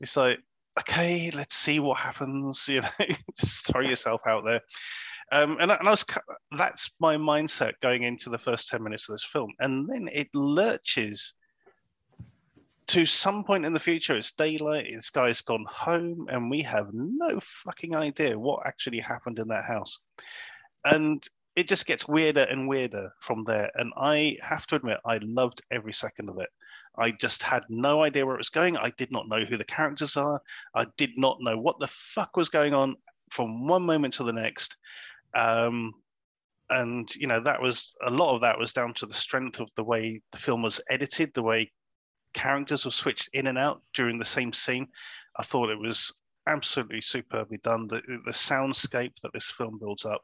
It's 0.00 0.16
like, 0.16 0.38
okay, 0.80 1.30
let's 1.34 1.56
see 1.56 1.80
what 1.80 1.98
happens. 1.98 2.66
You 2.72 2.82
know, 2.82 3.06
just 3.38 3.66
throw 3.66 3.82
yourself 3.82 4.22
out 4.26 4.44
there. 4.46 4.62
Um, 5.30 5.58
and, 5.60 5.70
and 5.70 5.86
I 5.86 5.90
was 5.90 6.06
that's 6.56 6.96
my 7.00 7.16
mindset 7.16 7.74
going 7.80 8.04
into 8.04 8.30
the 8.30 8.38
first 8.38 8.70
10 8.70 8.82
minutes 8.82 9.08
of 9.08 9.12
this 9.12 9.24
film 9.24 9.52
and 9.58 9.86
then 9.86 10.08
it 10.10 10.28
lurches 10.34 11.34
to 12.88 13.04
some 13.04 13.44
point 13.44 13.66
in 13.66 13.72
the 13.72 13.80
future, 13.80 14.16
it's 14.16 14.32
daylight, 14.32 14.86
this 14.92 15.10
guy's 15.10 15.42
gone 15.42 15.66
home, 15.68 16.26
and 16.30 16.50
we 16.50 16.62
have 16.62 16.88
no 16.92 17.38
fucking 17.40 17.94
idea 17.94 18.38
what 18.38 18.66
actually 18.66 18.98
happened 18.98 19.38
in 19.38 19.48
that 19.48 19.64
house. 19.64 20.00
And 20.84 21.22
it 21.54 21.68
just 21.68 21.86
gets 21.86 22.08
weirder 22.08 22.44
and 22.44 22.68
weirder 22.68 23.12
from 23.20 23.44
there. 23.44 23.70
And 23.74 23.92
I 23.96 24.38
have 24.42 24.66
to 24.68 24.76
admit, 24.76 24.98
I 25.04 25.18
loved 25.22 25.60
every 25.70 25.92
second 25.92 26.30
of 26.30 26.38
it. 26.38 26.48
I 26.96 27.10
just 27.12 27.42
had 27.42 27.64
no 27.68 28.02
idea 28.02 28.24
where 28.24 28.34
it 28.34 28.38
was 28.38 28.48
going. 28.48 28.76
I 28.76 28.90
did 28.96 29.12
not 29.12 29.28
know 29.28 29.44
who 29.44 29.56
the 29.56 29.64
characters 29.64 30.16
are. 30.16 30.40
I 30.74 30.86
did 30.96 31.10
not 31.16 31.38
know 31.40 31.58
what 31.58 31.78
the 31.78 31.88
fuck 31.88 32.36
was 32.36 32.48
going 32.48 32.74
on 32.74 32.96
from 33.30 33.66
one 33.66 33.82
moment 33.82 34.14
to 34.14 34.24
the 34.24 34.32
next. 34.32 34.76
Um, 35.34 35.92
and 36.70 37.08
you 37.16 37.26
know 37.26 37.40
that 37.40 37.62
was 37.62 37.94
a 38.06 38.10
lot 38.10 38.34
of 38.34 38.42
that 38.42 38.58
was 38.58 38.72
down 38.72 38.92
to 38.94 39.06
the 39.06 39.14
strength 39.14 39.58
of 39.58 39.70
the 39.74 39.84
way 39.84 40.20
the 40.32 40.38
film 40.38 40.62
was 40.62 40.80
edited, 40.90 41.32
the 41.34 41.42
way 41.42 41.70
characters 42.34 42.84
were 42.84 42.90
switched 42.90 43.28
in 43.32 43.46
and 43.46 43.58
out 43.58 43.82
during 43.94 44.18
the 44.18 44.24
same 44.24 44.52
scene. 44.52 44.86
I 45.38 45.42
thought 45.42 45.70
it 45.70 45.78
was 45.78 46.20
absolutely 46.46 47.00
superbly 47.00 47.58
done. 47.58 47.86
The, 47.86 48.02
the 48.24 48.32
soundscape 48.32 49.20
that 49.22 49.32
this 49.32 49.50
film 49.50 49.78
builds 49.78 50.04
up, 50.04 50.22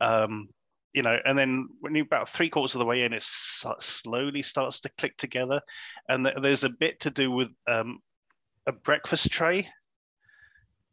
um, 0.00 0.48
you 0.92 1.02
know, 1.02 1.18
and 1.24 1.38
then 1.38 1.68
when 1.80 1.94
you're 1.94 2.04
about 2.04 2.28
three 2.28 2.48
quarters 2.48 2.74
of 2.74 2.78
the 2.78 2.86
way 2.86 3.02
in, 3.02 3.12
it 3.12 3.22
slowly 3.22 4.42
starts 4.42 4.80
to 4.80 4.90
click 4.98 5.16
together. 5.16 5.60
And 6.08 6.24
th- 6.24 6.36
there's 6.40 6.64
a 6.64 6.70
bit 6.70 7.00
to 7.00 7.10
do 7.10 7.30
with 7.30 7.48
um, 7.66 8.00
a 8.66 8.72
breakfast 8.72 9.30
tray. 9.30 9.68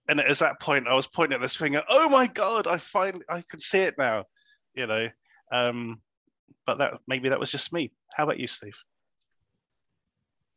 And 0.09 0.19
at 0.19 0.37
that 0.39 0.59
point, 0.59 0.87
I 0.87 0.93
was 0.93 1.07
pointing 1.07 1.35
at 1.35 1.41
this 1.41 1.55
finger. 1.55 1.81
Oh 1.87 2.09
my 2.09 2.27
god! 2.27 2.67
I 2.67 2.77
finally 2.77 3.23
I 3.29 3.41
can 3.49 3.61
see 3.61 3.79
it 3.79 3.95
now. 3.97 4.25
You 4.75 4.87
know, 4.87 5.07
um, 5.53 6.01
but 6.67 6.77
that 6.79 6.95
maybe 7.07 7.29
that 7.29 7.39
was 7.39 7.51
just 7.51 7.71
me. 7.71 7.93
How 8.13 8.25
about 8.25 8.39
you, 8.39 8.47
Steve? 8.47 8.75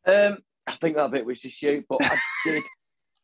Um, 0.07 0.37
I 0.65 0.75
think 0.77 0.95
that 0.95 1.11
bit 1.11 1.25
was 1.25 1.41
just 1.41 1.61
you, 1.61 1.83
but 1.87 1.99
I 2.01 2.17
did 2.45 2.63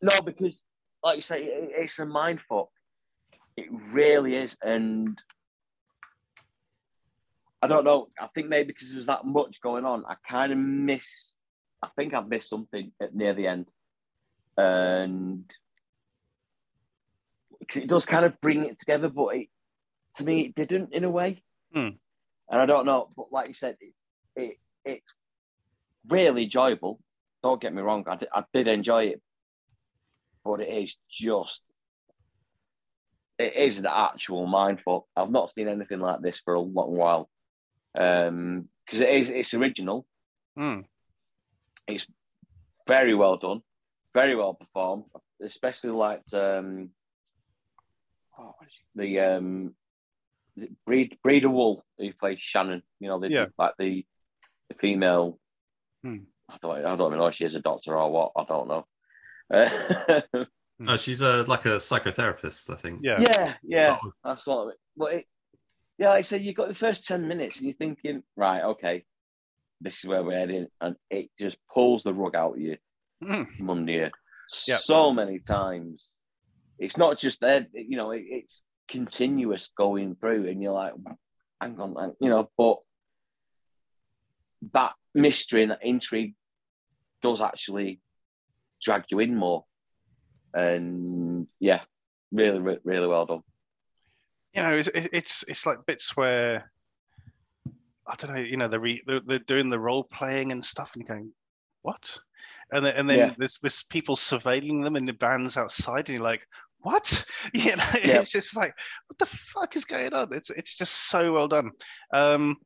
no 0.02 0.22
because, 0.22 0.64
like 1.04 1.16
you 1.16 1.22
say, 1.22 1.44
it, 1.44 1.72
it's 1.78 1.98
a 2.00 2.06
mind 2.06 2.42
fuck. 2.42 2.68
It 3.56 3.68
really 3.92 4.36
is, 4.36 4.58
and 4.62 5.18
I 7.62 7.68
don't 7.68 7.86
know. 7.86 8.10
I 8.20 8.28
think 8.36 8.50
maybe 8.50 8.68
because 8.68 8.90
there 8.90 8.98
was 8.98 9.08
that 9.08 9.26
much 9.26 9.62
going 9.62 9.86
on, 9.86 10.04
I 10.06 10.16
kind 10.30 10.52
of 10.52 10.58
miss. 10.58 11.36
I 11.82 11.88
think 11.96 12.14
I've 12.14 12.28
missed 12.28 12.50
something 12.50 12.92
at 13.02 13.16
near 13.16 13.34
the 13.34 13.48
end, 13.48 13.68
and 14.58 15.54
it 17.76 17.88
does 17.88 18.06
kind 18.06 18.26
of 18.26 18.40
bring 18.42 18.66
it 18.66 18.78
together, 18.78 19.08
but 19.08 19.36
it, 19.36 19.48
to 20.16 20.26
me, 20.26 20.42
it 20.42 20.56
didn't 20.56 20.94
in 20.94 21.04
a 21.04 21.10
way. 21.10 21.44
Hmm. 21.74 21.90
And 22.50 22.62
I 22.62 22.66
don't 22.66 22.86
know, 22.86 23.10
but 23.16 23.32
like 23.32 23.48
you 23.48 23.54
said, 23.54 23.78
it, 23.80 23.94
it 24.36 24.58
it's 24.84 25.14
really 26.10 26.43
enjoyable. 26.43 26.99
Don't 27.41 27.62
get 27.62 27.74
me 27.74 27.82
wrong, 27.82 28.06
I 28.08 28.16
did, 28.16 28.30
I 28.34 28.43
did 28.54 28.68
enjoy 28.68 29.06
it, 29.06 29.22
but 30.45 30.62
it 30.62 30.70
is 30.70 30.97
just 31.10 31.62
it 33.39 33.56
is 33.56 33.80
an 33.80 33.88
actual 33.88 34.47
mindfuck. 34.47 35.04
I've 35.16 35.32
not 35.32 35.51
seen 35.51 35.68
anything 35.68 35.99
like 35.99 36.22
this 36.22 36.41
for 36.43 36.54
a 36.54 36.60
long 36.62 36.95
while. 36.95 37.30
Um, 37.97 38.70
because 38.86 39.01
it 39.01 39.10
is 39.10 39.30
it's 39.30 39.54
original. 39.54 40.06
Mm. 40.58 40.86
It's 41.88 42.06
very 42.88 43.14
well 43.14 43.38
done, 43.38 43.62
very 44.14 44.36
well 44.36 44.54
performed, 44.54 45.06
especially 45.41 45.91
like 45.91 46.22
um, 46.34 46.89
oh, 48.38 48.56
the 48.95 49.20
um, 49.20 49.76
Breed 50.86 51.18
Breeda 51.26 51.49
Wool 51.51 51.84
who 51.97 52.12
plays 52.14 52.39
Shannon. 52.39 52.84
You 52.99 53.10
know, 53.10 53.20
the, 53.20 53.30
yeah. 53.30 53.45
like 53.58 53.74
the 53.80 54.06
the 54.70 54.76
female 54.76 55.39
Hmm. 56.04 56.18
I 56.50 56.58
don't, 56.62 56.86
I 56.86 56.96
don't 56.96 57.08
even 57.08 57.20
know 57.20 57.28
if 57.28 57.36
she 57.36 57.46
is 57.46 57.56
a 57.56 57.60
doctor 57.62 57.98
or 57.98 58.12
what. 58.12 58.32
I 58.36 58.44
don't 58.46 58.68
know. 58.68 58.86
no, 60.80 60.96
she's 60.98 61.22
a 61.22 61.44
like 61.44 61.66
a 61.66 61.78
psychotherapist, 61.78 62.70
I 62.70 62.76
think. 62.76 63.00
Yeah, 63.04 63.20
yeah, 63.20 63.54
yeah. 63.64 63.98
That's 64.24 64.46
what. 64.46 64.70
It, 64.70 64.78
but 64.98 65.14
it, 65.14 65.26
yeah, 65.98 66.10
like 66.10 66.20
I 66.20 66.22
said, 66.24 66.44
you 66.44 66.54
got 66.54 66.68
the 66.70 66.76
first 66.76 67.06
ten 67.06 67.28
minutes, 67.28 67.58
and 67.58 67.66
you're 67.66 67.76
thinking, 67.76 68.24
right, 68.36 68.64
okay, 68.64 69.06
this 69.80 70.00
is 70.00 70.06
where 70.06 70.24
we're 70.24 70.38
heading, 70.38 70.68
and 70.82 70.96
it 71.10 71.30
just 71.40 71.58
pulls 71.74 72.04
the 72.04 72.14
rug 72.14 72.36
out 72.36 72.56
of 72.56 72.60
you, 72.60 72.78
mm. 73.24 73.48
Monday, 73.60 74.12
Yep. 74.68 74.80
so 74.80 75.14
many 75.14 75.40
times. 75.40 76.12
It's 76.80 76.98
not 76.98 77.20
just 77.20 77.40
there, 77.40 77.68
you 77.74 77.96
know, 77.98 78.12
it, 78.12 78.24
it's 78.26 78.64
continuous 78.90 79.70
going 79.78 80.16
through, 80.16 80.48
and 80.48 80.62
you're 80.62 80.74
like, 80.74 80.94
hang 81.62 81.80
on, 81.80 82.16
you 82.20 82.30
know, 82.30 82.50
but 82.58 82.78
that 84.74 84.94
mystery 85.14 85.64
and 85.64 85.72
that 85.72 85.84
intrigue 85.84 86.35
does 87.22 87.41
actually 87.41 87.99
drag 88.84 89.03
you 89.10 89.19
in 89.19 89.35
more. 89.35 89.65
And 90.53 91.48
yeah, 91.60 91.81
really, 92.31 92.60
really 92.84 93.07
well 93.07 93.26
done. 93.26 93.41
You 94.53 94.61
know, 94.61 94.76
it's 94.76 94.90
it's, 94.94 95.44
it's 95.48 95.65
like 95.65 95.85
bits 95.88 96.15
where 96.15 96.72
I 98.06 98.15
don't 98.15 98.35
know. 98.35 98.41
You 98.41 98.57
know, 98.57 98.68
they're, 98.68 98.80
re, 98.80 99.02
they're, 99.07 99.22
they're 99.26 99.40
doing 99.40 99.69
the 99.69 99.80
role 99.80 100.03
playing 100.03 100.52
and 100.52 100.64
stuff, 100.64 100.91
and 100.94 101.07
you're 101.07 101.15
going, 101.15 101.31
"What?" 101.81 102.19
And 102.72 102.85
then, 102.85 102.95
and 102.95 103.10
then 103.10 103.19
Yeah. 103.19 103.34
there's 103.38 103.60
this 103.60 103.84
people 103.84 104.15
surveilling 104.15 104.84
them 104.84 104.95
in 104.95 105.06
the 105.06 105.14
bands 105.14 105.57
outside, 105.57 106.10
and 106.10 106.18
you're 106.18 106.23
like, 106.23 106.45
"What?" 106.80 107.26
You 107.53 107.76
know, 107.76 107.84
Yeah. 108.03 108.19
it's 108.19 108.30
just 108.30 108.56
like, 108.56 108.73
"What 109.07 109.18
the 109.18 109.26
fuck 109.26 109.76
is 109.76 109.85
going 109.85 110.14
on?" 110.14 110.34
It's 110.34 110.49
it's 110.52 110.77
just 110.77 111.10
so 111.10 111.34
well 111.34 111.48
done. 111.48 111.72
Um, 112.14 112.57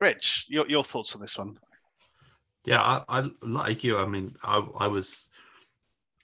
Rich, 0.00 0.46
your 0.48 0.66
your 0.68 0.84
thoughts 0.84 1.14
on 1.14 1.20
this 1.20 1.36
one? 1.36 1.58
Yeah, 2.64 2.80
I, 2.80 3.02
I 3.08 3.30
like 3.42 3.84
you. 3.84 3.98
I 3.98 4.06
mean, 4.06 4.36
I, 4.42 4.66
I 4.78 4.86
was 4.86 5.26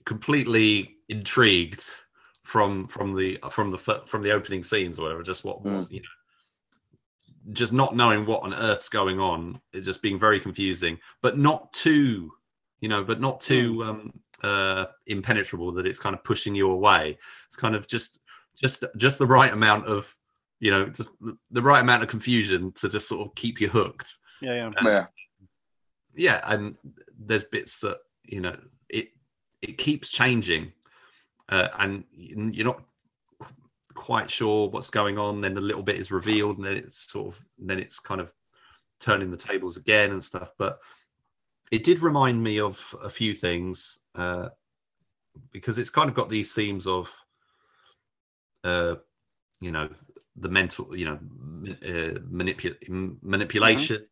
completely 0.04 0.96
intrigued 1.08 1.84
from 2.42 2.88
from 2.88 3.14
the 3.14 3.38
from 3.50 3.70
the 3.70 3.78
from 3.78 4.22
the 4.22 4.32
opening 4.32 4.64
scenes 4.64 4.98
or 4.98 5.02
whatever. 5.02 5.22
Just 5.22 5.44
what, 5.44 5.62
Mm. 5.62 5.90
you 5.90 6.00
know, 6.00 7.52
just 7.52 7.72
not 7.72 7.94
knowing 7.96 8.26
what 8.26 8.42
on 8.42 8.54
earth's 8.54 8.88
going 8.88 9.20
on. 9.20 9.60
It's 9.72 9.86
just 9.86 10.02
being 10.02 10.18
very 10.18 10.40
confusing, 10.40 10.98
but 11.22 11.38
not 11.38 11.72
too, 11.72 12.32
you 12.80 12.88
know, 12.88 13.04
but 13.04 13.20
not 13.20 13.40
too 13.40 13.84
um, 13.84 14.12
uh, 14.42 14.86
impenetrable 15.06 15.72
that 15.72 15.86
it's 15.86 15.98
kind 15.98 16.14
of 16.14 16.24
pushing 16.24 16.54
you 16.54 16.70
away. 16.70 17.18
It's 17.46 17.56
kind 17.56 17.74
of 17.74 17.86
just 17.86 18.18
just 18.56 18.84
just 18.96 19.18
the 19.18 19.26
right 19.26 19.52
amount 19.52 19.86
of 19.86 20.14
you 20.60 20.70
know, 20.70 20.86
just 20.86 21.08
the 21.50 21.62
right 21.62 21.80
amount 21.80 22.02
of 22.02 22.08
confusion 22.10 22.70
to 22.72 22.88
just 22.88 23.08
sort 23.08 23.26
of 23.26 23.34
keep 23.34 23.60
you 23.62 23.68
hooked. 23.68 24.16
Yeah, 24.42 24.54
yeah. 24.54 24.70
Yeah. 24.84 25.06
Yeah, 26.20 26.42
and 26.44 26.76
there's 27.18 27.44
bits 27.44 27.80
that 27.80 27.96
you 28.24 28.42
know 28.42 28.54
it 28.90 29.08
it 29.62 29.78
keeps 29.78 30.10
changing, 30.10 30.70
uh, 31.48 31.68
and 31.78 32.04
you're 32.12 32.66
not 32.66 32.82
quite 33.94 34.30
sure 34.30 34.68
what's 34.68 34.90
going 34.90 35.16
on. 35.16 35.40
Then 35.40 35.56
a 35.56 35.62
little 35.62 35.82
bit 35.82 35.98
is 35.98 36.10
revealed, 36.10 36.58
and 36.58 36.66
then 36.66 36.76
it's 36.76 37.10
sort 37.10 37.28
of 37.28 37.42
then 37.58 37.78
it's 37.78 37.98
kind 37.98 38.20
of 38.20 38.34
turning 39.00 39.30
the 39.30 39.36
tables 39.38 39.78
again 39.78 40.12
and 40.12 40.22
stuff. 40.22 40.52
But 40.58 40.78
it 41.70 41.84
did 41.84 42.00
remind 42.00 42.42
me 42.42 42.60
of 42.60 42.78
a 43.02 43.08
few 43.08 43.32
things 43.32 44.00
uh, 44.14 44.50
because 45.52 45.78
it's 45.78 45.88
kind 45.88 46.10
of 46.10 46.14
got 46.14 46.28
these 46.28 46.52
themes 46.52 46.86
of, 46.86 47.10
uh, 48.62 48.96
you 49.62 49.72
know, 49.72 49.88
the 50.36 50.50
mental, 50.50 50.94
you 50.94 51.06
know, 51.06 51.18
uh, 51.82 52.18
manipu- 52.30 52.76
manipulation, 53.22 54.06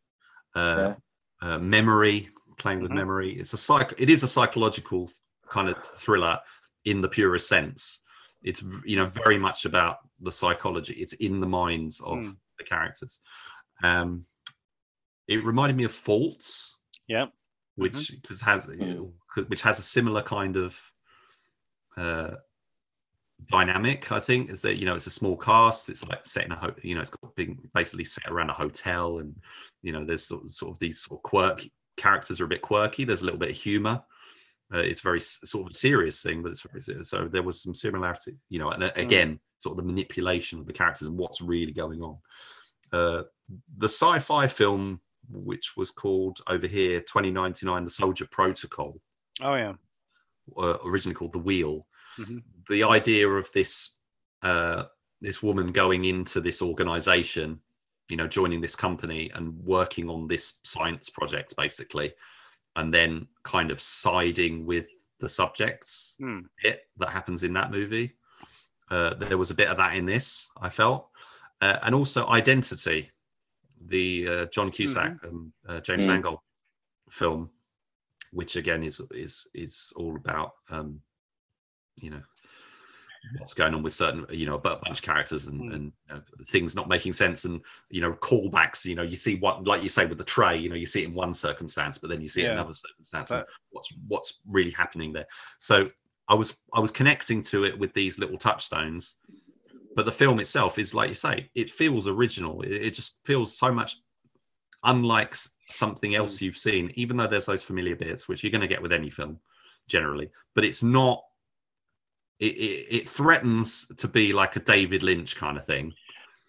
uh, 0.54 0.94
uh, 1.40 1.58
memory, 1.58 2.30
playing 2.58 2.80
with 2.80 2.90
Mhm. 2.90 2.96
memory. 2.96 3.38
It's 3.38 3.52
a 3.52 3.58
psych. 3.58 3.94
It 3.98 4.10
is 4.10 4.22
a 4.22 4.28
psychological 4.28 5.10
kind 5.48 5.68
of 5.68 5.76
thriller 5.84 6.40
in 6.84 7.00
the 7.00 7.08
purest 7.08 7.48
sense. 7.48 8.02
It's 8.42 8.62
you 8.84 8.96
know 8.96 9.06
very 9.06 9.38
much 9.38 9.64
about 9.64 9.98
the 10.20 10.32
psychology. 10.32 10.94
It's 10.94 11.14
in 11.14 11.40
the 11.40 11.46
minds 11.46 12.00
of 12.00 12.18
Mm. 12.18 12.38
the 12.58 12.64
characters. 12.64 13.20
Um, 13.82 14.26
it 15.28 15.44
reminded 15.44 15.76
me 15.76 15.84
of 15.84 15.94
Faults, 15.94 16.76
Yeah. 17.06 17.26
which 17.76 18.10
because 18.20 18.40
has 18.40 18.66
Mm. 18.66 19.12
which 19.48 19.62
has 19.62 19.78
a 19.78 19.82
similar 19.82 20.22
kind 20.22 20.56
of 20.56 20.92
uh, 21.96 22.36
dynamic. 23.46 24.10
I 24.12 24.20
think 24.20 24.50
is 24.50 24.62
that 24.62 24.76
you 24.76 24.86
know 24.86 24.94
it's 24.94 25.06
a 25.06 25.10
small 25.10 25.36
cast. 25.36 25.88
It's 25.88 26.04
like 26.06 26.24
set 26.26 26.44
in 26.44 26.52
a 26.52 26.56
ho- 26.56 26.74
you 26.82 26.94
know 26.94 27.00
it's 27.00 27.10
got 27.10 27.34
being 27.36 27.58
basically 27.74 28.04
set 28.04 28.26
around 28.28 28.50
a 28.50 28.54
hotel, 28.54 29.18
and 29.18 29.34
you 29.82 29.92
know 29.92 30.04
there's 30.04 30.26
sort 30.26 30.44
of, 30.44 30.50
sort 30.50 30.72
of 30.72 30.78
these 30.78 31.00
sort 31.02 31.18
of 31.18 31.22
quirky 31.22 31.72
characters 31.96 32.40
are 32.40 32.44
a 32.44 32.48
bit 32.48 32.62
quirky. 32.62 33.04
There's 33.04 33.22
a 33.22 33.24
little 33.24 33.40
bit 33.40 33.50
of 33.50 33.56
humor. 33.56 34.02
Uh, 34.72 34.78
it's 34.78 35.00
very 35.00 35.20
sort 35.20 35.66
of 35.66 35.70
a 35.70 35.74
serious 35.74 36.20
thing, 36.20 36.42
but 36.42 36.50
it's 36.50 36.60
very 36.60 36.82
serious. 36.82 37.08
so 37.08 37.26
there 37.26 37.42
was 37.42 37.62
some 37.62 37.74
similarity, 37.74 38.36
you 38.50 38.58
know, 38.58 38.70
and 38.70 38.84
uh, 38.84 38.90
again, 38.96 39.40
sort 39.56 39.72
of 39.72 39.76
the 39.78 39.90
manipulation 39.90 40.58
of 40.58 40.66
the 40.66 40.74
characters 40.74 41.08
and 41.08 41.16
what's 41.16 41.40
really 41.40 41.72
going 41.72 42.02
on. 42.02 42.18
Uh, 42.92 43.22
the 43.78 43.88
sci-fi 43.88 44.46
film, 44.46 45.00
which 45.30 45.72
was 45.74 45.90
called 45.90 46.40
over 46.48 46.66
here 46.66 47.00
2099, 47.00 47.84
The 47.84 47.90
Soldier 47.90 48.28
Protocol, 48.30 49.00
Oh 49.42 49.54
yeah. 49.54 49.72
uh, 50.58 50.76
originally 50.84 51.14
called 51.14 51.32
The 51.32 51.38
Wheel. 51.38 51.86
Mhm. 52.18 52.42
The 52.68 52.82
idea 52.84 53.28
of 53.28 53.50
this 53.52 53.90
uh, 54.42 54.84
this 55.20 55.42
woman 55.42 55.72
going 55.72 56.04
into 56.04 56.40
this 56.40 56.62
organization, 56.62 57.60
you 58.08 58.16
know, 58.16 58.28
joining 58.28 58.60
this 58.60 58.76
company 58.76 59.30
and 59.34 59.58
working 59.64 60.08
on 60.08 60.28
this 60.28 60.54
science 60.62 61.10
project, 61.10 61.56
basically, 61.56 62.14
and 62.76 62.94
then 62.94 63.26
kind 63.42 63.70
of 63.72 63.80
siding 63.80 64.64
with 64.64 64.88
the 65.18 65.28
subjects 65.28 66.14
Hmm. 66.20 66.42
bit 66.62 66.88
that 66.98 67.08
happens 67.10 67.42
in 67.42 67.52
that 67.54 67.70
movie. 67.72 68.16
Uh, 68.90 69.14
there 69.14 69.36
was 69.38 69.50
a 69.50 69.54
bit 69.54 69.68
of 69.68 69.76
that 69.76 69.96
in 69.96 70.06
this, 70.06 70.48
I 70.60 70.70
felt, 70.70 71.10
uh, 71.60 71.78
and 71.82 71.94
also 71.94 72.26
Identity, 72.28 73.10
the 73.86 74.28
uh, 74.28 74.46
John 74.46 74.70
Cusack 74.70 75.18
and 75.24 75.52
uh, 75.68 75.80
James 75.80 76.04
Mm. 76.04 76.08
Mangold 76.08 76.38
film, 77.10 77.50
which 78.30 78.56
again 78.56 78.82
is 78.84 79.00
is 79.10 79.46
is 79.54 79.92
all 79.96 80.14
about 80.16 80.52
um, 80.70 81.02
you 82.00 82.10
know 82.10 82.22
what's 83.38 83.54
going 83.54 83.74
on 83.74 83.82
with 83.82 83.92
certain 83.92 84.24
you 84.30 84.46
know 84.46 84.54
a 84.54 84.58
bunch 84.58 84.98
of 84.98 85.02
characters 85.02 85.46
and, 85.48 85.60
Mm. 85.60 85.74
and 85.74 85.92
you 86.08 86.14
know, 86.14 86.22
things 86.48 86.74
not 86.74 86.88
making 86.88 87.12
sense 87.12 87.44
and 87.44 87.60
you 87.90 88.00
know 88.00 88.12
callbacks 88.12 88.84
you 88.84 88.94
know 88.94 89.02
you 89.02 89.16
see 89.16 89.36
what 89.36 89.64
like 89.66 89.82
you 89.82 89.88
say 89.88 90.06
with 90.06 90.18
the 90.18 90.24
tray 90.24 90.56
you 90.56 90.68
know 90.68 90.76
you 90.76 90.86
see 90.86 91.02
it 91.02 91.08
in 91.08 91.14
one 91.14 91.34
circumstance 91.34 91.98
but 91.98 92.08
then 92.08 92.20
you 92.20 92.28
see 92.28 92.42
it 92.42 92.46
in 92.46 92.52
another 92.52 92.72
circumstance 92.72 93.32
what's 93.70 93.92
what's 94.06 94.40
really 94.46 94.70
happening 94.70 95.12
there. 95.12 95.26
So 95.58 95.84
i 96.28 96.34
was 96.34 96.56
i 96.74 96.80
was 96.80 96.90
connecting 96.90 97.42
to 97.42 97.64
it 97.64 97.78
with 97.78 97.92
these 97.92 98.18
little 98.18 98.38
touchstones 98.38 99.16
but 99.96 100.06
the 100.06 100.12
film 100.12 100.38
itself 100.38 100.78
is 100.78 100.94
like 100.94 101.08
you 101.08 101.14
say 101.14 101.50
it 101.54 101.70
feels 101.70 102.06
original. 102.06 102.62
It, 102.62 102.72
it 102.72 102.94
just 102.94 103.18
feels 103.24 103.58
so 103.58 103.72
much 103.72 103.96
unlike 104.84 105.34
something 105.70 106.14
else 106.14 106.40
you've 106.40 106.56
seen 106.56 106.92
even 106.94 107.16
though 107.16 107.26
there's 107.26 107.46
those 107.46 107.64
familiar 107.64 107.96
bits 107.96 108.28
which 108.28 108.42
you're 108.44 108.52
going 108.52 108.60
to 108.60 108.68
get 108.68 108.80
with 108.80 108.92
any 108.92 109.10
film 109.10 109.38
generally 109.88 110.30
but 110.54 110.64
it's 110.64 110.82
not 110.82 111.24
it, 112.40 112.46
it, 112.46 112.86
it 112.90 113.08
threatens 113.08 113.86
to 113.96 114.08
be 114.08 114.32
like 114.32 114.56
a 114.56 114.60
david 114.60 115.02
lynch 115.02 115.36
kind 115.36 115.56
of 115.56 115.64
thing 115.64 115.92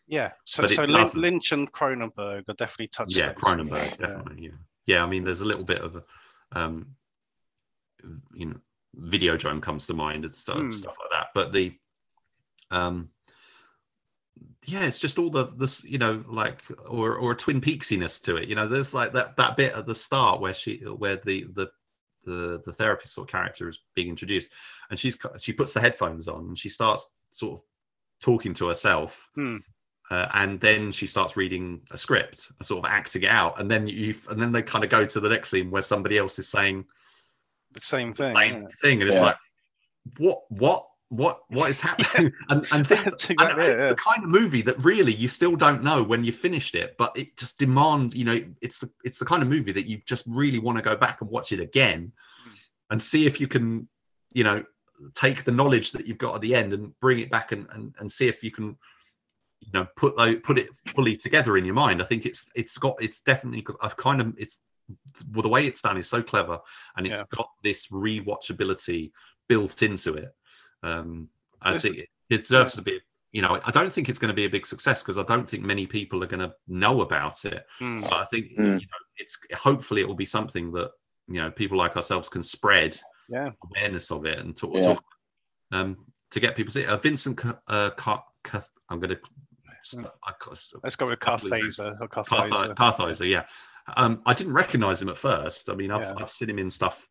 Yeah. 0.08 0.32
So 0.46 0.66
so 0.68 0.86
doesn't. 0.86 1.22
Lynch 1.22 1.52
and 1.52 1.72
Cronenberg 1.72 2.44
are 2.50 2.54
definitely 2.58 2.88
touched. 2.88 3.16
yeah 3.16 3.34
cronenberg 3.34 4.00
Yeah. 4.00 4.08
definitely 4.08 4.46
yeah 4.46 4.58
yeah 4.88 5.04
i 5.04 5.08
mean 5.08 5.24
there's 5.24 5.42
a 5.42 5.46
little 5.46 5.64
bit 5.64 5.82
of 5.82 5.96
a 5.96 6.04
um 6.60 6.96
you 8.34 8.48
know 8.48 8.56
videodrome 8.98 9.62
comes 9.62 9.86
to 9.88 9.94
mind 9.94 10.26
and 10.26 10.34
stuff 10.34 10.58
Hmm. 10.58 10.72
stuff 10.72 10.96
like 11.00 11.12
that 11.12 11.28
but 11.36 11.54
the 11.54 11.74
um 12.72 13.10
yeah 14.66 14.84
it's 14.86 15.00
just 15.00 15.20
all 15.20 15.30
the 15.30 15.46
this 15.58 15.84
you 15.84 15.98
know 15.98 16.24
like 16.28 16.62
or 16.88 17.16
or 17.16 17.34
a 17.34 17.36
twin 17.36 17.62
peaksiness 17.62 18.22
to 18.22 18.36
it 18.38 18.50
you 18.50 18.56
know 18.56 18.68
there's 18.68 18.94
like 18.94 19.14
that 19.14 19.38
that 19.38 19.56
bit 19.58 19.74
at 19.74 19.86
the 19.86 19.96
start 19.96 20.42
where 20.42 20.54
she 20.54 20.78
where 20.78 21.18
the 21.18 21.46
the 21.54 21.68
the 22.26 22.62
the 22.66 22.74
therapist 22.74 23.18
or 23.18 23.26
character 23.26 23.70
is 23.70 23.80
being 23.96 24.10
introduced 24.10 24.52
and 24.90 25.00
she's 25.00 25.18
she 25.38 25.54
puts 25.54 25.74
the 25.74 25.80
headphones 25.80 26.28
on 26.28 26.46
and 26.48 26.58
she 26.58 26.70
starts 26.70 27.12
sort 27.32 27.54
of 27.60 27.62
talking 28.22 28.54
to 28.54 28.68
herself 28.68 29.30
Hmm. 29.36 29.58
uh, 30.12 30.28
and 30.34 30.60
then 30.60 30.92
she 30.92 31.08
starts 31.08 31.38
reading 31.38 31.82
a 31.92 31.98
script, 31.98 32.52
sort 32.62 32.84
of 32.84 32.92
acting 32.92 33.24
it 33.24 33.30
out, 33.30 33.60
and 33.60 33.70
then 33.72 33.88
you 33.88 34.14
and 34.30 34.42
then 34.42 34.52
they 34.52 34.62
kind 34.62 34.84
of 34.84 34.90
go 34.90 35.06
to 35.06 35.20
the 35.20 35.30
next 35.30 35.50
scene 35.52 35.72
where 35.72 35.82
somebody 35.82 36.18
else 36.18 36.38
is 36.40 36.50
saying 36.50 36.86
The 37.72 37.80
same 37.82 38.12
the 38.12 38.24
thing. 38.24 38.36
same 38.36 38.62
yeah. 38.64 38.68
thing, 38.82 39.02
and 39.02 39.10
it's 39.10 39.22
like, 39.22 39.38
what, 40.18 40.40
what, 40.50 40.86
what, 41.10 41.42
what 41.50 41.70
is 41.70 41.82
happening? 41.90 42.32
and 42.50 42.66
and 42.72 42.88
things. 42.88 43.06
That's 43.12 43.30
and 43.30 43.40
exactly 43.42 43.66
it, 43.68 43.76
it's 43.76 43.84
yeah. 43.84 43.90
the 43.90 43.96
kind 43.96 44.24
of 44.24 44.30
movie 44.30 44.62
that 44.64 44.84
really 44.84 45.14
you 45.14 45.28
still 45.28 45.56
don't 45.56 45.84
know 45.84 46.04
when 46.04 46.24
you 46.24 46.32
finished 46.32 46.76
it, 46.76 46.96
but 46.98 47.12
it 47.18 47.36
just 47.38 47.58
demands. 47.60 48.16
You 48.16 48.26
know, 48.26 48.40
it's 48.62 48.80
the 48.80 48.90
it's 49.04 49.20
the 49.20 49.26
kind 49.26 49.42
of 49.44 49.50
movie 49.50 49.72
that 49.72 49.86
you 49.88 50.02
just 50.06 50.26
really 50.28 50.60
want 50.60 50.78
to 50.78 50.84
go 50.84 50.96
back 50.96 51.22
and 51.22 51.30
watch 51.30 51.52
it 51.52 51.60
again, 51.60 52.12
Hmm. 52.44 52.54
and 52.92 53.02
see 53.02 53.26
if 53.26 53.40
you 53.42 53.48
can, 53.48 53.90
you 54.34 54.44
know, 54.44 54.64
take 55.16 55.44
the 55.44 55.52
knowledge 55.52 55.92
that 55.94 56.06
you've 56.08 56.18
got 56.18 56.36
at 56.36 56.42
the 56.42 56.54
end 56.56 56.74
and 56.74 56.98
bring 57.00 57.20
it 57.20 57.30
back 57.32 57.52
and 57.52 57.68
and, 57.72 57.96
and 58.00 58.12
see 58.12 58.28
if 58.28 58.44
you 58.44 58.52
can 58.52 58.78
you 59.62 59.72
know 59.74 59.86
put 59.98 60.16
put 60.44 60.58
it 60.58 60.70
fully 60.96 61.18
together 61.18 61.58
in 61.58 61.66
your 61.66 61.74
mind 61.74 62.02
i 62.02 62.06
think 62.06 62.26
it's 62.26 62.48
it's 62.56 62.78
got 62.78 62.96
it's 63.02 63.20
definitely 63.20 63.62
got 63.62 63.76
a 63.82 63.90
kind 63.90 64.22
of 64.22 64.34
it's 64.38 64.62
well 65.34 65.42
the 65.42 65.50
way 65.50 65.68
it's 65.68 65.82
done 65.82 65.98
is 65.98 66.08
so 66.10 66.22
clever 66.24 66.58
and 66.96 67.06
it's 67.06 67.20
Yeah. 67.20 67.26
got 67.38 67.50
this 67.62 67.88
rewatchability 67.88 69.12
built 69.50 69.84
into 69.84 70.14
it 70.14 70.34
um 70.84 71.30
i 71.62 71.74
This- 71.74 71.84
think 71.84 71.98
it 71.98 72.10
deserves 72.30 72.74
to 72.76 72.82
be 72.82 73.00
you 73.32 73.42
know 73.42 73.60
i 73.64 73.72
don't 73.72 73.92
think 73.92 74.10
it's 74.10 74.20
going 74.20 74.30
to 74.30 74.36
be 74.36 74.46
a 74.46 74.50
big 74.50 74.66
success 74.66 75.02
because 75.02 75.18
i 75.18 75.24
don't 75.24 75.48
think 75.50 75.64
many 75.64 75.86
people 75.86 76.24
are 76.24 76.28
going 76.28 76.40
to 76.48 76.54
know 76.68 77.02
about 77.02 77.44
it 77.46 77.66
Hmm. 77.80 78.02
but 78.02 78.14
i 78.14 78.26
think 78.26 78.48
Mm. 78.58 78.80
you 78.82 78.88
know 78.88 79.02
it's 79.18 79.38
hopefully 79.56 80.02
it 80.02 80.08
will 80.08 80.16
be 80.16 80.26
something 80.26 80.72
that 80.74 80.90
you 81.28 81.42
know 81.42 81.52
people 81.52 81.78
like 81.78 81.96
ourselves 81.96 82.30
can 82.30 82.42
spread 82.44 82.98
Yeah. 83.30 83.52
awareness 83.70 84.10
of 84.12 84.26
it 84.26 84.40
and 84.40 84.56
talk, 84.58 84.74
Yeah. 84.76 84.82
talk 84.82 85.04
um 85.72 85.98
to 86.32 86.40
get 86.40 86.56
people 86.56 86.72
to 86.72 86.80
see 86.80 86.84
it. 86.84 86.90
Uh, 86.90 86.98
Vincent, 86.98 87.38
Ca- 87.38 87.60
uh, 87.68 87.90
Car- 87.92 88.24
Cath- 88.44 88.70
I'm 88.90 89.00
going 89.00 89.16
to. 89.16 89.20
I, 90.24 90.32
Let's 90.84 90.96
go 90.96 91.08
with 91.08 91.20
Carthaser 91.20 92.00
or 92.00 92.08
Carthaser. 92.08 92.76
Carthaser. 92.76 92.76
Carthaser, 92.76 93.28
yeah. 93.28 93.46
Um, 93.98 94.22
I 94.28 94.36
didn't 94.36 94.54
recognize 94.54 95.02
him 95.02 95.10
at 95.10 95.18
first. 95.18 95.72
I 95.72 95.74
mean, 95.74 95.90
I've, 95.90 96.02
Yeah. 96.04 96.14
I've 96.20 96.30
seen 96.30 96.52
him 96.52 96.60
in 96.60 96.70
stuff 96.70 97.08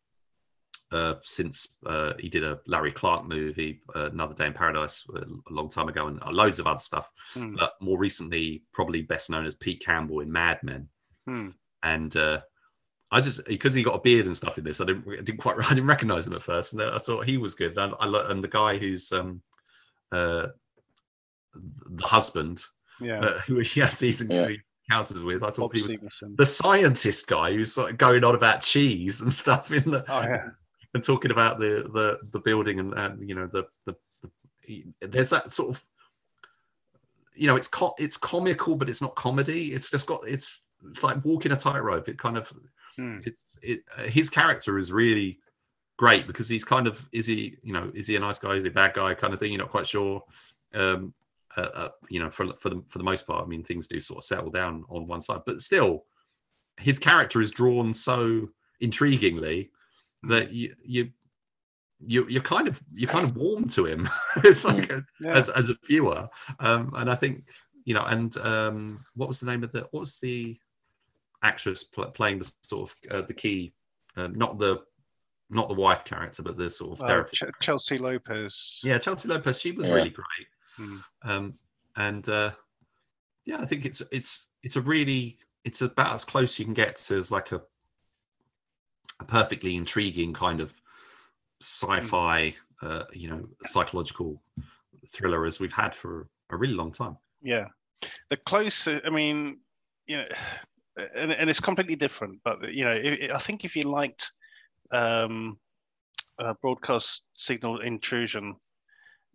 uh, 0.91 1.15
since 1.21 1.77
uh, 1.85 2.13
he 2.19 2.29
did 2.29 2.43
a 2.43 2.59
Larry 2.65 2.91
Clark 2.91 3.25
movie, 3.27 3.81
uh, 3.95 4.09
Another 4.11 4.33
Day 4.33 4.47
in 4.47 4.53
Paradise, 4.53 5.03
uh, 5.15 5.21
a 5.21 5.53
long 5.53 5.69
time 5.69 5.87
ago, 5.89 6.07
and 6.07 6.21
uh, 6.23 6.31
loads 6.31 6.59
of 6.59 6.67
other 6.67 6.79
stuff. 6.79 7.09
Hmm. 7.33 7.55
But 7.55 7.73
more 7.81 7.97
recently, 7.99 8.63
probably 8.73 9.01
best 9.03 9.29
known 9.29 9.45
as 9.45 9.55
Pete 9.55 9.83
Campbell 9.85 10.21
in 10.21 10.31
Mad 10.31 10.59
Men. 10.63 10.87
Hmm. 11.27 11.49
And 11.83 12.15
uh, 12.17 12.39
I 13.11 13.21
just 13.21 13.45
because 13.45 13.73
he 13.73 13.83
got 13.83 13.95
a 13.95 14.01
beard 14.01 14.25
and 14.25 14.35
stuff 14.35 14.57
in 14.57 14.63
this, 14.63 14.81
I 14.81 14.85
didn't, 14.85 15.05
I 15.07 15.21
didn't 15.21 15.37
quite, 15.39 15.57
I 15.65 15.69
didn't 15.69 15.87
recognize 15.87 16.25
him 16.27 16.33
at 16.33 16.43
first, 16.43 16.73
and 16.73 16.81
I 16.81 16.97
thought 16.97 17.25
he 17.27 17.37
was 17.37 17.53
good. 17.55 17.77
And 17.77 17.93
I 17.99 18.05
lo- 18.05 18.27
and 18.27 18.43
the 18.43 18.47
guy 18.47 18.77
who's 18.77 19.11
um, 19.11 19.41
uh, 20.11 20.47
the 21.53 22.03
husband, 22.03 22.63
Yeah. 22.99 23.19
uh, 23.21 23.39
who 23.41 23.59
he 23.59 23.79
has 23.81 23.97
these 23.99 24.21
Yeah. 24.27 24.49
encounters 24.89 25.21
with, 25.21 25.43
I 25.43 25.47
thought 25.51 25.71
Bob 25.71 25.73
he 25.73 25.77
was 25.79 25.85
Stephenson. 25.87 26.35
the 26.37 26.45
scientist 26.45 27.27
guy 27.27 27.53
who's 27.53 27.73
sort 27.73 27.91
of 27.91 27.97
going 27.97 28.23
on 28.23 28.35
about 28.35 28.61
cheese 28.61 29.21
and 29.21 29.31
stuff 29.43 29.71
in 29.71 29.89
the 29.91 30.03
Oh 30.11 30.21
yeah. 30.21 30.49
And 30.93 31.03
talking 31.03 31.31
about 31.31 31.59
the 31.59 31.89
the 31.93 32.19
the 32.31 32.39
building 32.39 32.79
and, 32.79 32.93
and 32.93 33.27
you 33.27 33.35
know 33.35 33.47
the, 33.47 33.65
the 33.85 33.95
the 34.67 34.85
there's 35.01 35.29
that 35.29 35.51
sort 35.51 35.69
of 35.69 35.85
you 37.35 37.47
know 37.47 37.55
it's 37.55 37.67
co- 37.67 37.95
it's 37.97 38.17
comical 38.17 38.75
but 38.75 38.89
it's 38.89 39.01
not 39.01 39.15
comedy. 39.15 39.73
It's 39.73 39.89
just 39.89 40.07
got 40.07 40.27
it's, 40.27 40.63
it's 40.91 41.03
like 41.03 41.23
walking 41.23 41.51
a 41.51 41.55
tightrope. 41.55 42.09
It 42.09 42.17
kind 42.17 42.37
of 42.37 42.51
Hmm. 42.97 43.19
it's 43.23 43.57
it 43.61 43.83
uh, 43.97 44.03
his 44.03 44.29
character 44.29 44.77
is 44.77 44.91
really 44.91 45.39
great 45.97 46.27
because 46.27 46.49
he's 46.49 46.65
kind 46.65 46.87
of 46.87 47.07
is 47.11 47.27
he 47.27 47.55
you 47.63 47.71
know 47.71 47.91
is 47.93 48.07
he 48.07 48.15
a 48.15 48.19
nice 48.19 48.39
guy? 48.39 48.55
Is 48.55 48.63
he 48.63 48.69
a 48.69 48.73
bad 48.73 48.93
guy 48.93 49.13
kind 49.13 49.33
of 49.33 49.39
thing? 49.39 49.51
You're 49.53 49.61
not 49.61 49.69
quite 49.69 49.87
sure 49.87 50.23
um 50.73 51.13
uh, 51.57 51.61
uh, 51.61 51.89
you 52.09 52.19
know, 52.19 52.29
for 52.29 52.53
for 52.57 52.69
the 52.69 52.83
for 52.87 52.97
the 52.99 53.03
most 53.03 53.25
part, 53.25 53.43
I 53.43 53.47
mean, 53.47 53.63
things 53.63 53.87
do 53.87 53.99
sort 53.99 54.19
of 54.19 54.23
settle 54.23 54.51
down 54.51 54.85
on 54.89 55.07
one 55.07 55.21
side, 55.21 55.41
but 55.45 55.61
still, 55.61 56.05
his 56.77 56.99
character 56.99 57.41
is 57.41 57.51
drawn 57.51 57.93
so 57.93 58.49
intriguingly 58.81 59.69
that 60.23 60.51
you 60.51 60.75
you 60.83 61.09
you 62.05 62.25
you're 62.29 62.41
kind 62.41 62.67
of 62.67 62.81
you're 62.93 63.09
kind 63.09 63.25
of 63.25 63.35
warm 63.35 63.67
to 63.69 63.85
him. 63.85 64.09
it's 64.37 64.65
like 64.65 64.89
a, 64.91 65.03
Yeah. 65.19 65.33
as 65.33 65.49
as 65.49 65.69
a 65.69 65.75
viewer, 65.85 66.27
um, 66.59 66.93
and 66.95 67.09
I 67.09 67.15
think 67.15 67.49
you 67.85 67.93
know, 67.93 68.03
and 68.05 68.35
um, 68.37 69.03
what 69.15 69.27
was 69.29 69.39
the 69.39 69.45
name 69.47 69.63
of 69.63 69.71
the 69.71 69.87
what 69.91 70.01
was 70.01 70.17
the 70.19 70.57
actress 71.41 71.83
pl- 71.83 72.11
playing 72.11 72.39
the 72.39 72.51
sort 72.63 72.89
of 72.91 73.11
uh, 73.11 73.21
the 73.25 73.33
key, 73.33 73.73
uh, 74.17 74.27
not 74.27 74.59
the 74.59 74.81
not 75.49 75.67
the 75.67 75.73
wife 75.73 76.03
character, 76.05 76.43
but 76.43 76.57
the 76.57 76.69
sort 76.69 76.97
of 76.99 77.03
Uh, 77.03 77.07
therapist. 77.07 77.41
Ch- 77.43 77.59
Chelsea 77.65 77.97
Lopez. 77.97 78.81
Yeah, 78.83 78.97
Chelsea 78.99 79.27
Lopez, 79.27 79.59
she 79.59 79.71
was 79.71 79.87
Yeah. 79.87 79.93
really 79.95 80.09
great. 80.11 80.47
Hmm. 80.75 80.97
Um, 81.23 81.53
and 81.95 82.27
uh, 82.29 82.51
yeah, 83.45 83.59
I 83.59 83.65
think 83.65 83.85
it's 83.85 84.01
it's 84.11 84.47
it's 84.63 84.75
a 84.75 84.81
really 84.81 85.39
it's 85.65 85.81
about 85.81 86.13
as 86.13 86.23
close 86.23 86.59
you 86.59 86.65
can 86.65 86.73
get 86.73 86.97
to 86.97 87.17
as 87.17 87.31
like 87.31 87.51
a 87.51 87.61
a 89.19 89.23
perfectly 89.25 89.75
intriguing 89.75 90.33
kind 90.33 90.61
of 90.61 90.73
sci-fi, 91.61 92.53
uh, 92.81 93.03
you 93.13 93.29
know, 93.29 93.47
psychological 93.65 94.41
thriller 95.07 95.45
as 95.45 95.59
we've 95.59 95.73
had 95.73 95.93
for 95.93 96.27
a 96.49 96.57
really 96.57 96.73
long 96.73 96.91
time. 96.91 97.17
Yeah, 97.41 97.65
the 98.29 98.37
closer. 98.37 99.01
I 99.05 99.09
mean, 99.09 99.59
you 100.07 100.17
know, 100.17 100.25
and, 101.15 101.31
and 101.31 101.49
it's 101.49 101.59
completely 101.59 101.95
different. 101.95 102.39
But 102.43 102.73
you 102.73 102.85
know, 102.85 102.91
i 102.91 103.29
I 103.33 103.39
think 103.39 103.65
if 103.65 103.75
you 103.75 103.83
liked 103.83 104.31
um, 104.91 105.57
uh, 106.39 106.53
broadcast 106.61 107.27
signal 107.35 107.79
intrusion, 107.81 108.55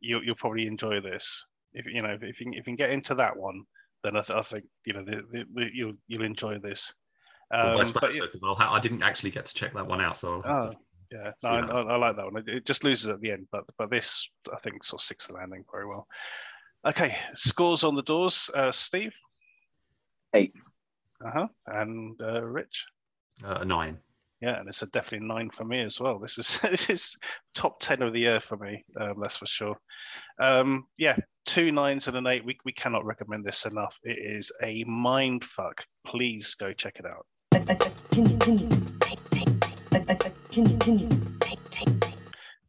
you, 0.01 0.21
you'll 0.25 0.35
probably 0.35 0.67
enjoy 0.67 1.01
this. 1.01 1.47
If 1.73 1.87
you 1.87 2.01
know, 2.03 2.17
if 2.21 2.41
you, 2.41 2.49
if 2.51 2.57
you 2.59 2.63
can 2.63 2.77
get 2.77 2.91
into 2.91 3.15
that 3.17 3.37
one, 3.37 3.65
then 4.03 4.17
I, 4.17 4.21
th- 4.21 4.39
I 4.39 4.43
think 4.43 4.65
you 4.87 4.95
know 4.95 5.05
the, 5.05 5.23
the, 5.31 5.47
the, 5.55 5.71
you'll 5.73 5.95
you'll 6.09 6.25
enjoy 6.25 6.59
this. 6.59 6.95
Or 7.53 7.59
Um, 7.61 7.77
vice 7.79 7.91
but 7.91 8.03
versa, 8.03 8.23
because 8.23 8.41
I'll 8.45 8.55
ha- 8.55 8.73
I 8.75 8.81
didn't 8.81 9.03
actually 9.03 9.31
get 9.31 9.45
to 9.47 9.55
check 9.55 9.75
that 9.75 9.87
one 9.87 10.01
out, 10.01 10.17
so 10.17 10.43
I'll 10.45 10.53
have 10.63 10.67
Oh, 10.67 10.71
to. 10.71 10.79
yeah, 11.13 11.33
no, 11.43 11.49
I, 11.51 11.61
I. 11.61 11.83
I 11.95 11.97
like 11.97 12.17
that 12.17 12.25
one. 12.25 12.37
It, 12.39 12.49
it 12.49 12.67
just 12.67 12.85
loses 12.85 13.09
at 13.09 13.21
the 13.21 13.31
end, 13.33 13.47
but 13.53 13.65
but 13.79 13.91
this 13.91 14.29
I 14.53 14.57
think 14.57 14.83
sort 14.85 15.01
of 15.03 15.05
six 15.07 15.27
the 15.27 15.35
landing 15.35 15.65
very 15.71 15.87
well. 15.87 16.07
Okay, 16.87 17.17
scores 17.35 17.85
on 17.85 17.95
the 17.95 18.03
doors. 18.03 18.51
Uh, 18.55 18.71
Steve, 18.73 19.15
Eight. 20.35 20.55
uh 21.25 21.31
huh, 21.33 21.47
and 21.67 22.21
uh, 22.21 22.43
Rich. 22.43 22.87
Uh, 23.45 23.59
a 23.61 23.65
nine. 23.65 23.99
Yeah, 24.41 24.59
and 24.61 24.69
it's 24.69 24.83
a 24.83 24.87
definitely 24.89 25.27
nine 25.27 25.49
for 25.49 25.65
me 25.65 25.81
as 25.83 25.99
well. 26.01 26.19
This 26.19 26.37
is 26.39 26.59
this 26.63 26.91
is 26.91 27.17
top 27.55 27.81
ten 27.81 28.03
of 28.03 28.13
the 28.13 28.21
year 28.21 28.41
for 28.41 28.57
me. 28.59 28.85
Um, 29.01 29.15
that's 29.21 29.37
for 29.39 29.47
sure. 29.47 29.77
Um, 30.41 30.87
yeah, 30.99 31.17
two 31.47 31.73
nines 31.73 32.09
and 32.09 32.17
an 32.17 32.27
eight. 32.27 32.45
We 32.45 32.59
we 32.65 32.73
cannot 32.73 33.05
recommend 33.07 33.45
this 33.45 33.65
enough. 33.65 33.99
It 34.03 34.19
is 34.19 34.53
a 34.63 34.85
mind 34.85 35.45
fuck. 35.45 35.85
Please 36.07 36.55
go 36.55 36.73
check 36.73 36.99
it 36.99 37.07
out. 37.07 37.27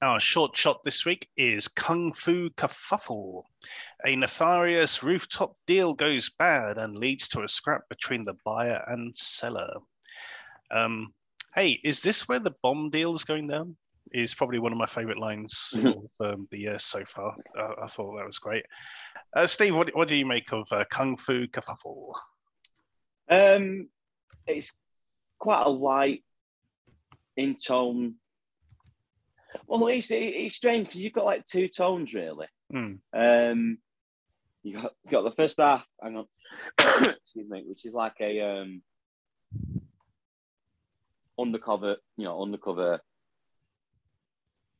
Our 0.03 0.19
short 0.19 0.55
shot 0.55 0.83
this 0.83 1.05
week 1.07 1.27
is 1.35 1.67
Kung 1.67 2.13
Fu 2.13 2.51
Kerfuffle. 2.51 3.41
A 4.05 4.15
nefarious 4.15 5.01
rooftop 5.01 5.55
deal 5.65 5.95
goes 5.95 6.29
bad 6.37 6.77
and 6.77 6.95
leads 6.95 7.27
to 7.29 7.41
a 7.41 7.47
scrap 7.47 7.81
between 7.89 8.23
the 8.23 8.35
buyer 8.45 8.83
and 8.87 9.17
seller. 9.17 9.73
Um, 10.69 11.15
hey, 11.55 11.79
is 11.83 12.03
this 12.03 12.29
where 12.29 12.37
the 12.37 12.53
bomb 12.61 12.91
deal 12.91 13.15
is 13.15 13.23
going 13.23 13.47
down? 13.47 13.75
Is 14.13 14.35
probably 14.35 14.59
one 14.59 14.71
of 14.71 14.77
my 14.77 14.85
favorite 14.85 15.17
lines 15.17 15.79
of 15.83 16.05
um, 16.19 16.47
the 16.51 16.59
year 16.59 16.77
so 16.77 17.03
far. 17.05 17.35
Uh, 17.57 17.73
I 17.81 17.87
thought 17.87 18.15
that 18.17 18.27
was 18.27 18.37
great. 18.37 18.65
Uh, 19.35 19.47
Steve, 19.47 19.75
what, 19.75 19.95
what 19.95 20.07
do 20.07 20.15
you 20.15 20.27
make 20.27 20.53
of 20.53 20.67
uh, 20.71 20.85
Kung 20.91 21.17
Fu 21.17 21.47
Kerfuffle? 21.47 22.13
Um, 23.31 23.89
it's 24.47 24.73
quite 25.39 25.63
a 25.65 25.69
light 25.69 26.23
in 27.37 27.55
tone. 27.55 28.15
Well, 29.67 29.87
it's 29.87 30.09
it's 30.11 30.55
strange 30.55 30.87
because 30.87 31.01
you've 31.01 31.13
got 31.13 31.25
like 31.25 31.45
two 31.45 31.67
tones 31.67 32.13
really. 32.13 32.47
Hmm. 32.71 32.93
Um, 33.13 33.77
you 34.63 34.73
got 34.81 34.93
you 35.03 35.11
got 35.11 35.23
the 35.23 35.35
first 35.35 35.57
half. 35.59 35.83
Hang 36.01 36.17
on, 36.17 36.25
excuse 36.79 37.49
me, 37.49 37.63
which 37.67 37.85
is 37.85 37.93
like 37.93 38.15
a 38.19 38.41
um 38.41 38.81
undercover, 41.39 41.97
you 42.17 42.25
know, 42.25 42.41
undercover 42.41 42.99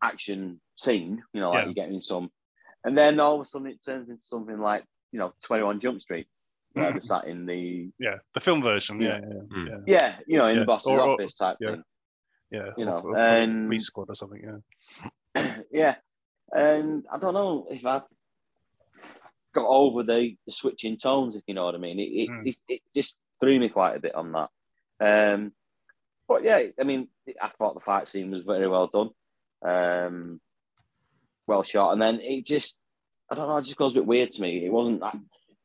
action 0.02 0.60
scene. 0.76 1.22
You 1.34 1.42
know, 1.42 1.52
like 1.52 1.60
Yeah. 1.62 1.66
you're 1.66 1.74
getting 1.74 2.02
some, 2.02 2.30
and 2.84 2.98
then 2.98 3.20
all 3.20 3.36
of 3.36 3.42
a 3.42 3.46
sudden 3.46 3.68
it 3.68 3.84
turns 3.84 4.10
into 4.10 4.24
something 4.26 4.60
like 4.60 4.84
you 5.12 5.20
know, 5.20 5.34
Twenty 5.44 5.64
One 5.64 5.80
Jump 5.80 6.02
Street. 6.02 6.28
Where 6.76 6.92
they're 6.92 7.02
sat 7.02 7.26
in 7.26 7.46
the 7.46 7.90
Yeah, 8.00 8.18
the 8.34 8.40
film 8.40 8.62
version. 8.62 9.00
Yeah, 9.02 9.20
Yeah. 9.20 9.28
yeah, 9.28 9.58
Mm. 9.58 9.68
yeah. 9.68 9.98
yeah, 10.00 10.20
you 10.28 10.38
know, 10.38 10.48
in 10.48 10.56
Yeah. 10.56 10.60
the 10.62 10.66
boss's 10.66 10.88
Or- 10.92 11.00
or- 11.00 11.10
office 11.14 11.36
type 11.36 11.58
yeah. 11.60 11.72
thing. 11.72 11.84
yeah. 12.52 12.72
You 12.78 12.86
know, 12.86 13.00
or, 13.00 13.12
or, 13.12 13.18
and- 13.18 13.68
Police 13.68 13.86
Squad 13.86 14.10
or 14.10 14.16
something. 14.16 14.62
Yeah. 15.36 15.58
yeah, 15.72 15.96
and 16.52 17.06
I 17.12 17.18
don't 17.18 17.34
know 17.34 17.68
if 17.70 17.86
I've 17.86 18.04
got 19.54 19.66
over 19.68 20.04
the, 20.04 20.36
the 20.46 20.52
switching 20.52 20.98
tones, 20.98 21.36
if 21.36 21.44
you 21.48 21.54
know 21.54 21.66
what 21.66 21.76
I 21.76 21.78
mean. 21.78 22.00
It 22.00 22.04
it, 22.04 22.30
Mm. 22.30 22.48
it, 22.48 22.58
it 22.68 22.82
just 22.94 23.18
threw 23.40 23.58
me 23.60 23.70
quite 23.70 23.96
a 23.96 24.00
bit 24.00 24.16
on 24.16 24.34
that. 24.34 24.50
Um, 25.00 25.54
but 26.28 26.44
yeah, 26.44 26.62
I 26.80 26.84
mean, 26.84 27.08
I 27.42 27.50
thought 27.58 27.74
the 27.76 27.80
fight 27.80 28.08
scene 28.10 28.32
was 28.32 28.44
very 28.44 28.68
well 28.68 28.88
done, 28.88 29.10
um, 29.64 30.42
well 31.48 31.64
shot, 31.64 31.92
and 31.94 32.02
then 32.02 32.20
it 32.22 32.46
just, 32.46 32.76
I 33.30 33.36
don't 33.36 33.48
know, 33.48 33.58
it 33.58 33.66
just 33.66 33.78
goes 33.78 33.92
a 33.94 33.96
bit 33.96 34.06
weird 34.06 34.32
to 34.34 34.42
me. 34.42 34.66
It 34.66 34.72
wasn't 34.72 35.00
that, 35.02 35.16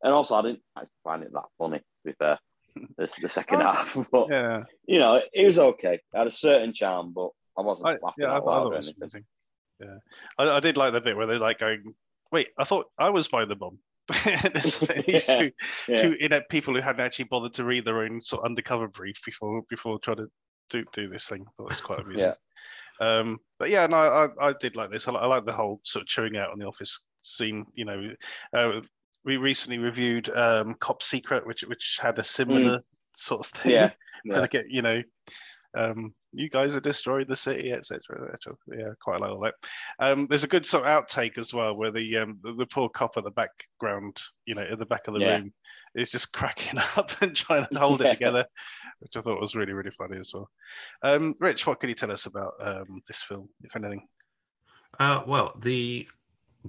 and 0.03 0.13
also 0.13 0.35
I 0.37 0.43
didn't 0.43 0.63
actually 0.77 0.91
find 1.05 1.23
it 1.23 1.33
that 1.33 1.45
funny. 1.59 1.79
To 1.79 1.85
be 2.05 2.13
fair, 2.13 2.39
the, 2.97 3.09
the 3.21 3.31
second 3.31 3.63
Oh, 3.63 3.73
half, 3.73 3.97
but 4.13 4.29
Yeah, 4.31 4.65
you 4.87 4.99
know, 4.99 5.21
it 5.33 5.47
was 5.47 5.59
okay. 5.59 5.95
It 5.95 6.03
had 6.15 6.27
a 6.27 6.33
certain 6.33 6.73
charm, 6.73 7.13
but 7.13 7.31
I 7.57 7.63
wasn't 7.63 7.89
I, 7.89 7.91
laughing 8.03 8.15
yeah, 8.19 8.27
I, 8.29 8.33
I 8.33 8.37
out 8.37 8.45
thought 8.45 8.47
loud 8.47 8.63
it 8.73 8.75
or 8.75 8.77
was 8.79 8.89
anything. 8.89 9.03
amazing. 9.03 9.25
Yeah, 9.81 9.97
I, 10.39 10.57
I 10.57 10.61
did 10.61 10.77
like 10.77 10.93
the 10.93 11.01
bit 11.01 11.17
where 11.17 11.27
they're 11.27 11.39
like 11.39 11.59
going, 11.59 11.95
"Wait, 12.33 12.49
I 12.59 12.65
thought 12.65 12.87
I 12.99 13.11
was 13.11 13.29
by 13.29 13.45
the 13.45 13.57
bomb." 13.57 13.79
These 15.07 15.29
Yeah, 15.29 15.39
two, 15.39 15.53
yeah. 15.89 15.95
two 15.95 16.17
inept 16.21 16.51
people 16.51 16.75
who 16.75 16.81
hadn't 16.81 17.01
actually 17.05 17.27
bothered 17.27 17.55
to 17.55 17.65
read 17.65 17.85
their 17.85 18.03
own 18.03 18.21
sort 18.21 18.41
of 18.43 18.47
undercover 18.47 18.89
brief 18.89 19.21
before 19.25 19.63
before 19.71 19.99
trying 20.01 20.17
to 20.19 20.31
do, 20.69 20.85
do 20.93 21.09
this 21.09 21.29
thing. 21.29 21.43
I 21.47 21.51
thought 21.57 21.65
it 21.67 21.71
was 21.71 21.81
quite 21.81 22.01
amusing. 22.01 22.21
Yeah. 22.25 22.35
Um, 23.01 23.39
but 23.59 23.71
yeah, 23.71 23.87
no, 23.87 23.97
I, 23.97 24.49
I 24.49 24.53
did 24.61 24.77
like 24.77 24.91
this. 24.91 25.09
I, 25.09 25.13
I 25.13 25.27
like 25.27 25.47
the 25.47 25.53
whole 25.53 25.81
sort 25.85 26.03
of 26.03 26.09
chewing 26.09 26.37
out 26.37 26.51
on 26.51 26.59
the 26.59 26.67
office 26.67 27.05
scene. 27.23 27.65
You 27.75 27.85
know, 27.87 28.11
uh, 28.55 28.81
we 29.25 29.37
recently 29.37 29.79
reviewed 29.79 30.31
um, 30.31 30.75
Cop 30.75 31.03
Secret, 31.03 31.47
which 31.47 31.63
which 31.63 31.99
had 32.01 32.19
a 32.19 32.25
similar 32.25 32.81
sort 33.15 33.47
of 33.47 33.53
thing. 33.53 33.73
Mm. 33.73 33.75
Yeah, 33.75 33.91
yeah. 34.25 34.41
they 34.41 34.49
get, 34.49 34.71
you 34.71 34.83
know, 34.83 35.03
um, 35.77 36.15
you 36.33 36.49
guys 36.49 36.75
have 36.75 36.83
destroyed 36.83 37.29
the 37.29 37.37
city, 37.37 37.73
etc. 37.73 38.01
etc. 38.33 38.57
Yeah, 38.69 38.93
quite 39.01 39.21
like 39.21 39.31
all 39.31 39.41
that. 39.41 39.55
Um, 39.99 40.27
there's 40.29 40.45
a 40.45 40.49
good 40.49 40.67
sort 40.67 40.85
of 40.87 41.07
outtake 41.07 41.39
as 41.39 41.53
well, 41.53 41.77
where 41.77 41.91
the 41.91 42.19
um, 42.19 42.39
the, 42.43 42.55
the 42.55 42.67
poor 42.67 42.89
cop 42.89 43.17
at 43.17 43.25
the 43.25 43.31
background, 43.31 44.17
you 44.47 44.55
know, 44.55 44.63
at 44.63 44.79
the 44.79 44.87
back 44.87 45.07
of 45.09 45.15
the 45.15 45.21
Yeah. 45.21 45.37
room, 45.37 45.53
is 45.95 46.11
just 46.11 46.33
cracking 46.35 46.79
up 46.97 47.11
and 47.21 47.35
trying 47.37 47.67
to 47.67 47.79
hold 47.79 48.03
it 48.03 48.11
together, 48.11 48.45
which 49.01 49.17
I 49.17 49.21
thought 49.21 49.41
was 49.41 49.57
really 49.57 49.73
really 49.73 49.91
funny 49.91 50.19
as 50.19 50.33
well. 50.33 50.49
Um, 51.03 51.35
Rich, 51.41 51.67
what 51.67 51.81
can 51.81 51.89
you 51.89 51.95
tell 51.95 52.13
us 52.13 52.27
about 52.27 52.55
um, 52.61 53.03
this 53.07 53.23
film, 53.23 53.49
if 53.63 53.75
anything? 53.77 54.07
Uh, 54.99 55.23
well, 55.27 55.53
the 55.61 56.09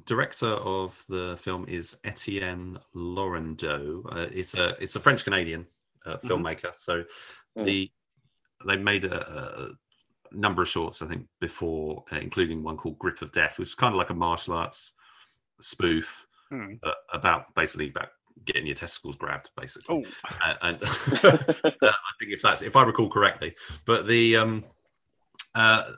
director 0.05 0.47
of 0.47 1.03
the 1.09 1.37
film 1.41 1.65
is 1.67 1.97
Etienne 2.03 2.79
Laurendeau. 2.95 4.03
Uh, 4.11 4.27
it's 4.31 4.53
a 4.55 4.75
it's 4.81 4.95
a 4.95 4.99
French 4.99 5.23
Canadian 5.23 5.67
uh, 6.05 6.17
Mhm. 6.17 6.21
filmmaker. 6.29 6.75
So 6.75 7.03
Mm. 7.57 7.65
the 7.65 7.91
they 8.65 8.77
made 8.77 9.05
a, 9.05 9.71
a 9.71 10.35
number 10.35 10.61
of 10.61 10.67
shorts, 10.69 11.01
I 11.01 11.07
think, 11.07 11.27
before, 11.39 12.05
uh, 12.11 12.17
including 12.17 12.63
one 12.63 12.77
called 12.77 12.99
Grip 12.99 13.21
of 13.21 13.31
Death, 13.31 13.57
which 13.59 13.69
is 13.69 13.75
kind 13.75 13.93
of 13.93 13.97
like 13.97 14.11
a 14.11 14.13
martial 14.13 14.53
arts 14.53 14.93
spoof 15.59 16.27
uh, 16.83 16.91
about 17.13 17.53
basically 17.55 17.89
about 17.89 18.09
getting 18.45 18.65
your 18.65 18.75
testicles 18.75 19.15
grabbed, 19.15 19.49
basically. 19.57 19.95
Oh, 19.95 20.03
Uh, 20.45 20.55
and 20.61 20.83
uh, 21.23 21.37
I 21.83 22.11
think 22.19 22.31
if 22.31 22.41
that's 22.41 22.61
if 22.61 22.75
I 22.75 22.83
recall 22.83 23.09
correctly. 23.09 23.55
But 23.85 24.07
the 24.07 24.37
um, 24.37 24.63
uh, 25.55 25.91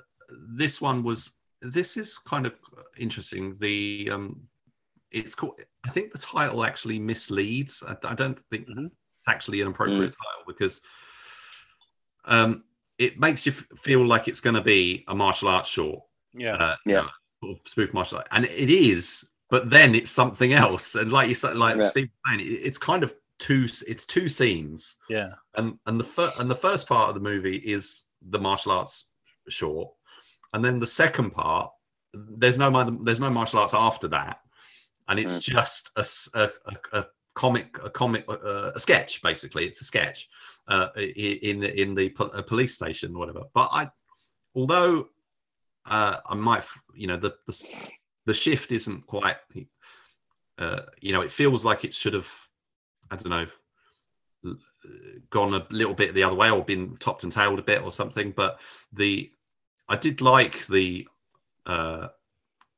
this 0.56 0.82
one 0.82 1.04
was 1.04 1.34
this 1.64 1.98
is 1.98 2.18
kind 2.18 2.46
of 2.46 2.54
interesting. 2.98 3.56
The 3.60 4.10
um, 4.12 4.42
it's 5.12 5.36
called. 5.36 5.60
I 5.86 5.90
think 5.90 6.12
the 6.12 6.20
title 6.20 6.64
actually 6.66 7.00
misleads. 7.00 7.84
I, 7.88 7.96
I 8.08 8.16
don't 8.16 8.38
think 8.50 8.68
Mhm. 8.68 8.86
it's 8.88 8.96
actually 9.28 9.62
an 9.62 9.68
appropriate 9.68 10.12
title 10.12 10.44
because 10.48 10.82
um, 12.26 12.64
it 12.98 13.20
makes 13.20 13.46
you 13.46 13.52
f- 13.52 13.66
feel 13.80 14.06
like 14.06 14.28
it's 14.28 14.40
going 14.40 14.56
to 14.56 14.62
be 14.62 15.04
a 15.08 15.16
martial 15.16 15.48
arts 15.50 15.70
short 15.70 16.02
yeah, 16.34 16.56
uh, 16.56 16.76
you 16.86 16.94
Yeah. 16.94 17.02
know, 17.02 17.10
sort 17.44 17.60
of 17.60 17.68
spoof 17.68 17.94
martial 17.94 18.18
art, 18.18 18.28
and 18.32 18.46
it 18.46 18.70
is. 18.70 19.28
But 19.50 19.70
then 19.70 19.94
it's 19.94 20.10
something 20.10 20.54
else, 20.54 20.96
and 20.96 21.12
like 21.12 21.30
you 21.30 21.36
said, 21.36 21.58
like 21.58 21.78
Yeah. 21.78 21.84
Steve 21.84 22.10
was 22.26 22.32
saying, 22.38 22.40
it, 22.48 22.54
it's 22.68 22.78
kind 22.80 23.04
of 23.04 23.14
two. 23.40 23.68
It's 23.88 24.06
two 24.06 24.28
scenes, 24.30 24.96
yeah, 25.10 25.34
and 25.56 25.78
and 25.86 26.00
the 26.00 26.04
first 26.04 26.40
and 26.40 26.50
the 26.50 26.56
first 26.56 26.88
part 26.88 27.10
of 27.10 27.16
the 27.16 27.22
movie 27.22 27.58
is 27.58 28.06
the 28.30 28.40
martial 28.40 28.72
arts 28.72 29.10
short, 29.50 29.90
and 30.54 30.64
then 30.64 30.80
the 30.80 30.88
second 30.88 31.32
part, 31.32 31.72
there's 32.14 32.58
no 32.58 32.70
there's 33.04 33.20
no 33.20 33.30
martial 33.30 33.60
arts 33.60 33.74
after 33.74 34.08
that. 34.10 34.40
and 35.10 35.20
it's 35.20 35.40
just 35.40 35.92
a, 35.98 36.06
a- 36.44 36.98
a- 37.00 37.06
comic, 37.36 37.78
a 37.84 37.90
comic, 37.90 38.24
uh, 38.30 38.72
a 38.76 38.80
sketch. 38.80 39.22
Basically, 39.22 39.66
it's 39.66 39.82
a 39.82 39.86
sketch 39.86 40.30
uh, 40.68 40.90
in 40.96 41.64
in 41.64 41.96
the 41.96 42.10
po- 42.10 42.42
police 42.44 42.76
station, 42.76 43.18
whatever. 43.18 43.42
But 43.54 43.70
I, 43.72 43.90
although 44.56 45.08
uh, 45.86 46.18
I 46.28 46.36
might, 46.36 46.64
you 46.94 47.08
know, 47.08 47.18
the 47.18 47.34
the, 47.48 47.56
the 48.28 48.34
shift 48.34 48.72
isn't 48.72 49.08
quite, 49.08 49.38
uh, 50.60 50.82
you 51.02 51.12
know, 51.12 51.22
it 51.22 51.32
feels 51.32 51.66
like 51.66 51.84
it 51.84 51.94
should 51.94 52.14
have, 52.14 52.32
I 53.12 53.16
don't 53.16 53.30
know, 53.30 53.48
gone 55.30 55.54
a 55.56 55.66
little 55.72 55.94
bit 55.94 56.14
the 56.14 56.24
other 56.24 56.36
way 56.36 56.50
or 56.50 56.64
been 56.64 56.96
topped 56.98 57.24
and 57.24 57.32
tailed 57.32 57.60
a 57.60 57.64
bit 57.64 57.82
or 57.82 57.92
something. 57.92 58.32
But 58.36 58.60
the, 58.92 59.32
I 59.94 59.98
did 59.98 60.22
like 60.22 60.66
the, 60.68 61.08
uh, 61.66 62.08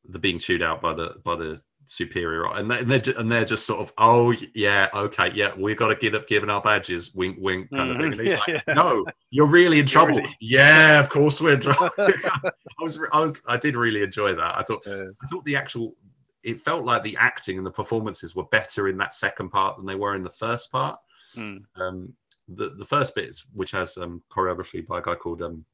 the 0.09 0.19
being 0.19 0.37
chewed 0.39 0.61
out 0.61 0.81
by 0.81 0.93
the 0.93 1.15
by 1.23 1.35
the 1.35 1.61
superior, 1.85 2.45
and 2.53 2.69
they, 2.69 2.79
and 2.79 2.91
they're 2.91 3.17
and 3.17 3.31
they're 3.31 3.45
just 3.45 3.65
sort 3.65 3.79
of, 3.79 3.93
oh 3.97 4.33
yeah, 4.53 4.89
okay, 4.93 5.31
yeah, 5.33 5.51
we've 5.57 5.77
got 5.77 5.87
to 5.89 5.95
give 5.95 6.13
up 6.13 6.27
giving 6.27 6.49
our 6.49 6.61
badges, 6.61 7.13
wink, 7.15 7.37
wink, 7.39 7.69
kind 7.71 7.89
of 7.91 7.97
thing. 7.97 8.11
And 8.11 8.19
he's 8.19 8.31
Mhm, 8.33 8.39
like, 8.47 8.63
yeah. 8.67 8.73
no, 8.73 9.05
you're 9.31 9.47
really 9.47 9.79
in 9.79 9.85
trouble. 9.85 10.17
really- 10.17 10.35
Yeah, 10.41 10.99
of 10.99 11.09
course 11.09 11.39
we're 11.39 11.53
in 11.53 11.61
trouble. 11.67 11.89
I 11.97 12.51
was, 12.81 12.99
I 13.13 13.21
was, 13.21 13.41
I 13.47 13.57
did 13.57 13.75
really 13.77 14.01
enjoy 14.03 14.35
that. 14.35 14.57
I 14.57 14.63
thought, 14.63 14.83
Yeah. 14.85 15.05
I 15.23 15.27
thought 15.27 15.45
the 15.45 15.55
actual, 15.55 15.95
it 16.43 16.59
felt 16.61 16.83
like 16.85 17.03
the 17.03 17.15
acting 17.17 17.57
and 17.57 17.65
the 17.65 17.71
performances 17.71 18.35
were 18.35 18.45
better 18.45 18.89
in 18.89 18.97
that 18.97 19.13
second 19.13 19.49
part 19.49 19.77
than 19.77 19.85
they 19.85 19.95
were 19.95 20.15
in 20.15 20.23
the 20.23 20.29
first 20.31 20.71
part. 20.71 20.99
Hmm. 21.33 21.57
Um, 21.77 22.13
the 22.47 22.75
the 22.77 22.85
first 22.85 23.15
bit, 23.15 23.29
is, 23.29 23.45
which 23.53 23.71
has 23.71 23.97
um, 23.97 24.21
choreography 24.31 24.85
by 24.85 24.99
a 24.99 25.01
guy 25.01 25.15
called 25.15 25.41
um, 25.41 25.65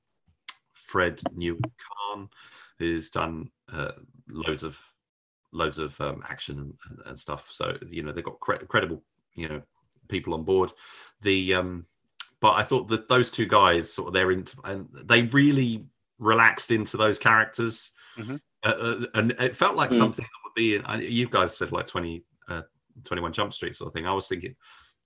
Fred 0.91 1.21
Nguyen 1.37 1.61
Khan, 1.63 2.29
who's 2.77 3.09
done 3.09 3.49
uh, 3.71 3.93
loads 4.29 4.63
of 4.63 4.77
loads 5.53 5.79
of 5.79 5.99
um, 6.01 6.21
action 6.27 6.73
and, 6.89 6.99
and 7.05 7.17
stuff. 7.19 7.49
So 7.51 7.77
you 7.89 8.03
know 8.03 8.11
they've 8.11 8.23
got 8.23 8.39
cre- 8.41 8.65
credible 8.67 9.01
you 9.35 9.47
know 9.47 9.61
people 10.09 10.33
on 10.33 10.43
board. 10.43 10.71
The 11.21 11.53
um, 11.53 11.85
but 12.41 12.53
I 12.53 12.63
thought 12.63 12.89
that 12.89 13.07
those 13.07 13.31
two 13.31 13.45
guys 13.45 13.91
sort 13.91 14.09
of 14.09 14.13
they're 14.13 14.31
into 14.31 14.57
and 14.65 14.89
they 15.05 15.23
really 15.23 15.85
relaxed 16.19 16.71
into 16.71 16.97
those 16.97 17.17
characters, 17.19 17.93
Mhm. 18.17 18.41
uh, 18.63 18.67
uh, 18.67 19.05
and 19.13 19.31
it 19.39 19.55
felt 19.55 19.75
like 19.75 19.91
Mm. 19.91 19.97
something 19.97 20.25
that 20.25 20.41
would 20.43 20.55
be. 20.55 20.75
In, 20.75 21.11
you 21.11 21.27
guys 21.29 21.57
said 21.57 21.71
like 21.71 21.87
20, 21.87 22.23
uh, 22.49 22.63
21 23.05 23.31
Jump 23.31 23.53
Street 23.53 23.75
sort 23.75 23.87
of 23.87 23.93
thing. 23.93 24.05
I 24.05 24.13
was 24.13 24.27
thinking. 24.27 24.55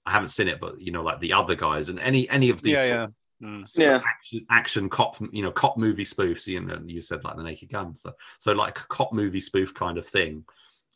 I 0.08 0.12
haven't 0.12 0.28
seen 0.30 0.48
it, 0.48 0.60
but 0.60 0.80
you 0.80 0.92
know, 0.92 1.02
like 1.02 1.20
the 1.20 1.34
other 1.34 1.56
guys 1.56 1.90
and 1.90 2.00
any 2.00 2.30
any 2.30 2.50
of 2.52 2.62
these 2.62 2.78
Yeah, 2.78 2.86
yeah. 2.96 3.08
Mm. 3.44 3.78
Yeah. 3.78 4.02
action, 4.08 4.46
action 4.50 4.90
cop, 4.90 5.18
you 5.32 5.44
know, 5.44 5.52
cop 5.52 5.78
movie 5.78 6.06
spoofs. 6.06 6.48
You 6.48 6.62
know, 6.62 6.82
you 6.86 7.02
said 7.02 7.24
like 7.24 7.36
the 7.36 7.44
Naked 7.44 7.70
Gun, 7.70 7.96
so 7.96 8.14
so 8.38 8.54
like 8.54 8.80
a 8.80 8.88
cop 8.88 9.12
movie 9.14 9.42
spoof 9.42 9.74
kind 9.74 9.98
of 9.98 10.08
thing, 10.08 10.46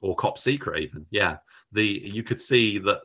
or 0.01 0.15
cop 0.15 0.37
secret 0.37 0.81
even. 0.81 1.05
Yeah, 1.09 1.37
the 1.73 1.83
you 1.85 2.23
could 2.23 2.39
see 2.39 2.77
that 2.79 3.01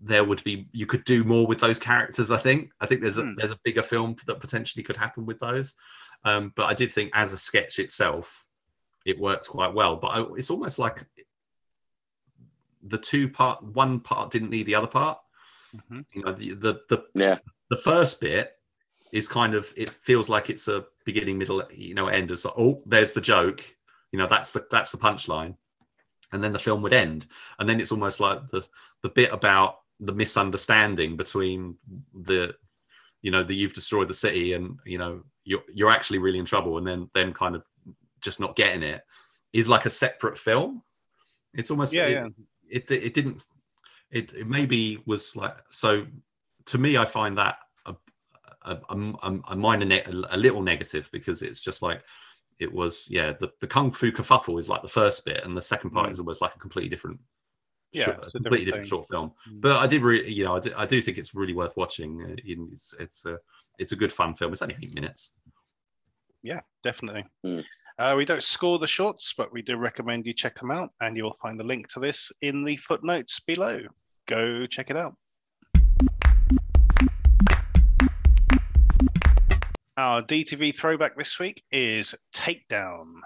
there 0.00 0.24
would 0.24 0.42
be 0.44 0.68
you 0.72 0.86
could 0.86 1.04
do 1.04 1.22
more 1.24 1.46
with 1.46 1.60
those 1.60 1.78
characters. 1.78 2.30
I 2.32 2.38
think 2.38 2.72
I 2.80 2.86
think 2.86 3.00
there's 3.02 3.18
a 3.18 3.22
Hmm. 3.22 3.34
there's 3.36 3.52
a 3.52 3.58
bigger 3.64 3.82
film 3.84 4.16
that 4.26 4.40
potentially 4.40 4.82
could 4.82 4.96
happen 4.96 5.26
with 5.26 5.38
those. 5.38 5.76
Um, 6.24 6.52
but 6.56 6.66
I 6.66 6.74
did 6.74 6.90
think 6.92 7.10
as 7.14 7.32
a 7.32 7.38
sketch 7.38 7.78
itself, 7.78 8.46
it 9.06 9.18
worked 9.18 9.48
quite 9.48 9.74
well. 9.74 9.96
But 9.96 10.08
I, 10.08 10.24
it's 10.36 10.50
almost 10.50 10.78
like 10.78 11.04
the 12.82 12.98
two 12.98 13.28
part 13.28 13.62
one 13.62 14.00
part 14.00 14.30
didn't 14.32 14.50
need 14.50 14.66
the 14.66 14.74
other 14.74 14.86
part. 14.88 15.18
Mhm. 15.76 16.04
You 16.12 16.22
know, 16.24 16.32
the 16.32 16.54
the, 16.54 16.80
the 16.88 17.04
Yeah. 17.14 17.38
the 17.70 17.76
first 17.76 18.20
bit 18.20 18.52
is 19.12 19.28
kind 19.28 19.54
of 19.54 19.72
it 19.76 19.90
feels 19.90 20.28
like 20.28 20.50
it's 20.50 20.68
a 20.68 20.84
beginning 21.04 21.38
middle 21.38 21.62
you 21.72 21.94
know 21.94 22.08
end 22.08 22.30
as 22.30 22.46
oh 22.46 22.82
there's 22.86 23.12
the 23.12 23.20
joke. 23.20 23.62
You 24.10 24.18
know 24.18 24.26
that's 24.26 24.52
the 24.52 24.66
that's 24.70 24.90
the 24.90 24.98
punchline. 24.98 25.56
And 26.32 26.42
then 26.42 26.52
the 26.52 26.58
film 26.58 26.80
would 26.82 26.94
end. 26.94 27.26
And 27.58 27.68
then 27.68 27.78
it's 27.78 27.92
almost 27.92 28.20
like 28.20 28.48
the 28.50 28.66
the 29.02 29.10
bit 29.10 29.32
about 29.32 29.80
the 30.00 30.12
misunderstanding 30.12 31.16
between 31.16 31.76
the 32.14 32.54
you 33.20 33.30
know 33.30 33.44
the 33.44 33.54
you've 33.54 33.74
destroyed 33.74 34.08
the 34.08 34.14
city 34.14 34.54
and 34.54 34.78
you 34.84 34.98
know 34.98 35.22
you're 35.44 35.62
you're 35.72 35.90
actually 35.90 36.18
really 36.18 36.38
in 36.38 36.44
trouble. 36.44 36.78
And 36.78 36.86
then 36.86 37.10
them 37.14 37.34
kind 37.34 37.54
of 37.54 37.64
just 38.20 38.40
not 38.40 38.56
getting 38.56 38.82
it 38.82 39.02
is 39.52 39.68
like 39.68 39.84
a 39.84 39.90
separate 39.90 40.38
film. 40.38 40.82
It's 41.54 41.70
almost 41.70 41.92
Yeah, 41.92 42.06
it, 42.06 42.12
yeah. 42.12 42.28
it 42.70 42.90
it 42.90 43.14
didn't 43.14 43.42
it, 44.12 44.34
it 44.34 44.46
maybe 44.46 45.02
was 45.06 45.34
like 45.34 45.56
so 45.70 46.06
to 46.66 46.78
me 46.78 46.96
i 46.96 47.04
find 47.04 47.36
that 47.38 47.56
a, 48.64 48.76
a, 48.90 48.96
a, 49.22 49.38
a 49.50 49.56
minor 49.56 49.84
ne- 49.84 50.04
a 50.30 50.36
little 50.36 50.62
negative 50.62 51.08
because 51.12 51.42
it's 51.42 51.60
just 51.60 51.82
like 51.82 52.02
it 52.58 52.72
was 52.72 53.06
yeah 53.10 53.32
the, 53.40 53.50
the 53.60 53.66
kung 53.66 53.90
fu 53.92 54.12
kerfuffle 54.12 54.58
is 54.58 54.68
like 54.68 54.82
the 54.82 54.88
first 54.88 55.24
bit 55.24 55.42
and 55.44 55.56
the 55.56 55.62
second 55.62 55.90
part 55.90 56.08
Mm. 56.08 56.12
is 56.12 56.18
almost 56.18 56.40
like 56.42 56.54
a 56.54 56.58
completely 56.58 56.88
different 56.88 57.18
Yeah, 57.92 58.04
short- 58.06 58.18
a 58.26 58.30
completely 58.30 58.64
different 58.66 58.84
different 58.84 58.88
short 58.88 59.08
film 59.10 59.32
Mm. 59.50 59.60
but 59.60 59.76
i 59.76 59.86
did 59.86 60.02
really 60.02 60.30
you 60.32 60.44
know 60.44 60.56
I 60.56 60.60
do, 60.60 60.72
I 60.76 60.86
do 60.86 61.00
think 61.02 61.18
it's 61.18 61.34
really 61.34 61.54
worth 61.54 61.76
watching 61.76 62.22
Uh, 62.22 62.36
it's 62.44 62.94
it's 63.00 63.24
a 63.26 63.38
it's 63.78 63.92
a 63.92 63.96
good 63.96 64.12
fun 64.12 64.34
film 64.34 64.52
it's 64.52 64.62
only 64.62 64.76
eight 64.82 64.94
minutes 64.94 65.32
Yeah, 66.44 66.60
definitely. 66.82 67.24
Mm. 67.46 67.64
Uh, 67.98 68.14
we 68.16 68.24
don't 68.24 68.42
score 68.42 68.78
the 68.80 68.86
shorts, 68.98 69.32
but 69.38 69.52
we 69.52 69.62
do 69.62 69.76
recommend 69.76 70.26
you 70.26 70.34
check 70.34 70.58
them 70.58 70.72
out, 70.72 70.90
and 71.00 71.16
you'll 71.16 71.38
find 71.40 71.56
the 71.60 71.62
link 71.72 71.86
to 71.92 72.00
this 72.00 72.32
in 72.40 72.64
the 72.64 72.74
footnotes 72.76 73.38
below. 73.38 73.78
Go 74.26 74.66
check 74.66 74.90
it 74.90 74.96
out. 74.96 75.14
Our 80.02 80.20
DTV 80.20 80.74
throwback 80.74 81.16
this 81.16 81.38
week 81.38 81.62
is 81.70 82.12
Takedown. 82.34 83.20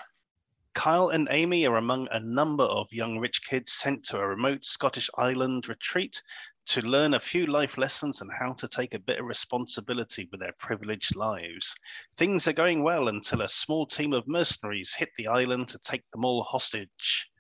Kyle 0.75 1.09
and 1.09 1.27
Amy 1.31 1.67
are 1.67 1.79
among 1.79 2.07
a 2.11 2.21
number 2.21 2.65
of 2.65 2.93
young 2.93 3.19
rich 3.19 3.41
kids 3.49 3.73
sent 3.73 4.05
to 4.05 4.19
a 4.19 4.27
remote 4.29 4.63
Scottish 4.63 5.09
island 5.17 5.71
retreat 5.71 6.21
to 6.67 6.83
learn 6.83 7.15
a 7.15 7.19
few 7.19 7.47
life 7.47 7.79
lessons 7.79 8.21
and 8.21 8.31
how 8.31 8.53
to 8.53 8.69
take 8.69 8.93
a 8.93 8.99
bit 8.99 9.21
of 9.21 9.25
responsibility 9.25 10.29
with 10.31 10.41
their 10.41 10.53
privileged 10.59 11.17
lives. 11.17 11.75
Things 12.19 12.47
are 12.47 12.53
going 12.53 12.83
well 12.83 13.09
until 13.09 13.41
a 13.41 13.49
small 13.49 13.87
team 13.87 14.13
of 14.13 14.29
mercenaries 14.29 14.95
hit 14.95 15.09
the 15.17 15.29
island 15.29 15.71
to 15.71 15.79
take 15.79 16.05
them 16.11 16.27
all 16.27 16.43
hostage. 16.43 17.31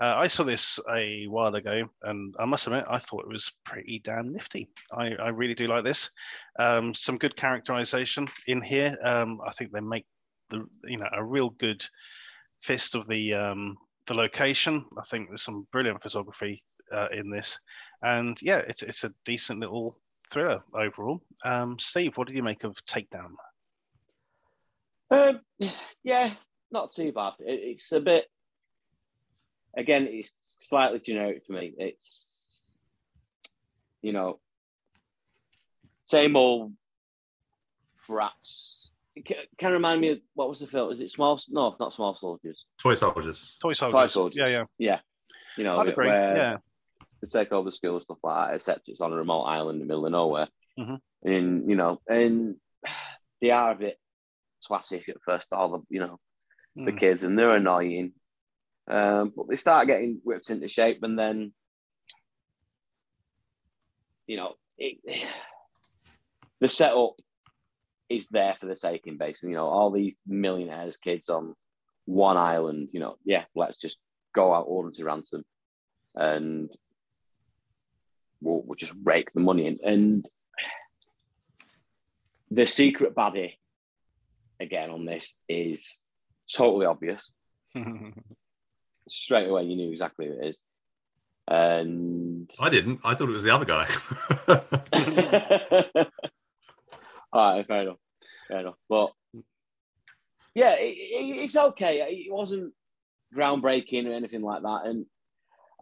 Uh, 0.00 0.14
I 0.16 0.28
saw 0.28 0.44
this 0.44 0.78
a 0.90 1.26
while 1.26 1.54
ago, 1.56 1.88
and 2.02 2.34
I 2.38 2.44
must 2.44 2.66
admit, 2.66 2.84
I 2.88 2.98
thought 2.98 3.24
it 3.24 3.32
was 3.32 3.58
pretty 3.64 3.98
damn 3.98 4.32
nifty. 4.32 4.68
I, 4.92 5.14
I 5.14 5.30
really 5.30 5.54
do 5.54 5.66
like 5.66 5.82
this. 5.82 6.10
Um, 6.58 6.94
some 6.94 7.18
good 7.18 7.34
characterization 7.36 8.28
in 8.46 8.62
here. 8.62 8.96
Um, 9.02 9.40
I 9.44 9.52
think 9.52 9.72
they 9.72 9.80
make 9.80 10.06
the 10.50 10.64
you 10.84 10.98
know 10.98 11.08
a 11.12 11.24
real 11.24 11.50
good 11.50 11.84
fist 12.62 12.94
of 12.94 13.08
the 13.08 13.34
um, 13.34 13.76
the 14.06 14.14
location. 14.14 14.84
I 14.96 15.02
think 15.02 15.28
there's 15.28 15.42
some 15.42 15.66
brilliant 15.72 16.02
photography 16.02 16.62
uh, 16.92 17.08
in 17.12 17.28
this, 17.28 17.58
and 18.02 18.40
yeah, 18.40 18.58
it's 18.68 18.82
it's 18.82 19.04
a 19.04 19.12
decent 19.24 19.60
little 19.60 19.98
thriller 20.30 20.62
overall. 20.74 21.20
Um, 21.44 21.78
Steve, 21.78 22.16
what 22.16 22.28
did 22.28 22.36
you 22.36 22.42
make 22.42 22.64
of 22.64 22.76
Takedown? 22.84 23.32
Um, 25.10 25.40
yeah, 26.04 26.34
not 26.70 26.92
too 26.92 27.12
bad. 27.12 27.32
It, 27.40 27.60
it's 27.62 27.92
a 27.92 28.00
bit. 28.00 28.26
Again, 29.78 30.08
it's 30.10 30.32
slightly 30.58 30.98
generic 30.98 31.42
for 31.46 31.52
me. 31.54 31.72
It's, 31.78 32.60
you 34.02 34.12
know, 34.12 34.40
same 36.06 36.36
old 36.36 36.72
brats. 38.08 38.90
It 39.14 39.26
ca- 39.26 39.46
can 39.58 39.72
remind 39.72 40.00
me 40.00 40.10
of 40.10 40.18
what 40.34 40.48
was 40.50 40.58
the 40.60 40.66
film? 40.66 40.92
Is 40.92 41.00
it 41.00 41.10
Small? 41.12 41.40
No, 41.48 41.76
not 41.78 41.94
Small 41.94 42.16
Soldiers. 42.20 42.64
toy 42.80 42.94
soldiers 42.94 43.56
Toy 43.62 43.74
Soldiers. 43.74 43.92
Toy 43.92 44.06
Soldiers. 44.08 44.36
Yeah, 44.36 44.48
yeah. 44.48 44.64
Yeah. 44.78 45.00
You 45.56 45.64
know, 45.64 45.78
I'd 45.78 45.88
agree. 45.88 46.06
where 46.08 46.36
Yeah. 46.36 46.56
to 47.22 47.26
take 47.30 47.52
over 47.52 47.68
the 47.70 47.72
school 47.76 47.94
and 47.94 48.02
stuff 48.02 48.18
like 48.22 48.48
that, 48.50 48.54
except 48.56 48.88
it's 48.88 49.00
on 49.00 49.12
a 49.12 49.16
remote 49.16 49.42
island 49.44 49.80
in 49.80 49.86
the 49.86 49.92
middle 49.92 50.06
of 50.06 50.12
nowhere. 50.12 50.48
Mhm. 50.78 50.98
And 51.22 51.68
you 51.70 51.76
know, 51.76 52.00
and 52.08 52.56
they 53.40 53.50
are 53.50 53.72
a 53.72 53.76
bit 53.76 53.98
twattish 54.68 55.08
at 55.08 55.16
first, 55.24 55.52
all 55.52 55.68
the 55.70 55.80
you 55.88 56.00
know, 56.00 56.18
the 56.76 56.92
Mm. 56.92 56.98
kids, 57.00 57.22
and 57.22 57.38
they're 57.38 57.54
annoying. 57.56 58.12
Um, 58.88 59.32
but 59.36 59.48
they 59.48 59.56
start 59.56 59.86
getting 59.86 60.20
whipped 60.24 60.50
into 60.50 60.68
shape, 60.68 61.02
and 61.02 61.18
then 61.18 61.52
you 64.28 64.36
know, 64.36 64.54
it, 64.76 64.98
the 66.60 66.68
setup 66.68 67.16
is 68.08 68.28
there 68.30 68.56
for 68.60 68.66
the 68.66 68.76
taking, 68.76 69.18
basically. 69.18 69.50
You 69.50 69.56
know, 69.56 69.66
all 69.66 69.90
these 69.90 70.14
millionaires' 70.26 70.96
kids 70.96 71.28
on 71.28 71.54
one 72.04 72.36
island. 72.36 72.90
You 72.92 73.00
know, 73.00 73.16
yeah, 73.24 73.44
let's 73.56 73.78
just 73.78 73.98
go 74.34 74.54
out, 74.54 74.94
to 74.94 75.04
ransom, 75.04 75.44
and 76.14 76.70
we'll, 78.40 78.62
we'll 78.64 78.76
just 78.76 78.94
rake 79.02 79.32
the 79.32 79.40
money 79.40 79.66
in. 79.66 79.78
And 79.82 80.28
the 82.50 82.66
secret 82.66 83.14
baddie 83.14 83.54
again 84.60 84.90
on 84.90 85.04
this 85.04 85.34
is 85.48 85.98
totally 86.50 86.86
obvious. 86.86 87.30
Straight 89.08 89.48
away, 89.48 89.64
you 89.64 89.76
knew 89.76 89.90
exactly 89.90 90.26
who 90.26 90.32
it 90.32 90.48
is. 90.48 90.58
And 91.50 92.50
i 92.60 92.68
didn't 92.68 93.00
i 93.04 93.14
thought 93.14 93.30
it 93.30 93.32
was 93.32 93.42
the 93.42 93.54
other 93.54 93.64
guy 93.64 93.88
all 97.32 97.56
right, 97.56 97.66
fair 97.66 97.82
enough, 97.82 97.96
fair 98.48 98.60
enough. 98.60 98.76
But 98.88 99.12
yeah, 100.54 100.74
it, 100.74 100.96
it, 100.96 101.38
it's 101.44 101.56
okay. 101.56 102.00
It 102.26 102.32
wasn't 102.32 102.72
groundbreaking 103.34 104.06
or 104.06 104.12
anything 104.12 104.42
like 104.42 104.62
that. 104.62 104.82
And 104.84 105.06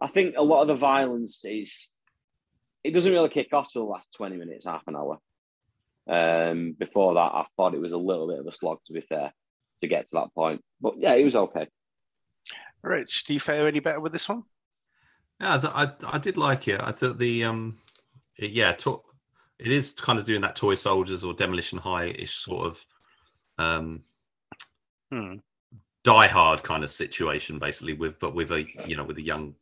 I 0.01 0.07
think 0.07 0.35
a 0.37 0.43
lot 0.43 0.61
of 0.61 0.67
the 0.67 0.75
violence 0.75 1.43
is 1.45 1.89
it 2.83 2.91
doesn't 2.91 3.11
really 3.11 3.29
kick 3.29 3.53
off 3.53 3.71
till 3.71 3.85
the 3.85 3.91
last 3.91 4.07
20 4.15 4.37
minutes, 4.37 4.65
half 4.65 4.83
an 4.87 4.95
hour. 4.95 5.19
Um, 6.09 6.75
before 6.77 7.15
that, 7.15 7.19
I 7.19 7.45
thought 7.55 7.73
it 7.73 7.81
was 7.81 7.91
a 7.91 7.97
little 7.97 8.27
bit 8.27 8.39
of 8.39 8.47
a 8.47 8.53
slog, 8.53 8.79
to 8.87 8.93
be 8.93 9.01
fair, 9.01 9.33
to 9.81 9.87
get 9.87 10.07
to 10.07 10.15
that 10.15 10.33
point. 10.33 10.61
But 10.79 10.93
yeah, 10.97 11.15
it 11.15 11.23
was 11.23 11.35
okay. 11.35 11.67
Rich, 12.83 13.25
do 13.25 13.33
you 13.33 13.39
fare 13.39 13.67
any 13.67 13.79
better 13.79 13.99
with 13.99 14.11
this 14.11 14.29
one? 14.29 14.43
Yeah, 15.39 15.59
I, 15.63 15.83
I, 15.83 15.91
I 16.03 16.17
did 16.17 16.37
like 16.37 16.67
it. 16.67 16.79
I 16.81 16.91
thought 16.91 17.17
the 17.17 17.43
um, 17.43 17.77
it- 18.37 18.51
yeah, 18.51 18.71
to- 18.73 19.01
it 19.59 19.71
is 19.71 19.91
kind 19.91 20.19
of 20.19 20.25
doing 20.25 20.41
that 20.41 20.55
toy 20.55 20.75
soldiers 20.75 21.23
or 21.23 21.33
demolition 21.33 21.79
high 21.79 22.05
ish 22.07 22.35
sort 22.35 22.67
of 22.67 22.85
um, 23.57 24.03
Hmm. 25.11 25.35
die 26.03 26.27
hard 26.27 26.61
kind 26.63 26.83
of 26.83 26.89
situation, 26.91 27.59
basically 27.59 27.93
with 27.93 28.19
but 28.19 28.35
with 28.35 28.51
a 28.51 28.65
you 28.85 28.95
know 28.95 29.03
with 29.03 29.17
a 29.17 29.21
young 29.21 29.55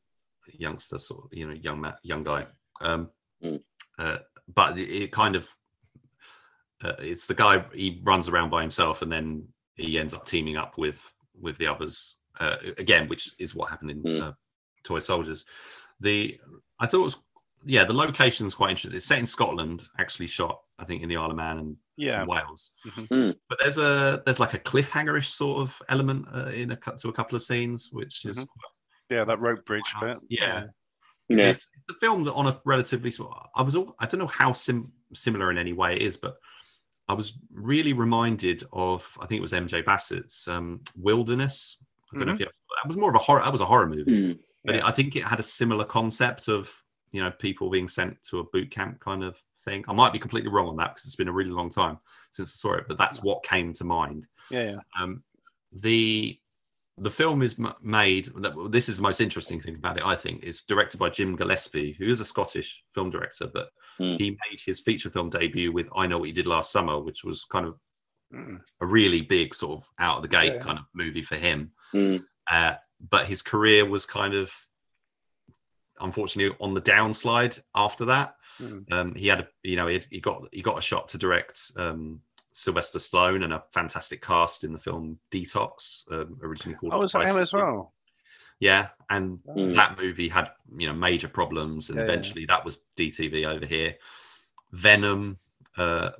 youngster 0.53 0.97
sort 0.97 1.25
of 1.25 1.37
you 1.37 1.47
know 1.47 1.53
young 1.53 1.81
ma- 1.81 1.95
young 2.03 2.23
guy. 2.23 2.45
Um, 2.81 3.09
Mm. 3.43 3.61
uh, 3.99 4.17
but 4.53 4.77
it, 4.79 4.89
it 4.89 5.11
kind 5.11 5.35
of 5.35 5.47
uh, 6.83 6.93
it's 6.99 7.25
the 7.27 7.33
guy 7.33 7.63
he 7.73 7.99
runs 8.03 8.29
around 8.29 8.49
by 8.49 8.61
himself 8.61 9.01
and 9.01 9.11
then 9.11 9.45
he 9.75 9.99
ends 9.99 10.13
up 10.13 10.25
teaming 10.25 10.55
up 10.55 10.77
with 10.77 11.01
with 11.39 11.57
the 11.57 11.67
others 11.67 12.17
uh, 12.39 12.57
again, 12.77 13.07
which 13.07 13.33
is 13.39 13.55
what 13.55 13.69
happened 13.69 13.91
in 13.91 14.03
Mm. 14.03 14.21
uh, 14.23 14.33
Toy 14.83 14.99
Soldiers. 14.99 15.45
The 15.99 16.39
I 16.79 16.87
thought 16.87 16.99
it 17.01 17.03
was 17.03 17.17
yeah 17.65 17.83
the 17.85 17.93
location's 17.93 18.53
quite 18.53 18.71
interesting. 18.71 18.95
It's 18.97 19.05
set 19.05 19.19
in 19.19 19.25
Scotland, 19.25 19.87
actually 19.99 20.27
shot 20.27 20.61
I 20.77 20.85
think 20.85 21.01
in 21.03 21.09
the 21.09 21.17
Isle 21.17 21.31
of 21.31 21.37
Man 21.37 21.57
and 21.57 21.77
Yeah. 21.97 22.21
in 22.21 22.27
Wales. 22.27 22.73
Mhm. 22.85 23.07
Mm. 23.07 23.35
But 23.49 23.59
there's 23.61 23.77
a 23.77 24.21
there's 24.25 24.39
like 24.39 24.53
a 24.53 24.59
cliffhangerish 24.59 25.27
sort 25.27 25.61
of 25.61 25.81
element 25.89 26.27
uh, 26.33 26.47
in 26.49 26.71
a 26.71 26.77
cou- 26.77 26.97
to 26.97 27.09
a 27.09 27.13
couple 27.13 27.35
of 27.35 27.41
scenes, 27.43 27.89
which 27.91 28.25
is 28.25 28.39
Mhm. 28.39 28.47
Yeah, 29.09 29.23
that 29.23 29.39
rope 29.39 29.63
bridge 29.65 29.93
bit. 30.01 30.17
yeah. 30.29 30.65
Yeah. 31.29 31.49
It's, 31.49 31.69
it's 31.73 31.97
a 31.97 31.99
film 31.99 32.23
that 32.25 32.33
on 32.33 32.45
a 32.47 32.59
relatively 32.65 33.09
sort 33.09 33.35
I 33.55 33.61
was 33.63 33.73
all, 33.75 33.95
I 33.99 34.05
don't 34.05 34.19
know 34.19 34.27
how 34.27 34.51
sim, 34.53 34.91
similar 35.13 35.49
in 35.49 35.57
any 35.57 35.73
way 35.73 35.95
it 35.95 36.01
is, 36.03 36.17
but 36.17 36.37
I 37.07 37.13
was 37.13 37.33
really 37.51 37.93
reminded 37.93 38.63
of 38.73 39.17
I 39.21 39.25
think 39.25 39.39
it 39.39 39.41
was 39.41 39.53
MJ 39.53 39.81
Bassett's 39.83 40.47
um, 40.47 40.81
Wilderness. 40.95 41.77
I 42.15 42.17
don't 42.19 42.27
know 42.27 42.33
if 42.33 42.39
you 42.39 42.45
that 42.45 42.87
was 42.87 42.97
more 42.97 43.09
of 43.09 43.15
a 43.15 43.19
horror. 43.19 43.41
That 43.43 43.51
was 43.51 43.61
a 43.61 43.65
horror 43.65 43.87
movie, 43.87 44.11
Mm. 44.33 44.39
but 44.63 44.75
Yeah. 44.75 44.81
it, 44.81 44.85
I 44.85 44.91
think 44.91 45.15
it 45.15 45.23
had 45.25 45.39
a 45.39 45.43
similar 45.43 45.85
concept 45.85 46.47
of 46.47 46.71
you 47.11 47.21
know 47.21 47.31
people 47.31 47.69
being 47.69 47.87
sent 47.87 48.21
to 48.29 48.39
a 48.39 48.43
boot 48.45 48.71
camp 48.71 48.99
kind 48.99 49.23
of 49.23 49.37
thing. 49.63 49.83
I 49.87 49.93
might 49.93 50.13
be 50.13 50.19
completely 50.19 50.49
wrong 50.51 50.67
on 50.67 50.75
that 50.77 50.93
because 50.95 51.05
it's 51.05 51.15
been 51.15 51.27
a 51.27 51.33
really 51.33 51.51
long 51.51 51.69
time 51.69 51.99
since 52.31 52.49
I 52.51 52.55
saw 52.57 52.73
it, 52.75 52.85
but 52.87 52.97
that's 52.97 53.21
what 53.23 53.43
came 53.43 53.73
to 53.73 53.83
mind. 53.83 54.27
Yeah, 54.49 54.71
yeah. 54.71 54.79
Um, 55.01 55.23
the 55.71 56.39
the 56.97 57.11
film 57.11 57.41
is 57.41 57.59
m- 57.59 57.73
made. 57.81 58.31
This 58.69 58.87
is 58.87 58.97
the 58.97 59.03
most 59.03 59.19
interesting 59.19 59.59
thing 59.59 59.75
about 59.75 59.97
it, 59.97 60.03
I 60.05 60.15
think. 60.15 60.43
It's 60.43 60.63
directed 60.63 60.97
by 60.97 61.09
Jim 61.09 61.35
Gillespie, 61.35 61.93
who 61.99 62.05
is 62.05 62.21
a 62.21 62.25
Scottish 62.25 62.83
film 62.93 63.09
director, 63.09 63.47
but 63.53 63.69
Hmm. 63.97 64.15
he 64.17 64.31
made 64.31 64.59
his 64.65 64.79
feature 64.81 65.09
film 65.09 65.29
debut 65.29 65.71
with 65.73 65.87
"I 65.95 66.07
Know 66.07 66.17
What 66.19 66.27
You 66.29 66.33
Did 66.33 66.47
Last 66.47 66.71
Summer," 66.71 66.99
which 66.99 67.23
was 67.23 67.43
kind 67.45 67.65
of 67.65 67.77
Mm. 68.33 68.59
a 68.81 68.85
really 68.87 69.21
big 69.21 69.53
sort 69.53 69.79
of 69.81 69.87
out 69.99 70.17
of 70.17 70.21
the 70.23 70.27
gate 70.27 70.53
Yeah. 70.55 70.63
kind 70.63 70.79
of 70.79 70.85
movie 70.93 71.21
for 71.21 71.35
him. 71.35 71.71
Mm. 71.95 72.23
Uh, 72.51 72.73
but 73.09 73.25
his 73.27 73.41
career 73.41 73.85
was 73.89 74.05
kind 74.05 74.33
of 74.33 74.53
unfortunately 75.99 76.55
on 76.59 76.73
the 76.73 76.81
downslide 76.81 77.59
after 77.73 78.05
that. 78.05 78.35
Mm. 78.61 78.91
Um, 78.91 79.15
he 79.15 79.27
had 79.27 79.41
a, 79.41 79.47
you 79.63 79.75
know, 79.75 79.87
he, 79.87 80.01
he 80.09 80.19
got 80.19 80.43
he 80.51 80.61
got 80.61 80.77
a 80.77 80.81
shot 80.81 81.07
to 81.09 81.17
direct 81.17 81.59
um, 81.77 82.21
Sylvester 82.51 82.99
Stallone 82.99 83.43
and 83.43 83.53
a 83.53 83.63
fantastic 83.73 84.21
cast 84.21 84.63
in 84.63 84.73
the 84.73 84.79
film 84.79 85.17
Detox, 85.31 86.03
um, 86.11 86.37
originally 86.41 86.77
called. 86.77 86.93
Oh, 86.93 86.99
was 86.99 87.13
that 87.13 87.27
him 87.27 87.37
as 87.41 87.51
well? 87.53 87.93
Yeah, 88.59 88.89
and 89.09 89.39
Mm. 89.47 89.75
that 89.75 89.97
movie 89.99 90.29
had 90.29 90.51
you 90.77 90.87
know 90.87 90.93
major 90.93 91.27
problems, 91.27 91.89
and 91.89 91.97
Yeah, 91.97 92.05
yeah. 92.05 92.11
eventually 92.11 92.45
that 92.45 92.63
was 92.63 92.81
DTV 92.97 93.45
over 93.45 93.65
here. 93.65 93.95
Venom 94.71 95.37
uh, 95.77 96.11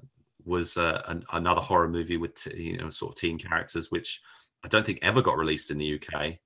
was 0.43 0.75
uh, 0.77 1.01
an, 1.07 1.23
another 1.31 1.61
horror 1.61 1.87
movie 1.87 2.17
with 2.17 2.35
t- 2.35 2.61
you 2.61 2.77
know 2.77 2.89
sort 2.89 3.13
of 3.13 3.19
teen 3.19 3.39
characters, 3.39 3.89
which 3.89 4.21
I 4.65 4.67
don't 4.67 4.85
think 4.85 4.99
ever 5.03 5.21
got 5.21 5.37
released 5.37 5.69
in 5.69 5.77
the 5.77 5.95
UK. 6.01 6.39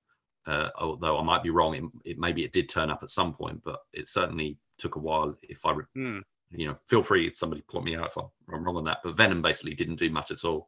Uh, 0.45 0.69
although 0.77 1.17
I 1.17 1.23
might 1.23 1.41
be 1.41 1.51
wrong, 1.51 1.75
it, 1.75 2.11
it 2.11 2.19
maybe 2.19 2.43
it 2.43 2.51
did 2.51 2.67
turn 2.67 2.89
up 2.89 3.01
at 3.01 3.09
some 3.09 3.33
point, 3.33 3.61
but 3.63 3.79
it 3.93 4.07
certainly 4.07 4.57
took 4.77 4.95
a 4.95 4.99
while. 4.99 5.35
If 5.41 5.65
I, 5.65 5.73
Mm. 5.95 6.21
you 6.51 6.67
know, 6.67 6.77
feel 6.87 7.03
free 7.03 7.33
somebody 7.33 7.61
point 7.61 7.85
me 7.85 7.95
out 7.95 8.07
if 8.07 8.17
I'm 8.17 8.63
wrong 8.63 8.75
on 8.75 8.83
that. 8.85 8.99
But 9.03 9.15
Venom 9.15 9.41
basically 9.41 9.73
didn't 9.73 9.95
do 9.99 10.09
much 10.09 10.31
at 10.31 10.43
all. 10.43 10.67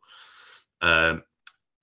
Um, 0.81 1.23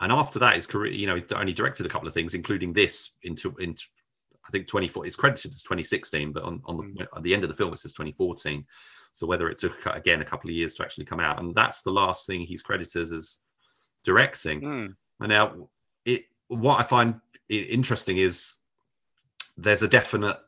and 0.00 0.12
after 0.12 0.38
that, 0.38 0.54
his 0.54 0.66
career, 0.66 0.92
you 0.92 1.06
know, 1.06 1.16
he 1.16 1.24
only 1.34 1.52
directed 1.52 1.84
a 1.84 1.88
couple 1.88 2.08
of 2.08 2.14
things, 2.14 2.34
including 2.34 2.72
this 2.72 3.10
into 3.22 3.54
in 3.58 3.76
I 4.46 4.50
think 4.50 4.66
24. 4.68 5.06
It's 5.06 5.16
credited 5.16 5.52
as 5.52 5.62
2016, 5.62 6.32
but 6.32 6.44
on, 6.44 6.62
on 6.64 6.78
the 6.78 7.06
at 7.14 7.22
the 7.22 7.34
end 7.34 7.44
of 7.44 7.50
the 7.50 7.56
film 7.56 7.74
it 7.74 7.78
says 7.78 7.92
2014. 7.92 8.64
So 9.12 9.26
whether 9.26 9.50
it 9.50 9.58
took 9.58 9.84
again 9.86 10.22
a 10.22 10.24
couple 10.24 10.48
of 10.48 10.56
years 10.56 10.74
to 10.74 10.84
actually 10.84 11.04
come 11.04 11.20
out, 11.20 11.40
and 11.40 11.54
that's 11.54 11.82
the 11.82 11.90
last 11.90 12.26
thing 12.26 12.40
he's 12.40 12.62
credited 12.62 13.12
as 13.12 13.38
directing. 14.04 14.60
Mm. 14.62 14.96
And 15.20 15.30
now, 15.30 15.68
it 16.04 16.26
what 16.48 16.80
I 16.80 16.82
find 16.82 17.20
interesting 17.48 18.18
is 18.18 18.56
there's 19.56 19.82
a 19.82 19.88
definite 19.88 20.38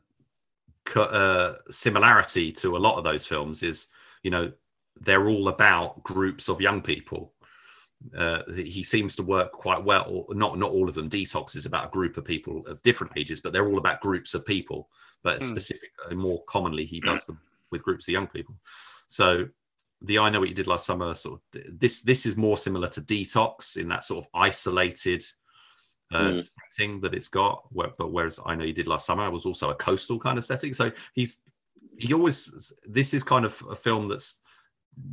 uh, 0.95 1.53
similarity 1.69 2.51
to 2.53 2.77
a 2.77 2.79
lot 2.79 2.97
of 2.97 3.03
those 3.03 3.25
films. 3.25 3.63
Is 3.63 3.87
you 4.23 4.31
know 4.31 4.51
they're 4.99 5.27
all 5.27 5.47
about 5.47 6.03
groups 6.03 6.49
of 6.49 6.61
young 6.61 6.81
people. 6.81 7.33
Uh, 8.17 8.41
he 8.55 8.81
seems 8.81 9.15
to 9.15 9.23
work 9.23 9.51
quite 9.51 9.83
well. 9.83 10.25
Not 10.29 10.57
not 10.57 10.71
all 10.71 10.89
of 10.89 10.95
them. 10.95 11.09
Detox 11.09 11.55
is 11.55 11.65
about 11.65 11.87
a 11.87 11.91
group 11.91 12.17
of 12.17 12.25
people 12.25 12.65
of 12.67 12.81
different 12.81 13.13
ages, 13.15 13.41
but 13.41 13.53
they're 13.53 13.67
all 13.67 13.77
about 13.77 14.01
groups 14.01 14.33
of 14.33 14.45
people. 14.45 14.89
But 15.23 15.41
Hmm. 15.41 15.49
specific, 15.49 15.91
uh, 16.09 16.15
more 16.15 16.41
commonly, 16.47 16.85
he 16.85 16.99
does 16.99 17.25
them 17.25 17.39
with 17.69 17.83
groups 17.83 18.07
of 18.07 18.13
young 18.13 18.27
people. 18.27 18.55
So 19.07 19.47
the 20.01 20.19
I 20.19 20.29
know 20.29 20.39
what 20.39 20.49
you 20.49 20.55
did 20.55 20.67
last 20.67 20.85
summer. 20.85 21.13
Sort 21.13 21.39
of 21.55 21.79
this 21.79 22.01
this 22.01 22.25
is 22.25 22.37
more 22.37 22.57
similar 22.57 22.87
to 22.89 23.01
Detox 23.01 23.77
in 23.77 23.87
that 23.89 24.03
sort 24.03 24.25
of 24.25 24.29
isolated 24.33 25.23
uh, 26.13 26.31
Mm. 26.31 26.49
setting 26.69 26.99
that 27.01 27.13
it's 27.13 27.29
got. 27.29 27.63
Where, 27.71 27.91
but 27.97 28.11
whereas 28.11 28.39
I 28.45 28.55
know 28.55 28.65
you 28.65 28.73
did 28.73 28.87
last 28.87 29.05
summer 29.05 29.29
was 29.31 29.45
also 29.45 29.69
a 29.69 29.75
coastal 29.75 30.19
kind 30.19 30.37
of 30.37 30.45
setting. 30.45 30.73
So 30.73 30.91
he's 31.13 31.37
he 31.97 32.13
always 32.13 32.73
this 32.85 33.13
is 33.13 33.23
kind 33.23 33.45
of 33.45 33.61
a 33.69 33.75
film 33.75 34.07
that's 34.07 34.41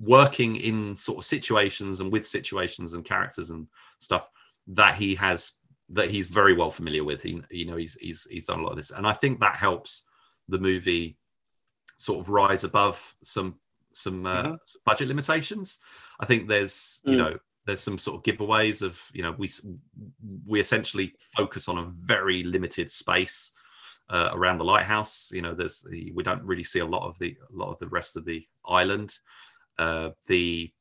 working 0.00 0.56
in 0.56 0.96
sort 0.96 1.18
of 1.18 1.24
situations 1.24 2.00
and 2.00 2.10
with 2.10 2.26
situations 2.26 2.94
and 2.94 3.04
characters 3.04 3.50
and 3.50 3.68
stuff 4.00 4.28
that 4.66 4.96
he 4.96 5.14
has 5.14 5.52
that 5.90 6.10
he's 6.10 6.26
very 6.26 6.54
well 6.54 6.70
familiar 6.70 7.04
with. 7.04 7.22
He 7.22 7.40
you 7.50 7.66
know 7.66 7.76
he's 7.76 7.94
he's 8.00 8.26
he's 8.30 8.46
done 8.46 8.60
a 8.60 8.62
lot 8.62 8.70
of 8.70 8.76
this, 8.76 8.90
and 8.90 9.06
I 9.06 9.12
think 9.12 9.40
that 9.40 9.56
helps 9.56 10.04
the 10.48 10.58
movie 10.58 11.16
sort 11.96 12.20
of 12.20 12.28
rise 12.28 12.64
above 12.64 13.14
some 13.22 13.56
some, 13.98 14.26
uh, 14.26 14.42
Mhm. 14.42 14.58
some 14.64 14.82
budget 14.84 15.08
limitations. 15.08 15.78
I 16.20 16.26
think 16.26 16.48
there's 16.48 17.00
you 17.04 17.16
Mm. 17.16 17.18
know 17.18 17.38
there's 17.66 17.80
some 17.80 17.98
sort 17.98 18.16
of 18.16 18.22
giveaways 18.22 18.80
of 18.82 19.00
you 19.12 19.22
know 19.22 19.32
we 19.32 19.48
we 20.46 20.60
essentially 20.60 21.14
focus 21.36 21.68
on 21.68 21.78
a 21.78 21.90
very 22.14 22.42
limited 22.42 22.90
space 22.90 23.52
uh, 24.10 24.30
around 24.32 24.58
the 24.58 24.64
lighthouse. 24.64 25.30
You 25.32 25.42
know, 25.42 25.54
there's 25.54 25.84
we 25.90 26.22
don't 26.22 26.42
really 26.42 26.64
see 26.64 26.78
a 26.80 26.86
lot 26.86 27.06
of 27.06 27.18
the 27.18 27.36
a 27.52 27.56
lot 27.56 27.70
of 27.72 27.78
the 27.78 27.88
rest 27.88 28.16
of 28.16 28.24
the 28.24 28.46
island. 28.64 29.18
Uh, 29.78 30.10
the 30.26 30.72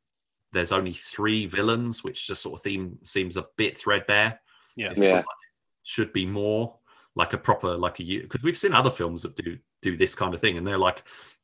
there's 0.53 0.71
only 0.71 0.93
three 0.93 1.45
villains, 1.45 2.03
which 2.03 2.27
just 2.27 2.41
sort 2.41 2.57
of 2.57 2.63
theme 2.63 2.97
seems 3.03 3.35
a 3.35 3.45
bit 3.57 3.77
threadbare. 3.77 4.39
Yeah. 4.75 4.91
It 4.91 4.95
feels 4.95 5.05
Yeah. 5.05 5.15
like 5.15 5.23
it 5.23 5.83
should 5.83 6.13
be 6.13 6.25
more 6.25 6.79
like 7.15 7.33
a 7.33 7.37
proper 7.37 7.75
like 7.75 7.99
a 7.99 8.03
because 8.03 8.43
we've 8.43 8.57
seen 8.57 8.73
other 8.73 8.91
films 8.91 9.23
that 9.23 9.35
do 9.35 9.57
do 9.81 9.97
this 9.97 10.15
kind 10.15 10.33
of 10.33 10.39
thing, 10.41 10.57
and 10.57 10.65
they're 10.65 10.77
like 10.77 11.03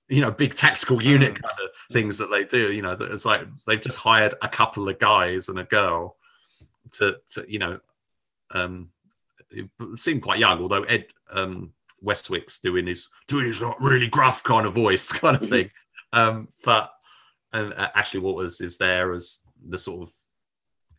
you 0.09 0.21
know 0.21 0.31
big 0.31 0.53
tactical 0.55 1.01
unit 1.01 1.33
Mm. 1.33 1.41
kind 1.41 1.59
of 1.63 1.69
things 1.91 2.17
that 2.17 2.29
they 2.29 2.43
do. 2.43 2.71
You 2.71 2.81
know, 2.81 2.95
that 2.95 3.11
it's 3.11 3.25
like 3.25 3.41
they've 3.67 3.81
just 3.81 3.97
hired 3.97 4.35
a 4.41 4.49
couple 4.49 4.87
of 4.89 4.99
guys 4.99 5.49
and 5.49 5.59
a 5.59 5.63
girl 5.63 6.17
to 6.93 7.17
to 7.33 7.45
you 7.47 7.59
know 7.59 7.79
um 8.51 8.89
it 9.51 9.69
seemed 9.95 10.21
quite 10.23 10.39
young, 10.39 10.59
although 10.61 10.83
Ed 10.83 11.05
um, 11.31 11.71
Westwick's 12.01 12.59
doing 12.59 12.87
his 12.87 13.09
doing 13.27 13.45
his 13.45 13.61
like, 13.61 13.79
really 13.79 14.07
gruff 14.07 14.43
kind 14.43 14.65
of 14.65 14.73
voice 14.73 15.11
kind 15.11 15.35
of 15.41 15.47
thing. 15.47 15.69
Um, 16.11 16.47
but 16.63 16.91
and 17.53 17.71
uh, 17.73 17.89
Ashley 17.95 18.19
Walters 18.19 18.61
is 18.61 18.77
there 18.77 19.13
as 19.13 19.41
the 19.69 19.77
sort 19.77 20.07
of 20.09 20.13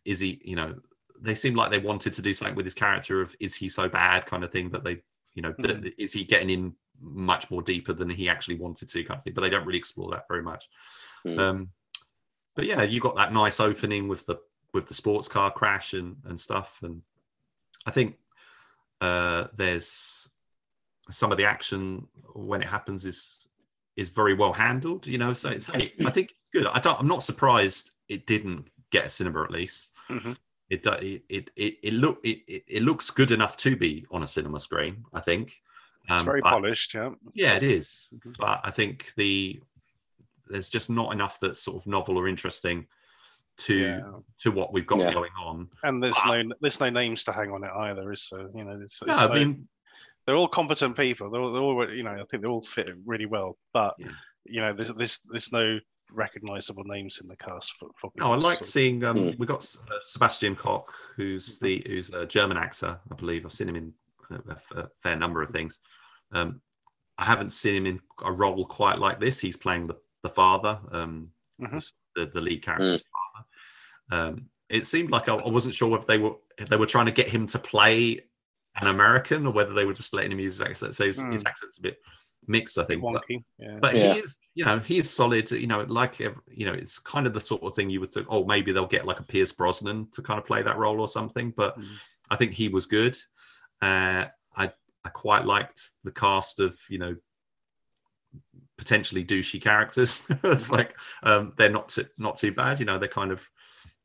is 0.05 0.21
he 0.21 0.41
you 0.45 0.55
know 0.57 0.75
they 1.21 1.35
seem 1.35 1.55
like 1.55 1.71
they 1.71 1.79
wanted 1.79 2.15
to 2.15 2.23
do 2.23 2.33
something 2.35 2.55
with 2.55 2.67
his 2.67 2.75
character 2.75 3.21
of 3.21 3.35
is 3.41 3.55
he 3.55 3.69
so 3.69 3.89
bad 3.89 4.25
kind 4.27 4.45
of 4.45 4.53
thing, 4.53 4.69
but 4.69 4.85
they 4.85 5.01
you 5.35 5.43
know 5.43 5.53
th- 5.53 5.75
Mhm. 5.77 5.95
is 5.99 6.13
he 6.13 6.25
getting 6.25 6.51
in 6.51 6.75
much 7.01 7.51
more 7.51 7.63
deeper 7.63 7.93
than 7.93 8.09
he 8.09 8.29
actually 8.29 8.57
wanted 8.57 8.89
to 8.89 9.05
kind 9.05 9.19
of 9.19 9.25
thing, 9.25 9.35
but 9.35 9.43
they 9.43 9.51
don't 9.51 9.67
really 9.67 9.79
explore 9.79 10.11
that 10.11 10.29
very 10.29 10.43
much. 10.43 10.69
Mm. 11.27 11.39
Um, 11.39 11.69
but 12.55 12.67
yeah, 12.67 12.83
you 12.83 13.01
got 13.01 13.17
that 13.17 13.33
nice 13.33 13.61
opening 13.61 14.09
with 14.09 14.27
the 14.27 14.37
with 14.73 14.87
the 14.87 14.95
sports 14.95 15.29
car 15.29 15.51
crash 15.51 15.95
and 15.95 16.17
and 16.25 16.39
stuff, 16.39 16.79
and 16.83 17.03
I 17.87 17.91
think 17.91 18.17
uh, 19.01 19.47
there's 19.57 20.29
some 21.11 21.31
of 21.33 21.39
the 21.39 21.45
action 21.45 22.07
when 22.35 22.63
it 22.63 22.69
happens 22.69 23.05
is 23.05 23.47
is 23.97 24.09
very 24.09 24.35
well 24.35 24.53
handled. 24.53 25.07
You 25.07 25.19
know, 25.19 25.33
so 25.33 25.51
it's 25.51 25.71
I 25.71 25.91
think 26.11 26.35
good. 26.53 26.67
I 26.67 26.79
don't. 26.81 26.99
I'm 26.99 27.09
not 27.09 27.23
surprised 27.23 27.91
it 28.09 28.27
didn't 28.27 28.69
get 28.91 29.07
a 29.07 29.11
cinema 29.11 29.41
release. 29.41 29.91
Mhm. 30.09 30.37
It 30.71 30.87
it 30.87 31.23
it 31.29 31.51
it, 31.57 31.75
it 31.83 31.95
look 31.95 32.21
it, 32.25 32.65
it 32.67 32.83
looks 32.83 33.11
good 33.11 33.33
enough 33.33 33.57
to 33.59 33.77
be 33.77 34.07
on 34.11 34.23
a 34.23 34.27
cinema 34.29 34.61
screen. 34.61 35.05
I 35.13 35.21
think. 35.21 35.61
It's 36.05 36.13
Um, 36.13 36.25
very 36.25 36.41
but- 36.43 36.51
polished, 36.51 36.95
yeah. 36.95 37.11
Yeah, 37.33 37.55
it 37.55 37.63
is. 37.63 38.09
Mhm. 38.15 38.37
But 38.39 38.61
I 38.65 38.71
think 38.71 39.13
the 39.17 39.61
there's 40.47 40.69
just 40.69 40.91
not 40.91 41.11
enough 41.13 41.41
that's 41.41 41.63
sort 41.63 41.79
of 41.81 41.87
novel 41.87 42.19
or 42.19 42.29
interesting 42.29 42.87
to 43.57 43.75
Yeah. 43.77 44.13
to 44.41 44.51
what 44.51 44.73
we've 44.75 44.87
got 44.87 44.99
Yeah. 44.99 45.13
going 45.15 45.33
on. 45.39 45.71
And 45.85 46.03
there's 46.03 46.17
Wow. 46.27 46.43
no 46.43 46.55
there's 46.61 46.81
no 46.81 46.91
names 46.91 47.25
to 47.25 47.33
hang 47.33 47.51
on 47.51 47.65
it 47.65 47.71
either, 47.75 48.13
is 48.13 48.29
there? 48.31 48.49
You 48.55 48.65
know, 48.65 48.79
it's, 48.81 49.03
No, 49.03 49.13
it's 49.13 49.23
I 49.23 49.33
mean, 49.35 49.67
they're 50.27 50.37
all 50.37 50.49
competent 50.49 50.97
people. 50.99 51.31
They're 51.31 51.41
all, 51.41 51.51
they're 51.51 51.63
all 51.63 51.95
you 51.95 52.03
know, 52.03 52.13
I 52.13 52.25
think 52.31 52.43
they 52.43 52.49
all 52.49 52.63
fit 52.63 52.95
really 53.07 53.25
well. 53.27 53.57
But 53.73 53.95
Yeah. 53.99 54.11
you 54.45 54.61
know, 54.61 54.75
there's 54.75 54.91
there's 54.91 55.21
there's 55.31 55.51
no 55.53 55.81
recognizable 56.11 56.85
names 56.85 57.21
in 57.23 57.29
the 57.29 57.37
cast 57.37 57.73
for. 57.79 57.89
for 57.99 58.13
no, 58.17 58.27
I 58.33 58.37
people, 58.37 58.43
like 58.51 58.63
seeing. 58.63 59.03
Um, 59.05 59.17
Mm. 59.17 59.39
We 59.39 59.47
got 59.47 59.65
uh, 59.91 59.95
Sebastian 60.03 60.55
Koch, 60.57 60.85
who's 61.17 61.59
the 61.59 61.83
who's 61.87 62.11
a 62.11 62.27
German 62.27 62.59
actor, 62.59 63.01
I 63.11 63.15
believe. 63.15 63.47
I've 63.47 63.53
seen 63.55 63.71
him 63.71 63.77
in 63.77 63.95
a, 64.31 64.35
a 64.35 64.53
f- 64.53 64.73
a 64.77 64.89
fair 65.03 65.17
number 65.17 65.43
of 65.43 65.51
things. 65.51 65.81
Um, 66.33 66.61
I 67.19 67.25
haven't 67.25 67.53
seen 67.53 67.77
him 67.77 67.87
in 67.87 68.01
a 68.25 68.33
role 68.33 68.65
quite 68.67 68.99
like 68.99 69.21
this. 69.21 69.39
He's 69.39 69.57
playing 69.57 69.87
the 69.87 69.97
the 70.23 70.29
father, 70.31 70.79
um, 70.93 71.31
Mhm. 71.61 71.85
the 72.17 72.27
the 72.27 72.41
lead 72.41 72.63
character's 72.65 73.05
father. 73.13 73.47
Um, 74.11 74.47
it 74.69 74.87
seemed 74.87 75.11
like 75.11 75.29
I, 75.29 75.35
I 75.37 75.49
wasn't 75.49 75.75
sure 75.75 75.97
if 75.99 76.07
they 76.07 76.19
were 76.19 76.37
if 76.59 76.69
they 76.69 76.77
were 76.77 76.87
trying 76.87 77.07
to 77.07 77.13
get 77.13 77.29
him 77.29 77.47
to 77.49 77.59
play 77.59 78.21
an 78.81 78.89
American 78.89 79.47
or 79.47 79.53
whether 79.53 79.73
they 79.73 79.85
were 79.85 79.93
just 79.95 80.13
letting 80.13 80.33
him 80.33 80.41
use 80.41 80.55
his 80.55 80.63
accent. 80.63 80.95
So 80.95 81.07
his, 81.07 81.17
his 81.19 81.45
Mm. 81.45 81.49
accent's 81.49 81.79
a 81.79 81.83
bit 81.83 81.99
mixed, 82.49 82.77
I 82.79 82.85
think. 82.85 83.03
But. 83.03 83.23
Yeah. 83.59 83.79
but 83.81 83.95
Yeah. 83.95 84.15
he 84.15 84.21
is, 84.21 84.39
you 84.55 84.65
know, 84.65 84.79
he 84.81 84.99
is 84.99 85.09
solid. 85.11 85.51
You 85.53 85.67
know, 85.69 85.83
like 85.89 86.19
you 86.19 86.67
know, 86.67 86.73
it's 86.73 86.99
kind 86.99 87.27
of 87.27 87.35
the 87.35 87.41
sort 87.41 87.63
of 87.63 87.75
thing 87.77 87.89
you 87.91 88.01
would 88.01 88.13
think. 88.13 88.27
Oh, 88.29 88.45
maybe 88.45 88.73
they'll 88.73 88.87
get 88.87 89.07
like 89.07 89.21
a 89.21 89.25
Pierce 89.25 89.53
Brosnan 89.53 90.11
to 90.13 90.23
kind 90.23 90.39
of 90.41 90.45
play 90.47 90.63
that 90.63 90.77
role 90.79 91.01
or 91.01 91.07
something. 91.09 91.53
But 91.57 91.79
Mm. 91.79 91.97
I 92.31 92.37
think 92.37 92.53
he 92.53 92.69
was 92.69 92.87
good. 92.87 93.17
Uh, 93.85 94.29
I 94.57 94.73
I 95.05 95.09
quite 95.11 95.45
liked 95.45 95.81
the 96.05 96.13
cast 96.13 96.61
of 96.61 96.77
you 96.89 96.99
know 96.99 97.15
potentially 98.79 99.25
douchey 99.25 99.61
characters. 99.61 100.23
it's 100.45 100.71
like 100.71 100.97
um, 101.23 101.53
they're 101.57 101.71
not 101.71 101.89
too, 101.91 102.07
not 102.19 102.37
too 102.37 102.53
bad. 102.53 102.81
You 102.81 102.87
know, 102.87 102.99
they're 102.99 103.09
kind 103.09 103.33
of 103.33 103.49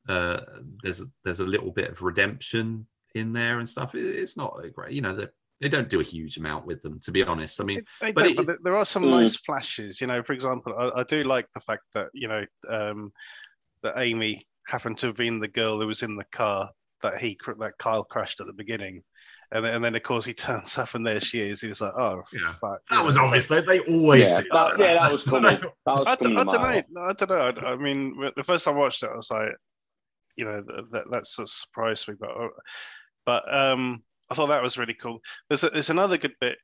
uh, 0.08 0.42
there's 0.84 1.02
a, 1.02 1.06
there's 1.24 1.40
a 1.40 1.46
little 1.46 1.72
bit 1.72 1.90
of 1.92 2.02
redemption 2.02 2.88
in 3.16 3.34
there 3.34 3.60
and 3.60 3.68
stuff. 3.68 3.96
It, 3.96 4.06
it's 4.06 4.38
not 4.38 4.60
great. 4.74 4.94
You 4.94 5.02
know, 5.02 5.16
they 5.16 5.28
they 5.62 5.70
don't 5.70 5.90
do 5.90 6.00
a 6.00 6.04
huge 6.04 6.38
amount 6.38 6.66
with 6.66 6.82
them, 6.82 7.00
to 7.02 7.12
be 7.12 7.24
honest. 7.24 7.60
I 7.62 7.64
mean, 7.64 7.84
They 8.02 8.14
but 8.14 8.26
it 8.28 8.36
but 8.36 8.48
there- 8.48 8.60
there 8.64 8.76
are 8.76 8.86
some 8.86 9.04
Mm. 9.04 9.12
nice 9.12 9.36
flashes. 9.36 10.02
You 10.02 10.08
know, 10.08 10.24
for 10.24 10.34
example, 10.34 10.74
I, 10.78 11.02
I 11.02 11.04
do 11.04 11.24
like 11.24 11.48
the 11.54 11.60
fact 11.62 11.84
that 11.94 12.10
you 12.14 12.28
know 12.28 12.46
um, 12.68 13.12
that 13.84 13.98
Amy 13.98 14.44
happened 14.68 14.98
to 15.00 15.08
have 15.08 15.16
been 15.16 15.40
the 15.40 15.48
girl 15.48 15.80
who 15.80 15.88
was 15.88 16.04
in 16.04 16.16
the 16.16 16.26
car 16.32 16.70
that 17.02 17.18
he 17.20 17.38
that 17.60 17.78
Kyle 17.80 18.04
crashed 18.04 18.42
at 18.42 18.48
the 18.48 18.54
beginning, 18.54 19.04
and 19.52 19.66
then, 19.66 19.74
and 19.76 19.84
then 19.84 19.96
of 19.96 20.04
course 20.04 20.26
he 20.26 20.34
turns 20.34 20.78
up 20.78 20.94
and 20.96 21.06
there 21.06 21.20
she 21.20 21.42
is. 21.42 21.62
He's 21.62 21.82
like, 21.82 21.94
oh, 21.96 22.22
Yeah. 22.34 22.54
fuck. 22.62 22.82
that 22.90 23.04
was 23.04 23.16
know, 23.16 23.26
obvious. 23.26 23.48
They, 23.48 23.62
they 23.62 23.80
always 23.82 24.30
Yeah, 24.30 24.42
do. 24.42 24.48
that, 24.54 24.80
yeah, 24.80 24.94
that 24.96 25.12
was 25.12 25.24
coming. 25.26 25.44
That 25.44 25.72
was 25.86 26.06
I, 26.08 26.16
coming 26.16 26.36
don't, 26.36 26.46
don't 26.46 26.54
know. 26.92 27.02
I 27.04 27.14
don't 27.14 27.30
know. 27.30 27.68
I 27.68 27.76
mean, 27.76 28.20
the 28.36 28.44
first 28.44 28.66
time 28.66 28.76
I 28.76 28.80
watched 28.80 29.04
it, 29.04 29.10
I 29.12 29.16
was 29.16 29.32
like, 29.32 29.50
you 30.36 30.46
know, 30.46 30.64
that, 30.92 31.04
that 31.12 31.28
sort 31.28 31.48
of 31.48 31.50
surprised 31.52 32.08
me. 32.08 32.16
But, 32.20 32.30
uh, 32.30 32.48
but 33.26 33.54
um, 33.54 34.04
I 34.30 34.36
thought 34.36 34.48
that 34.48 34.64
was 34.64 34.78
really 34.78 34.94
cool. 34.94 35.20
There's 35.50 35.64
a, 35.64 35.70
there's 35.70 35.90
another 35.90 36.18
good 36.18 36.36
bit 36.40 36.58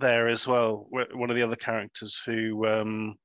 there 0.00 0.28
as 0.28 0.46
well. 0.46 0.86
One 0.90 1.30
of 1.30 1.36
the 1.36 1.42
other 1.42 1.56
characters 1.56 2.22
who, 2.24 2.66
um, 2.66 3.16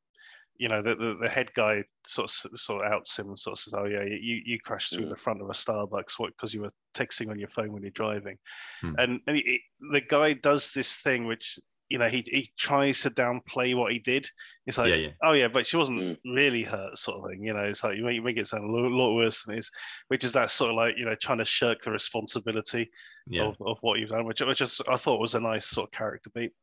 you 0.57 0.69
know, 0.69 0.81
the, 0.81 0.95
the, 0.95 1.17
the 1.21 1.29
head 1.29 1.49
guy 1.55 1.83
sort 2.05 2.25
of 2.29 2.57
sort 2.59 2.85
of 2.85 2.91
outs 2.93 3.17
him 3.17 3.27
and 3.29 3.39
sort 3.39 3.57
of 3.57 3.59
says, 3.59 3.73
"Oh 3.73 3.85
yeah, 3.85 4.03
you 4.03 4.41
you 4.45 4.59
crashed 4.59 4.93
through 4.93 5.05
Mm. 5.05 5.09
the 5.09 5.15
front 5.15 5.41
of 5.41 5.49
a 5.49 5.53
Starbucks 5.53 6.19
what 6.19 6.31
because 6.35 6.53
you 6.53 6.61
were 6.61 6.73
texting 6.93 7.29
on 7.29 7.39
your 7.39 7.49
phone 7.49 7.71
when 7.73 7.81
you're 7.81 7.91
driving," 7.91 8.37
Hmm. 8.81 8.93
and, 8.97 9.19
and 9.27 9.37
he, 9.37 9.61
the 9.91 10.01
guy 10.01 10.33
does 10.33 10.71
this 10.71 10.97
thing 10.97 11.25
which. 11.25 11.59
You 11.89 11.99
know, 11.99 12.07
he, 12.07 12.23
he 12.25 12.49
tries 12.57 13.01
to 13.01 13.11
downplay 13.11 13.75
what 13.75 13.91
he 13.91 13.99
did. 13.99 14.27
It's 14.65 14.79
like, 14.79 14.89
yeah, 14.89 14.95
yeah. 14.95 15.09
oh 15.21 15.33
yeah, 15.33 15.47
but 15.47 15.67
she 15.67 15.77
wasn't 15.77 15.99
Mm. 15.99 16.17
really 16.33 16.63
hurt, 16.63 16.97
sort 16.97 17.19
of 17.23 17.29
thing. 17.29 17.43
You 17.43 17.53
know, 17.53 17.65
it's 17.65 17.83
like 17.83 17.97
you 17.97 18.03
make, 18.03 18.15
you 18.15 18.23
make 18.23 18.37
it 18.37 18.47
sound 18.47 18.63
a 18.63 18.67
lot, 18.67 18.89
lot 18.89 19.13
worse 19.15 19.43
than 19.43 19.53
it 19.53 19.59
is, 19.59 19.69
which 20.07 20.23
is 20.23 20.33
that 20.33 20.49
sort 20.49 20.71
of 20.71 20.77
like 20.77 20.95
you 20.97 21.05
know 21.05 21.13
trying 21.15 21.37
to 21.37 21.45
shirk 21.45 21.81
the 21.83 21.91
responsibility 21.91 22.89
yeah. 23.27 23.43
of, 23.43 23.57
of 23.61 23.77
what 23.81 23.99
you've 23.99 24.09
done, 24.09 24.25
which 24.25 24.41
which 24.41 24.61
is, 24.61 24.81
I 24.87 24.95
thought 24.97 25.19
was 25.19 25.35
a 25.35 25.39
nice 25.39 25.67
sort 25.67 25.89
of 25.89 25.91
character 25.91 26.31
beat, 26.33 26.53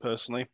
personally. 0.00 0.48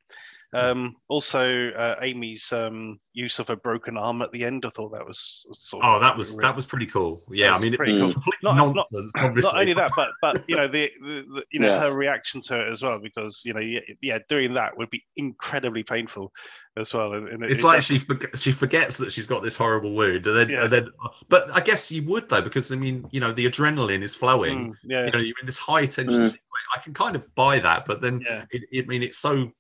Um, 0.57 0.97
also, 1.09 1.71
uh, 1.71 1.97
Amy's 2.01 2.53
um, 2.53 2.99
use 3.13 3.39
of 3.39 3.51
a 3.51 3.57
broken 3.57 3.97
arm 3.97 4.23
at 4.23 4.33
the 4.33 4.45
end, 4.45 4.65
I 4.65 4.71
thought 4.71 4.93
that 4.93 5.07
was 5.07 5.47
sort 5.53 5.85
of 5.85 5.97
Oh, 5.97 6.01
that 6.01 6.17
was 6.17 6.37
that 6.39 6.55
was 6.57 6.65
pretty 6.67 6.87
cool. 6.87 7.23
Yeah, 7.31 7.55
I 7.55 7.61
mean, 7.61 7.75
it, 7.75 7.79
cool. 7.79 8.13
complete 8.13 8.35
Not- 8.43 8.57
not- 8.75 8.87
obviously, 9.17 9.43
Not 9.43 9.57
only 9.61 9.75
that, 9.75 9.91
but 9.95 10.11
but 10.23 10.45
you 10.49 10.57
know 10.57 10.67
the, 10.69 10.91
the, 11.03 11.25
the 11.35 11.45
you 11.53 11.61
know 11.61 11.69
Yeah. 11.69 11.81
her 11.81 11.93
reaction 11.93 12.41
to 12.43 12.61
it 12.61 12.71
as 12.71 12.83
well, 12.83 12.99
because 12.99 13.43
you 13.45 13.55
know 13.55 13.61
yeah, 13.61 13.81
yeah 14.03 14.19
doing 14.29 14.55
that 14.55 14.77
would 14.77 14.91
be 14.91 15.05
incredibly 15.17 15.83
painful 15.83 16.33
as 16.77 16.93
well. 16.95 17.13
And, 17.15 17.29
and 17.29 17.45
it- 17.45 17.51
it's 17.51 17.61
it 17.61 17.65
like 17.67 17.77
does- 17.79 17.85
she 17.87 17.99
forg 17.99 18.39
she 18.39 18.53
forgets 18.53 18.97
that 18.99 19.13
she's 19.13 19.27
got 19.27 19.43
this 19.43 19.57
horrible 19.57 19.95
wound, 19.95 20.27
and 20.27 20.37
then 20.37 20.49
Yeah. 20.49 20.65
and 20.65 20.73
then. 20.73 20.89
But 21.29 21.51
I 21.55 21.61
guess 21.61 21.91
you 21.93 22.03
would 22.05 22.29
though, 22.29 22.43
because 22.43 22.73
I 22.73 22.77
mean, 22.77 23.07
you 23.11 23.21
know, 23.21 23.33
the 23.33 23.47
adrenaline 23.51 24.03
is 24.03 24.15
flowing. 24.15 24.71
Mm, 24.71 24.75
yeah, 24.85 25.05
You 25.07 25.11
know, 25.13 25.19
you're 25.19 25.37
in 25.41 25.47
this 25.47 25.59
high 25.59 25.87
tension 25.87 26.23
Mm. 26.23 26.35
I 26.75 26.81
can 26.81 26.95
kind 26.95 27.15
of 27.15 27.33
buy 27.35 27.61
that, 27.61 27.87
but 27.87 28.01
then 28.01 28.21
yeah. 28.21 28.45
it, 28.51 28.63
it, 28.73 28.85
I 28.85 28.89
mean, 28.89 29.03
it's 29.03 29.19
so. 29.19 29.53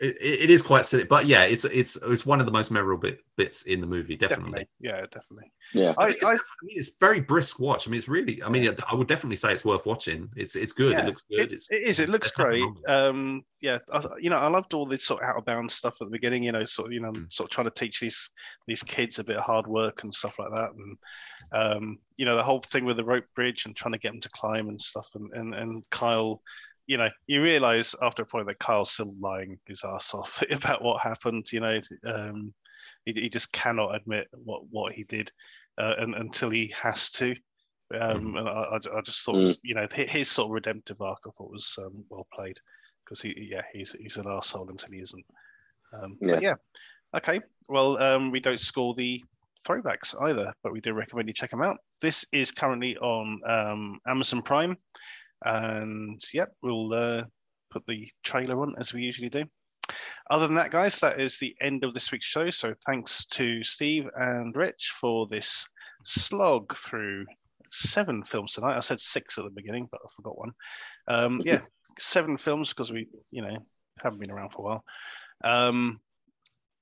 It, 0.00 0.16
it 0.20 0.50
is 0.50 0.60
quite 0.60 0.86
silly, 0.86 1.04
but 1.04 1.26
yeah, 1.26 1.44
it's 1.44 1.64
it's 1.64 1.96
it's 2.02 2.26
one 2.26 2.40
of 2.40 2.46
the 2.46 2.52
most 2.52 2.72
memorable 2.72 3.00
bit, 3.00 3.20
bits 3.36 3.62
in 3.62 3.80
the 3.80 3.86
movie, 3.86 4.16
definitely. 4.16 4.66
Definitely, 4.66 4.68
yeah, 4.80 5.00
definitely. 5.02 5.52
Yeah. 5.72 5.94
I, 5.96 6.06
I 6.06 6.08
it's, 6.08 6.24
I, 6.24 6.34
I 6.34 6.64
mean, 6.64 6.78
it's 6.78 6.90
very 6.98 7.20
brisk 7.20 7.60
watch. 7.60 7.86
I 7.86 7.90
mean, 7.92 7.98
it's 7.98 8.08
really. 8.08 8.42
I 8.42 8.48
mean, 8.48 8.74
I 8.88 8.94
would 8.96 9.06
definitely 9.06 9.36
say 9.36 9.52
it's 9.52 9.64
worth 9.64 9.86
watching. 9.86 10.28
It's 10.34 10.56
it's 10.56 10.72
good. 10.72 10.92
Yeah, 10.94 11.02
it 11.02 11.06
looks 11.06 11.22
good. 11.30 11.42
it, 11.42 11.52
it's, 11.52 11.70
it 11.70 11.86
is. 11.86 12.00
It 12.00 12.08
looks 12.08 12.32
great. 12.32 12.60
wrong 12.60 12.74
with 12.74 12.82
it. 12.88 12.90
Um, 12.90 13.44
yeah, 13.60 13.78
I, 13.92 14.04
you 14.18 14.30
know, 14.30 14.38
I 14.38 14.48
loved 14.48 14.74
all 14.74 14.84
this 14.84 15.06
sort 15.06 15.22
of 15.22 15.28
out 15.28 15.36
of 15.36 15.44
bounds 15.44 15.74
stuff 15.74 15.94
at 16.00 16.06
the 16.06 16.10
beginning. 16.10 16.42
You 16.42 16.50
know, 16.52 16.64
sort 16.64 16.88
of, 16.88 16.92
you 16.92 17.00
know, 17.00 17.12
Mm. 17.12 17.32
sort 17.32 17.48
of 17.48 17.54
trying 17.54 17.66
to 17.66 17.70
teach 17.70 18.00
these 18.00 18.30
these 18.66 18.82
kids 18.82 19.20
a 19.20 19.24
bit 19.24 19.36
of 19.36 19.44
hard 19.44 19.68
work 19.68 20.02
and 20.02 20.12
stuff 20.12 20.40
like 20.40 20.50
that, 20.50 20.70
and 20.76 20.98
um, 21.52 21.98
you 22.18 22.24
know, 22.24 22.36
the 22.36 22.42
whole 22.42 22.60
thing 22.60 22.84
with 22.84 22.96
the 22.96 23.04
rope 23.04 23.26
bridge 23.36 23.64
and 23.64 23.76
trying 23.76 23.92
to 23.92 23.98
get 23.98 24.10
them 24.10 24.20
to 24.20 24.28
climb 24.30 24.68
and 24.68 24.80
stuff, 24.80 25.06
and 25.14 25.30
and 25.34 25.54
and 25.54 25.88
Kyle. 25.90 26.42
You 26.86 26.98
know, 26.98 27.08
you 27.26 27.42
realize 27.42 27.94
after 28.02 28.22
a 28.22 28.26
point 28.26 28.46
that 28.46 28.58
Kyle's 28.58 28.90
still 28.90 29.14
lying 29.18 29.58
his 29.66 29.84
ass 29.84 30.12
off 30.14 30.42
about 30.50 30.82
what 30.82 31.00
happened. 31.02 31.50
You 31.52 31.60
know, 31.60 31.80
um, 32.06 32.54
he, 33.04 33.12
he 33.12 33.28
just 33.28 33.52
cannot 33.52 33.94
admit 33.94 34.28
what 34.32 34.62
what 34.70 34.92
he 34.92 35.04
did, 35.04 35.30
uh, 35.78 35.94
and 35.98 36.14
until 36.14 36.50
he 36.50 36.68
has 36.80 37.10
to. 37.12 37.34
Um, 37.92 38.32
Mhm. 38.32 38.38
and 38.38 38.48
I, 38.48 38.96
I, 38.96 39.00
just 39.02 39.24
thought, 39.24 39.36
it 39.36 39.40
was, 39.40 39.60
you 39.62 39.74
know, 39.74 39.86
hi- 39.94 40.04
his 40.06 40.30
sort 40.30 40.46
of 40.46 40.52
redemptive 40.52 41.00
arc, 41.00 41.20
I 41.26 41.30
thought 41.36 41.50
was 41.50 41.78
um, 41.78 42.04
well 42.08 42.26
played 42.32 42.58
because 43.04 43.20
he, 43.20 43.48
yeah, 43.50 43.62
he's 43.72 43.92
he's 43.92 44.16
an 44.16 44.24
arsehole 44.24 44.70
until 44.70 44.90
he 44.92 45.00
isn't. 45.00 45.24
Um, 45.92 46.16
But 46.20 46.42
yeah, 46.42 46.54
okay. 47.14 47.40
Well, 47.68 47.98
um, 47.98 48.30
we 48.30 48.40
don't 48.40 48.58
score 48.60 48.94
the 48.94 49.22
throwbacks 49.66 50.14
either, 50.22 50.52
but 50.62 50.72
we 50.72 50.80
do 50.80 50.92
recommend 50.92 51.28
you 51.28 51.34
check 51.34 51.50
them 51.50 51.62
out. 51.62 51.78
This 52.00 52.24
is 52.32 52.50
currently 52.50 52.96
on 52.98 53.40
um, 53.46 54.00
Amazon 54.06 54.42
Prime, 54.42 54.76
and 55.44 56.20
yep, 56.32 56.50
we'll 56.62 56.92
uh, 56.92 57.24
put 57.70 57.84
the 57.86 58.08
trailer 58.22 58.60
on 58.60 58.74
as 58.78 58.92
we 58.92 59.02
usually 59.02 59.28
do. 59.28 59.44
Other 60.30 60.46
than 60.46 60.56
that, 60.56 60.70
guys, 60.70 60.98
that 61.00 61.20
is 61.20 61.38
the 61.38 61.54
end 61.60 61.84
of 61.84 61.92
this 61.92 62.10
week's 62.10 62.26
show. 62.26 62.48
So 62.50 62.74
thanks 62.86 63.26
to 63.26 63.62
Steve 63.62 64.08
and 64.16 64.56
Rich 64.56 64.92
for 64.98 65.26
this 65.26 65.66
slog 66.04 66.74
through 66.76 67.26
seven 67.70 68.24
films 68.24 68.52
tonight. 68.52 68.76
I 68.76 68.80
said 68.80 69.00
six 69.00 69.36
at 69.36 69.44
the 69.44 69.50
beginning, 69.50 69.88
but 69.90 70.00
I 70.02 70.08
forgot 70.16 70.38
one. 70.38 70.52
Um, 71.08 71.42
yeah, 71.44 71.60
seven 71.98 72.38
films 72.38 72.70
because 72.70 72.90
we, 72.90 73.08
you 73.30 73.42
know, 73.42 73.56
haven't 74.02 74.20
been 74.20 74.30
around 74.30 74.50
for 74.50 74.62
a 74.62 74.64
while. 74.64 74.84
Um, 75.44 76.00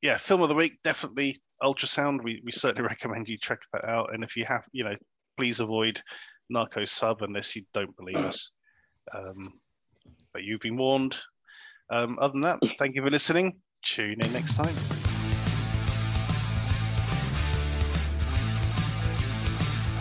yeah, 0.02 0.16
film 0.16 0.42
of 0.42 0.48
the 0.48 0.54
week, 0.54 0.78
definitely 0.84 1.40
Ultrasound. 1.62 2.22
We, 2.22 2.42
we 2.44 2.52
certainly 2.52 2.88
recommend 2.88 3.28
you 3.28 3.38
check 3.38 3.60
that 3.72 3.84
out. 3.84 4.12
And 4.12 4.22
if 4.22 4.36
you 4.36 4.44
have, 4.44 4.64
you 4.72 4.84
know, 4.84 4.96
please 5.36 5.60
avoid 5.60 6.00
Narco 6.52 6.84
Sub 6.84 7.22
unless 7.22 7.56
you 7.56 7.62
don't 7.74 7.96
believe 7.96 8.16
us. 8.16 8.52
Um, 9.12 9.54
but 10.32 10.44
you've 10.44 10.60
been 10.60 10.76
warned. 10.76 11.18
Um, 11.90 12.18
other 12.20 12.32
than 12.32 12.42
that, 12.42 12.60
thank 12.78 12.94
you 12.94 13.02
for 13.02 13.10
listening. 13.10 13.58
Tune 13.84 14.20
in 14.24 14.32
next 14.32 14.54
time. 14.54 14.72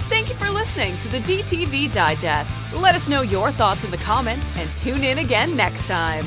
Thank 0.07 0.29
you 0.29 0.35
for 0.35 0.51
listening 0.51 0.97
to 0.99 1.09
the 1.09 1.19
DTV 1.19 1.91
Digest. 1.91 2.61
Let 2.73 2.93
us 2.93 3.07
know 3.07 3.21
your 3.21 3.51
thoughts 3.51 3.83
in 3.83 3.89
the 3.89 3.97
comments 3.97 4.49
and 4.55 4.69
tune 4.77 5.03
in 5.03 5.17
again 5.17 5.57
next 5.57 5.87
time. 5.87 6.25